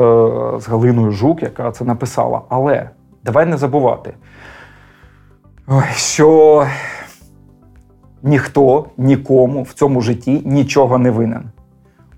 з 0.59 0.69
Галиною 0.69 1.11
Жук, 1.11 1.43
яка 1.43 1.71
це 1.71 1.85
написала. 1.85 2.41
Але 2.49 2.91
давай 3.25 3.47
не 3.47 3.57
забувати, 3.57 4.15
що 5.95 6.67
ніхто 8.23 8.87
нікому 8.97 9.63
в 9.63 9.73
цьому 9.73 10.01
житті 10.01 10.43
нічого 10.45 10.99
не 10.99 11.11
винен. 11.11 11.45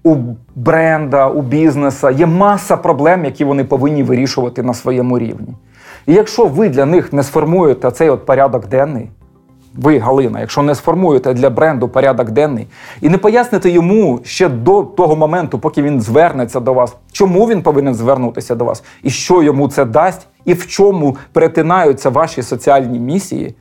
У 0.02 0.16
бренда, 0.54 1.28
у 1.28 1.42
бізнеса 1.42 2.10
є 2.10 2.26
маса 2.26 2.76
проблем, 2.76 3.24
які 3.24 3.44
вони 3.44 3.64
повинні 3.64 4.02
вирішувати 4.02 4.62
на 4.62 4.74
своєму 4.74 5.18
рівні. 5.18 5.54
І 6.06 6.14
якщо 6.14 6.46
ви 6.46 6.68
для 6.68 6.86
них 6.86 7.12
не 7.12 7.22
сформуєте 7.22 7.90
цей 7.90 8.10
от 8.10 8.26
порядок 8.26 8.66
денний, 8.66 9.10
ви, 9.80 9.98
Галина, 9.98 10.40
якщо 10.40 10.62
не 10.62 10.74
сформуєте 10.74 11.34
для 11.34 11.50
бренду 11.50 11.88
порядок 11.88 12.30
денний 12.30 12.66
і 13.00 13.08
не 13.08 13.18
поясните 13.18 13.70
йому 13.70 14.20
ще 14.24 14.48
до 14.48 14.82
того 14.82 15.16
моменту, 15.16 15.58
поки 15.58 15.82
він 15.82 16.00
звернеться 16.00 16.60
до 16.60 16.74
вас, 16.74 16.96
чому 17.12 17.46
він 17.46 17.62
повинен 17.62 17.94
звернутися 17.94 18.54
до 18.54 18.64
вас, 18.64 18.82
і 19.02 19.10
що 19.10 19.42
йому 19.42 19.68
це 19.68 19.84
дасть, 19.84 20.26
і 20.44 20.54
в 20.54 20.66
чому 20.66 21.16
перетинаються 21.32 22.10
ваші 22.10 22.42
соціальні 22.42 22.98
місії, 22.98 23.54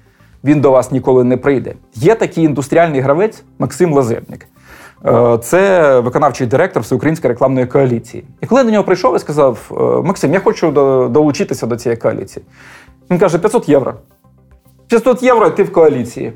він 0.43 0.61
до 0.61 0.71
вас 0.71 0.91
ніколи 0.91 1.23
не 1.23 1.37
прийде. 1.37 1.73
Є 1.95 2.15
такий 2.15 2.43
індустріальний 2.43 3.01
гравець 3.01 3.43
Максим 3.59 3.93
Лазебник. 3.93 4.47
Е, 5.05 5.37
це 5.41 5.99
виконавчий 5.99 6.47
директор 6.47 6.83
Всеукраїнської 6.83 7.33
рекламної 7.33 7.65
коаліції. 7.65 8.23
І 8.41 8.45
коли 8.45 8.61
я 8.61 8.65
до 8.65 8.71
нього 8.71 8.83
прийшов 8.83 9.15
і 9.15 9.19
сказав: 9.19 9.71
«Е, 9.71 10.07
Максим, 10.07 10.33
я 10.33 10.39
хочу 10.39 10.71
долучитися 11.11 11.67
до 11.67 11.75
цієї 11.75 11.97
коаліції. 11.97 12.45
Він 13.11 13.19
каже: 13.19 13.39
500 13.39 13.69
євро. 13.69 13.93
500 14.90 15.24
євро, 15.24 15.48
і 15.48 15.56
ти 15.56 15.64
в 15.64 15.72
коаліції. 15.72 16.34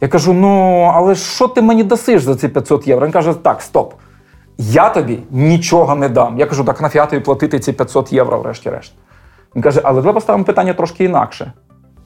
Я 0.00 0.08
кажу: 0.08 0.32
ну, 0.32 0.82
але 0.94 1.14
що 1.14 1.48
ти 1.48 1.62
мені 1.62 1.84
дасиш 1.84 2.22
за 2.22 2.36
ці 2.36 2.48
500 2.48 2.88
євро? 2.88 3.06
Він 3.06 3.12
каже: 3.12 3.34
так, 3.34 3.62
стоп. 3.62 3.94
Я 4.58 4.88
тобі 4.88 5.18
нічого 5.30 5.94
не 5.94 6.08
дам. 6.08 6.38
Я 6.38 6.46
кажу, 6.46 6.64
так 6.64 6.80
нафіга 6.80 7.06
тобі 7.06 7.22
платити 7.22 7.58
ці 7.58 7.72
500 7.72 8.12
євро, 8.12 8.38
врешті-решт. 8.38 8.92
Він 9.56 9.62
каже, 9.62 9.80
але 9.84 10.00
давай 10.00 10.14
поставимо 10.14 10.44
питання 10.44 10.74
трошки 10.74 11.04
інакше. 11.04 11.52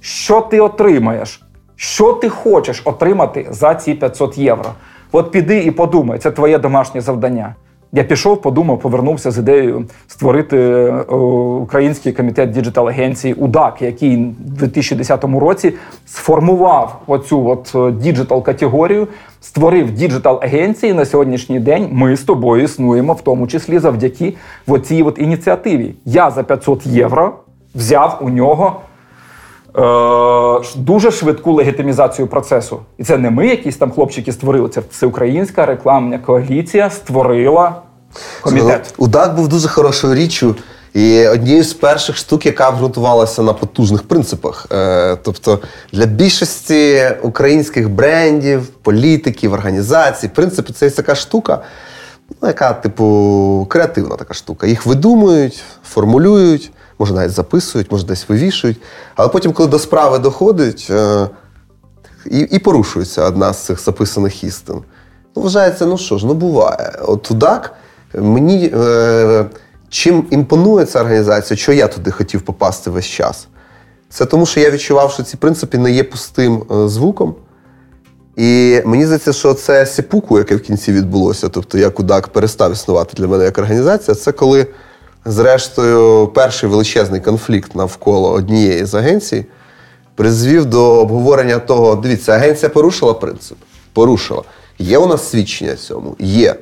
Що 0.01 0.41
ти 0.41 0.61
отримаєш? 0.61 1.43
Що 1.77 2.12
ти 2.12 2.28
хочеш 2.28 2.83
отримати 2.85 3.47
за 3.51 3.74
ці 3.74 3.95
500 3.95 4.39
євро? 4.39 4.70
От 5.12 5.31
піди 5.31 5.59
і 5.59 5.70
подумай, 5.70 6.19
це 6.19 6.31
твоє 6.31 6.59
домашнє 6.59 7.01
завдання. 7.01 7.55
Я 7.97 8.05
пішов, 8.05 8.43
подумав, 8.43 8.81
повернувся 8.81 9.31
з 9.31 9.39
ідеєю 9.39 9.85
створити 10.09 10.59
е, 10.59 11.14
український 11.62 12.12
комітет 12.12 12.51
digital 12.51 12.89
агенції 12.89 13.35
УДАК, 13.35 13.82
який 13.82 14.16
в 14.16 14.51
2010 14.51 15.24
році 15.24 15.73
сформував 16.06 17.01
оцю 17.06 17.47
от 17.48 17.97
digital 17.98 18.43
категорію, 18.43 19.09
створив 19.40 19.90
digital 19.90 20.40
агенції. 20.43 20.93
На 20.93 21.05
сьогоднішній 21.05 21.60
день 21.60 21.89
ми 21.93 22.16
з 22.16 22.23
тобою 22.23 22.62
існуємо, 22.62 23.12
в 23.12 23.20
тому 23.20 23.47
числі 23.47 23.78
завдяки 23.78 24.35
цій 24.82 25.02
от 25.02 25.18
ініціативі. 25.18 25.94
Я 26.05 26.31
за 26.31 26.43
500 26.43 26.86
євро 26.86 27.32
взяв 27.74 28.18
у 28.20 28.28
нього. 28.28 28.81
Е, 29.78 30.60
дуже 30.77 31.10
швидку 31.10 31.52
легітимізацію 31.52 32.28
процесу. 32.28 32.78
І 32.98 33.05
це 33.05 33.18
не 33.18 33.31
ми, 33.31 33.47
якісь 33.47 33.77
там 33.77 33.90
хлопчики 33.90 34.32
створили. 34.32 34.68
Це 34.68 34.82
всеукраїнська 34.90 35.66
рекламна 35.66 36.18
коаліція 36.18 36.90
створила 36.90 37.74
комітет. 38.40 38.94
УДАК 38.97 39.34
був 39.34 39.48
дуже 39.48 39.68
хорошою 39.68 40.14
річчю. 40.14 40.56
І 40.97 41.26
однією 41.26 41.64
з 41.64 41.74
перших 41.74 42.16
штук, 42.16 42.47
яка 42.47 42.70
ґрунтувалася 42.70 43.43
на 43.43 43.52
потужних 43.52 44.02
принципах. 44.02 44.66
Е, 44.72 45.16
тобто 45.22 45.59
для 45.93 46.06
більшості 46.06 47.10
українських 47.22 47.90
брендів, 47.90 48.66
політиків, 48.66 49.52
організацій, 49.52 50.28
принципи 50.28 50.72
це 50.72 50.90
така 50.90 51.14
штука, 51.14 51.62
ну, 52.43 52.48
яка, 52.48 52.72
типу, 52.72 53.66
креативна 53.70 54.16
така 54.16 54.34
штука. 54.34 54.66
Їх 54.66 54.86
видумують, 54.86 55.62
формулюють, 55.84 56.72
може 56.98 57.14
навіть 57.14 57.32
записують, 57.32 57.93
може 57.93 58.06
десь 58.06 58.28
вивішують. 58.28 58.82
Але 59.16 59.28
потім, 59.28 59.52
коли 59.52 59.68
до 59.68 59.78
справи 59.78 60.18
доходить, 60.18 60.86
е, 60.90 61.28
і 62.30 62.38
і 62.38 62.59
порушується 62.59 63.24
одна 63.24 63.52
з 63.52 63.64
цих 63.64 63.84
записаних 63.84 64.44
істин. 64.44 64.82
Ну, 65.36 65.43
Вважається, 65.43 65.86
ну 65.86 65.98
що 65.98 66.18
ж, 66.18 66.26
ну 66.26 66.34
буває. 66.34 66.93
От 67.02 67.22
Тудак 67.22 67.74
мені 68.15 68.73
е, 68.74 69.47
чим 69.89 70.27
імпонує 70.31 70.87
ця 70.87 71.01
організація, 71.01 71.57
що 71.57 71.73
я 71.73 71.89
туди 71.89 72.11
хотів 72.11 72.43
попасти 72.43 72.91
весь 72.91 73.07
час. 73.07 73.49
Це 74.09 74.27
тому, 74.27 74.47
що 74.47 74.61
я 74.61 74.70
відчував, 74.70 75.12
що 75.12 75.23
ці 75.23 75.37
принципи 75.37 75.78
не 75.78 75.91
є 75.91 76.05
пустим 76.05 76.62
е, 76.70 76.89
звуком. 76.89 77.35
І 78.37 78.81
мені 78.85 79.05
здається, 79.05 79.33
що 79.33 79.55
це 79.55 79.87
сіпуку, 79.87 80.39
яке 80.39 80.57
в 80.57 80.61
кінці 80.61 80.93
відбулося, 80.93 81.49
тобто 81.49 81.78
як 81.78 82.01
Удак 82.01 82.28
перестав 82.28 82.73
існувати 82.73 83.12
для 83.16 83.28
мене 83.28 83.45
як 83.45 83.59
організація, 83.59 84.15
це 84.15 84.33
коли 84.33 84.66
Зрештою, 85.28 86.28
перший 86.28 86.69
величезний 86.69 87.20
конфлікт 87.20 87.74
навколо 87.74 88.33
однієї 88.33 88.85
з 88.85 88.95
агенцій 88.95 89.47
призвів 90.15 90.66
до 90.66 90.83
обговорення 90.83 91.59
того: 91.59 91.97
дивіться, 91.97 92.33
агенція 92.33 92.69
порушила 92.69 93.15
принцип. 93.15 93.59
Порушила. 93.93 94.43
Є 94.78 94.99
у 94.99 95.07
нас 95.07 95.31
свідчення 95.31 95.77
цьому? 95.77 96.16
Є. 96.19 96.57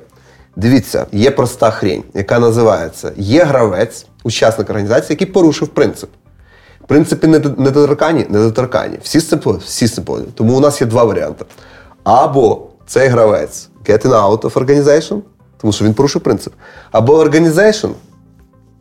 Дивіться, 0.57 1.07
є 1.13 1.31
проста 1.31 1.71
хрень, 1.71 2.03
яка 2.15 2.39
називається: 2.39 3.13
є 3.17 3.45
гравець, 3.45 4.07
учасник 4.25 4.71
організації, 4.71 5.09
який 5.11 5.27
порушив 5.27 5.69
принцип. 5.69 6.11
Принципи 6.87 7.27
недоторкані, 7.27 8.27
недоторкані. 8.29 8.99
Всі 9.03 9.21
з 9.21 9.33
всі 9.65 9.87
з 9.87 10.01
Тому 10.35 10.57
у 10.57 10.61
нас 10.61 10.81
є 10.81 10.87
два 10.87 11.05
варіанти. 11.05 11.45
Або 12.05 12.67
цей 12.87 13.09
гравець 13.09 13.69
getting 13.89 14.13
out 14.13 14.41
of 14.41 14.53
organization, 14.53 15.21
тому 15.61 15.73
що 15.73 15.85
він 15.85 15.95
порушив 15.95 16.23
принцип, 16.23 16.53
або 16.93 17.25
organization 17.25 17.91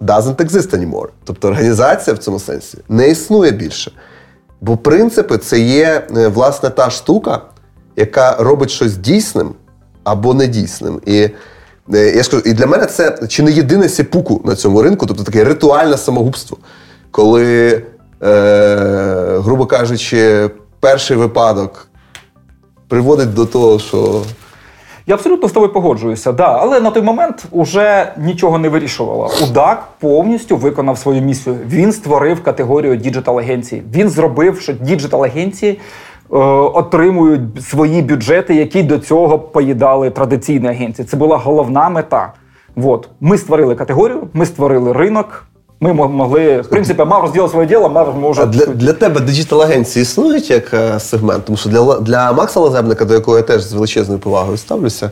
doesn't 0.02 0.36
exist 0.36 0.76
anymore. 0.76 1.08
Тобто 1.24 1.48
організація 1.48 2.14
в 2.14 2.18
цьому 2.18 2.40
сенсі 2.40 2.78
не 2.90 3.10
існує 3.10 3.52
більше. 3.52 3.92
Бо 4.62 4.78
принципи 4.78 5.38
це 5.38 5.60
є 5.60 6.08
е, 6.18 6.28
власне 6.28 6.70
та 6.70 6.90
штука, 6.90 7.42
яка 7.96 8.36
робить 8.36 8.72
щось 8.72 8.98
дійсним 8.98 9.56
або 10.04 10.34
недійсним. 10.34 11.02
І 11.06 11.30
я 11.88 12.24
скажу, 12.24 12.44
і 12.46 12.54
для 12.54 12.68
мене 12.68 12.86
це 12.86 13.18
чи 13.28 13.44
не 13.44 13.52
єдине 13.52 13.90
сіпуку 13.90 14.42
на 14.46 14.56
цьому 14.56 14.82
ринку, 14.82 15.06
тобто 15.06 15.24
таке 15.24 15.44
ритуальне 15.44 15.98
самогубство, 15.98 16.58
коли, 17.12 17.82
е, 18.24 19.40
грубо 19.40 19.66
кажучи, 19.66 20.50
перший 20.80 21.18
випадок 21.18 21.88
приводить 22.88 23.34
до 23.34 23.46
того, 23.46 23.80
що 23.80 24.22
я 25.08 25.16
абсолютно 25.16 25.50
з 25.50 25.52
тобою 25.52 25.74
погоджуюся, 25.74 26.32
да. 26.32 26.58
але 26.62 26.80
на 26.80 26.92
той 26.92 27.04
момент 27.04 27.46
уже 27.52 28.14
нічого 28.18 28.58
не 28.58 28.70
вирішувало. 28.70 29.32
УДАК 29.44 29.88
повністю 30.00 30.58
виконав 30.58 30.98
свою 30.98 31.22
місію. 31.22 31.58
Він 31.68 31.92
створив 31.92 32.44
категорію 32.44 32.96
digital 32.96 33.40
агенції. 33.40 33.84
Він 33.94 34.10
зробив, 34.10 34.62
що 34.62 34.74
digital 34.74 35.24
агенції 35.24 35.72
е, 35.72 35.80
отримують 36.40 37.64
свої 37.64 38.02
бюджети, 38.02 38.56
які 38.56 38.84
до 38.84 39.00
цього 39.00 39.40
поїдали 39.40 40.10
традиційні 40.10 40.68
агенції. 40.68 41.08
Це 41.08 41.18
була 41.18 41.38
головна 41.38 41.90
мета. 41.90 42.34
От. 42.76 43.10
Ми 43.22 43.38
створили 43.38 43.76
категорію, 43.76 44.28
ми 44.34 44.46
створили 44.46 44.94
ринок. 44.94 45.46
Ми 45.80 45.94
могли, 45.94 46.62
в 46.62 46.70
принципі, 46.70 47.04
мав 47.04 47.22
розділ 47.22 47.50
своє 47.50 47.68
діло, 47.68 47.90
мав 47.90 48.18
може. 48.18 48.42
А 48.42 48.46
для 48.46 48.66
для 48.66 48.94
тебе 48.94 49.20
digital 49.20 49.62
агенції 49.62 50.04
існують 50.04 50.50
як 50.50 50.74
е, 50.74 51.00
сегмент? 51.00 51.46
Тому 51.46 51.58
що 51.58 51.70
для 51.70 52.00
для 52.00 52.32
Макса 52.32 52.60
Лазебника, 52.60 53.06
до 53.06 53.14
якого 53.14 53.38
я 53.38 53.44
теж 53.44 53.62
з 53.62 53.74
величезною 53.74 54.20
повагою 54.20 54.58
ставлюся, 54.58 55.12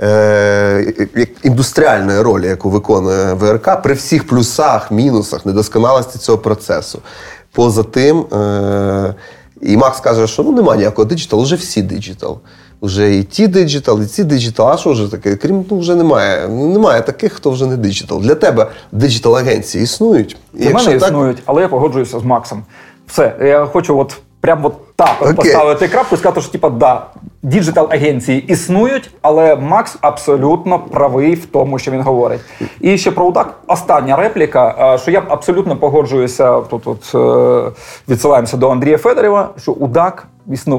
е, 0.00 0.94
як 1.16 1.28
індустріальної 1.42 2.22
ролі, 2.22 2.46
яку 2.46 2.70
виконує 2.70 3.34
ВРК, 3.34 3.82
при 3.82 3.94
всіх 3.94 4.26
плюсах, 4.26 4.90
мінусах, 4.90 5.46
недосконалості 5.46 6.18
цього 6.18 6.38
процесу. 6.38 6.98
Поза 7.52 7.82
тим, 7.82 8.18
е, 8.32 9.14
і 9.62 9.76
Макс 9.76 10.00
каже, 10.00 10.26
що 10.26 10.42
ну 10.42 10.52
немає 10.52 10.78
ніякого 10.78 11.04
digital, 11.04 11.42
вже 11.42 11.56
всі 11.56 11.82
digital. 11.82 12.38
Вже 12.82 13.16
і 13.16 13.22
ті 13.22 13.46
digital, 13.48 14.02
і 14.02 14.06
ці 14.06 14.24
digital. 14.24 14.68
А 14.68 14.76
що 14.76 14.92
вже 14.92 15.10
таке? 15.10 15.36
Крім 15.36 15.64
ну, 15.70 15.78
вже 15.78 15.94
немає. 15.94 16.48
Немає 16.48 17.02
таких, 17.02 17.32
хто 17.32 17.50
вже 17.50 17.66
не 17.66 17.76
digital. 17.76 18.20
Для 18.20 18.34
тебе 18.34 18.70
digital 18.92 19.36
агенції 19.36 19.84
існують. 19.84 20.36
Для 20.52 20.70
мене 20.70 20.98
так... 20.98 21.08
існують, 21.08 21.42
але 21.44 21.62
я 21.62 21.68
погоджуюся 21.68 22.20
з 22.20 22.24
Максом. 22.24 22.64
Все, 23.06 23.36
я 23.40 23.66
хочу 23.66 23.98
от 23.98 24.16
прямо 24.42 24.66
от 24.66 24.96
так 24.96 25.16
от 25.20 25.36
поставити 25.36 25.88
крапку 25.88 26.14
і 26.14 26.18
сказати, 26.18 26.40
що 26.40 26.52
типа 26.52 26.70
да, 26.70 27.06
digital 27.42 27.88
агенції 27.90 28.40
існують, 28.40 29.10
але 29.22 29.56
Макс 29.56 29.98
абсолютно 30.00 30.78
правий 30.78 31.34
в 31.34 31.46
тому, 31.46 31.78
що 31.78 31.90
він 31.90 32.02
говорить. 32.02 32.40
І 32.80 32.98
ще 32.98 33.10
про 33.10 33.26
УДАК 33.26 33.54
остання 33.66 34.16
репліка, 34.16 34.98
що 35.02 35.10
я 35.10 35.22
абсолютно 35.28 35.76
погоджуюся. 35.76 36.60
Тут 36.60 36.86
от 36.86 37.14
е, 37.14 37.72
відсилаємося 38.08 38.56
до 38.56 38.70
Андрія 38.70 38.98
Федорів, 38.98 39.48
що 39.58 39.72
УДАК 39.72 40.26
е, 40.50 40.70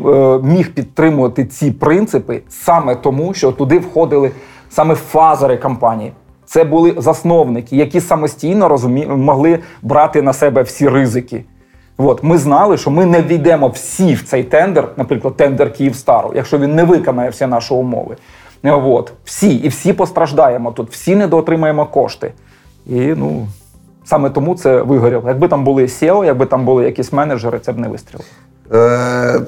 міг 0.43 0.73
підтримувати 0.73 1.45
ці 1.45 1.71
принципи 1.71 2.41
саме 2.49 2.95
тому, 2.95 3.33
що 3.33 3.51
туди 3.51 3.79
входили 3.79 4.31
саме 4.69 4.95
фазери 4.95 5.57
компанії. 5.57 6.13
Це 6.45 6.63
були 6.63 6.95
засновники, 6.97 7.75
які 7.75 8.01
самостійно 8.01 8.67
розумі... 8.67 9.05
могли 9.07 9.59
брати 9.81 10.21
на 10.21 10.33
себе 10.33 10.61
всі 10.61 10.89
ризики. 10.89 11.43
От, 11.97 12.23
Ми 12.23 12.37
знали, 12.37 12.77
що 12.77 12.91
ми 12.91 13.05
не 13.05 13.21
війдемо 13.21 13.67
всі 13.67 14.13
в 14.13 14.23
цей 14.23 14.43
тендер, 14.43 14.89
наприклад, 14.97 15.35
тендер 15.37 15.73
Київстару, 15.73 16.31
якщо 16.35 16.57
він 16.57 16.75
не 16.75 16.83
виконає 16.83 17.29
всі 17.29 17.45
наші 17.45 17.73
умови. 17.73 18.15
От, 18.63 19.11
Всі, 19.25 19.55
і 19.55 19.67
всі 19.67 19.93
постраждаємо 19.93 20.71
тут, 20.71 20.91
всі 20.91 21.15
недоотримаємо 21.15 21.85
кошти. 21.85 22.33
І 22.87 22.99
ну, 22.99 23.47
саме 24.05 24.29
тому 24.29 24.55
це 24.55 24.81
вигоріло. 24.81 25.23
Якби 25.27 25.47
там 25.47 25.63
були 25.63 25.83
SEO, 25.83 26.25
якби 26.25 26.45
там 26.45 26.65
були 26.65 26.85
якісь 26.85 27.13
менеджери, 27.13 27.59
це 27.59 27.71
б 27.71 27.77
не 27.77 27.87
вистрілило. 27.87 28.29
Е, 28.73 29.41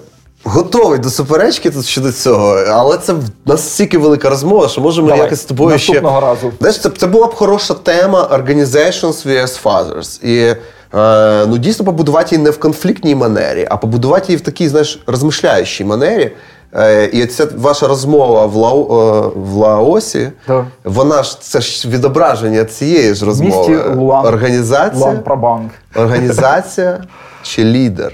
Готовий 0.48 1.00
до 1.00 1.10
суперечки 1.10 1.72
тут 1.72 1.86
щодо 1.86 2.12
цього, 2.12 2.56
але 2.70 2.98
це 2.98 3.14
настільки 3.46 3.98
велика 3.98 4.30
розмова, 4.30 4.68
що 4.68 4.82
можемо 4.82 5.08
Давай, 5.08 5.24
якось 5.24 5.42
з 5.42 5.46
тобою 5.46 5.70
наступного 5.70 6.18
ще... 6.20 6.28
разу. 6.28 6.52
Знаєш, 6.60 6.82
це, 6.82 6.90
це 6.90 7.08
була 7.08 7.28
б 7.28 7.34
хороша 7.34 7.74
тема 7.74 8.30
Organizations 8.32 9.28
vs. 9.28 9.64
Fathers. 9.64 10.26
І 10.26 10.56
Е, 10.94 11.46
ну, 11.46 11.58
дійсно 11.58 11.86
побудувати 11.86 12.36
її 12.36 12.44
не 12.44 12.50
в 12.50 12.60
конфліктній 12.60 13.16
манері, 13.16 13.68
а 13.70 13.78
побудувати 13.78 14.26
її 14.28 14.38
в 14.38 14.42
такій, 14.42 14.70
знаєш, 14.70 15.04
розмишляючій 15.08 15.84
манері. 15.84 16.32
Е, 16.74 17.06
і 17.06 17.26
ця 17.26 17.48
ваша 17.58 17.88
розмова 17.88 18.46
в 18.46 18.56
Лао, 18.56 19.32
е, 19.36 19.40
в 19.40 19.54
Лаосі, 19.54 20.32
да. 20.48 20.66
вона 20.84 21.24
ж 21.24 21.42
це 21.42 21.62
ж 21.62 21.90
відображення 21.90 22.66
цієї 22.66 23.16
ж 23.16 23.26
розмови. 23.26 23.84
Луан, 23.96 24.26
Організація 24.26 25.06
Луан 25.06 25.70
організація 25.96 27.04
чи 27.44 27.64
лідер, 27.64 28.14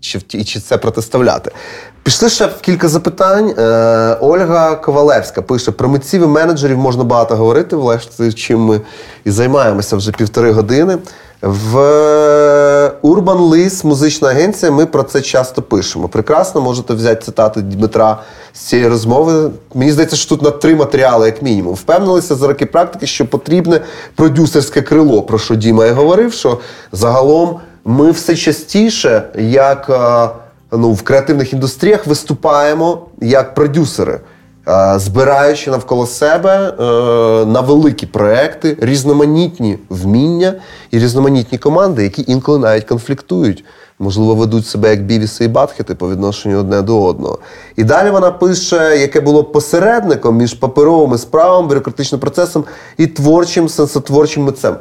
чи 0.00 0.20
і 0.28 0.44
чи 0.44 0.60
це 0.60 0.78
протиставляти. 0.78 1.50
Пішли 2.02 2.28
ще 2.28 2.48
кілька 2.60 2.88
запитань. 2.88 3.54
Е, 3.58 4.16
Ольга 4.20 4.74
Ковалевська 4.74 5.42
пише: 5.42 5.70
про 5.70 5.88
митців 5.88 6.22
і 6.22 6.26
менеджерів 6.26 6.78
можна 6.78 7.04
багато 7.04 7.36
говорити, 7.36 7.76
власне, 7.76 8.32
чим 8.32 8.60
ми 8.60 8.80
і 9.24 9.30
займаємося 9.30 9.96
вже 9.96 10.12
півтори 10.12 10.52
години. 10.52 10.98
В 11.42 11.76
Urban 13.02 13.38
Лис, 13.38 13.84
музична 13.84 14.28
агенція. 14.28 14.72
Ми 14.72 14.86
про 14.86 15.02
це 15.02 15.20
часто 15.20 15.62
пишемо. 15.62 16.08
Прекрасно, 16.08 16.60
можете 16.60 16.94
взяти 16.94 17.24
цитати 17.24 17.62
Дмитра 17.62 18.18
з 18.52 18.60
цієї 18.60 18.88
розмови. 18.88 19.50
Мені 19.74 19.92
здається, 19.92 20.16
що 20.16 20.28
тут 20.28 20.42
на 20.42 20.50
три 20.50 20.74
матеріали, 20.74 21.26
як 21.26 21.42
мінімум. 21.42 21.74
Впевнилися 21.74 22.34
за 22.34 22.46
роки 22.46 22.66
практики, 22.66 23.06
що 23.06 23.26
потрібне 23.26 23.80
продюсерське 24.14 24.82
крило, 24.82 25.22
про 25.22 25.38
що 25.38 25.54
Діма 25.54 25.86
і 25.86 25.90
говорив, 25.90 26.32
що 26.32 26.58
загалом 26.92 27.60
ми 27.84 28.10
все 28.10 28.36
частіше, 28.36 29.22
як 29.38 29.90
ну, 30.72 30.92
в 30.92 31.02
креативних 31.02 31.52
індустріях, 31.52 32.06
виступаємо 32.06 33.06
як 33.20 33.54
продюсери. 33.54 34.20
Е, 34.70 34.98
збираючи 34.98 35.70
навколо 35.70 36.06
себе 36.06 36.50
е, 36.50 36.82
на 37.46 37.60
великі 37.60 38.06
проекти 38.06 38.76
різноманітні 38.80 39.78
вміння 39.88 40.54
і 40.90 40.98
різноманітні 40.98 41.58
команди, 41.58 42.02
які 42.02 42.24
інколи 42.26 42.58
навіть 42.58 42.84
конфліктують. 42.84 43.64
Можливо, 43.98 44.34
ведуть 44.34 44.66
себе 44.66 44.90
як 44.90 45.06
бівіси 45.06 45.44
і 45.44 45.48
батхети 45.48 45.94
по 45.94 46.10
відношенню 46.10 46.58
одне 46.58 46.82
до 46.82 47.02
одного. 47.02 47.38
І 47.76 47.84
далі 47.84 48.10
вона 48.10 48.30
пише, 48.30 48.98
яке 48.98 49.20
було 49.20 49.44
посередником 49.44 50.36
між 50.36 50.54
паперовими 50.54 51.18
справами, 51.18 51.68
бюрократичним 51.68 52.20
процесом 52.20 52.64
і 52.96 53.06
творчим, 53.06 53.68
сенсотворчим 53.68 54.42
митцем. 54.44 54.76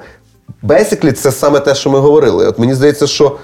Basically, 0.64 1.12
це 1.12 1.32
саме 1.32 1.60
те, 1.60 1.76
що 1.76 1.90
ми 1.90 2.00
говорили. 2.00 2.48
От 2.48 2.60
мені 2.60 2.74
здається, 2.74 3.08
що 3.08 3.38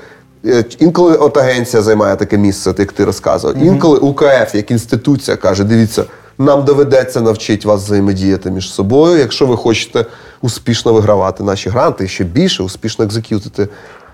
е, 0.45 0.65
інколи 0.79 1.15
от 1.15 1.37
агенція 1.37 1.83
займає 1.83 2.15
таке 2.15 2.37
місце, 2.37 2.73
як 2.77 2.91
ти 2.91 3.05
розказував. 3.05 3.57
Інколи 3.57 3.97
УКФ, 3.99 4.55
як 4.55 4.71
інституція, 4.71 5.37
каже: 5.37 5.63
дивіться. 5.63 6.03
Нам 6.37 6.65
доведеться 6.65 7.21
навчити 7.21 7.67
вас 7.67 7.83
взаємодіяти 7.83 8.51
між 8.51 8.73
собою, 8.73 9.17
якщо 9.17 9.45
ви 9.45 9.57
хочете 9.57 10.05
успішно 10.41 10.93
вигравати 10.93 11.43
наші 11.43 11.69
гранти 11.69 12.05
і 12.05 12.07
ще 12.07 12.23
більше 12.23 12.63
успішно 12.63 13.05
екзекютити 13.05 13.67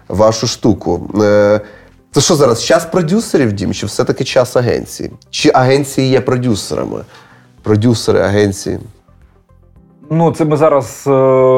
вашу 0.07 0.47
штуку. 0.47 1.09
Це 2.11 2.21
що 2.21 2.35
зараз? 2.35 2.63
Час 2.63 2.85
продюсерів, 2.85 3.53
Дім, 3.53 3.73
чи 3.73 3.85
все-таки 3.85 4.23
час 4.23 4.55
агенції? 4.55 5.11
Чи 5.29 5.51
агенції 5.53 6.09
є 6.09 6.21
продюсерами? 6.21 6.99
Продюсери 7.63 8.19
агенції? 8.19 8.79
Ну, 10.09 10.31
це 10.31 10.45
ми 10.45 10.57
зараз 10.57 11.03
е, 11.07 11.09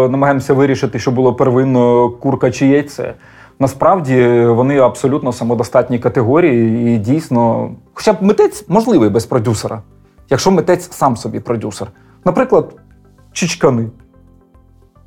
намагаємося 0.09 0.53
вирішити, 0.53 0.99
що 0.99 1.11
було 1.11 1.33
первинно 1.33 2.09
курка 2.09 2.51
чи 2.51 2.67
яйце. 2.67 3.13
Насправді 3.59 4.45
вони 4.45 4.79
абсолютно 4.79 5.33
самодостатні 5.33 5.99
категорії, 5.99 6.95
і 6.95 6.97
дійсно, 6.97 7.71
хоча 7.93 8.13
б 8.13 8.15
митець 8.21 8.65
можливий 8.67 9.09
без 9.09 9.25
продюсера 9.25 9.81
якщо 10.29 10.51
митець 10.51 10.91
сам 10.91 11.17
собі 11.17 11.39
продюсер. 11.39 11.87
Наприклад, 12.25 12.75
Чичкани. 13.31 13.87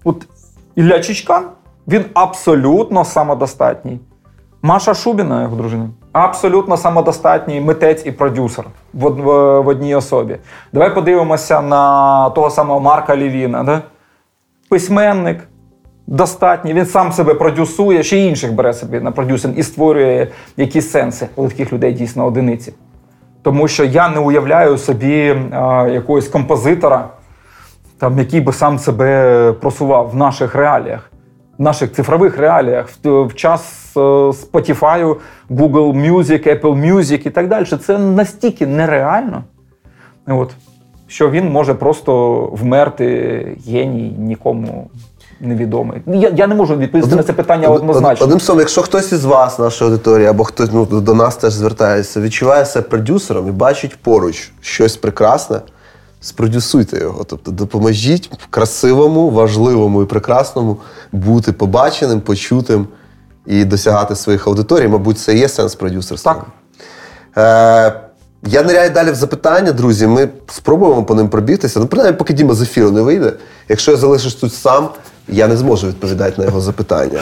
От 0.04 0.26
Ілля 0.74 1.00
Чичкан, 1.00 1.44
він 1.88 2.04
абсолютно 2.14 3.04
самодостатній. 3.04 4.00
Маша 4.62 4.94
Шубіна, 4.94 5.42
його 5.42 5.56
дружина, 5.56 5.90
абсолютно 6.12 6.76
самодостатній 6.76 7.60
митець 7.60 8.06
і 8.06 8.12
продюсер 8.12 8.64
в, 8.94 9.08
в, 9.08 9.60
в 9.60 9.68
одній 9.68 9.94
особі. 9.94 10.36
Давай 10.72 10.94
подивимося 10.94 11.60
на 11.60 12.30
того 12.30 12.50
самого 12.50 12.80
Марка 12.80 13.16
Лівіна. 13.16 13.62
Да? 13.62 13.82
Письменник 14.68 15.48
достатній, 16.06 16.74
він 16.74 16.86
сам 16.86 17.12
себе 17.12 17.34
продюсує, 17.34 18.02
ще 18.02 18.18
інших 18.18 18.52
бере 18.52 18.72
собі 18.72 19.00
на 19.00 19.10
продюсинг 19.10 19.58
і 19.58 19.62
створює 19.62 20.26
якісь 20.56 20.90
сенси. 20.90 21.28
Але 21.36 21.48
таких 21.48 21.72
людей 21.72 21.92
дійсно 21.92 22.26
одиниці. 22.26 22.72
Тому 23.46 23.68
що 23.68 23.84
я 23.84 24.08
не 24.08 24.18
уявляю 24.18 24.78
собі 24.78 25.36
якогось 25.92 26.28
композитора, 26.28 27.08
там, 27.98 28.18
який 28.18 28.40
би 28.40 28.52
сам 28.52 28.78
себе 28.78 29.52
просував 29.52 30.10
в 30.10 30.16
наших 30.16 30.54
реаліях, 30.54 31.10
в 31.58 31.62
наших 31.62 31.92
цифрових 31.92 32.38
реаліях, 32.38 32.88
в, 33.04 33.22
в 33.22 33.34
час 33.34 33.92
е, 33.96 34.00
Spotify, 34.00 35.16
Google 35.50 36.10
Music, 36.10 36.60
Apple 36.60 36.92
Music 36.92 37.26
і 37.26 37.30
так 37.30 37.48
далі. 37.48 37.64
Це 37.64 37.98
настільки 37.98 38.66
нереально, 38.66 39.44
от, 40.26 40.50
що 41.06 41.30
він 41.30 41.52
може 41.52 41.74
просто 41.74 42.40
вмерти 42.52 43.56
геній 43.66 44.14
нікому 44.18 44.90
невідомий. 45.40 46.02
Я 46.06 46.28
я 46.28 46.46
не 46.46 46.54
можу 46.54 46.76
відповісти 46.76 47.06
Одним, 47.06 47.16
на 47.16 47.22
це 47.22 47.32
питання 47.32 47.68
однозначно. 47.68 48.24
Одним 48.24 48.40
словом, 48.40 48.60
якщо 48.60 48.82
хтось 48.82 49.12
із 49.12 49.24
вас, 49.24 49.58
наша 49.58 49.84
аудиторія, 49.84 50.30
або 50.30 50.44
хтось 50.44 50.70
ну, 50.72 50.84
до 50.84 51.14
нас 51.14 51.36
теж 51.36 51.52
звертається, 51.52 52.20
відчуває 52.20 52.66
себе 52.66 52.88
продюсером 52.88 53.48
і 53.48 53.50
бачить 53.50 53.96
поруч 54.02 54.52
щось 54.60 54.96
прекрасне, 54.96 55.60
спродюсуйте 56.20 56.98
його. 56.98 57.24
Тобто 57.24 57.50
допоможіть 57.50 58.30
красивому, 58.50 59.30
важливому 59.30 60.02
і 60.02 60.06
прекрасному 60.06 60.76
бути 61.12 61.52
побаченим, 61.52 62.20
почутим 62.20 62.86
і 63.46 63.64
досягати 63.64 64.16
своїх 64.16 64.46
аудиторій. 64.46 64.88
Мабуть, 64.88 65.18
це 65.18 65.34
є 65.34 65.48
сенс 65.48 65.74
продюсерства. 65.74 66.34
Так. 66.34 66.46
Е, 67.36 68.00
я 68.42 68.62
ниряю 68.62 68.90
далі 68.90 69.10
в 69.10 69.14
запитання, 69.14 69.72
друзі. 69.72 70.06
Ми 70.06 70.28
спробуємо 70.48 71.04
по 71.04 71.14
ним 71.14 71.28
пробігтися. 71.28 71.80
Ну, 71.80 71.86
принаймні, 71.86 72.18
поки 72.18 72.32
Діма 72.32 72.54
з 72.54 72.62
ефіру 72.62 72.90
не 72.90 73.00
вийде. 73.00 73.32
Якщо 73.68 73.90
я 73.90 73.96
залишиш 73.96 74.34
тут 74.34 74.54
сам, 74.54 74.88
я 75.28 75.48
не 75.48 75.56
зможу 75.56 75.88
відповідати 75.88 76.34
на 76.38 76.44
його 76.44 76.60
запитання. 76.60 77.20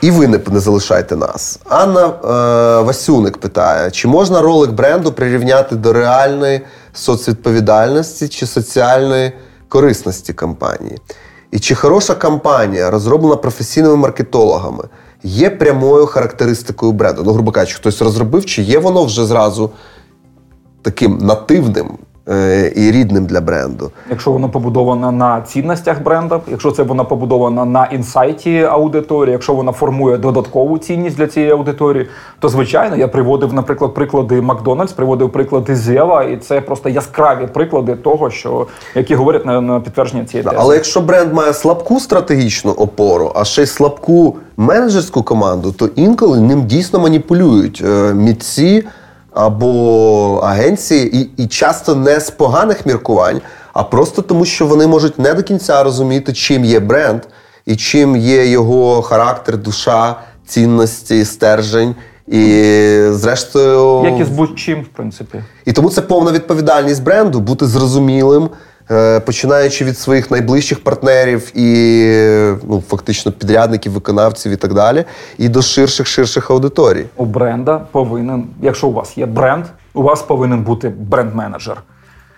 І 0.00 0.10
ви 0.10 0.28
не, 0.28 0.40
не 0.50 0.60
залишайте 0.60 1.16
нас. 1.16 1.60
Анна 1.64 2.06
е, 2.06 2.82
Васюник 2.82 3.38
питає: 3.38 3.90
чи 3.90 4.08
можна 4.08 4.40
ролик 4.40 4.70
бренду 4.70 5.12
прирівняти 5.12 5.76
до 5.76 5.92
реальної 5.92 6.60
соцвідповідальності 6.92 8.28
чи 8.28 8.46
соціальної 8.46 9.32
корисності 9.68 10.32
компанії? 10.32 10.98
І 11.50 11.58
чи 11.58 11.74
хороша 11.74 12.14
кампанія, 12.14 12.90
розроблена 12.90 13.36
професійними 13.36 13.96
маркетологами, 13.96 14.84
є 15.22 15.50
прямою 15.50 16.06
характеристикою 16.06 16.92
бренду? 16.92 17.22
Ну, 17.24 17.32
грубо 17.32 17.52
кажучи, 17.52 17.76
хтось 17.76 18.02
розробив, 18.02 18.44
чи 18.44 18.62
є 18.62 18.78
воно 18.78 19.04
вже 19.04 19.26
зразу 19.26 19.70
таким 20.82 21.18
нативним 21.18 21.98
і 22.76 22.90
рідним 22.90 23.26
для 23.26 23.40
бренду. 23.40 23.90
Якщо 24.10 24.30
воно 24.30 24.48
побудовано 24.48 25.12
на 25.12 25.40
цінностях 25.40 26.02
бренду, 26.02 26.40
якщо 26.48 26.70
це 26.70 26.82
воно 26.82 27.04
побудовано 27.04 27.64
на 27.64 27.86
інсайті 27.86 28.62
аудиторії, 28.62 29.32
якщо 29.32 29.54
вона 29.54 29.72
формує 29.72 30.16
додаткову 30.16 30.78
цінність 30.78 31.16
для 31.16 31.26
цієї 31.26 31.52
аудиторії, 31.52 32.06
то 32.38 32.48
звичайно 32.48 32.96
я 32.96 33.08
приводив, 33.08 33.52
наприклад, 33.52 33.94
приклади 33.94 34.40
Макдональдс, 34.40 34.92
приводив 34.92 35.32
приклади 35.32 35.76
Зева, 35.76 36.22
і 36.22 36.36
це 36.36 36.60
просто 36.60 36.88
яскраві 36.88 37.46
приклади 37.46 37.94
того, 37.94 38.30
що 38.30 38.66
які 38.94 39.14
говорять 39.14 39.46
на, 39.46 39.60
на 39.60 39.80
підтвердження 39.80 40.24
цієї 40.24 40.44
тези. 40.44 40.56
Але 40.60 40.74
якщо 40.74 41.00
бренд 41.00 41.34
має 41.34 41.54
слабку 41.54 42.00
стратегічну 42.00 42.72
опору, 42.72 43.32
а 43.34 43.44
ще 43.44 43.62
й 43.62 43.66
слабку 43.66 44.36
менеджерську 44.56 45.22
команду, 45.22 45.72
то 45.72 45.88
інколи 45.96 46.40
ним 46.40 46.66
дійсно 46.66 46.98
маніпулюють 46.98 47.82
е, 47.86 48.14
мітці 48.14 48.84
або 49.36 50.40
агенції, 50.44 51.16
і, 51.16 51.30
і 51.36 51.46
часто 51.46 51.94
не 51.94 52.20
з 52.20 52.30
поганих 52.30 52.86
міркувань, 52.86 53.40
а 53.72 53.82
просто 53.82 54.22
тому, 54.22 54.44
що 54.44 54.66
вони 54.66 54.86
можуть 54.86 55.18
не 55.18 55.34
до 55.34 55.42
кінця 55.42 55.82
розуміти, 55.82 56.32
чим 56.32 56.64
є 56.64 56.80
бренд 56.80 57.22
і 57.66 57.76
чим 57.76 58.16
є 58.16 58.46
його 58.46 59.02
характер, 59.02 59.56
душа, 59.56 60.16
цінності, 60.46 61.24
стержень. 61.24 61.94
І 62.26 62.42
зрештою, 63.10 64.10
як 64.10 64.20
і 64.20 64.24
з 64.24 64.28
будь-чим, 64.28 64.82
в 64.82 64.88
принципі, 64.88 65.42
і 65.64 65.72
тому 65.72 65.90
це 65.90 66.00
повна 66.00 66.32
відповідальність 66.32 67.02
бренду 67.02 67.40
бути 67.40 67.66
зрозумілим, 67.66 68.48
починаючи 69.24 69.84
від 69.84 69.98
своїх 69.98 70.30
найближчих 70.30 70.84
партнерів 70.84 71.52
і 71.54 71.68
ну, 72.68 72.82
фактично 72.88 73.32
підрядників, 73.32 73.92
виконавців 73.92 74.52
і 74.52 74.56
так 74.56 74.74
далі, 74.74 75.04
і 75.38 75.48
до 75.48 75.62
ширших 75.62 76.06
ширших 76.06 76.50
аудиторій. 76.50 77.06
У 77.16 77.24
бренда 77.24 77.78
повинен, 77.92 78.46
якщо 78.62 78.88
у 78.88 78.92
вас 78.92 79.18
є 79.18 79.26
бренд, 79.26 79.64
у 79.94 80.02
вас 80.02 80.22
повинен 80.22 80.62
бути 80.62 80.88
бренд-менеджер. 80.88 81.76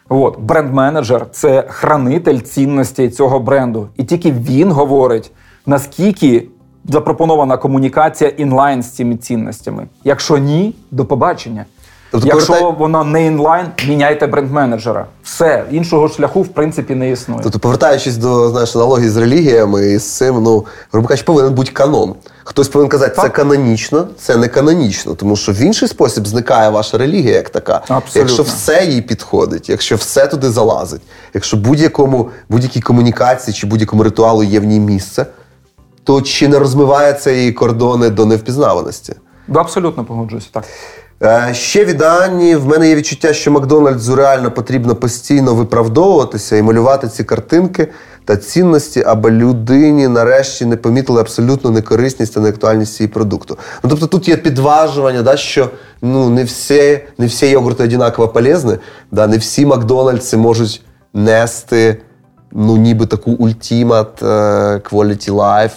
От 0.08 0.38
бренд-менеджер 0.38 1.26
це 1.32 1.64
хранитель 1.68 2.38
цінностей 2.38 3.10
цього 3.10 3.40
бренду, 3.40 3.88
і 3.96 4.04
тільки 4.04 4.32
він 4.32 4.72
говорить 4.72 5.30
наскільки 5.66 6.46
запропонована 6.84 7.56
комунікація 7.56 8.30
інлайн 8.30 8.82
з 8.82 8.90
цими 8.90 9.16
цінностями. 9.16 9.86
Якщо 10.04 10.38
ні, 10.38 10.74
до 10.90 11.04
побачення. 11.04 11.64
Тобто, 12.10 12.26
Якщо 12.26 12.52
повертай... 12.52 12.78
воно 12.78 13.04
не 13.04 13.26
інлайн, 13.26 13.66
міняйте 13.88 14.26
бренд-менеджера. 14.26 15.04
Все, 15.22 15.64
іншого 15.70 16.08
шляху, 16.08 16.42
в 16.42 16.48
принципі, 16.48 16.94
не 16.94 17.10
існує. 17.10 17.40
Тобто, 17.42 17.58
повертаючись 17.58 18.16
до 18.16 18.50
знаєш, 18.50 18.76
аналогії 18.76 19.08
з 19.08 19.16
релігіями 19.16 19.86
і 19.86 19.98
з 19.98 20.16
цим, 20.16 20.42
ну, 20.42 20.66
грубо 20.92 21.08
кажучи, 21.08 21.24
повинен 21.24 21.54
бути 21.54 21.72
канон. 21.72 22.14
Хтось 22.44 22.68
повинен 22.68 22.90
казати, 22.90 23.14
так. 23.14 23.24
це 23.24 23.30
канонічно, 23.30 24.08
це 24.18 24.36
не 24.36 24.48
канонічно, 24.48 25.14
тому 25.14 25.36
що 25.36 25.52
в 25.52 25.60
інший 25.60 25.88
спосіб 25.88 26.26
зникає 26.26 26.70
ваша 26.70 26.98
релігія 26.98 27.34
як 27.34 27.50
така. 27.50 27.74
Абсолютно. 27.88 28.20
Якщо 28.20 28.42
все 28.42 28.84
їй 28.84 29.02
підходить, 29.02 29.68
якщо 29.68 29.96
все 29.96 30.26
туди 30.26 30.50
залазить, 30.50 31.02
якщо 31.34 31.56
будь-якому 31.56 32.30
будь-якій 32.48 32.80
комунікації 32.80 33.54
чи 33.54 33.66
будь-якому 33.66 34.02
ритуалу 34.02 34.42
є 34.42 34.60
в 34.60 34.64
ній 34.64 34.80
місце, 34.80 35.26
то 36.04 36.22
чи 36.22 36.48
не 36.48 36.58
розмиваються 36.58 37.30
її 37.30 37.52
кордони 37.52 38.10
до 38.10 38.26
невпізнаваності? 38.26 39.14
Абсолютно 39.54 40.04
погоджуюся, 40.04 40.48
так. 40.52 40.64
Е, 41.22 41.54
ще 41.54 41.84
від 41.84 42.02
Анні, 42.02 42.56
в 42.56 42.66
мене 42.66 42.88
є 42.88 42.96
відчуття, 42.96 43.32
що 43.32 43.50
Макдональдсу 43.50 44.16
реально 44.16 44.50
потрібно 44.50 44.94
постійно 44.94 45.54
виправдовуватися 45.54 46.56
і 46.56 46.62
малювати 46.62 47.08
ці 47.08 47.24
картинки 47.24 47.88
та 48.24 48.36
цінності, 48.36 49.02
аби 49.06 49.30
людині 49.30 50.08
нарешті 50.08 50.64
не 50.64 50.76
помітили 50.76 51.20
абсолютно 51.20 51.70
некорисність 51.70 52.34
та 52.34 52.40
неактуальність 52.40 52.94
цієї 52.94 53.12
продукту. 53.12 53.58
Ну, 53.82 53.90
Тобто 53.90 54.06
тут 54.06 54.28
є 54.28 54.36
підважування, 54.36 55.22
да, 55.22 55.36
що 55.36 55.70
ну, 56.02 56.30
не 56.30 56.44
всі 56.44 57.00
не 57.18 57.26
всі 57.26 57.46
йогурти 57.46 57.84
однаково 57.84 58.28
полезні, 58.28 58.76
да, 59.12 59.26
не 59.26 59.38
всі 59.38 59.66
Макдональдси 59.66 60.36
можуть 60.36 60.82
нести 61.14 61.96
ну, 62.52 62.76
ніби 62.76 63.06
таку 63.06 63.30
ультимат 63.30 64.22
quality 64.22 65.30
life. 65.30 65.72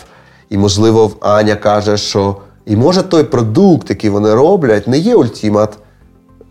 І, 0.50 0.58
можливо, 0.58 1.12
Аня 1.22 1.56
каже, 1.56 1.98
що 1.98 2.38
і 2.66 2.76
може 2.76 3.04
той 3.04 3.24
продукт, 3.24 3.90
який 3.90 4.10
вони 4.10 4.34
роблять, 4.36 4.88
не 4.88 4.98
є 4.98 5.16
ультимат 5.16 5.78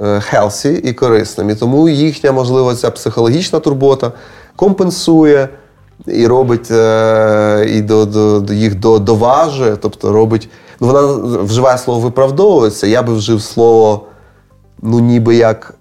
healthy 0.00 0.80
і 0.80 0.92
корисним. 0.92 1.50
І 1.50 1.54
тому 1.54 1.88
їхня, 1.88 2.32
можливо, 2.32 2.74
ця 2.74 2.90
психологічна 2.90 3.60
турбота 3.60 4.12
компенсує 4.56 5.48
і 6.06 6.26
робить 6.26 6.70
е, 6.70 7.66
і 7.68 7.82
до, 7.82 8.06
до, 8.06 8.54
їх 8.54 8.74
до, 8.74 8.98
доважує, 8.98 9.76
тобто 9.76 10.12
робить. 10.12 10.48
Ну, 10.80 10.86
вона 10.86 11.02
вживає 11.42 11.78
слово 11.78 12.00
виправдовується. 12.00 12.86
Я 12.86 13.02
би 13.02 13.14
вжив 13.14 13.42
слово, 13.42 14.06
ну, 14.82 15.00
ніби 15.00 15.36
як 15.36 15.74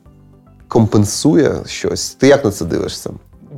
компенсує 0.68 1.56
щось. 1.65 2.10
Ти 2.10 2.27
як 2.27 2.45
на 2.45 2.51
це 2.51 2.65
дивишся? 2.65 3.10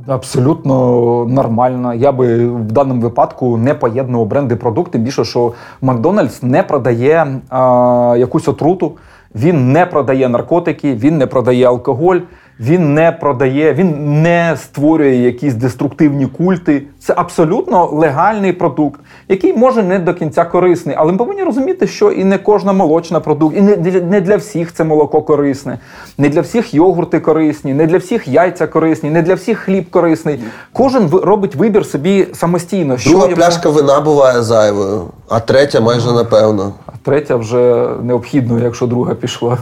Абсолютно 0.06 1.24
нормально. 1.26 1.94
Я 1.94 2.12
би 2.12 2.46
в 2.46 2.72
даному 2.72 3.00
випадку 3.00 3.56
не 3.56 3.74
поєднував 3.74 4.26
бренди 4.26 4.56
продукти. 4.56 4.98
Більше 4.98 5.24
що 5.24 5.52
Макдональдс 5.82 6.42
не 6.42 6.62
продає 6.62 7.40
а, 7.48 8.16
якусь 8.18 8.48
отруту, 8.48 8.92
він 9.34 9.72
не 9.72 9.86
продає 9.86 10.28
наркотики, 10.28 10.94
він 10.94 11.18
не 11.18 11.26
продає 11.26 11.66
алкоголь. 11.66 12.18
Він 12.62 12.94
не 12.94 13.12
продає, 13.12 13.72
він 13.72 14.22
не 14.22 14.56
створює 14.62 15.14
якісь 15.14 15.54
деструктивні 15.54 16.26
культи. 16.26 16.82
Це 17.00 17.14
абсолютно 17.16 17.86
легальний 17.86 18.52
продукт, 18.52 19.00
який 19.28 19.56
може 19.56 19.82
не 19.82 19.98
до 19.98 20.14
кінця 20.14 20.44
корисний. 20.44 20.96
Але 20.98 21.12
ми 21.12 21.18
повинні 21.18 21.42
розуміти, 21.42 21.86
що 21.86 22.10
і 22.10 22.24
не 22.24 22.38
кожна 22.38 22.72
молочна 22.72 23.20
продукт, 23.20 23.56
і 23.56 23.60
не 24.00 24.20
для 24.20 24.36
всіх 24.36 24.72
це 24.72 24.84
молоко 24.84 25.22
корисне, 25.22 25.78
не 26.18 26.28
для 26.28 26.40
всіх 26.40 26.74
йогурти 26.74 27.20
корисні, 27.20 27.74
не 27.74 27.86
для 27.86 27.98
всіх 27.98 28.28
яйця 28.28 28.66
корисні, 28.66 29.10
не 29.10 29.22
для 29.22 29.34
всіх 29.34 29.58
хліб 29.58 29.90
корисний. 29.90 30.40
Кожен 30.72 31.08
робить 31.08 31.54
вибір 31.54 31.86
собі 31.86 32.26
самостійно. 32.34 32.96
Друга 33.06 33.26
що 33.26 33.36
пляшка 33.36 33.68
йому... 33.68 33.80
вина 33.80 34.00
буває 34.00 34.42
зайвою, 34.42 35.02
а 35.28 35.40
третя 35.40 35.80
майже 35.80 36.12
напевно. 36.12 36.72
А 36.86 36.92
третя 37.02 37.36
вже 37.36 37.88
необхідно, 38.02 38.58
якщо 38.58 38.86
друга 38.86 39.14
пішла. 39.14 39.58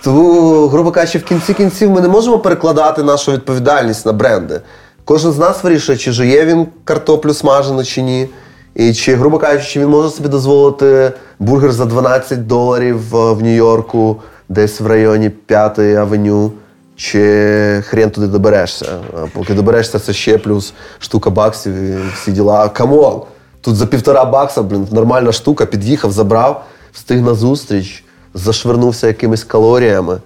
Тому, 0.00 0.66
грубо 0.68 0.90
кажучи, 0.90 1.18
в 1.18 1.24
кінці 1.24 1.54
кінців 1.54 1.90
ми 1.90 2.00
не 2.00 2.08
можемо 2.08 2.38
перекладати 2.38 3.02
нашу 3.02 3.32
відповідальність 3.32 4.06
на 4.06 4.12
бренди. 4.12 4.60
Кожен 5.04 5.32
з 5.32 5.38
нас 5.38 5.64
вирішує, 5.64 5.98
чи 5.98 6.12
жує 6.12 6.44
він 6.44 6.66
картоплю 6.84 7.34
смажену 7.34 7.84
чи 7.84 8.02
ні. 8.02 8.28
І 8.74 8.94
чи, 8.94 9.14
грубо 9.14 9.38
кажучи, 9.38 9.64
чи 9.66 9.80
він 9.80 9.88
може 9.88 10.10
собі 10.10 10.28
дозволити 10.28 11.12
бургер 11.38 11.72
за 11.72 11.84
12 11.84 12.46
доларів 12.46 12.98
в 13.10 13.42
Нью-Йорку, 13.42 14.16
десь 14.48 14.80
в 14.80 14.86
районі 14.86 15.30
5-ї 15.48 15.96
авеню, 15.96 16.52
чи 16.96 17.82
хрен 17.86 18.10
туди 18.10 18.26
доберешся. 18.26 18.86
А 19.16 19.26
поки 19.34 19.54
доберешся, 19.54 19.98
це 19.98 20.12
ще 20.12 20.38
плюс 20.38 20.72
штука 20.98 21.30
баксів 21.30 21.72
і 21.74 21.98
всі 22.14 22.32
діла. 22.32 22.68
Come 22.68 22.99
on! 22.99 23.22
Тут 23.60 23.76
за 23.76 23.86
півтора 23.86 24.24
бакса, 24.24 24.62
блін, 24.62 24.88
нормальна 24.90 25.32
штука, 25.32 25.66
під'їхав, 25.66 26.12
забрав, 26.12 26.64
встиг 26.92 27.22
на 27.22 27.34
зустріч 27.34 28.01
зашверувався 28.34 29.06
якимись 29.06 29.44
калоріями. 29.44 30.18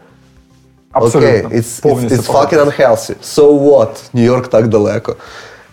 Абсолютно. 0.92 1.30
Okay, 1.30 1.56
it's, 1.56 1.82
it's, 1.82 2.10
it's 2.10 2.32
fucking 2.32 2.60
unhealthy. 2.60 3.14
So 3.22 3.60
what? 3.60 4.02
Нью-Йорк 4.14 4.48
так 4.48 4.68
далеко. 4.68 5.16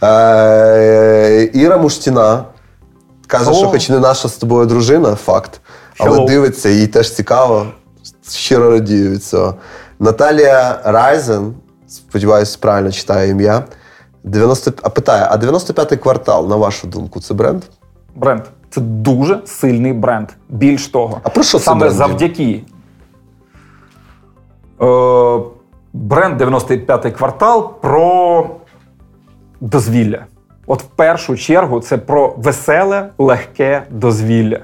Е, 0.04 1.50
Іра 1.54 1.78
Муштіна 1.78 2.44
каже, 3.28 3.52
oh. 3.52 3.56
що 3.56 3.68
хоч 3.68 3.90
не 3.90 4.00
наша 4.00 4.28
з 4.28 4.38
тобою 4.38 4.66
дружина, 4.66 5.16
факт, 5.16 5.62
але 6.00 6.20
Hello. 6.20 6.28
дивиться, 6.28 6.70
їй 6.70 6.88
теж 6.88 7.12
цікаво. 7.12 7.68
Щиро 8.30 8.72
радію 8.72 9.12
від 9.12 9.24
цього. 9.24 9.56
Наталія 10.00 10.80
Райзен, 10.84 11.54
сподіваюся, 11.88 12.58
правильно 12.62 12.92
читаю 12.92 13.30
ім'я. 13.30 13.64
90, 14.24 14.74
а 14.82 14.90
питає: 14.90 15.28
а 15.32 15.38
95-й 15.38 15.98
квартал, 15.98 16.50
на 16.50 16.56
вашу 16.56 16.88
думку, 16.88 17.20
це 17.20 17.34
бренд? 17.34 17.64
Бренд. 18.16 18.42
Це 18.74 18.82
дуже 18.82 19.40
сильний 19.46 19.94
бренд. 19.94 20.30
Більш 20.50 20.88
того, 20.88 21.20
а 21.24 21.30
про 21.30 21.44
що 21.44 21.60
саме 21.60 21.80
бренд? 21.80 21.94
завдяки 21.94 22.64
е, 24.82 25.40
бренд 25.94 26.42
95-й 26.42 27.12
квартал 27.12 27.74
про 27.82 28.50
дозвілля. 29.62 30.26
От 30.68 30.82
в 30.82 30.86
першу 30.86 31.36
чергу 31.38 31.80
це 31.80 31.98
про 31.98 32.34
веселе, 32.38 33.10
легке 33.18 33.84
дозвілля. 33.90 34.60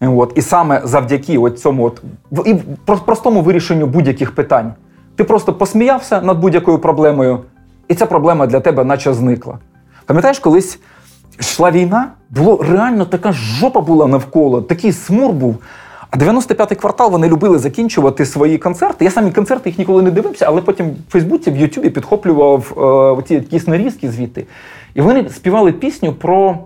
От. 0.00 0.32
І 0.34 0.42
саме 0.42 0.80
завдяки 0.84 1.38
от 1.38 1.60
цьому 1.60 1.84
от, 1.84 2.02
і 2.46 2.54
простому 2.84 3.42
вирішенню 3.42 3.86
будь-яких 3.86 4.34
питань. 4.34 4.74
Ти 5.16 5.24
просто 5.24 5.54
посміявся 5.54 6.20
над 6.20 6.38
будь-якою 6.38 6.78
проблемою, 6.78 7.38
і 7.88 7.94
ця 7.94 8.06
проблема 8.06 8.46
для 8.46 8.60
тебе 8.60 8.84
наче 8.84 9.14
зникла. 9.14 9.58
Пам'ятаєш, 10.06 10.38
колись 10.38 10.78
йшла 11.40 11.70
війна, 11.70 12.08
було 12.30 12.62
реально 12.62 13.04
така 13.04 13.32
жопа 13.32 13.80
була 13.80 14.06
навколо, 14.06 14.62
такий 14.62 14.92
смур 14.92 15.32
був. 15.32 15.56
А 16.10 16.16
95-й 16.16 16.74
квартал 16.74 17.10
вони 17.10 17.28
любили 17.28 17.58
закінчувати 17.58 18.26
свої 18.26 18.58
концерти. 18.58 19.04
Я 19.04 19.10
самі 19.10 19.30
концерти 19.30 19.70
їх 19.70 19.78
ніколи 19.78 20.02
не 20.02 20.10
дивився, 20.10 20.44
але 20.48 20.60
потім 20.60 20.90
в 20.90 21.12
Фейсбуці, 21.12 21.50
в 21.50 21.56
Ютубі 21.56 21.90
підхоплював 21.90 22.72
е, 23.20 23.22
ті 23.22 23.34
якісь 23.34 23.66
нарізки 23.66 24.10
звідти. 24.10 24.46
І 24.94 25.00
вони 25.00 25.28
співали 25.30 25.72
пісню 25.72 26.12
про 26.12 26.58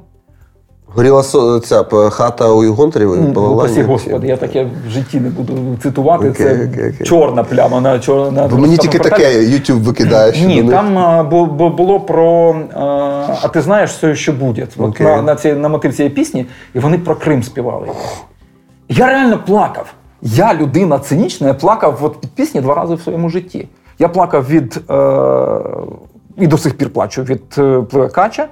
Горіла 0.97 1.23
ця 1.61 1.85
хата 2.11 2.49
у 2.49 2.73
Гонтарєвої 2.73 3.23
Упасі 3.23 3.83
Господи, 3.83 4.27
я 4.27 4.37
таке 4.37 4.71
в 4.87 4.91
житті 4.91 5.21
не 5.21 5.29
буду 5.29 5.53
цитувати. 5.83 6.29
Okay, 6.29 6.37
це 6.37 6.45
okay, 6.45 6.85
okay. 6.85 7.03
чорна 7.03 7.45
пляма 7.45 7.81
на 7.81 7.99
чорна. 7.99 8.49
Бо 8.49 8.57
мені 8.57 8.77
тільки 8.77 8.99
таке 8.99 9.41
YouTube 9.41 9.83
викидає. 9.83 10.47
Ні, 10.47 10.65
там 10.65 10.95
бо, 11.29 11.47
бо 11.47 11.71
було 11.71 12.01
про 12.01 12.57
а 13.43 13.49
ти 13.49 13.61
знаєш 13.61 13.91
все, 13.91 14.15
що 14.15 14.33
буде. 14.33 14.67
От 14.77 15.01
на 15.01 15.23
на, 15.23 15.35
цій, 15.35 15.53
на 15.53 15.69
мотив 15.69 15.97
цієї 15.97 16.15
пісні, 16.15 16.47
і 16.75 16.79
вони 16.79 16.99
про 16.99 17.17
Крим 17.17 17.43
співали. 17.43 17.89
Я 18.89 19.07
реально 19.07 19.39
плакав. 19.47 19.87
Я 20.23 20.55
людина 20.55 20.99
цинічна, 20.99 21.47
я 21.47 21.55
плакав 21.55 21.99
от 22.03 22.21
під 22.21 22.31
пісні 22.31 22.61
два 22.61 22.75
рази 22.75 22.95
в 22.95 23.01
своєму 23.01 23.29
житті. 23.29 23.69
Я 23.99 24.09
плакав 24.09 24.47
від 24.49 24.81
е, 24.91 25.59
і 26.39 26.47
до 26.47 26.59
сих 26.59 26.77
пір 26.77 26.93
плачу 26.93 27.23
від 27.23 27.43
е, 27.59 27.83
Пливекача. 27.91 28.49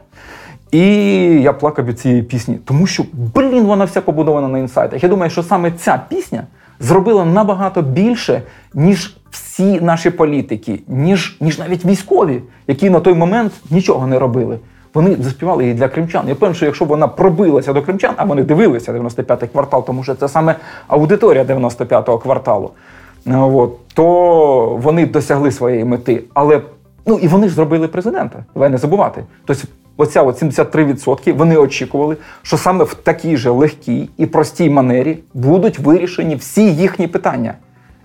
І 0.75 0.87
я 1.43 1.53
плакав 1.53 1.85
від 1.85 2.01
цієї 2.01 2.23
пісні, 2.23 2.59
тому 2.65 2.87
що, 2.87 3.05
блін, 3.13 3.65
вона 3.65 3.85
вся 3.85 4.01
побудована 4.01 4.49
на 4.49 4.59
інсайтах. 4.59 5.03
Я 5.03 5.09
думаю, 5.09 5.31
що 5.31 5.43
саме 5.43 5.71
ця 5.71 6.01
пісня 6.09 6.45
зробила 6.81 7.25
набагато 7.25 7.83
більше, 7.83 8.43
ніж 8.75 9.17
всі 9.31 9.81
наші 9.81 10.11
політики, 10.11 10.81
ніж 10.89 11.37
ніж 11.41 11.59
навіть 11.59 11.85
військові, 11.85 12.43
які 12.67 12.91
на 12.91 13.01
той 13.01 13.15
момент 13.15 13.53
нічого 13.71 14.07
не 14.07 14.19
робили. 14.19 14.59
Вони 14.95 15.17
заспівали 15.21 15.63
її 15.63 15.75
для 15.75 15.89
кримчан. 15.89 16.29
Я 16.29 16.35
певний, 16.35 16.57
що 16.57 16.67
якщо 16.67 16.85
б 16.85 16.89
вона 16.89 17.09
пробилася 17.09 17.73
до 17.73 17.83
кримчан, 17.83 18.15
а 18.17 18.25
вони 18.25 18.43
дивилися 18.43 18.93
95-й 18.93 19.49
квартал, 19.49 19.87
тому 19.87 20.05
що 20.05 20.15
це 20.15 20.29
саме 20.29 20.55
аудиторія 20.89 21.45
95-го 21.45 22.19
кварталу, 22.19 22.71
от, 23.27 23.89
то 23.95 24.79
вони 24.83 25.07
досягли 25.07 25.51
своєї 25.51 25.85
мети. 25.85 26.25
Але 26.35 26.61
ну 27.07 27.19
і 27.19 27.29
вони 27.29 27.49
ж 27.49 27.55
зробили 27.55 27.89
президента. 27.89 28.45
Давай 28.55 28.71
не 28.71 28.79
забувати. 28.79 29.25
Тобто 29.45 29.69
оця 29.97 30.23
от 30.23 30.43
73% 30.43 31.37
вони 31.37 31.57
очікували, 31.57 32.17
що 32.43 32.59
саме 32.59 32.85
в 32.85 32.95
такій 32.95 33.37
же 33.37 33.51
легкій 33.51 34.09
і 34.17 34.27
простій 34.27 34.71
манері 34.71 35.19
будуть 35.35 35.79
вирішені 35.79 36.37
всі 36.37 36.75
їхні 36.75 37.07
питання. 37.07 37.55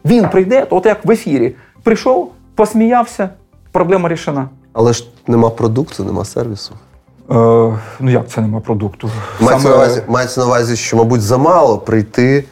Він 0.06 0.30
прийде, 0.30 0.68
от 0.70 0.86
як 0.86 1.06
в 1.06 1.12
ефірі, 1.12 1.56
прийшов, 1.84 2.32
посміявся, 2.56 3.30
проблема 3.72 4.10
рішена. 4.10 4.50
Але 4.74 4.94
ж 4.94 5.08
нема 5.28 5.50
продукту, 5.50 6.04
нема 6.04 6.26
сервісу. 6.26 6.74
Е, 7.32 7.34
Ну 8.00 8.10
як 8.12 8.28
це 8.28 8.42
нема 8.42 8.60
продукту? 8.60 9.10
Мається, 9.40 9.64
Саме... 9.64 9.76
на 9.76 9.84
увазі, 9.84 10.02
мається 10.08 10.40
на 10.40 10.46
увазі, 10.46 10.76
що, 10.76 10.98
мабуть, 10.98 11.22
замало 11.22 11.78
прийти 11.78 12.44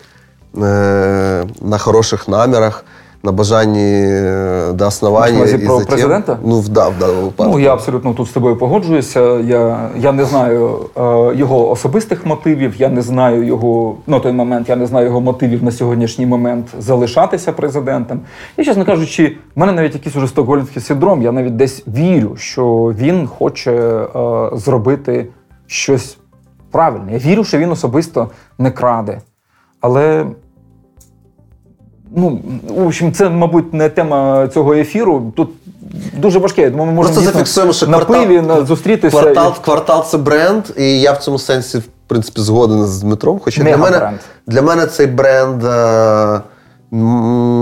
е, 0.57 1.45
на 1.61 1.77
хороших 1.77 2.27
намірах 2.27 2.85
на 3.23 3.31
бажанні 3.31 4.03
е, 4.05 4.71
до 4.73 4.87
основання. 4.87 5.45
і 5.45 5.57
про 5.57 5.79
затім, 5.79 5.85
президента? 5.87 6.37
Ну, 6.43 6.59
в 6.59 6.69
даному 6.69 7.21
випадку. 7.21 7.53
Ну, 7.53 7.59
я 7.59 7.73
абсолютно 7.73 8.13
тут 8.13 8.27
з 8.27 8.31
тобою 8.31 8.55
погоджуюся. 8.55 9.39
Я 9.39 9.89
я 9.97 10.11
не 10.11 10.25
знаю 10.25 10.79
е, 10.97 11.01
його 11.35 11.71
особистих 11.71 12.25
мотивів, 12.25 12.75
я 12.77 12.89
не 12.89 13.01
знаю 13.01 13.43
його 13.43 13.95
на 14.07 14.19
той 14.19 14.31
момент, 14.31 14.69
я 14.69 14.75
не 14.75 14.85
знаю 14.85 15.05
його 15.05 15.21
мотивів 15.21 15.63
на 15.63 15.71
сьогоднішній 15.71 16.25
момент 16.25 16.67
залишатися 16.79 17.51
президентом. 17.53 18.19
І, 18.57 18.63
чесно 18.63 18.85
кажучи, 18.85 19.37
в 19.55 19.59
мене 19.59 19.71
навіть 19.71 19.93
якийсь 19.93 20.15
уже 20.15 20.27
стокгольмський 20.27 20.81
синдром, 20.81 21.21
я 21.21 21.31
навіть 21.31 21.55
десь 21.55 21.83
вірю, 21.87 22.35
що 22.35 22.93
він 22.97 23.27
хоче 23.27 23.71
е, 23.71 24.07
зробити 24.53 25.27
щось 25.67 26.17
правильне. 26.71 27.13
Я 27.13 27.17
вірю, 27.17 27.43
що 27.43 27.57
він 27.57 27.71
особисто 27.71 28.29
не 28.57 28.71
краде. 28.71 29.21
Але 29.81 30.25
ну, 32.15 32.41
в 32.69 32.85
общем, 32.87 33.13
це, 33.13 33.29
мабуть, 33.29 33.73
не 33.73 33.89
тема 33.89 34.47
цього 34.53 34.73
ефіру. 34.73 35.33
Тут 35.35 35.49
дуже 36.17 36.39
важке. 36.39 36.61
Я 36.61 36.69
думаю, 36.69 36.87
ми 36.87 36.93
можемо 36.93 37.15
Просто 37.15 37.31
зафіксуємо, 37.31 37.73
що 37.73 37.87
на 37.87 37.97
квартал, 37.97 38.23
пиві 38.23 38.41
на, 38.41 38.65
зустрітися. 38.65 39.19
Квартал, 39.21 39.53
квартал 39.61 40.05
це 40.05 40.17
бренд, 40.17 40.63
і 40.77 41.01
я 41.01 41.11
в 41.11 41.17
цьому 41.17 41.39
сенсі, 41.39 41.77
в 41.77 41.87
принципі, 42.07 42.41
згоден 42.41 42.85
з 42.85 43.01
Дмитром. 43.01 43.39
Хоча 43.43 43.63
для 43.63 43.77
мене, 43.77 44.11
для 44.47 44.61
мене 44.61 44.85
цей 44.85 45.07
бренд. 45.07 45.63
Е, 45.63 46.41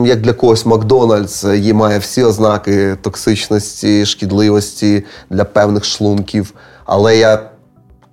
як 0.06 0.22
для 0.22 0.34
когось 0.34 0.66
Макдональдс 0.66 1.44
є 1.44 1.74
має 1.74 2.00
всі 2.00 2.24
ознаки 2.24 2.98
токсичності, 3.02 4.06
шкідливості 4.06 5.04
для 5.30 5.44
певних 5.44 5.86
шлунків. 5.86 6.54
Але 6.86 7.18
я 7.18 7.40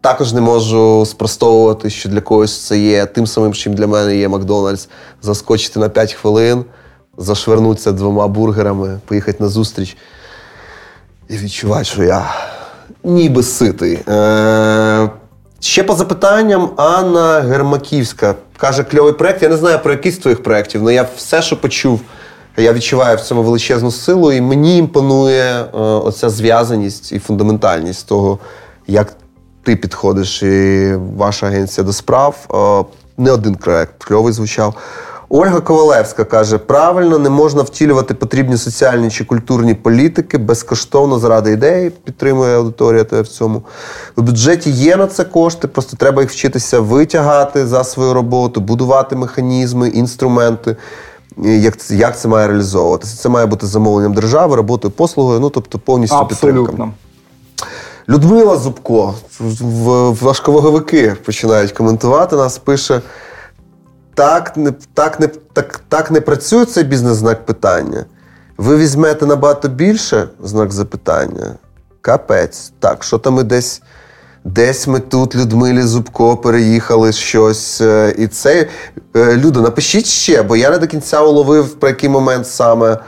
також 0.02 0.32
не 0.32 0.40
можу 0.40 1.06
спростовувати, 1.06 1.90
що 1.90 2.08
для 2.08 2.20
когось 2.20 2.66
це 2.66 2.78
є 2.78 3.06
тим 3.06 3.26
самим, 3.26 3.54
чим 3.54 3.74
для 3.74 3.86
мене 3.86 4.16
є 4.16 4.28
Макдональдс. 4.28 4.88
Заскочити 5.22 5.80
на 5.80 5.88
5 5.88 6.12
хвилин, 6.12 6.64
зашвернутися 7.18 7.92
двома 7.92 8.28
бургерами, 8.28 9.00
поїхати 9.06 9.38
на 9.40 9.48
зустріч 9.48 9.96
і 11.28 11.36
відчувати, 11.36 11.84
що 11.84 12.02
я 12.02 12.34
ніби 13.04 13.42
ситий. 13.42 13.98
Е- 14.08 15.10
Ще 15.60 15.82
по 15.82 15.94
запитанням 15.94 16.70
Анна 16.76 17.40
Гермаківська 17.40 18.34
каже, 18.56 18.84
кльовий 18.84 19.12
проєкт. 19.12 19.42
Я 19.42 19.48
не 19.48 19.56
знаю 19.56 19.78
про 19.82 19.92
якийсь 19.92 20.14
з 20.14 20.18
твоїх 20.18 20.42
проєктів, 20.42 20.80
але 20.82 20.94
я 20.94 21.08
все, 21.16 21.42
що 21.42 21.60
почув, 21.60 22.00
я 22.56 22.72
відчуваю 22.72 23.16
в 23.16 23.20
цьому 23.20 23.42
величезну 23.42 23.90
силу, 23.90 24.32
і 24.32 24.40
мені 24.40 24.78
імпонує 24.78 25.60
е, 25.60 25.78
оця 25.78 26.30
зв'язаність 26.30 27.12
і 27.12 27.18
фундаментальність 27.18 28.06
того, 28.06 28.38
як 28.86 29.16
ти 29.62 29.76
підходиш 29.76 30.42
і 30.42 30.94
ваша 31.16 31.46
агенція 31.46 31.84
до 31.84 31.92
справ. 31.92 32.36
Е, 32.54 32.94
не 33.22 33.30
один 33.30 33.54
проєкт 33.54 34.04
кльовий 34.04 34.32
звучав. 34.32 34.74
Ольга 35.34 35.60
Ковалевська 35.60 36.24
каже: 36.24 36.58
правильно, 36.58 37.18
не 37.18 37.30
можна 37.30 37.62
втілювати 37.62 38.14
потрібні 38.14 38.56
соціальні 38.56 39.10
чи 39.10 39.24
культурні 39.24 39.74
політики 39.74 40.38
безкоштовно 40.38 41.18
заради 41.18 41.52
ідеї. 41.52 41.90
Підтримує 41.90 42.56
аудиторія 42.56 43.04
тебе 43.04 43.22
в 43.22 43.28
цьому. 43.28 43.62
У 44.16 44.22
бюджеті 44.22 44.70
є 44.70 44.96
на 44.96 45.06
це 45.06 45.24
кошти, 45.24 45.68
просто 45.68 45.96
треба 45.96 46.22
їх 46.22 46.30
вчитися 46.30 46.80
витягати 46.80 47.66
за 47.66 47.84
свою 47.84 48.14
роботу, 48.14 48.60
будувати 48.60 49.16
механізми, 49.16 49.88
інструменти. 49.88 50.76
Як 51.44 51.76
це, 51.76 51.94
як 51.96 52.18
це 52.18 52.28
має 52.28 52.48
реалізовуватися? 52.48 53.16
Це 53.16 53.28
має 53.28 53.46
бути 53.46 53.66
замовленням 53.66 54.14
держави, 54.14 54.56
роботою, 54.56 54.92
послугою, 54.92 55.40
ну 55.40 55.50
тобто 55.50 55.78
повністю 55.78 56.16
Абсолютно. 56.16 56.66
підтримка. 56.66 56.92
Людмила 58.08 58.56
Зубко 58.56 59.14
в 59.38 60.10
важковаговики 60.10 61.16
починають 61.24 61.72
коментувати 61.72 62.36
нас. 62.36 62.58
Пише: 62.58 63.00
так 64.14 64.56
не 64.56 64.72
так 64.94 65.20
не, 65.20 65.26
так, 65.26 65.80
так 65.88 66.10
не 66.10 66.20
працює 66.20 66.64
цей 66.64 66.84
бізнес-знак 66.84 67.46
питання. 67.46 68.04
Ви 68.56 68.76
візьмете 68.76 69.26
набагато 69.26 69.68
більше 69.68 70.28
знак 70.42 70.72
запитання. 70.72 71.54
Капець. 72.00 72.72
Так, 72.78 73.04
що 73.04 73.18
там 73.18 73.34
ми 73.34 73.42
десь 73.42 73.82
десь 74.44 74.86
ми 74.86 75.00
тут, 75.00 75.34
Людмилі 75.34 75.82
Зубко, 75.82 76.36
переїхали 76.36 77.12
щось. 77.12 77.80
Е, 77.80 78.14
і 78.18 78.26
це. 78.26 78.68
Е, 79.16 79.36
люди, 79.36 79.60
напишіть 79.60 80.06
ще, 80.06 80.42
бо 80.42 80.56
я 80.56 80.70
не 80.70 80.78
до 80.78 80.86
кінця 80.86 81.22
уловив, 81.22 81.74
про 81.74 81.88
який 81.88 82.08
момент 82.08 82.46
саме 82.46 82.98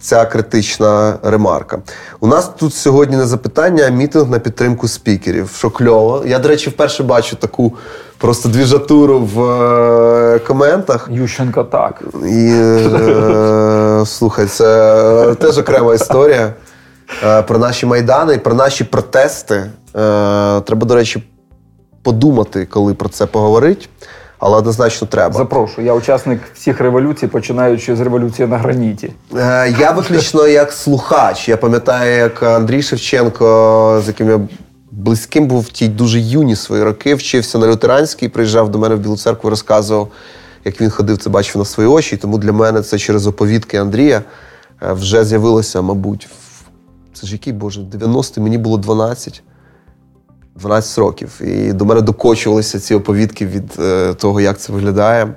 ця 0.00 0.24
критична 0.24 1.18
ремарка. 1.22 1.78
У 2.20 2.26
нас 2.26 2.50
тут 2.58 2.74
сьогодні 2.74 3.16
не 3.16 3.26
запитання, 3.26 3.84
а 3.86 3.90
мітинг 3.90 4.30
на 4.30 4.38
підтримку 4.38 4.88
спікерів. 4.88 5.50
Що 5.56 5.70
кльово. 5.70 6.24
Я, 6.26 6.38
до 6.38 6.48
речі, 6.48 6.70
вперше 6.70 7.02
бачу 7.02 7.36
таку 7.36 7.72
просто 8.18 8.48
двіжатуру 8.48 9.18
в 9.18 9.42
е, 9.42 10.38
коментах. 10.38 11.08
Ющенко 11.12 11.64
так. 11.64 12.02
І 12.28 12.52
е, 12.54 14.02
слухай, 14.06 14.46
це 14.46 15.34
теж 15.40 15.58
окрема 15.58 15.94
історія. 15.94 16.52
Е, 17.24 17.42
про 17.42 17.58
наші 17.58 17.86
майдани 17.86 18.38
про 18.38 18.54
наші 18.54 18.84
протести. 18.84 19.54
Е, 19.54 19.70
треба, 20.60 20.86
до 20.86 20.94
речі, 20.94 21.22
подумати, 22.02 22.66
коли 22.66 22.94
про 22.94 23.08
це 23.08 23.26
поговорить 23.26 23.88
але 24.38 24.56
однозначно 24.56 25.06
треба. 25.06 25.34
Запрошую. 25.34 25.86
Я 25.86 25.94
учасник 25.94 26.40
всіх 26.54 26.80
революцій, 26.80 27.26
починаючи 27.26 27.96
з 27.96 28.00
революції 28.00 28.48
на 28.48 28.58
граніті. 28.58 29.12
Е, 29.36 29.74
я 29.80 29.90
виключно 29.90 30.46
як 30.46 30.72
слухач. 30.72 31.48
Я 31.48 31.56
пам'ятаю, 31.56 32.16
як 32.16 32.42
Андрій 32.42 32.82
Шевченко, 32.82 34.02
з 34.04 34.08
яким 34.08 34.30
я 34.30 34.40
близьким 34.90 35.46
був 35.46 35.60
в 35.60 35.68
ті 35.68 35.88
дуже 35.88 36.20
юні 36.20 36.56
свої 36.56 36.82
роки, 36.82 37.14
вчився 37.14 37.58
на 37.58 37.66
лютеранській, 37.66 38.28
приїжджав 38.28 38.70
до 38.70 38.78
мене 38.78 38.94
в 38.94 38.98
Білу 38.98 39.16
церкву, 39.16 39.50
розказував, 39.50 40.08
як 40.64 40.80
він 40.80 40.90
ходив, 40.90 41.18
це 41.18 41.30
бачив 41.30 41.56
на 41.58 41.64
свої 41.64 41.88
очі. 41.88 42.16
Тому 42.16 42.38
для 42.38 42.52
мене 42.52 42.82
це 42.82 42.98
через 42.98 43.26
оповідки 43.26 43.76
Андрія 43.76 44.22
е, 44.82 44.92
вже 44.92 45.24
з'явилося, 45.24 45.82
мабуть, 45.82 46.28
це 47.14 47.26
ж 47.26 47.32
який 47.32 47.52
боже, 47.52 47.80
90-й, 47.80 48.40
мені 48.40 48.58
було 48.58 48.78
12. 48.78 49.42
12 50.60 50.98
років. 50.98 51.40
І 51.40 51.72
до 51.72 51.84
мене 51.84 52.00
докочувалися 52.00 52.80
ці 52.80 52.94
оповідки 52.94 53.46
від 53.46 53.72
е, 53.78 54.14
того, 54.14 54.40
як 54.40 54.58
це 54.58 54.72
виглядає. 54.72 55.34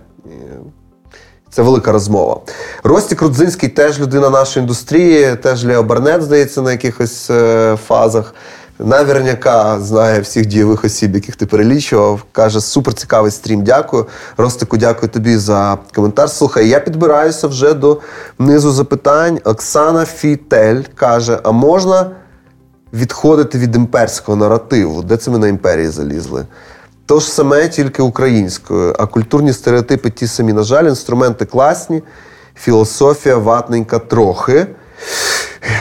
Це 1.49 1.61
велика 1.61 1.91
розмова. 1.91 2.39
Ростік 2.84 3.22
Рудзинський 3.22 3.69
теж 3.69 3.99
людина 3.99 4.30
нашої 4.30 4.64
індустрії, 4.64 5.35
теж 5.35 5.65
Лео 5.65 5.84
Барнет, 5.84 6.22
здається, 6.22 6.61
на 6.61 6.72
якихось 6.72 7.30
е, 7.30 7.77
фазах. 7.88 8.34
Наверняка 8.80 9.80
знає 9.80 10.19
всіх 10.19 10.45
дієвих 10.45 10.85
осіб, 10.85 11.15
яких 11.15 11.35
ти 11.35 11.45
перелічував. 11.45 12.23
Каже, 12.31 12.61
супер 12.61 12.93
цікавий 12.93 13.31
стрім. 13.31 13.64
Дякую. 13.64 14.06
Ростику, 14.38 14.77
дякую 14.77 15.10
тобі 15.10 15.38
за 15.38 15.77
коментар. 15.95 16.30
Слухай, 16.30 16.69
я 16.69 16.80
підбираюся 16.80 17.48
вже 17.48 17.73
до 17.73 17.99
низу 18.39 18.72
запитань. 18.72 19.39
Оксана 19.43 20.06
Фітель 20.06 20.81
каже: 20.95 21.39
а 21.43 21.52
можна 21.52 22.11
відходити 22.94 23.58
від 23.58 23.76
імперського 23.76 24.36
наративу, 24.36 25.02
де 25.02 25.18
це 25.18 25.32
ми 25.32 25.38
на 25.38 25.48
імперії 25.48 25.88
залізли. 25.88 26.46
То 27.06 27.20
ж 27.20 27.32
саме 27.32 27.68
тільки 27.68 28.02
українською, 28.02 28.96
а 29.00 29.06
культурні 29.06 29.54
стереотипи 29.54 30.10
ті 30.10 30.28
самі. 30.28 30.54
На 30.54 30.64
жаль, 30.64 30.84
інструменти 30.84 31.46
класні, 31.46 32.02
філософія 32.56 33.38
ватненька 33.38 34.00
трохи. 34.00 34.68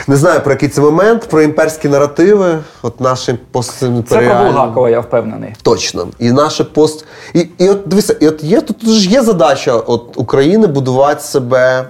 Не 0.06 0.16
знаю, 0.16 0.40
про 0.40 0.52
який 0.52 0.68
це 0.68 0.80
момент, 0.80 1.28
про 1.28 1.42
імперські 1.42 1.88
наративи. 1.88 2.58
От 2.82 3.00
наші 3.00 3.38
постімперіальні... 3.50 4.28
Це 4.28 4.34
про 4.34 4.44
Булгакова, 4.44 4.90
я 4.90 5.00
впевнений. 5.00 5.54
Точно. 5.62 6.08
І 6.18 6.32
наше 6.32 6.64
пост. 6.64 7.04
І 7.34 7.46
і 7.58 7.68
от 7.68 7.88
дивися, 7.88 8.16
і 8.20 8.28
от 8.28 8.44
є 8.44 8.60
тут 8.60 8.88
ж 8.88 9.08
є 9.08 9.22
задача 9.22 9.76
от 9.76 10.12
України 10.16 10.66
будувати 10.66 11.20
себе. 11.20 11.88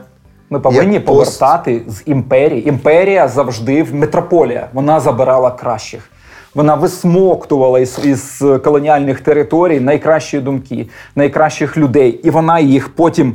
Ми 0.52 0.60
повинні 0.60 0.94
Як 0.94 1.04
повертати 1.04 1.78
пост... 1.78 1.98
з 1.98 2.02
імперії. 2.06 2.68
Імперія 2.68 3.28
завжди 3.28 3.82
в 3.82 3.94
метрополія. 3.94 4.68
Вона 4.72 5.00
забирала 5.00 5.50
кращих. 5.50 6.10
Вона 6.54 6.74
висмоктувала 6.74 7.80
із, 7.80 7.98
із 8.04 8.44
колоніальних 8.64 9.20
територій 9.20 9.80
найкращі 9.80 10.40
думки, 10.40 10.88
найкращих 11.16 11.76
людей, 11.76 12.10
і 12.24 12.30
вона 12.30 12.58
їх 12.58 12.88
потім 12.94 13.34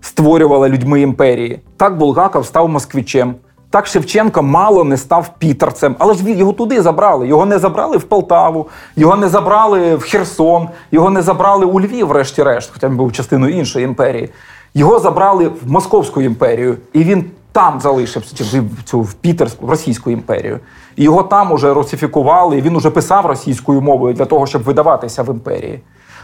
створювала 0.00 0.68
людьми 0.68 1.00
імперії. 1.00 1.60
Так 1.76 1.98
Булгаков 1.98 2.46
став 2.46 2.68
москвичем. 2.68 3.34
Так 3.70 3.86
Шевченко 3.86 4.42
мало 4.42 4.84
не 4.84 4.96
став 4.96 5.30
пітерцем, 5.38 5.96
але 5.98 6.14
ж 6.14 6.30
його 6.30 6.52
туди 6.52 6.82
забрали. 6.82 7.28
Його 7.28 7.46
не 7.46 7.58
забрали 7.58 7.96
в 7.96 8.02
Полтаву, 8.02 8.68
його 8.96 9.16
не 9.16 9.28
забрали 9.28 9.94
в 9.94 10.02
Херсон, 10.02 10.68
його 10.92 11.10
не 11.10 11.22
забрали 11.22 11.66
у 11.66 11.80
Львів, 11.80 12.06
врешті-решт, 12.06 12.70
хоча 12.74 12.88
він 12.88 12.96
був 12.96 13.12
частиною 13.12 13.54
іншої 13.54 13.84
імперії. 13.84 14.30
Його 14.74 14.98
забрали 14.98 15.48
в 15.48 15.70
Московську 15.70 16.22
імперію, 16.22 16.76
і 16.92 17.04
він 17.04 17.24
там 17.52 17.80
залишився, 17.80 18.36
чи 18.36 18.60
в 18.60 18.82
цю 18.84 19.00
в 19.00 19.14
Пітерську, 19.14 19.66
в 19.66 19.70
Російську 19.70 20.10
імперію. 20.10 20.60
І 20.96 21.04
його 21.04 21.22
там 21.22 21.52
уже 21.52 21.74
русифікували, 21.74 22.58
і 22.58 22.62
він 22.62 22.76
уже 22.76 22.90
писав 22.90 23.26
російською 23.26 23.80
мовою 23.80 24.14
для 24.14 24.24
того, 24.24 24.46
щоб 24.46 24.62
видаватися 24.62 25.22
в 25.22 25.30
імперії. 25.30 25.80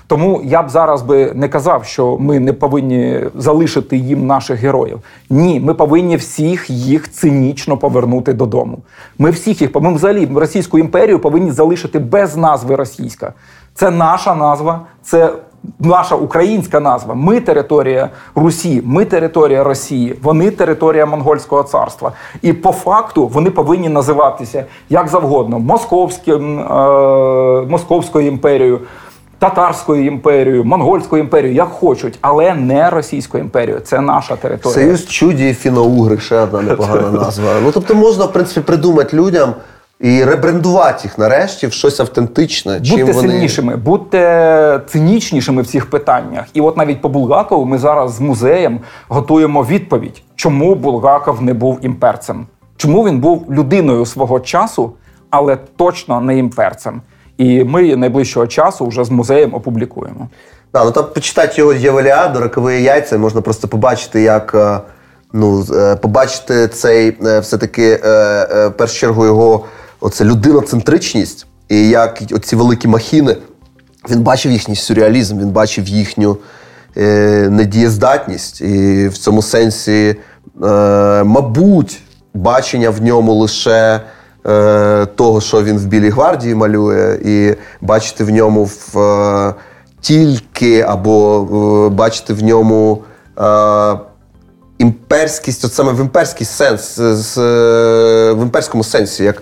Тому 0.06 0.40
я 0.44 0.62
б 0.62 0.70
зараз 0.70 1.02
би 1.02 1.32
не 1.35 1.48
казав, 1.48 1.85
що 1.85 2.16
ми 2.18 2.40
не 2.40 2.52
повинні 2.52 3.20
залишити 3.35 3.97
їм 3.97 4.27
наших 4.27 4.60
героїв. 4.60 5.01
Ні, 5.31 5.60
ми 5.60 5.74
повинні 5.74 6.16
всіх 6.16 6.70
їх 6.70 7.10
цинічно 7.10 7.77
повернути 7.77 8.32
додому. 8.32 8.78
Ми 9.18 9.31
всіх 9.31 9.62
їх 9.62 9.74
ми 9.74 9.94
взагалі 9.94 10.28
Російську 10.35 10.78
імперію 10.78 11.18
повинні 11.18 11.51
залишити 11.51 11.98
без 11.98 12.36
назви 12.36 12.77
російська. 12.77 13.32
Це 13.74 13.90
наша 13.90 14.35
назва, 14.35 14.81
це 15.02 15.32
наша 15.81 16.15
українська 16.15 16.81
назва. 16.81 17.15
Ми 17.15 17.41
територія 17.41 18.09
Русі, 18.35 18.82
ми 18.85 19.05
територія 19.05 19.65
Росії, 19.65 20.15
вони 20.23 20.51
територія 20.51 21.07
Монгольського 21.07 21.62
царства. 21.62 22.12
І 22.43 22.53
по 22.53 22.73
факту 22.73 23.27
вони 23.27 23.51
повинні 23.51 23.89
називатися 23.89 24.65
як 24.91 25.09
завгодно 25.09 25.59
Московським, 25.59 26.61
е, 26.61 26.65
Московською 27.69 28.27
імперією. 28.27 28.81
Татарською 29.39 30.07
імперією, 30.07 30.65
монгольською 30.65 31.23
імперією, 31.23 31.57
як 31.57 31.69
хочуть, 31.69 32.19
але 32.20 32.55
не 32.55 32.91
російською 32.91 33.45
імперією. 33.45 33.81
Це 33.81 34.01
наша 34.01 34.37
територія. 34.37 34.74
Союз 34.74 35.07
чуді 35.07 35.55
фіно-угри, 35.55 36.19
ще 36.20 36.41
одна 36.41 36.62
непогана 36.62 37.11
назва. 37.20 37.45
Ну 37.65 37.70
тобто 37.73 37.95
можна 37.95 38.24
в 38.24 38.32
принципі 38.32 38.61
придумати 38.61 39.16
людям 39.16 39.55
і 40.01 40.24
ребрендувати 40.24 41.01
їх 41.05 41.18
нарешті 41.18 41.66
в 41.66 41.72
щось 41.72 42.01
автентичне. 42.01 42.72
Будьте 42.72 42.97
чим 42.97 43.06
вони... 43.06 43.28
сильнішими, 43.28 43.77
будьте 43.77 44.81
цинічнішими 44.86 45.62
в 45.62 45.66
цих 45.66 45.90
питаннях. 45.90 46.44
І 46.55 46.60
от 46.60 46.77
навіть 46.77 47.01
по 47.01 47.09
Булгакову 47.09 47.64
ми 47.64 47.78
зараз 47.78 48.14
з 48.14 48.20
музеєм 48.20 48.81
готуємо 49.09 49.64
відповідь, 49.64 50.22
чому 50.36 50.74
Булгаков 50.74 51.43
не 51.43 51.55
був 51.55 51.78
імперцем. 51.82 52.47
Чому 52.77 53.06
він 53.06 53.20
був 53.20 53.47
людиною 53.51 54.06
свого 54.06 54.40
часу, 54.40 54.93
але 55.31 55.56
точно 55.77 56.20
не 56.20 56.39
імперцем? 56.39 57.02
І 57.39 57.64
ми 57.64 57.97
найближчого 57.97 58.47
часу 58.47 58.86
вже 58.86 59.05
з 59.05 59.10
музеєм 59.10 59.55
опублікуємо. 59.55 60.28
Да, 60.72 60.85
ну 60.85 60.90
там 60.90 61.05
почитати 61.14 61.55
його 61.56 61.74
Дьяволіаду, 61.74 62.40
рокові 62.40 62.82
яйця, 62.82 63.18
можна 63.18 63.40
просто 63.40 63.68
побачити, 63.68 64.22
як 64.22 64.55
е, 64.55 64.78
ну, 65.32 65.64
е, 65.74 65.97
побачити 65.97 66.68
цей 66.68 67.16
е, 67.27 67.40
все-таки 67.40 67.97
в 67.97 68.72
першу 68.77 68.94
чергу 68.98 69.27
його 69.27 69.64
оце 70.01 70.24
людиноцентричність, 70.24 71.47
і 71.68 71.89
як 71.89 72.22
оці 72.32 72.56
великі 72.56 72.89
махіни. 72.89 73.36
Він 74.10 74.20
бачив 74.20 74.52
їхній 74.52 74.77
сюрреалізм, 74.77 75.39
він 75.39 75.48
бачив 75.48 75.89
їхню 75.89 76.36
е, 76.97 77.48
недієздатність. 77.51 78.60
І 78.60 79.09
в 79.09 79.18
цьому 79.18 79.43
сенсі, 79.43 80.16
е, 80.62 81.24
мабуть, 81.24 82.01
бачення 82.35 82.90
в 82.90 83.02
ньому 83.02 83.35
лише 83.35 84.01
е, 84.47 85.06
того, 85.06 85.40
що 85.40 85.62
він 85.62 85.78
в 85.78 85.86
Білій 85.86 86.10
гвардії 86.10 86.55
малює, 86.55 87.18
і 87.24 87.55
бачити 87.81 88.24
в 88.24 88.31
ньому 88.31 88.64
в, 88.64 88.98
е, 88.98 89.55
тільки 90.01 90.81
або 90.81 91.48
е, 91.86 91.94
бачити 91.94 92.35
в 92.35 92.43
ньому. 92.43 93.02
Е, 93.39 93.98
Імперськість, 94.78 95.64
от 95.64 95.74
саме 95.74 95.93
в 95.93 96.01
імперський 96.01 96.47
сенс, 96.47 96.97
з, 97.01 97.36
в 98.32 98.43
імперському 98.43 98.85
сенсі, 98.85 99.24
як 99.24 99.36
е, 99.36 99.40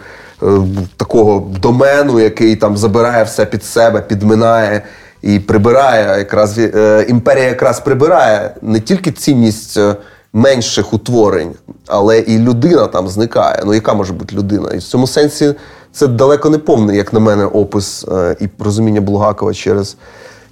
такого 0.97 1.52
домену, 1.60 2.20
який 2.20 2.56
там 2.56 2.77
забирає 2.77 3.24
все 3.24 3.47
під 3.47 3.65
себе, 3.65 4.01
підминає 4.01 4.82
і 5.23 5.39
прибирає. 5.39 6.19
Якраз 6.19 6.59
е, 6.59 7.06
імперія 7.09 7.44
якраз 7.44 7.81
прибирає 7.81 8.55
не 8.62 8.81
тільки 8.81 9.12
цінність 9.12 9.78
е, 9.78 9.97
менших 10.32 10.94
утворень, 10.94 11.52
але 11.86 12.19
і 12.19 12.39
людина 12.39 12.86
там 12.86 13.09
зникає. 13.09 13.62
Ну, 13.66 13.74
яка 13.74 13.94
може 13.94 14.12
бути 14.12 14.36
людина? 14.36 14.70
І 14.70 14.78
в 14.78 14.82
цьому 14.82 15.06
сенсі 15.06 15.55
це 15.93 16.06
далеко 16.06 16.51
не 16.51 16.59
повний, 16.59 16.97
як 16.97 17.12
на 17.12 17.20
мене, 17.20 17.44
опис 17.44 18.05
е, 18.09 18.36
і 18.40 18.48
розуміння 18.59 19.01
Булгакова 19.01 19.55
через. 19.55 19.97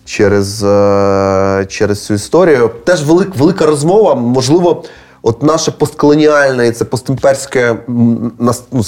Через 0.05 0.61
через 1.69 2.05
цю 2.05 2.15
історію. 2.15 2.71
Теж 2.85 3.05
велик, 3.05 3.37
велика 3.37 3.67
розмова. 3.67 4.15
Можливо, 4.15 4.85
от 5.23 5.43
наше 5.43 5.71
постколоніальне 5.71 6.73
це 6.73 6.85
постімперське 6.85 7.77
ну, 7.89 8.83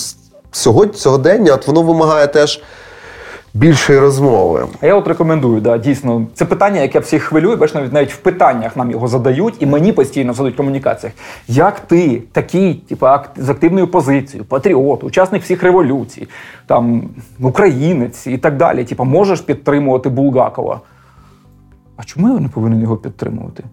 сьогодення, 0.51 1.55
от 1.55 1.67
воно 1.67 1.83
вимагає 1.83 2.27
теж 2.27 2.63
більшої 3.55 3.99
розмови. 3.99 4.67
А 4.81 4.87
я 4.87 4.95
от 4.95 5.09
рекомендую, 5.09 5.61
да, 5.61 5.79
дійсно. 5.79 6.27
Це 6.35 6.45
питання, 6.45 6.81
яке 6.81 6.99
всіх 6.99 7.23
хвилює, 7.23 7.57
бач, 7.57 7.75
навіть 7.75 7.93
навіть 7.93 8.13
в 8.13 8.17
питаннях 8.17 8.77
нам 8.77 8.91
його 8.91 9.09
задають, 9.09 9.55
і 9.61 9.67
мені 9.67 9.93
постійно 9.93 10.33
задають 10.33 10.55
в 10.55 10.57
комунікаціях. 10.57 11.15
Як 11.49 11.81
ти, 11.81 12.23
такий, 12.33 12.75
типу, 12.75 13.07
з 13.37 13.49
активною 13.49 13.89
позицією, 13.89 14.45
патріот, 14.45 15.05
учасник 15.05 15.43
всіх 15.43 15.63
революцій, 15.63 16.29
там 16.67 17.03
українець 17.41 18.27
і 18.27 18.39
так 18.39 18.57
далі, 18.57 18.85
типу, 18.85 19.05
можеш 19.05 19.41
підтримувати 19.41 20.09
Булгакова? 20.09 20.81
А 21.97 22.05
чому 22.05 22.35
я 22.35 22.41
не 22.41 22.49
повинен 22.49 22.81
його 22.81 22.97
підтримувати? 22.97 23.65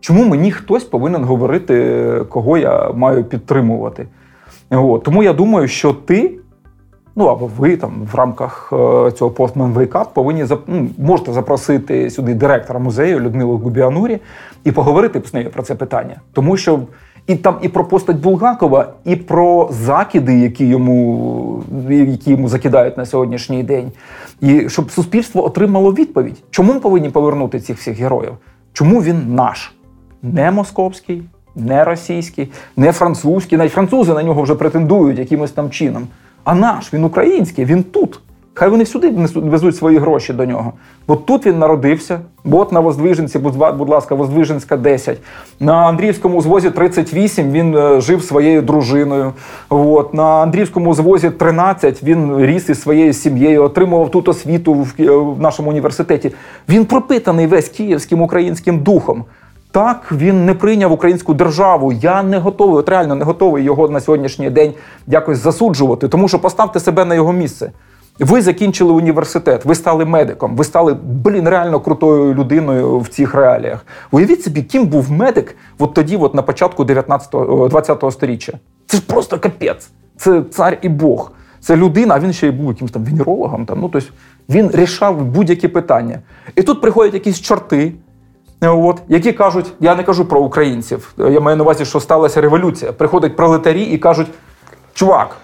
Чому 0.00 0.24
мені 0.24 0.52
хтось 0.52 0.84
повинен 0.84 1.24
говорити, 1.24 2.26
кого 2.28 2.58
я 2.58 2.90
маю 2.90 3.24
підтримувати? 3.24 4.06
От. 4.70 5.02
Тому 5.02 5.22
я 5.22 5.32
думаю, 5.32 5.68
що 5.68 5.92
ти, 5.92 6.38
ну 7.16 7.24
або 7.24 7.50
ви 7.58 7.76
там 7.76 8.08
в 8.12 8.14
рамках 8.14 8.72
е, 8.72 9.10
цього 9.10 9.30
Postman 9.30 9.74
Wake 9.74 9.92
Up 9.92 10.06
повинні 10.14 10.44
ну, 10.66 10.88
можете 10.98 11.32
запросити 11.32 12.10
сюди 12.10 12.34
директора 12.34 12.78
музею 12.78 13.20
Людмилу 13.20 13.56
Губіанурі 13.56 14.18
і 14.64 14.72
поговорити 14.72 15.22
з 15.24 15.34
нею 15.34 15.50
про 15.50 15.62
це 15.62 15.74
питання. 15.74 16.20
Тому 16.32 16.56
що 16.56 16.80
і 17.26 17.36
там 17.36 17.58
і 17.62 17.68
про 17.68 17.84
постать 17.84 18.16
Булгакова, 18.16 18.92
і 19.04 19.16
про 19.16 19.68
закиди, 19.72 20.38
які 20.38 20.66
йому 20.66 21.62
які 21.90 22.30
йому 22.30 22.48
закидають 22.48 22.96
на 22.96 23.06
сьогоднішній 23.06 23.62
день, 23.62 23.92
і 24.40 24.68
щоб 24.68 24.90
суспільство 24.90 25.44
отримало 25.44 25.92
відповідь, 25.92 26.42
чому 26.50 26.72
ми 26.72 26.80
повинні 26.80 27.10
повернути 27.10 27.60
цих 27.60 27.78
всіх 27.78 27.98
героїв? 27.98 28.32
Чому 28.72 29.02
він 29.02 29.34
наш, 29.34 29.74
не 30.22 30.50
московський, 30.50 31.22
не 31.56 31.84
російський, 31.84 32.48
не 32.76 32.92
французький. 32.92 33.58
Навіть 33.58 33.72
французи 33.72 34.14
на 34.14 34.22
нього 34.22 34.42
вже 34.42 34.54
претендують 34.54 35.18
якимось 35.18 35.50
там 35.50 35.70
чином. 35.70 36.06
А 36.44 36.54
наш 36.54 36.94
він 36.94 37.04
український, 37.04 37.64
він 37.64 37.82
тут. 37.82 38.20
Хай 38.56 38.68
вони 38.68 38.84
всюди 38.84 39.10
везуть 39.34 39.76
свої 39.76 39.98
гроші 39.98 40.32
до 40.32 40.44
нього. 40.44 40.72
Бо 41.08 41.16
тут 41.16 41.46
він 41.46 41.58
народився, 41.58 42.20
бо 42.44 42.60
от 42.60 42.72
на 42.72 42.80
Воздвиженці, 42.80 43.38
будь 43.38 43.88
ласка, 43.88 44.14
Воздвиженська 44.14 44.76
10. 44.76 45.18
На 45.60 45.74
Андріївському 45.74 46.40
звозі 46.40 46.70
38 46.70 47.52
він 47.52 47.76
е, 47.76 48.00
жив 48.00 48.22
своєю 48.22 48.62
дружиною. 48.62 49.32
От. 49.68 50.14
На 50.14 50.24
Андріївському 50.24 50.94
звозі 50.94 51.30
13 51.30 52.02
він 52.02 52.46
ріс 52.46 52.68
із 52.68 52.82
своєю 52.82 53.12
сім'єю, 53.12 53.62
отримував 53.62 54.10
тут 54.10 54.28
освіту 54.28 54.86
в 54.98 55.40
нашому 55.40 55.70
університеті. 55.70 56.32
Він 56.68 56.84
пропитаний 56.84 57.46
весь 57.46 57.68
київським 57.68 58.22
українським 58.22 58.78
духом. 58.78 59.24
Так, 59.74 60.12
він 60.12 60.44
не 60.44 60.54
прийняв 60.54 60.92
українську 60.92 61.34
державу. 61.34 61.92
Я 61.92 62.22
не 62.22 62.38
готовий, 62.38 62.76
от 62.76 62.88
реально 62.88 63.14
не 63.14 63.24
готовий 63.24 63.64
його 63.64 63.88
на 63.88 64.00
сьогоднішній 64.00 64.50
день 64.50 64.72
якось 65.06 65.38
засуджувати, 65.38 66.08
тому 66.08 66.28
що 66.28 66.38
поставте 66.38 66.80
себе 66.80 67.04
на 67.04 67.14
його 67.14 67.32
місце. 67.32 67.72
Ви 68.18 68.42
закінчили 68.42 68.92
університет, 68.92 69.64
ви 69.64 69.74
стали 69.74 70.04
медиком, 70.04 70.56
ви 70.56 70.64
стали, 70.64 70.96
блін, 71.04 71.48
реально 71.48 71.80
крутою 71.80 72.34
людиною 72.34 72.98
в 72.98 73.08
цих 73.08 73.34
реаліях. 73.34 73.86
Уявіть 74.10 74.42
собі, 74.42 74.62
ким 74.62 74.86
був 74.86 75.12
медик 75.12 75.56
от 75.78 75.94
тоді, 75.94 76.16
от 76.16 76.34
на 76.34 76.42
початку 76.42 76.84
20-го 76.84 78.10
сторіччя. 78.10 78.52
Це 78.86 78.96
ж 78.96 79.02
просто 79.06 79.38
капець. 79.38 79.90
Це 80.16 80.42
цар 80.50 80.78
і 80.82 80.88
Бог. 80.88 81.32
Це 81.60 81.76
людина, 81.76 82.14
а 82.14 82.20
він 82.20 82.32
ще 82.32 82.46
й 82.46 82.50
був 82.50 82.68
якимось 82.68 82.92
там 82.92 83.04
венерологом. 83.04 83.66
Там, 83.66 83.80
ну, 83.80 83.88
тобто 83.88 84.08
Він 84.48 84.70
рішав 84.74 85.24
будь-які 85.24 85.68
питання. 85.68 86.18
І 86.56 86.62
тут 86.62 86.80
приходять 86.80 87.14
якісь 87.14 87.40
чорти, 87.40 87.92
от, 88.68 89.02
які 89.08 89.32
кажуть: 89.32 89.72
я 89.80 89.94
не 89.94 90.02
кажу 90.02 90.24
про 90.24 90.40
українців. 90.40 91.14
Я 91.18 91.40
маю 91.40 91.56
на 91.56 91.62
увазі, 91.62 91.84
що 91.84 92.00
сталася 92.00 92.40
революція. 92.40 92.92
Приходять 92.92 93.36
пролетарі 93.36 93.82
і 93.82 93.98
кажуть: 93.98 94.26
чувак, 94.94 95.36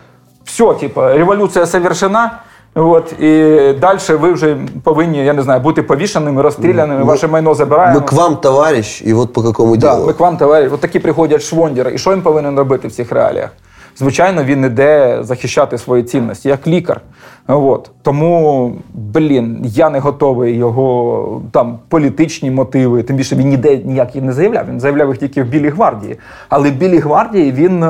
все, 0.45 0.75
типу, 0.75 1.01
революція 1.01 1.67
завершена. 1.67 2.31
От 2.75 3.13
і 3.21 3.73
далі 3.81 3.99
ви 4.09 4.33
вже 4.33 4.57
повинні, 4.85 5.25
я 5.25 5.33
не 5.33 5.43
знаю, 5.43 5.61
бути 5.61 5.83
повішеними, 5.83 6.43
розстріляними, 6.43 7.05
ваше 7.05 7.27
майно 7.29 7.55
забираємо. 7.55 8.01
Ми 8.01 8.07
к 8.07 8.17
вам, 8.17 8.37
товариш, 8.37 9.03
і 9.05 9.15
от 9.15 9.33
по 9.33 9.43
якому 9.43 9.77
ділу. 9.77 9.93
Да, 9.93 10.07
ми 10.07 10.13
к 10.13 10.25
вам, 10.25 10.37
товариш. 10.37 10.73
От 10.73 10.81
такі 10.81 10.99
приходять 10.99 11.43
швондіри. 11.43 11.95
І 11.95 11.99
що 11.99 12.13
він 12.13 12.23
повинен 12.23 12.59
робити 12.59 12.89
в 12.89 12.93
цих 12.93 13.13
реаліях? 13.13 13.51
Звичайно, 13.97 14.45
він 14.45 14.65
іде 14.65 15.19
захищати 15.21 15.79
свої 15.79 16.03
цінності 16.03 16.49
як 16.49 16.67
лікар. 16.67 17.01
От. 17.47 17.91
Тому, 18.03 18.73
блін, 18.95 19.61
я 19.65 19.91
не 19.91 19.99
готовий 19.99 20.57
його 20.57 21.43
там 21.53 21.79
політичні 21.89 22.51
мотиви. 22.51 23.03
Тим 23.03 23.17
більше 23.17 23.37
він 23.37 23.49
ніде 23.49 23.77
ніяк 23.85 24.15
не 24.15 24.33
заявляв. 24.33 24.65
Він 24.69 24.81
заявляв 24.81 25.09
їх 25.09 25.19
тільки 25.19 25.43
в 25.43 25.47
Білій 25.47 25.69
гвардії. 25.69 26.19
Але 26.49 26.71
в 26.71 26.75
Білій 26.75 26.99
гвардії 26.99 27.53
він 27.53 27.83
е, 27.83 27.89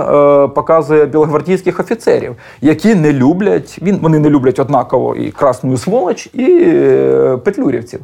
показує 0.49 1.07
білогвардійських 1.07 1.81
офіцерів, 1.81 2.37
які 2.61 2.95
не 2.95 3.13
люблять. 3.13 3.79
Він 3.83 3.99
вони 4.03 4.19
не 4.19 4.31
люблять 4.31 4.59
однаково 4.59 5.15
і 5.15 5.31
красну 5.31 5.77
сволоч, 5.77 6.29
і 6.33 6.63
е, 6.63 7.37
петлюрівців. 7.45 8.01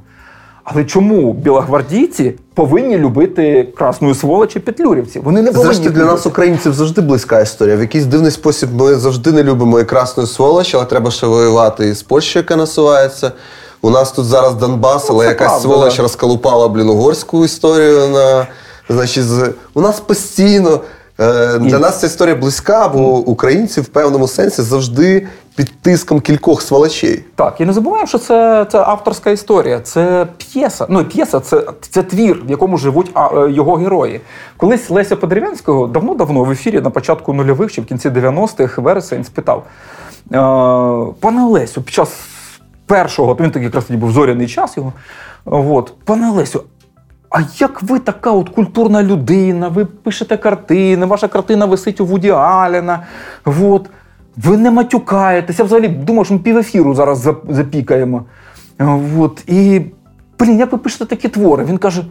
Але 0.69 0.85
чому 0.85 1.33
білогвардійці 1.33 2.35
повинні 2.55 2.99
любити 2.99 3.69
красну 3.79 4.15
сволочі 4.15 4.61
петлюрівців? 4.61 5.23
Вони 5.25 5.43
не 5.43 5.53
повинні 5.53 5.75
Зрештою, 5.75 5.91
для 5.91 6.05
нас, 6.05 6.27
українців, 6.27 6.75
завжди 6.75 7.01
близька 7.01 7.41
історія. 7.41 7.77
В 7.77 7.81
якийсь 7.81 8.05
дивний 8.05 8.31
спосіб 8.31 8.75
ми 8.75 8.95
завжди 8.95 9.33
не 9.33 9.43
любимо 9.43 9.81
і 9.81 9.85
красну 9.85 10.27
сволоч, 10.27 10.75
але 10.75 10.85
треба 10.85 11.11
ще 11.11 11.27
воювати 11.27 11.89
із 11.89 12.03
Польщею, 12.03 12.43
яка 12.43 12.57
насувається. 12.57 13.33
У 13.83 13.91
нас 13.91 14.13
тут 14.13 14.25
зараз 14.25 14.55
Донбас, 14.55 15.11
але 15.11 15.25
ну, 15.25 15.31
якась 15.31 15.49
правда, 15.49 15.63
сволоч 15.63 16.01
розколупала 16.01 16.69
блін, 16.69 16.89
угорську 16.89 17.45
історію 17.45 18.09
на. 18.09 18.47
Значить, 18.89 19.25
з 19.25 19.53
у 19.75 19.81
нас 19.81 20.01
постійно 20.01 20.81
для 21.19 21.79
нас 21.79 22.01
ця 22.01 22.07
історія 22.07 22.37
близька, 22.37 22.89
бо 22.89 23.19
українці 23.19 23.81
в 23.81 23.89
певному 23.89 24.29
сенсі 24.29 24.63
завжди 24.63 25.27
під 25.57 25.73
тиском 25.83 26.21
кількох 26.21 26.63
свалачей. 26.63 27.25
Так, 27.35 27.61
і 27.61 27.65
не 27.65 27.73
забуваємо, 27.73 28.07
що 28.07 28.19
це 28.19 28.67
це 28.73 28.79
авторська 28.79 29.31
історія, 29.31 29.81
це 29.81 30.27
п'єса. 30.37 30.87
Ну, 30.89 31.05
п'єса 31.05 31.41
це 31.41 31.63
це 31.91 32.03
твір, 32.03 32.43
в 32.47 32.51
якому 32.51 32.79
живуть 32.79 33.11
а, 33.15 33.29
е, 33.35 33.51
його 33.51 33.75
герої. 33.75 34.21
Колись 34.57 34.91
Леся 34.91 35.17
Подерев'янського 35.17 35.87
давно-давно 35.87 36.45
в 36.45 36.51
ефірі 36.51 36.81
на 36.81 36.91
початку 36.91 37.33
нульових 37.33 37.73
чи 37.73 37.81
в 37.81 37.85
кінці 37.85 38.09
90-х 38.09 38.83
вересень 38.83 39.25
спитав: 39.25 39.67
«Е, 40.33 40.37
пане 41.21 41.45
Олесю, 41.45 41.83
під 41.83 41.95
час 41.95 42.11
першого, 42.87 43.37
він 43.41 43.51
такий 43.51 43.65
якраз 43.65 43.85
тоді 43.85 43.99
був 43.99 44.11
зоряний 44.11 44.47
час 44.49 44.77
його. 44.77 44.93
От, 45.45 45.93
пане 46.05 46.31
Олесю, 46.31 46.63
а 47.37 47.41
як 47.59 47.83
ви 47.83 47.99
така 47.99 48.31
от 48.31 48.49
культурна 48.49 49.03
людина, 49.03 49.69
ви 49.69 49.85
пишете 49.85 50.37
картини, 50.37 51.07
ваша 51.07 51.29
картина 51.29 51.67
висить 51.67 52.01
у 52.01 52.07
Вуді 52.07 52.31
Аліна, 52.31 53.03
от, 53.45 53.91
ви 54.37 54.57
не 54.57 54.71
матюкаєтеся. 54.71 55.65
Взагалі 55.65 55.89
думаю, 55.89 56.25
що 56.25 56.35
ми 56.35 56.41
пів 56.41 56.59
ефіру 56.59 56.95
зараз 56.95 57.29
запікаємо. 57.49 58.25
От, 59.19 59.45
І, 59.47 59.81
блін, 60.39 60.59
як 60.59 60.73
ви 60.73 60.79
пишете 60.79 61.05
такі 61.05 61.29
твори? 61.29 61.65
Він 61.65 61.79
каже: 61.79 62.05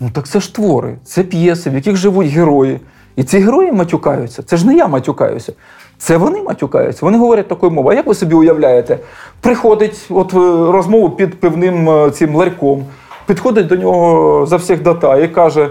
ну 0.00 0.10
так 0.12 0.28
це 0.28 0.40
ж 0.40 0.54
твори, 0.54 0.96
це 1.04 1.22
п'єси, 1.22 1.70
в 1.70 1.74
яких 1.74 1.96
живуть 1.96 2.26
герої. 2.26 2.80
І 3.16 3.24
ці 3.24 3.38
герої 3.38 3.72
матюкаються. 3.72 4.42
Це 4.42 4.56
ж 4.56 4.66
не 4.66 4.74
я 4.74 4.88
матюкаюся. 4.88 5.52
Це 5.98 6.16
вони 6.16 6.42
матюкаються. 6.42 7.06
Вони 7.06 7.18
говорять 7.18 7.48
такою 7.48 7.72
мовою. 7.72 7.94
А 7.94 7.96
як 7.96 8.06
ви 8.06 8.14
собі 8.14 8.34
уявляєте? 8.34 8.98
Приходить 9.40 10.06
от 10.10 10.34
е, 10.34 10.36
розмову 10.72 11.10
під 11.10 11.40
пивним 11.40 11.90
е, 11.90 12.10
цим 12.10 12.34
ларьком, 12.34 12.84
підходить 13.26 13.66
до 13.66 13.76
нього 13.76 14.46
за 14.46 14.56
всіх 14.56 14.82
дата 14.82 15.18
і 15.18 15.28
каже: 15.28 15.70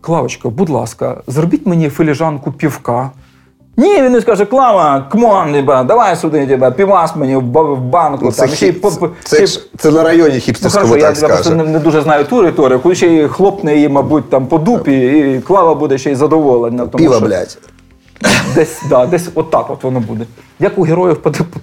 Клавочка, 0.00 0.48
будь 0.48 0.70
ласка, 0.70 1.22
зробіть 1.26 1.66
мені 1.66 1.88
филіжанку 1.88 2.52
півка. 2.52 3.10
Ні, 3.78 4.02
він 4.02 4.12
не 4.12 4.20
скаже, 4.20 4.44
Клава, 4.44 5.08
кмон, 5.12 5.64
давай 5.66 6.16
сюди, 6.16 6.46
тебе, 6.46 6.70
півас 6.70 7.16
мені 7.16 7.36
в 7.36 7.78
банку. 7.80 8.24
Ну, 8.24 8.32
це, 8.32 8.42
там, 8.42 8.50
хіп, 8.50 8.86
ще, 8.86 9.08
це, 9.24 9.46
це, 9.46 9.60
це 9.78 9.90
на 9.90 10.02
районі 10.02 10.40
хіпстерському 10.40 10.94
ну, 10.94 11.00
так 11.00 11.22
Я 11.22 11.28
просто 11.28 11.54
не, 11.54 11.64
не 11.64 11.78
дуже 11.78 12.02
знаю 12.02 12.24
ту 12.24 12.42
риторику, 12.42 12.94
ще 12.94 13.06
й 13.06 13.28
хлопне 13.28 13.74
її, 13.74 13.88
мабуть, 13.88 14.30
там 14.30 14.46
по 14.46 14.58
дупі, 14.58 14.92
і 14.92 15.40
Клава 15.40 15.74
буде 15.74 15.98
ще 15.98 16.12
й 16.12 16.14
задоволена. 16.14 16.86
Тому, 16.86 17.04
Піва, 17.04 17.16
що... 17.16 17.26
блядь. 17.26 17.58
Десь 18.54 18.82
да, 18.88 19.06
десь 19.06 19.28
отак 19.34 19.70
от 19.70 19.84
воно 19.84 20.00
буде. 20.00 20.24
Як 20.60 20.78
у 20.78 20.82
героїв 20.82 21.16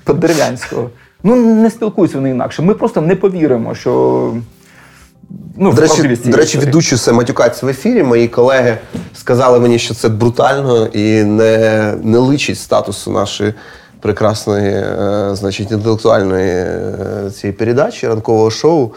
Подерев'янського. 0.03 0.89
Ну, 1.23 1.35
не 1.35 1.69
спілкуються 1.69 2.17
вони 2.17 2.29
інакше. 2.29 2.61
Ми 2.61 2.73
просто 2.73 3.01
не 3.01 3.15
повіримо, 3.15 3.75
що. 3.75 4.33
Ну, 5.57 5.73
До 5.73 5.81
речі, 5.81 6.19
до 6.25 6.37
речі, 6.37 6.57
ведучу 6.57 6.95
все 6.95 7.11
матюкаться 7.11 7.65
в 7.65 7.69
ефірі. 7.69 8.03
Мої 8.03 8.27
колеги 8.27 8.77
сказали 9.13 9.59
мені, 9.59 9.79
що 9.79 9.93
це 9.93 10.09
брутально 10.09 10.85
і 10.85 11.23
не 11.23 11.93
не 12.03 12.17
личить 12.17 12.59
статусу 12.59 13.11
нашої 13.11 13.53
прекрасної, 14.01 14.71
е, 14.71 15.29
значить, 15.33 15.71
інтелектуальної 15.71 16.49
е, 16.49 17.31
цієї 17.35 17.57
передачі, 17.57 18.07
ранкового 18.07 18.51
шоу. 18.51 18.91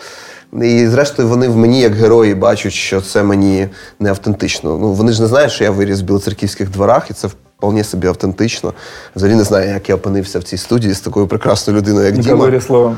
І, 0.63 0.87
зрештою, 0.87 1.29
вони 1.29 1.49
в 1.49 1.57
мені, 1.57 1.81
як 1.81 1.95
герої, 1.95 2.35
бачать, 2.35 2.73
що 2.73 3.01
це 3.01 3.23
мені 3.23 3.69
не 4.01 4.11
автентично. 4.11 4.79
Ну, 4.79 4.93
вони 4.93 5.13
ж 5.13 5.23
не 5.23 5.29
знають, 5.29 5.53
що 5.53 5.65
я 5.65 5.71
виріс 5.71 6.01
в 6.01 6.05
білоцерківських 6.05 6.71
дворах, 6.71 7.11
і 7.11 7.15
це 7.15 7.29
вполне 7.29 7.85
собі 7.85 8.07
автентично. 8.07 8.73
Взагалі 9.17 9.37
не 9.37 9.45
знаю, 9.45 9.71
як 9.71 9.89
я 9.89 9.95
опинився 9.95 10.39
в 10.39 10.43
цій 10.43 10.57
студії 10.57 10.95
з 10.95 11.01
такою 11.01 11.27
прекрасною 11.27 11.79
людиною, 11.79 12.07
як 12.07 12.19
Діма. 12.19 12.45
виріс 12.45 12.97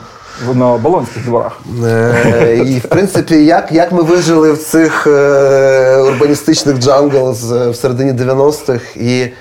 на 0.54 0.76
Оболонських 0.76 1.24
дворах. 1.24 1.60
Е, 1.84 2.62
і, 2.66 2.78
в 2.78 2.82
принципі, 2.82 3.44
як 3.44 3.72
як 3.72 3.92
ми 3.92 4.02
вижили 4.02 4.52
в 4.52 4.58
цих 4.58 5.06
е, 5.06 5.96
урбаністичних 5.96 6.78
jungle 6.78 7.30
в 7.70 7.74
середині 7.74 8.12
90-х 8.12 8.96
і 8.96 9.32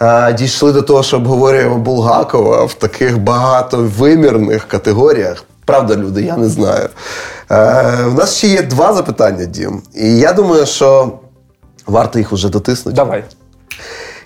е, 0.00 0.32
дійшли 0.32 0.72
до 0.72 0.82
того, 0.82 1.02
що 1.02 1.16
обговорюємо 1.16 1.78
Булгакова 1.78 2.64
в 2.64 2.74
таких 2.74 3.18
багатовимірних 3.18 4.68
категоріях. 4.68 5.44
Правда, 5.64 5.96
люди, 5.96 6.22
я 6.22 6.36
не 6.36 6.48
знаю. 6.48 6.88
У 8.08 8.14
нас 8.14 8.36
ще 8.36 8.46
є 8.48 8.62
два 8.62 8.92
запитання, 8.92 9.44
Дім. 9.44 9.82
І 9.94 10.16
я 10.16 10.32
думаю, 10.32 10.66
що 10.66 11.12
варто 11.86 12.18
їх 12.18 12.32
вже 12.32 12.48
дотиснути. 12.48 12.96
Давай. 12.96 13.24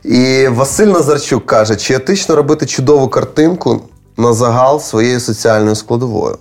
І 0.05 0.48
Василь 0.48 0.86
Назарчук 0.86 1.47
каже: 1.47 1.76
чи 1.76 1.94
етично 1.94 2.36
робити 2.36 2.66
чудову 2.66 3.09
картинку 3.09 3.80
на 4.16 4.32
загал 4.32 4.80
своєю 4.80 5.20
соціальною 5.20 5.74
складовою, 5.74 6.38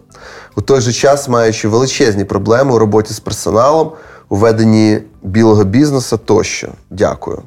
у 0.55 0.61
той 0.61 0.81
же 0.81 0.91
час 0.91 1.29
маючи 1.29 1.67
величезні 1.67 2.25
проблеми 2.25 2.73
у 2.73 2.79
роботі 2.79 3.13
з 3.13 3.19
персоналом, 3.19 3.91
у 4.29 4.35
веденні 4.35 4.99
білого 5.23 5.63
бізнесу 5.63 6.17
тощо. 6.25 6.67
Дякую. 6.89 7.41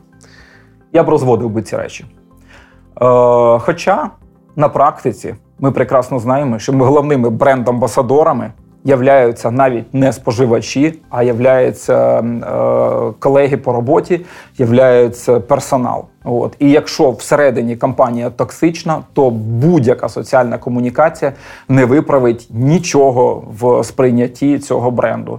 Я 0.93 1.03
б 1.03 1.09
розводив 1.09 1.51
би 1.51 1.63
ці 1.63 1.77
речі. 1.77 2.05
Е, 2.05 3.59
Хоча 3.59 4.11
на 4.57 4.69
практиці 4.69 5.35
ми 5.59 5.73
прекрасно 5.73 6.19
знаємо, 6.19 6.59
що 6.59 6.73
ми 6.73 6.87
головними 6.87 7.29
бренд-амбасадорами 7.31 8.51
являються 8.89 9.51
навіть 9.51 9.95
не 9.95 10.13
споживачі, 10.13 10.95
а 11.11 11.23
являються 11.23 12.19
е, 12.19 13.13
колеги 13.19 13.57
по 13.57 13.73
роботі, 13.73 14.21
являються 14.59 15.41
персонал. 15.41 16.05
От 16.25 16.57
і 16.59 16.71
якщо 16.71 17.11
всередині 17.11 17.77
компанія 17.77 18.31
токсична, 18.31 19.03
то 19.13 19.31
будь-яка 19.31 20.09
соціальна 20.09 20.59
комунікація 20.59 21.33
не 21.69 21.85
виправить 21.85 22.49
нічого 22.51 23.45
в 23.61 23.85
сприйнятті 23.85 24.59
цього 24.59 24.91
бренду. 24.91 25.39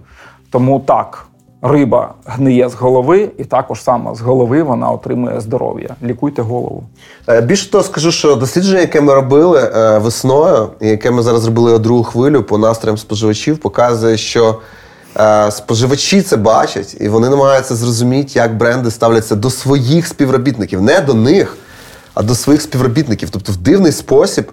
Тому 0.52 0.80
так. 0.80 1.29
Риба 1.62 2.14
гниє 2.26 2.70
з 2.70 2.74
голови, 2.74 3.30
і 3.38 3.44
також 3.44 3.84
саме 3.84 4.16
з 4.16 4.22
голови 4.22 4.64
вона 4.64 4.92
отримує 4.92 5.42
здоров'я. 5.42 5.96
Лікуйте 6.04 6.42
голову. 6.42 6.84
Е, 7.30 7.42
більше 7.42 7.72
того, 7.72 7.84
скажу, 7.84 8.12
що 8.12 8.36
дослідження, 8.36 8.80
яке 8.80 9.02
ми 9.02 9.14
робили 9.14 9.72
е, 9.76 9.98
весною, 9.98 10.70
і 10.82 10.88
яке 10.88 11.12
ми 11.12 11.22
зараз 11.22 11.42
зробили 11.42 11.80
другу 11.80 12.04
хвилю 12.04 12.44
по 12.44 12.58
настроям 12.58 12.98
споживачів, 12.98 13.58
показує, 13.58 14.18
що 14.18 14.60
е, 15.18 15.52
споживачі 15.52 16.22
це 16.22 16.38
бачать, 16.38 16.98
і 17.00 17.10
вони 17.10 17.30
намагаються 17.30 17.76
зрозуміти, 17.76 18.32
як 18.36 18.58
бренди 18.58 18.92
ставляться 18.92 19.36
до 19.36 19.50
своїх 19.50 20.08
співробітників, 20.08 20.82
не 20.82 21.00
до 21.00 21.14
них, 21.14 21.58
а 22.14 22.24
до 22.24 22.36
своїх 22.36 22.62
співробітників. 22.62 23.30
Тобто, 23.30 23.52
в 23.52 23.58
дивний 23.58 23.92
спосіб 23.92 24.52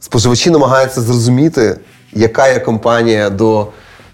споживачі 0.00 0.50
намагаються 0.50 1.00
зрозуміти, 1.00 1.78
яка 2.12 2.48
є 2.48 2.58
компанія 2.58 3.30
до 3.30 3.66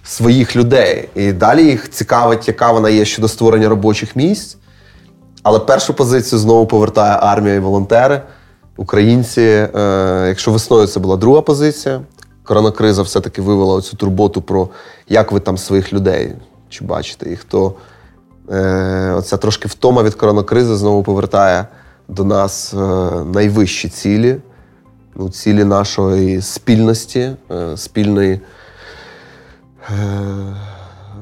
своїх 0.07 0.57
людей. 0.57 1.09
І 1.15 1.33
далі 1.33 1.65
їх 1.65 1.91
цікавить, 1.91 2.49
яка 2.49 2.73
вона 2.73 2.91
є 2.91 3.05
щодо 3.05 3.29
створення 3.29 3.69
робочих 3.69 4.17
місць. 4.17 4.57
Але 5.43 5.59
першу 5.59 5.95
позицію 5.95 6.39
знову 6.39 6.67
повертає 6.67 7.19
армія 7.23 7.55
і 7.55 7.59
волонтери, 7.59 8.23
українці. 8.77 9.41
Е, 9.41 10.25
якщо 10.29 10.53
весною 10.53 10.87
це 10.87 11.01
була 11.01 11.17
друга 11.17 11.41
позиція, 11.41 12.01
коронакриза 12.45 13.03
все-таки 13.03 13.43
вивела 13.43 13.75
оцю 13.75 13.97
турботу 13.97 14.43
про 14.43 14.69
як 15.09 15.33
ви 15.33 15.41
там 15.41 15.59
своїх 15.59 15.93
людей 15.93 16.35
чи 16.69 16.85
бачите 16.85 17.31
їх, 17.31 17.45
то 17.45 17.75
е, 18.51 19.13
оця 19.17 19.37
трошки 19.37 19.69
втома 19.69 20.03
від 20.03 20.15
коронакризи 20.15 20.77
знову 20.77 21.03
повертає 21.03 21.67
до 22.09 22.25
нас 22.25 22.75
е, 22.75 22.77
найвищі 23.35 23.89
цілі, 23.89 24.37
ну, 25.15 25.31
цілі 25.31 25.65
нашої 25.65 26.43
спільності, 26.43 27.31
е, 27.51 27.77
спільної. 27.77 28.41
Е, 29.91 29.95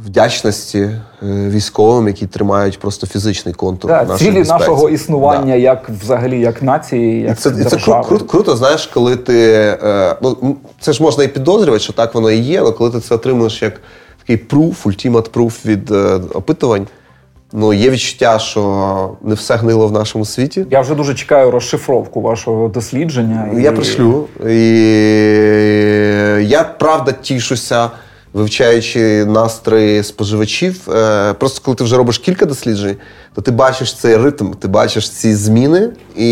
вдячності 0.04 0.78
е, 0.78 1.00
військовим, 1.22 2.06
які 2.06 2.26
тримають 2.26 2.78
просто 2.78 3.06
фізичний 3.06 3.54
контур. 3.54 3.90
Да, 3.90 4.16
цілі 4.18 4.30
безпеці. 4.30 4.50
нашого 4.50 4.88
існування, 4.88 5.52
да. 5.52 5.54
як 5.54 5.90
взагалі, 6.02 6.40
як 6.40 6.62
нації, 6.62 7.20
як 7.20 7.32
і 7.32 7.34
це, 7.34 7.54
і 7.60 7.64
це 7.64 7.76
круто, 7.76 8.24
круто, 8.24 8.56
знаєш, 8.56 8.86
коли 8.86 9.16
ти 9.16 9.52
е, 9.82 10.16
ну 10.22 10.56
це 10.80 10.92
ж 10.92 11.02
можна 11.02 11.24
і 11.24 11.28
підозрювати, 11.28 11.84
що 11.84 11.92
так 11.92 12.14
воно 12.14 12.30
і 12.30 12.38
є, 12.38 12.60
але 12.60 12.72
коли 12.72 12.90
ти 12.90 13.00
це 13.00 13.14
отримуєш 13.14 13.62
як 13.62 13.80
такий 14.18 14.36
пруф, 14.36 14.86
ультимат 14.86 15.32
пруф 15.32 15.66
від 15.66 15.90
опитувань. 16.34 16.86
Ну, 17.56 17.72
є 17.72 17.90
відчуття, 17.90 18.38
що 18.38 19.16
не 19.22 19.34
все 19.34 19.56
гнило 19.56 19.88
в 19.88 19.92
нашому 19.92 20.24
світі. 20.24 20.66
Я 20.70 20.80
вже 20.80 20.94
дуже 20.94 21.14
чекаю 21.14 21.50
розшифровку 21.50 22.20
вашого 22.20 22.68
дослідження. 22.68 23.48
Я 23.56 23.70
і... 23.70 23.74
пришлю. 23.74 24.26
І 24.48 24.68
я 26.48 26.64
правда 26.78 27.12
тішуся 27.12 27.90
вивчаючи 28.34 29.24
настрої 29.24 30.02
споживачів. 30.02 30.90
Е, 30.90 31.32
просто 31.32 31.60
коли 31.64 31.74
ти 31.74 31.84
вже 31.84 31.96
робиш 31.96 32.18
кілька 32.18 32.46
досліджень, 32.46 32.96
то 33.34 33.42
ти 33.42 33.50
бачиш 33.50 33.94
цей 33.94 34.16
ритм, 34.16 34.50
ти 34.50 34.68
бачиш 34.68 35.10
ці 35.10 35.34
зміни, 35.34 35.90
і 36.16 36.30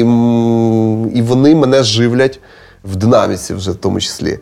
і 1.14 1.22
вони 1.22 1.54
мене 1.54 1.82
живлять 1.82 2.40
в 2.84 2.96
динаміці, 2.96 3.54
вже 3.54 3.70
в 3.70 3.74
тому 3.74 4.00
числі. 4.00 4.38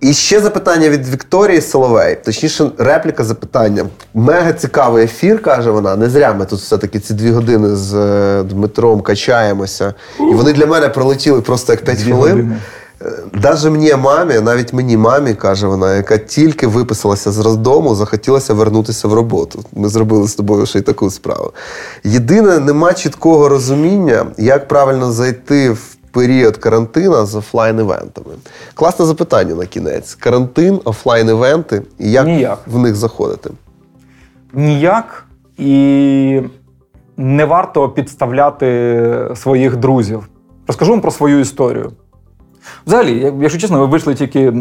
І 0.00 0.12
ще 0.12 0.40
запитання 0.40 0.88
від 0.88 1.08
Вікторії 1.08 1.60
Соловей, 1.60 2.18
точніше, 2.24 2.70
репліка 2.78 3.24
запитання. 3.24 3.86
Мега 4.14 4.52
цікавий 4.52 5.04
ефір, 5.04 5.42
каже 5.42 5.70
вона. 5.70 5.96
Не 5.96 6.10
зря 6.10 6.32
ми 6.32 6.44
тут 6.44 6.58
все-таки 6.58 7.00
ці 7.00 7.14
дві 7.14 7.30
години 7.30 7.76
з 7.76 7.94
е, 7.94 8.42
Дмитром 8.42 9.00
качаємося. 9.00 9.94
І 10.20 10.34
вони 10.34 10.52
для 10.52 10.66
мене 10.66 10.88
пролетіли 10.88 11.40
просто 11.40 11.72
як 11.72 11.84
5 11.84 11.98
хвилин. 12.02 12.20
Години. 12.20 12.56
Даже 13.34 13.70
мені 13.70 13.94
мамі, 13.94 14.40
навіть 14.40 14.72
мені 14.72 14.96
мамі, 14.96 15.34
каже 15.34 15.66
вона, 15.66 15.96
яка 15.96 16.18
тільки 16.18 16.66
виписалася 16.66 17.32
з 17.32 17.38
роддому, 17.38 17.94
захотілося 17.94 18.54
вернутися 18.54 19.08
в 19.08 19.14
роботу. 19.14 19.64
Ми 19.72 19.88
зробили 19.88 20.28
з 20.28 20.34
тобою 20.34 20.66
ще 20.66 20.78
й 20.78 20.82
таку 20.82 21.10
справу. 21.10 21.52
Єдине, 22.04 22.58
нема 22.58 22.92
чіткого 22.92 23.48
розуміння, 23.48 24.26
як 24.38 24.68
правильно 24.68 25.12
зайти 25.12 25.70
в 25.70 25.96
період 26.10 26.56
карантину 26.56 27.26
з 27.26 27.34
офлайн-івентами. 27.34 28.34
Класне 28.74 29.04
запитання 29.04 29.54
на 29.54 29.66
кінець. 29.66 30.14
Карантин, 30.14 30.80
офлайн-івенти, 30.84 31.82
і 31.98 32.10
як 32.10 32.26
Ніяк. 32.26 32.58
в 32.66 32.78
них 32.78 32.94
заходити? 32.96 33.50
Ніяк. 34.52 35.24
І 35.58 36.40
не 37.16 37.44
варто 37.44 37.88
підставляти 37.88 39.28
своїх 39.34 39.76
друзів. 39.76 40.28
Розкажу 40.66 40.90
вам 40.90 41.00
про 41.00 41.10
свою 41.10 41.38
історію. 41.40 41.92
Взагалі, 42.86 43.32
якщо 43.40 43.60
чесно, 43.60 43.78
ви 43.78 43.86
вийшли 43.86 44.14
тільки 44.14 44.52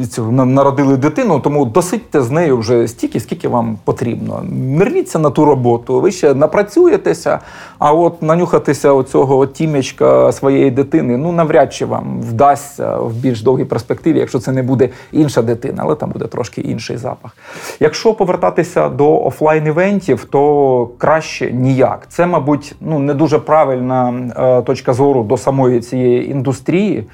з 0.00 0.08
цього 0.08 0.32
народили 0.32 0.96
дитину, 0.96 1.40
тому 1.40 1.64
досидьте 1.64 2.22
з 2.22 2.30
нею 2.30 2.58
вже 2.58 2.88
стільки, 2.88 3.20
скільки 3.20 3.48
вам 3.48 3.78
потрібно. 3.84 4.42
Не 4.50 4.84
рвіться 4.84 5.18
на 5.18 5.30
ту 5.30 5.44
роботу, 5.44 6.00
ви 6.00 6.10
ще 6.12 6.34
напрацюєтеся, 6.34 7.40
а 7.78 7.92
от 7.92 8.22
нанюхатися 8.22 8.92
оцього 8.92 9.46
тімечка 9.46 10.32
своєї 10.32 10.70
дитини, 10.70 11.16
ну 11.16 11.32
навряд 11.32 11.74
чи 11.74 11.86
вам 11.86 12.20
вдасться 12.20 12.96
в 12.96 13.12
більш 13.12 13.42
довгій 13.42 13.64
перспективі, 13.64 14.18
якщо 14.18 14.38
це 14.38 14.52
не 14.52 14.62
буде 14.62 14.88
інша 15.12 15.42
дитина, 15.42 15.82
але 15.84 15.94
там 15.94 16.10
буде 16.10 16.26
трошки 16.26 16.60
інший 16.60 16.96
запах. 16.96 17.36
Якщо 17.80 18.14
повертатися 18.14 18.88
до 18.88 19.24
офлайн-івентів, 19.24 20.24
то 20.24 20.90
краще 20.98 21.52
ніяк. 21.52 22.06
Це, 22.08 22.26
мабуть, 22.26 22.74
ну 22.80 22.98
не 22.98 23.14
дуже 23.14 23.38
правильна 23.38 24.14
е, 24.36 24.62
точка 24.62 24.92
зору 24.92 25.22
до 25.22 25.36
самої 25.36 25.80
цієї 25.80 26.30
індустрії. 26.30 27.04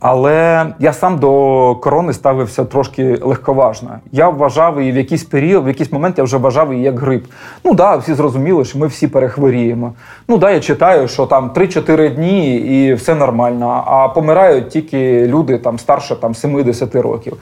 Але 0.00 0.66
я 0.78 0.92
сам 0.92 1.18
до 1.18 1.74
корони 1.82 2.12
ставився 2.12 2.64
трошки 2.64 3.18
легковажно. 3.22 3.90
Я 4.12 4.28
вважав 4.28 4.80
її 4.80 4.92
в 4.92 4.96
якийсь 4.96 5.24
період, 5.24 5.64
в 5.64 5.68
якийсь 5.68 5.92
момент 5.92 6.18
я 6.18 6.24
вже 6.24 6.36
вважав 6.36 6.72
її 6.72 6.84
як 6.84 7.00
грип. 7.00 7.24
Ну 7.64 7.74
да, 7.74 7.96
всі 7.96 8.14
зрозуміли, 8.14 8.64
що 8.64 8.78
ми 8.78 8.86
всі 8.86 9.08
перехворіємо. 9.08 9.92
Ну 10.28 10.38
да, 10.38 10.50
я 10.50 10.60
читаю, 10.60 11.08
що 11.08 11.26
там 11.26 11.50
3-4 11.50 12.14
дні 12.14 12.56
і 12.56 12.94
все 12.94 13.14
нормально. 13.14 13.84
А 13.86 14.08
помирають 14.08 14.68
тільки 14.68 15.26
люди 15.26 15.58
там 15.58 15.78
старше 15.78 16.16
там 16.16 16.34
70 16.34 16.94
років. 16.94 17.36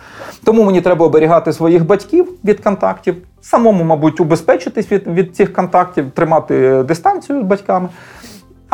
Тому 0.44 0.64
мені 0.64 0.80
треба 0.80 1.06
оберігати 1.06 1.52
своїх 1.52 1.86
батьків 1.86 2.28
від 2.44 2.60
контактів, 2.60 3.14
самому, 3.40 3.84
мабуть, 3.84 4.20
убезпечитись 4.20 4.92
від, 4.92 5.06
від 5.06 5.36
цих 5.36 5.52
контактів, 5.52 6.10
тримати 6.10 6.82
дистанцію 6.82 7.40
з 7.40 7.44
батьками. 7.44 7.88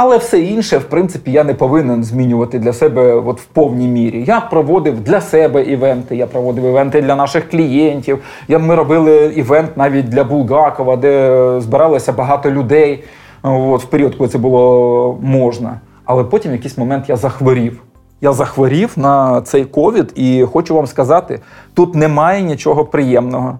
Але 0.03 0.19
все 0.19 0.41
інше, 0.41 0.79
в 0.79 0.85
принципі, 0.85 1.33
я 1.33 1.45
не 1.45 1.55
повинен 1.55 2.05
змінювати 2.05 2.59
для 2.59 2.73
себе 2.73 3.15
от 3.15 3.41
в 3.41 3.45
повній 3.45 3.89
мірі. 3.89 4.25
Я 4.27 4.41
проводив 4.41 5.01
для 5.01 5.21
себе 5.21 5.63
івенти, 5.63 6.17
я 6.17 6.27
проводив 6.27 6.65
івенти 6.65 7.03
для 7.03 7.17
наших 7.17 7.51
клієнтів. 7.51 8.19
Ми 8.49 8.75
робили 8.75 9.33
івент 9.37 9.77
навіть 9.77 10.09
для 10.09 10.25
Булгакова, 10.25 10.97
де 10.97 11.55
збиралося 11.61 12.13
багато 12.13 12.51
людей 12.51 13.05
от, 13.43 13.83
в 13.83 13.87
період, 13.87 14.15
коли 14.15 14.29
це 14.29 14.39
було 14.39 15.19
можна. 15.23 15.81
Але 16.05 16.25
потім 16.25 16.51
в 16.51 16.55
якийсь 16.55 16.79
момент 16.79 17.09
я 17.09 17.17
захворів. 17.17 17.83
Я 18.21 18.33
захворів 18.33 18.93
на 18.97 19.41
цей 19.41 19.65
ковід, 19.65 20.13
і 20.15 20.47
хочу 20.53 20.75
вам 20.75 20.87
сказати: 20.87 21.41
тут 21.75 21.95
немає 21.95 22.43
нічого 22.43 22.85
приємного. 22.85 23.59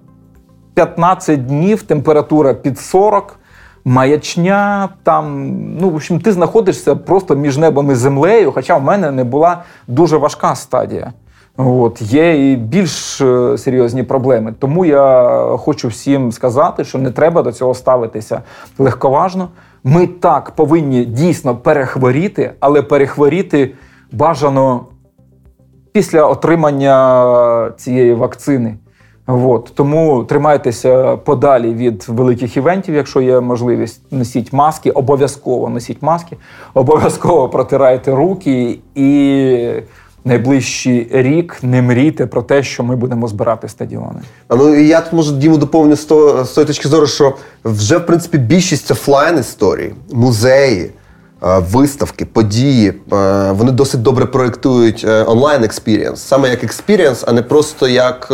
15 0.75 1.47
днів 1.47 1.83
температура 1.83 2.55
під 2.55 2.79
40 2.79 3.40
маячня, 3.85 4.89
там, 5.03 5.53
ну, 5.81 5.91
в 5.91 5.95
общем, 5.95 6.21
ти 6.21 6.33
знаходишся 6.33 6.97
просто 6.97 7.35
між 7.35 7.57
небом 7.57 7.91
і 7.91 7.95
землею, 7.95 8.53
хоча 8.53 8.77
в 8.77 8.83
мене 8.83 9.11
не 9.11 9.25
була 9.25 9.63
дуже 9.89 10.17
важка 10.17 10.55
стадія. 10.55 11.13
От, 11.57 12.03
Є 12.03 12.53
і 12.53 12.57
більш 12.57 13.21
е, 13.21 13.59
серйозні 13.59 14.03
проблеми. 14.03 14.55
Тому 14.59 14.85
я 14.85 15.57
хочу 15.59 15.89
всім 15.89 16.33
сказати, 16.33 16.85
що 16.85 16.99
не 16.99 17.11
треба 17.11 17.43
до 17.43 17.53
цього 17.53 17.75
ставитися 17.75 18.43
легковажно. 18.79 19.49
Ми 19.85 20.07
так 20.07 20.51
повинні 20.51 21.05
дійсно 21.05 21.57
перехворіти, 21.57 22.53
але 22.61 22.83
перехворіти 22.83 23.75
бажано 24.13 24.87
після 25.93 26.27
отримання 26.27 27.73
цієї 27.77 28.15
вакцини. 28.15 28.77
От. 29.31 29.73
Тому 29.75 30.25
тримайтеся 30.25 31.17
подалі 31.17 31.75
від 31.75 32.05
великих 32.09 32.57
івентів, 32.57 32.95
якщо 32.95 33.21
є 33.21 33.41
можливість. 33.41 34.01
Носіть 34.11 34.53
маски, 34.53 34.91
обов'язково 34.91 35.69
носіть 35.69 36.03
маски, 36.03 36.37
обов'язково 36.75 37.49
протирайте 37.49 38.15
руки 38.15 38.79
і. 38.95 39.83
Найближчий 40.25 41.09
рік 41.13 41.59
не 41.63 41.83
мрійте 41.83 42.27
про 42.27 42.43
те, 42.43 42.63
що 42.63 42.83
ми 42.83 42.97
будемо 42.97 43.29
збирати 43.29 43.69
стадіони. 43.69 44.21
А 44.49 44.57
ну 44.57 44.75
і 44.75 44.89
я 44.89 45.01
тут 45.01 45.13
можу 45.13 45.33
Діму 45.33 45.57
доповню 45.57 45.97
з 45.97 46.05
тої 46.05 46.67
точки 46.67 46.89
зору, 46.89 47.07
що 47.07 47.37
вже 47.65 47.99
в 47.99 48.07
принципі 48.07 48.39
більшість 48.39 48.91
офлайн 48.91 49.39
історій, 49.39 49.93
музеї, 50.13 50.91
е, 51.43 51.59
виставки, 51.59 52.25
події, 52.25 52.89
е, 53.13 53.53
вони 53.53 53.73
досить 53.73 54.03
добре 54.03 54.27
проєктують 54.27 55.05
е, 55.09 55.25
онлайн 55.25 55.65
experience, 55.65 56.21
саме 56.21 56.51
як 56.51 56.65
experience, 56.65 57.25
а 57.27 57.33
не 57.33 57.43
просто 57.43 57.89
як 57.89 58.33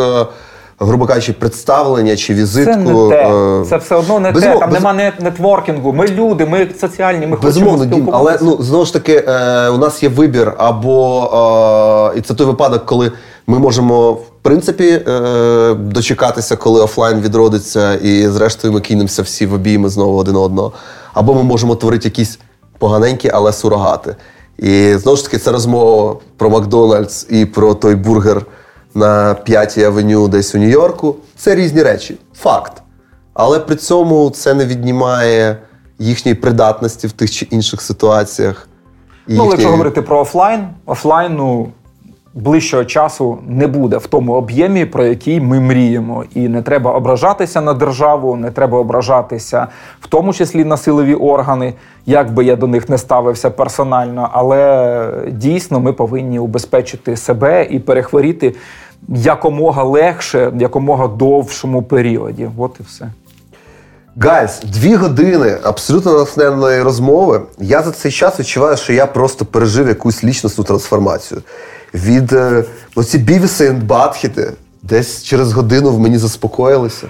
грубо 0.79 1.05
кажучи, 1.05 1.33
представлення 1.33 2.15
чи 2.15 2.33
візитку. 2.33 2.73
Це 2.73 2.77
не 2.77 3.09
те. 3.09 3.29
Е, 3.61 3.65
Це 3.69 3.77
все 3.77 3.95
одно 3.95 4.19
не 4.19 4.31
Безумов... 4.31 4.55
те. 4.55 4.59
Там 4.59 4.69
без... 4.69 4.79
немає 4.79 5.13
нетворкінгу. 5.19 5.93
Ми 5.93 6.07
люди, 6.07 6.45
ми 6.45 6.67
соціальні, 6.79 7.27
ми 7.27 7.37
Безумовно, 7.37 7.77
хочемо 7.77 7.95
Дім, 7.95 8.09
але 8.13 8.37
ну 8.41 8.57
знову 8.59 8.85
ж 8.85 8.93
таки, 8.93 9.23
е, 9.27 9.69
у 9.69 9.77
нас 9.77 10.03
є 10.03 10.09
вибір, 10.09 10.53
або 10.57 12.11
е, 12.15 12.19
і 12.19 12.21
це 12.21 12.33
той 12.33 12.47
випадок, 12.47 12.85
коли 12.85 13.11
ми 13.47 13.59
можемо 13.59 14.11
в 14.11 14.25
принципі 14.41 15.01
е, 15.07 15.73
дочекатися, 15.73 16.55
коли 16.55 16.81
офлайн 16.81 17.21
відродиться, 17.21 17.93
і 17.93 18.27
зрештою 18.27 18.73
ми 18.73 18.81
кинемося 18.81 19.21
всі 19.21 19.45
в 19.45 19.53
обійми 19.53 19.89
знову 19.89 20.17
один 20.17 20.35
одного. 20.35 20.71
Або 21.13 21.33
ми 21.33 21.43
можемо 21.43 21.75
творити 21.75 22.07
якісь 22.07 22.39
поганенькі, 22.79 23.29
але 23.33 23.53
сурогати. 23.53 24.15
І 24.57 24.93
знову 24.93 25.17
ж 25.17 25.25
таки, 25.25 25.37
це 25.37 25.51
розмова 25.51 26.15
про 26.37 26.49
Макдональдс 26.49 27.27
і 27.29 27.45
про 27.45 27.73
той 27.73 27.95
бургер 27.95 28.45
на 28.97 29.33
п'ятій 29.33 29.83
авеню 29.83 30.27
десь 30.27 30.55
у 30.55 30.57
Нью-Йорку. 30.57 31.15
Це 31.35 31.55
різні 31.55 31.83
речі. 31.83 32.17
Факт. 32.35 32.73
Але 33.33 33.59
при 33.59 33.75
цьому 33.75 34.29
це 34.29 34.53
не 34.53 34.65
віднімає 34.65 35.57
їхньої 35.99 36.35
придатності 36.35 37.07
в 37.07 37.11
тих 37.11 37.31
чи 37.31 37.47
інших 37.51 37.81
ситуаціях. 37.81 38.67
Ну, 39.27 39.33
їхні... 39.35 39.49
якщо 39.49 39.69
говорити 39.69 40.01
про 40.01 40.19
офлайн, 40.19 40.67
офлайну 40.85 41.67
ближчого 42.37 42.85
часу 42.85 43.37
не 43.47 43.67
буде 43.67 43.97
в 43.97 44.07
тому 44.07 44.33
об'ємі, 44.33 44.85
про 44.85 45.05
який 45.05 45.41
ми 45.41 45.59
мріємо. 45.59 46.23
І 46.35 46.47
не 46.47 46.61
треба 46.61 46.91
ображатися 46.91 47.61
на 47.61 47.73
державу, 47.73 48.35
не 48.35 48.51
треба 48.51 48.77
ображатися, 48.77 49.67
в 50.01 50.07
тому 50.07 50.33
числі 50.33 50.65
на 50.65 50.77
силові 50.77 51.15
органи, 51.15 51.73
як 52.05 52.33
би 52.33 52.45
я 52.45 52.55
до 52.55 52.67
них 52.67 52.89
не 52.89 52.97
ставився 52.97 53.49
персонально. 53.49 54.29
Але 54.33 55.09
дійсно 55.31 55.79
ми 55.79 55.93
повинні 55.93 56.39
убезпечити 56.39 57.17
себе 57.17 57.67
і 57.69 57.79
перехворіти 57.79 58.55
якомога 59.09 59.83
легше, 59.83 60.51
якомога 60.59 61.07
довшому 61.07 61.83
періоді. 61.83 62.49
От 62.57 62.71
і 62.79 62.83
все. 62.83 63.11
Guys, 64.19 64.59
дві 64.63 64.95
години 64.95 65.57
абсолютно 65.63 66.13
натхненної 66.13 66.81
розмови. 66.81 67.41
Я 67.59 67.81
за 67.81 67.91
цей 67.91 68.11
час 68.11 68.39
відчуваю, 68.39 68.77
що 68.77 68.93
я 68.93 69.05
просто 69.05 69.45
пережив 69.45 69.87
якусь 69.87 70.23
лічностну 70.23 70.63
трансформацію. 70.63 71.41
Від 71.93 72.33
е, 72.33 72.63
оці 72.95 73.17
бівіси 73.17 73.65
і 73.65 73.71
батхеди 73.71 74.51
десь 74.83 75.23
через 75.23 75.53
годину 75.53 75.91
в 75.91 75.99
мені 75.99 76.17
заспокоїлися. 76.17 77.07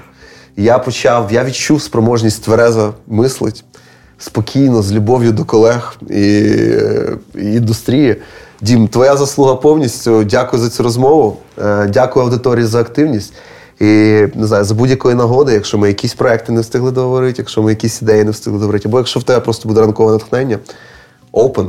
Я 0.57 0.79
почав, 0.79 1.31
я 1.31 1.43
відчув 1.43 1.81
спроможність 1.81 2.43
тверезо 2.43 2.93
мислить 3.07 3.63
спокійно, 4.17 4.81
з 4.81 4.91
любов'ю 4.91 5.31
до 5.31 5.45
колег 5.45 5.97
і, 6.09 6.13
е, 6.13 7.17
і 7.35 7.53
індустрії. 7.53 8.15
Дім, 8.61 8.87
твоя 8.87 9.17
заслуга 9.17 9.55
повністю. 9.55 10.23
Дякую 10.23 10.61
за 10.61 10.69
цю 10.69 10.83
розмову. 10.83 11.37
Е, 11.61 11.87
дякую 11.87 12.25
аудиторії 12.25 12.65
за 12.65 12.79
активність. 12.79 13.33
І 13.79 13.85
не 14.35 14.45
знаю, 14.45 14.63
за 14.63 14.75
будь-якої 14.75 15.15
нагоди, 15.15 15.53
якщо 15.53 15.77
ми 15.77 15.87
якісь 15.87 16.13
проекти 16.13 16.51
не 16.51 16.61
встигли 16.61 16.91
договорити, 16.91 17.35
якщо 17.37 17.61
ми 17.61 17.69
якісь 17.69 18.01
ідеї 18.01 18.23
не 18.23 18.31
встигли 18.31 18.59
договорити, 18.59 18.89
або 18.89 18.97
якщо 18.97 19.19
в 19.19 19.23
тебе 19.23 19.39
просто 19.39 19.69
буде 19.69 19.81
ранкове 19.81 20.11
натхнення, 20.11 20.57
open. 21.33 21.67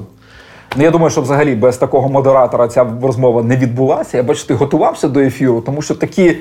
Ну, 0.77 0.83
я 0.83 0.91
думаю, 0.91 1.11
що 1.11 1.23
взагалі 1.23 1.55
без 1.55 1.77
такого 1.77 2.09
модератора 2.09 2.69
ця 2.69 2.87
розмова 3.03 3.43
не 3.43 3.57
відбулася. 3.57 4.17
Я 4.17 4.23
бачу, 4.23 4.47
ти 4.47 4.55
готувався 4.55 5.09
до 5.09 5.21
ефіру, 5.21 5.61
тому 5.61 5.83
що 5.83 5.95
такі 5.95 6.37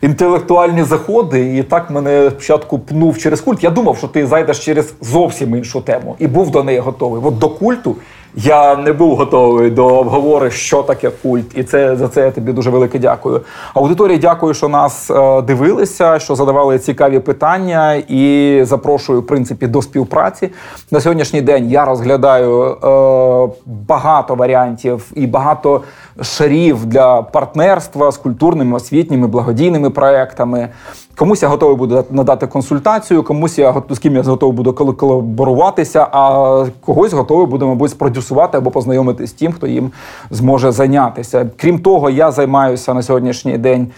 інтелектуальні 0.00 0.82
заходи, 0.82 1.56
і 1.56 1.62
так 1.62 1.90
мене 1.90 2.30
спочатку 2.30 2.78
пнув 2.78 3.18
через 3.18 3.40
культ. 3.40 3.64
Я 3.64 3.70
думав, 3.70 3.98
що 3.98 4.08
ти 4.08 4.26
зайдеш 4.26 4.64
через 4.64 4.94
зовсім 5.00 5.56
іншу 5.56 5.80
тему 5.80 6.16
і 6.18 6.26
був 6.26 6.50
до 6.50 6.62
неї 6.62 6.78
готовий. 6.78 7.22
От 7.24 7.38
до 7.38 7.48
культу 7.48 7.96
я 8.34 8.76
не 8.76 8.92
був 8.92 9.16
готовий 9.16 9.70
до 9.70 9.86
обговори, 9.86 10.50
що 10.50 10.82
таке 10.82 11.10
культ, 11.22 11.58
і 11.58 11.64
це 11.64 11.96
за 11.96 12.08
це 12.08 12.20
я 12.20 12.30
тобі 12.30 12.52
дуже 12.52 12.70
велике 12.70 12.98
дякую. 12.98 13.40
Аудиторії 13.74 14.18
дякую, 14.18 14.54
що 14.54 14.68
нас 14.68 15.10
е, 15.10 15.42
дивилися, 15.42 16.18
що 16.18 16.34
задавали 16.34 16.78
цікаві 16.78 17.18
питання, 17.18 17.94
і 17.94 18.60
запрошую 18.64 19.20
в 19.20 19.26
принципі 19.26 19.66
до 19.66 19.82
співпраці. 19.82 20.48
На 20.90 21.00
сьогоднішній 21.00 21.42
день 21.42 21.70
я 21.70 21.84
розглядаю 21.84 22.62
е, 22.64 22.76
багато 23.66 24.34
варіантів 24.34 25.12
і 25.14 25.26
багато 25.26 25.82
шарів 26.22 26.86
для 26.86 27.22
партнерства 27.22 28.10
з 28.10 28.16
культурними, 28.16 28.76
освітніми, 28.76 29.26
благодійними 29.26 29.90
проектами. 29.90 30.68
Комусь 31.20 31.42
я 31.42 31.48
готовий 31.48 31.76
буду 31.76 32.04
надати 32.10 32.46
консультацію, 32.46 33.22
комусь 33.22 33.58
я 33.58 33.82
з 33.90 33.98
ким 33.98 34.16
я 34.16 34.22
готовий 34.22 34.56
буду 34.56 34.72
колаборуватися, 34.72 36.06
а 36.12 36.64
когось 36.80 37.12
готовий 37.12 37.46
буду, 37.46 37.66
мабуть, 37.66 37.90
спродюсувати 37.90 38.58
або 38.58 38.70
познайомити 38.70 39.26
з 39.26 39.32
тим, 39.32 39.52
хто 39.52 39.66
їм 39.66 39.90
зможе 40.30 40.72
зайнятися. 40.72 41.50
Крім 41.56 41.78
того, 41.78 42.10
я 42.10 42.30
займаюся 42.30 42.94
на 42.94 43.02
сьогоднішній 43.02 43.58
день 43.58 43.88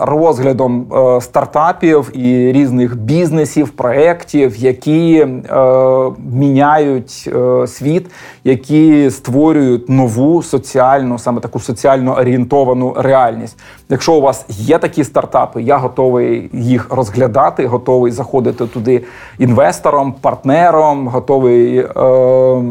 розглядом 0.00 0.86
стартапів 1.20 2.10
і 2.14 2.52
різних 2.52 2.96
бізнесів, 2.96 3.68
проєктів, 3.68 4.56
які 4.56 5.26
міняють 6.32 7.30
світ, 7.66 8.10
які 8.44 9.10
створюють 9.10 9.88
нову 9.88 10.42
соціальну, 10.42 11.18
саме 11.18 11.40
таку 11.40 11.60
соціально 11.60 12.16
орієнтовану 12.16 12.94
реальність. 12.96 13.58
Якщо 13.88 14.14
у 14.14 14.20
вас 14.20 14.44
є 14.48 14.78
такі 14.78 15.04
стартапи, 15.04 15.62
я 15.62 15.76
готовий 15.76 16.50
їх 16.52 16.86
розглядати, 16.90 17.66
готовий 17.66 18.12
заходити 18.12 18.66
туди 18.66 19.04
інвестором, 19.38 20.14
партнером, 20.20 21.08
готовий. 21.08 21.78
Е, 21.78 22.62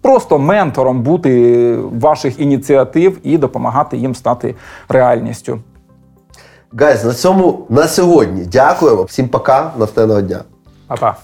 Просто 0.00 0.38
ментором 0.38 1.02
бути 1.02 1.74
ваших 2.00 2.40
ініціатив 2.40 3.18
і 3.22 3.38
допомагати 3.38 3.96
їм 3.96 4.14
стати 4.14 4.54
реальністю. 4.88 5.58
Гайз, 6.72 7.04
на 7.04 7.14
цьому 7.14 7.66
на 7.68 7.88
сьогодні. 7.88 8.44
Дякуємо. 8.44 9.02
Всім 9.02 9.28
пока, 9.28 9.72
наступного 9.78 10.20
дня. 10.20 10.40
Па-па. 10.86 11.16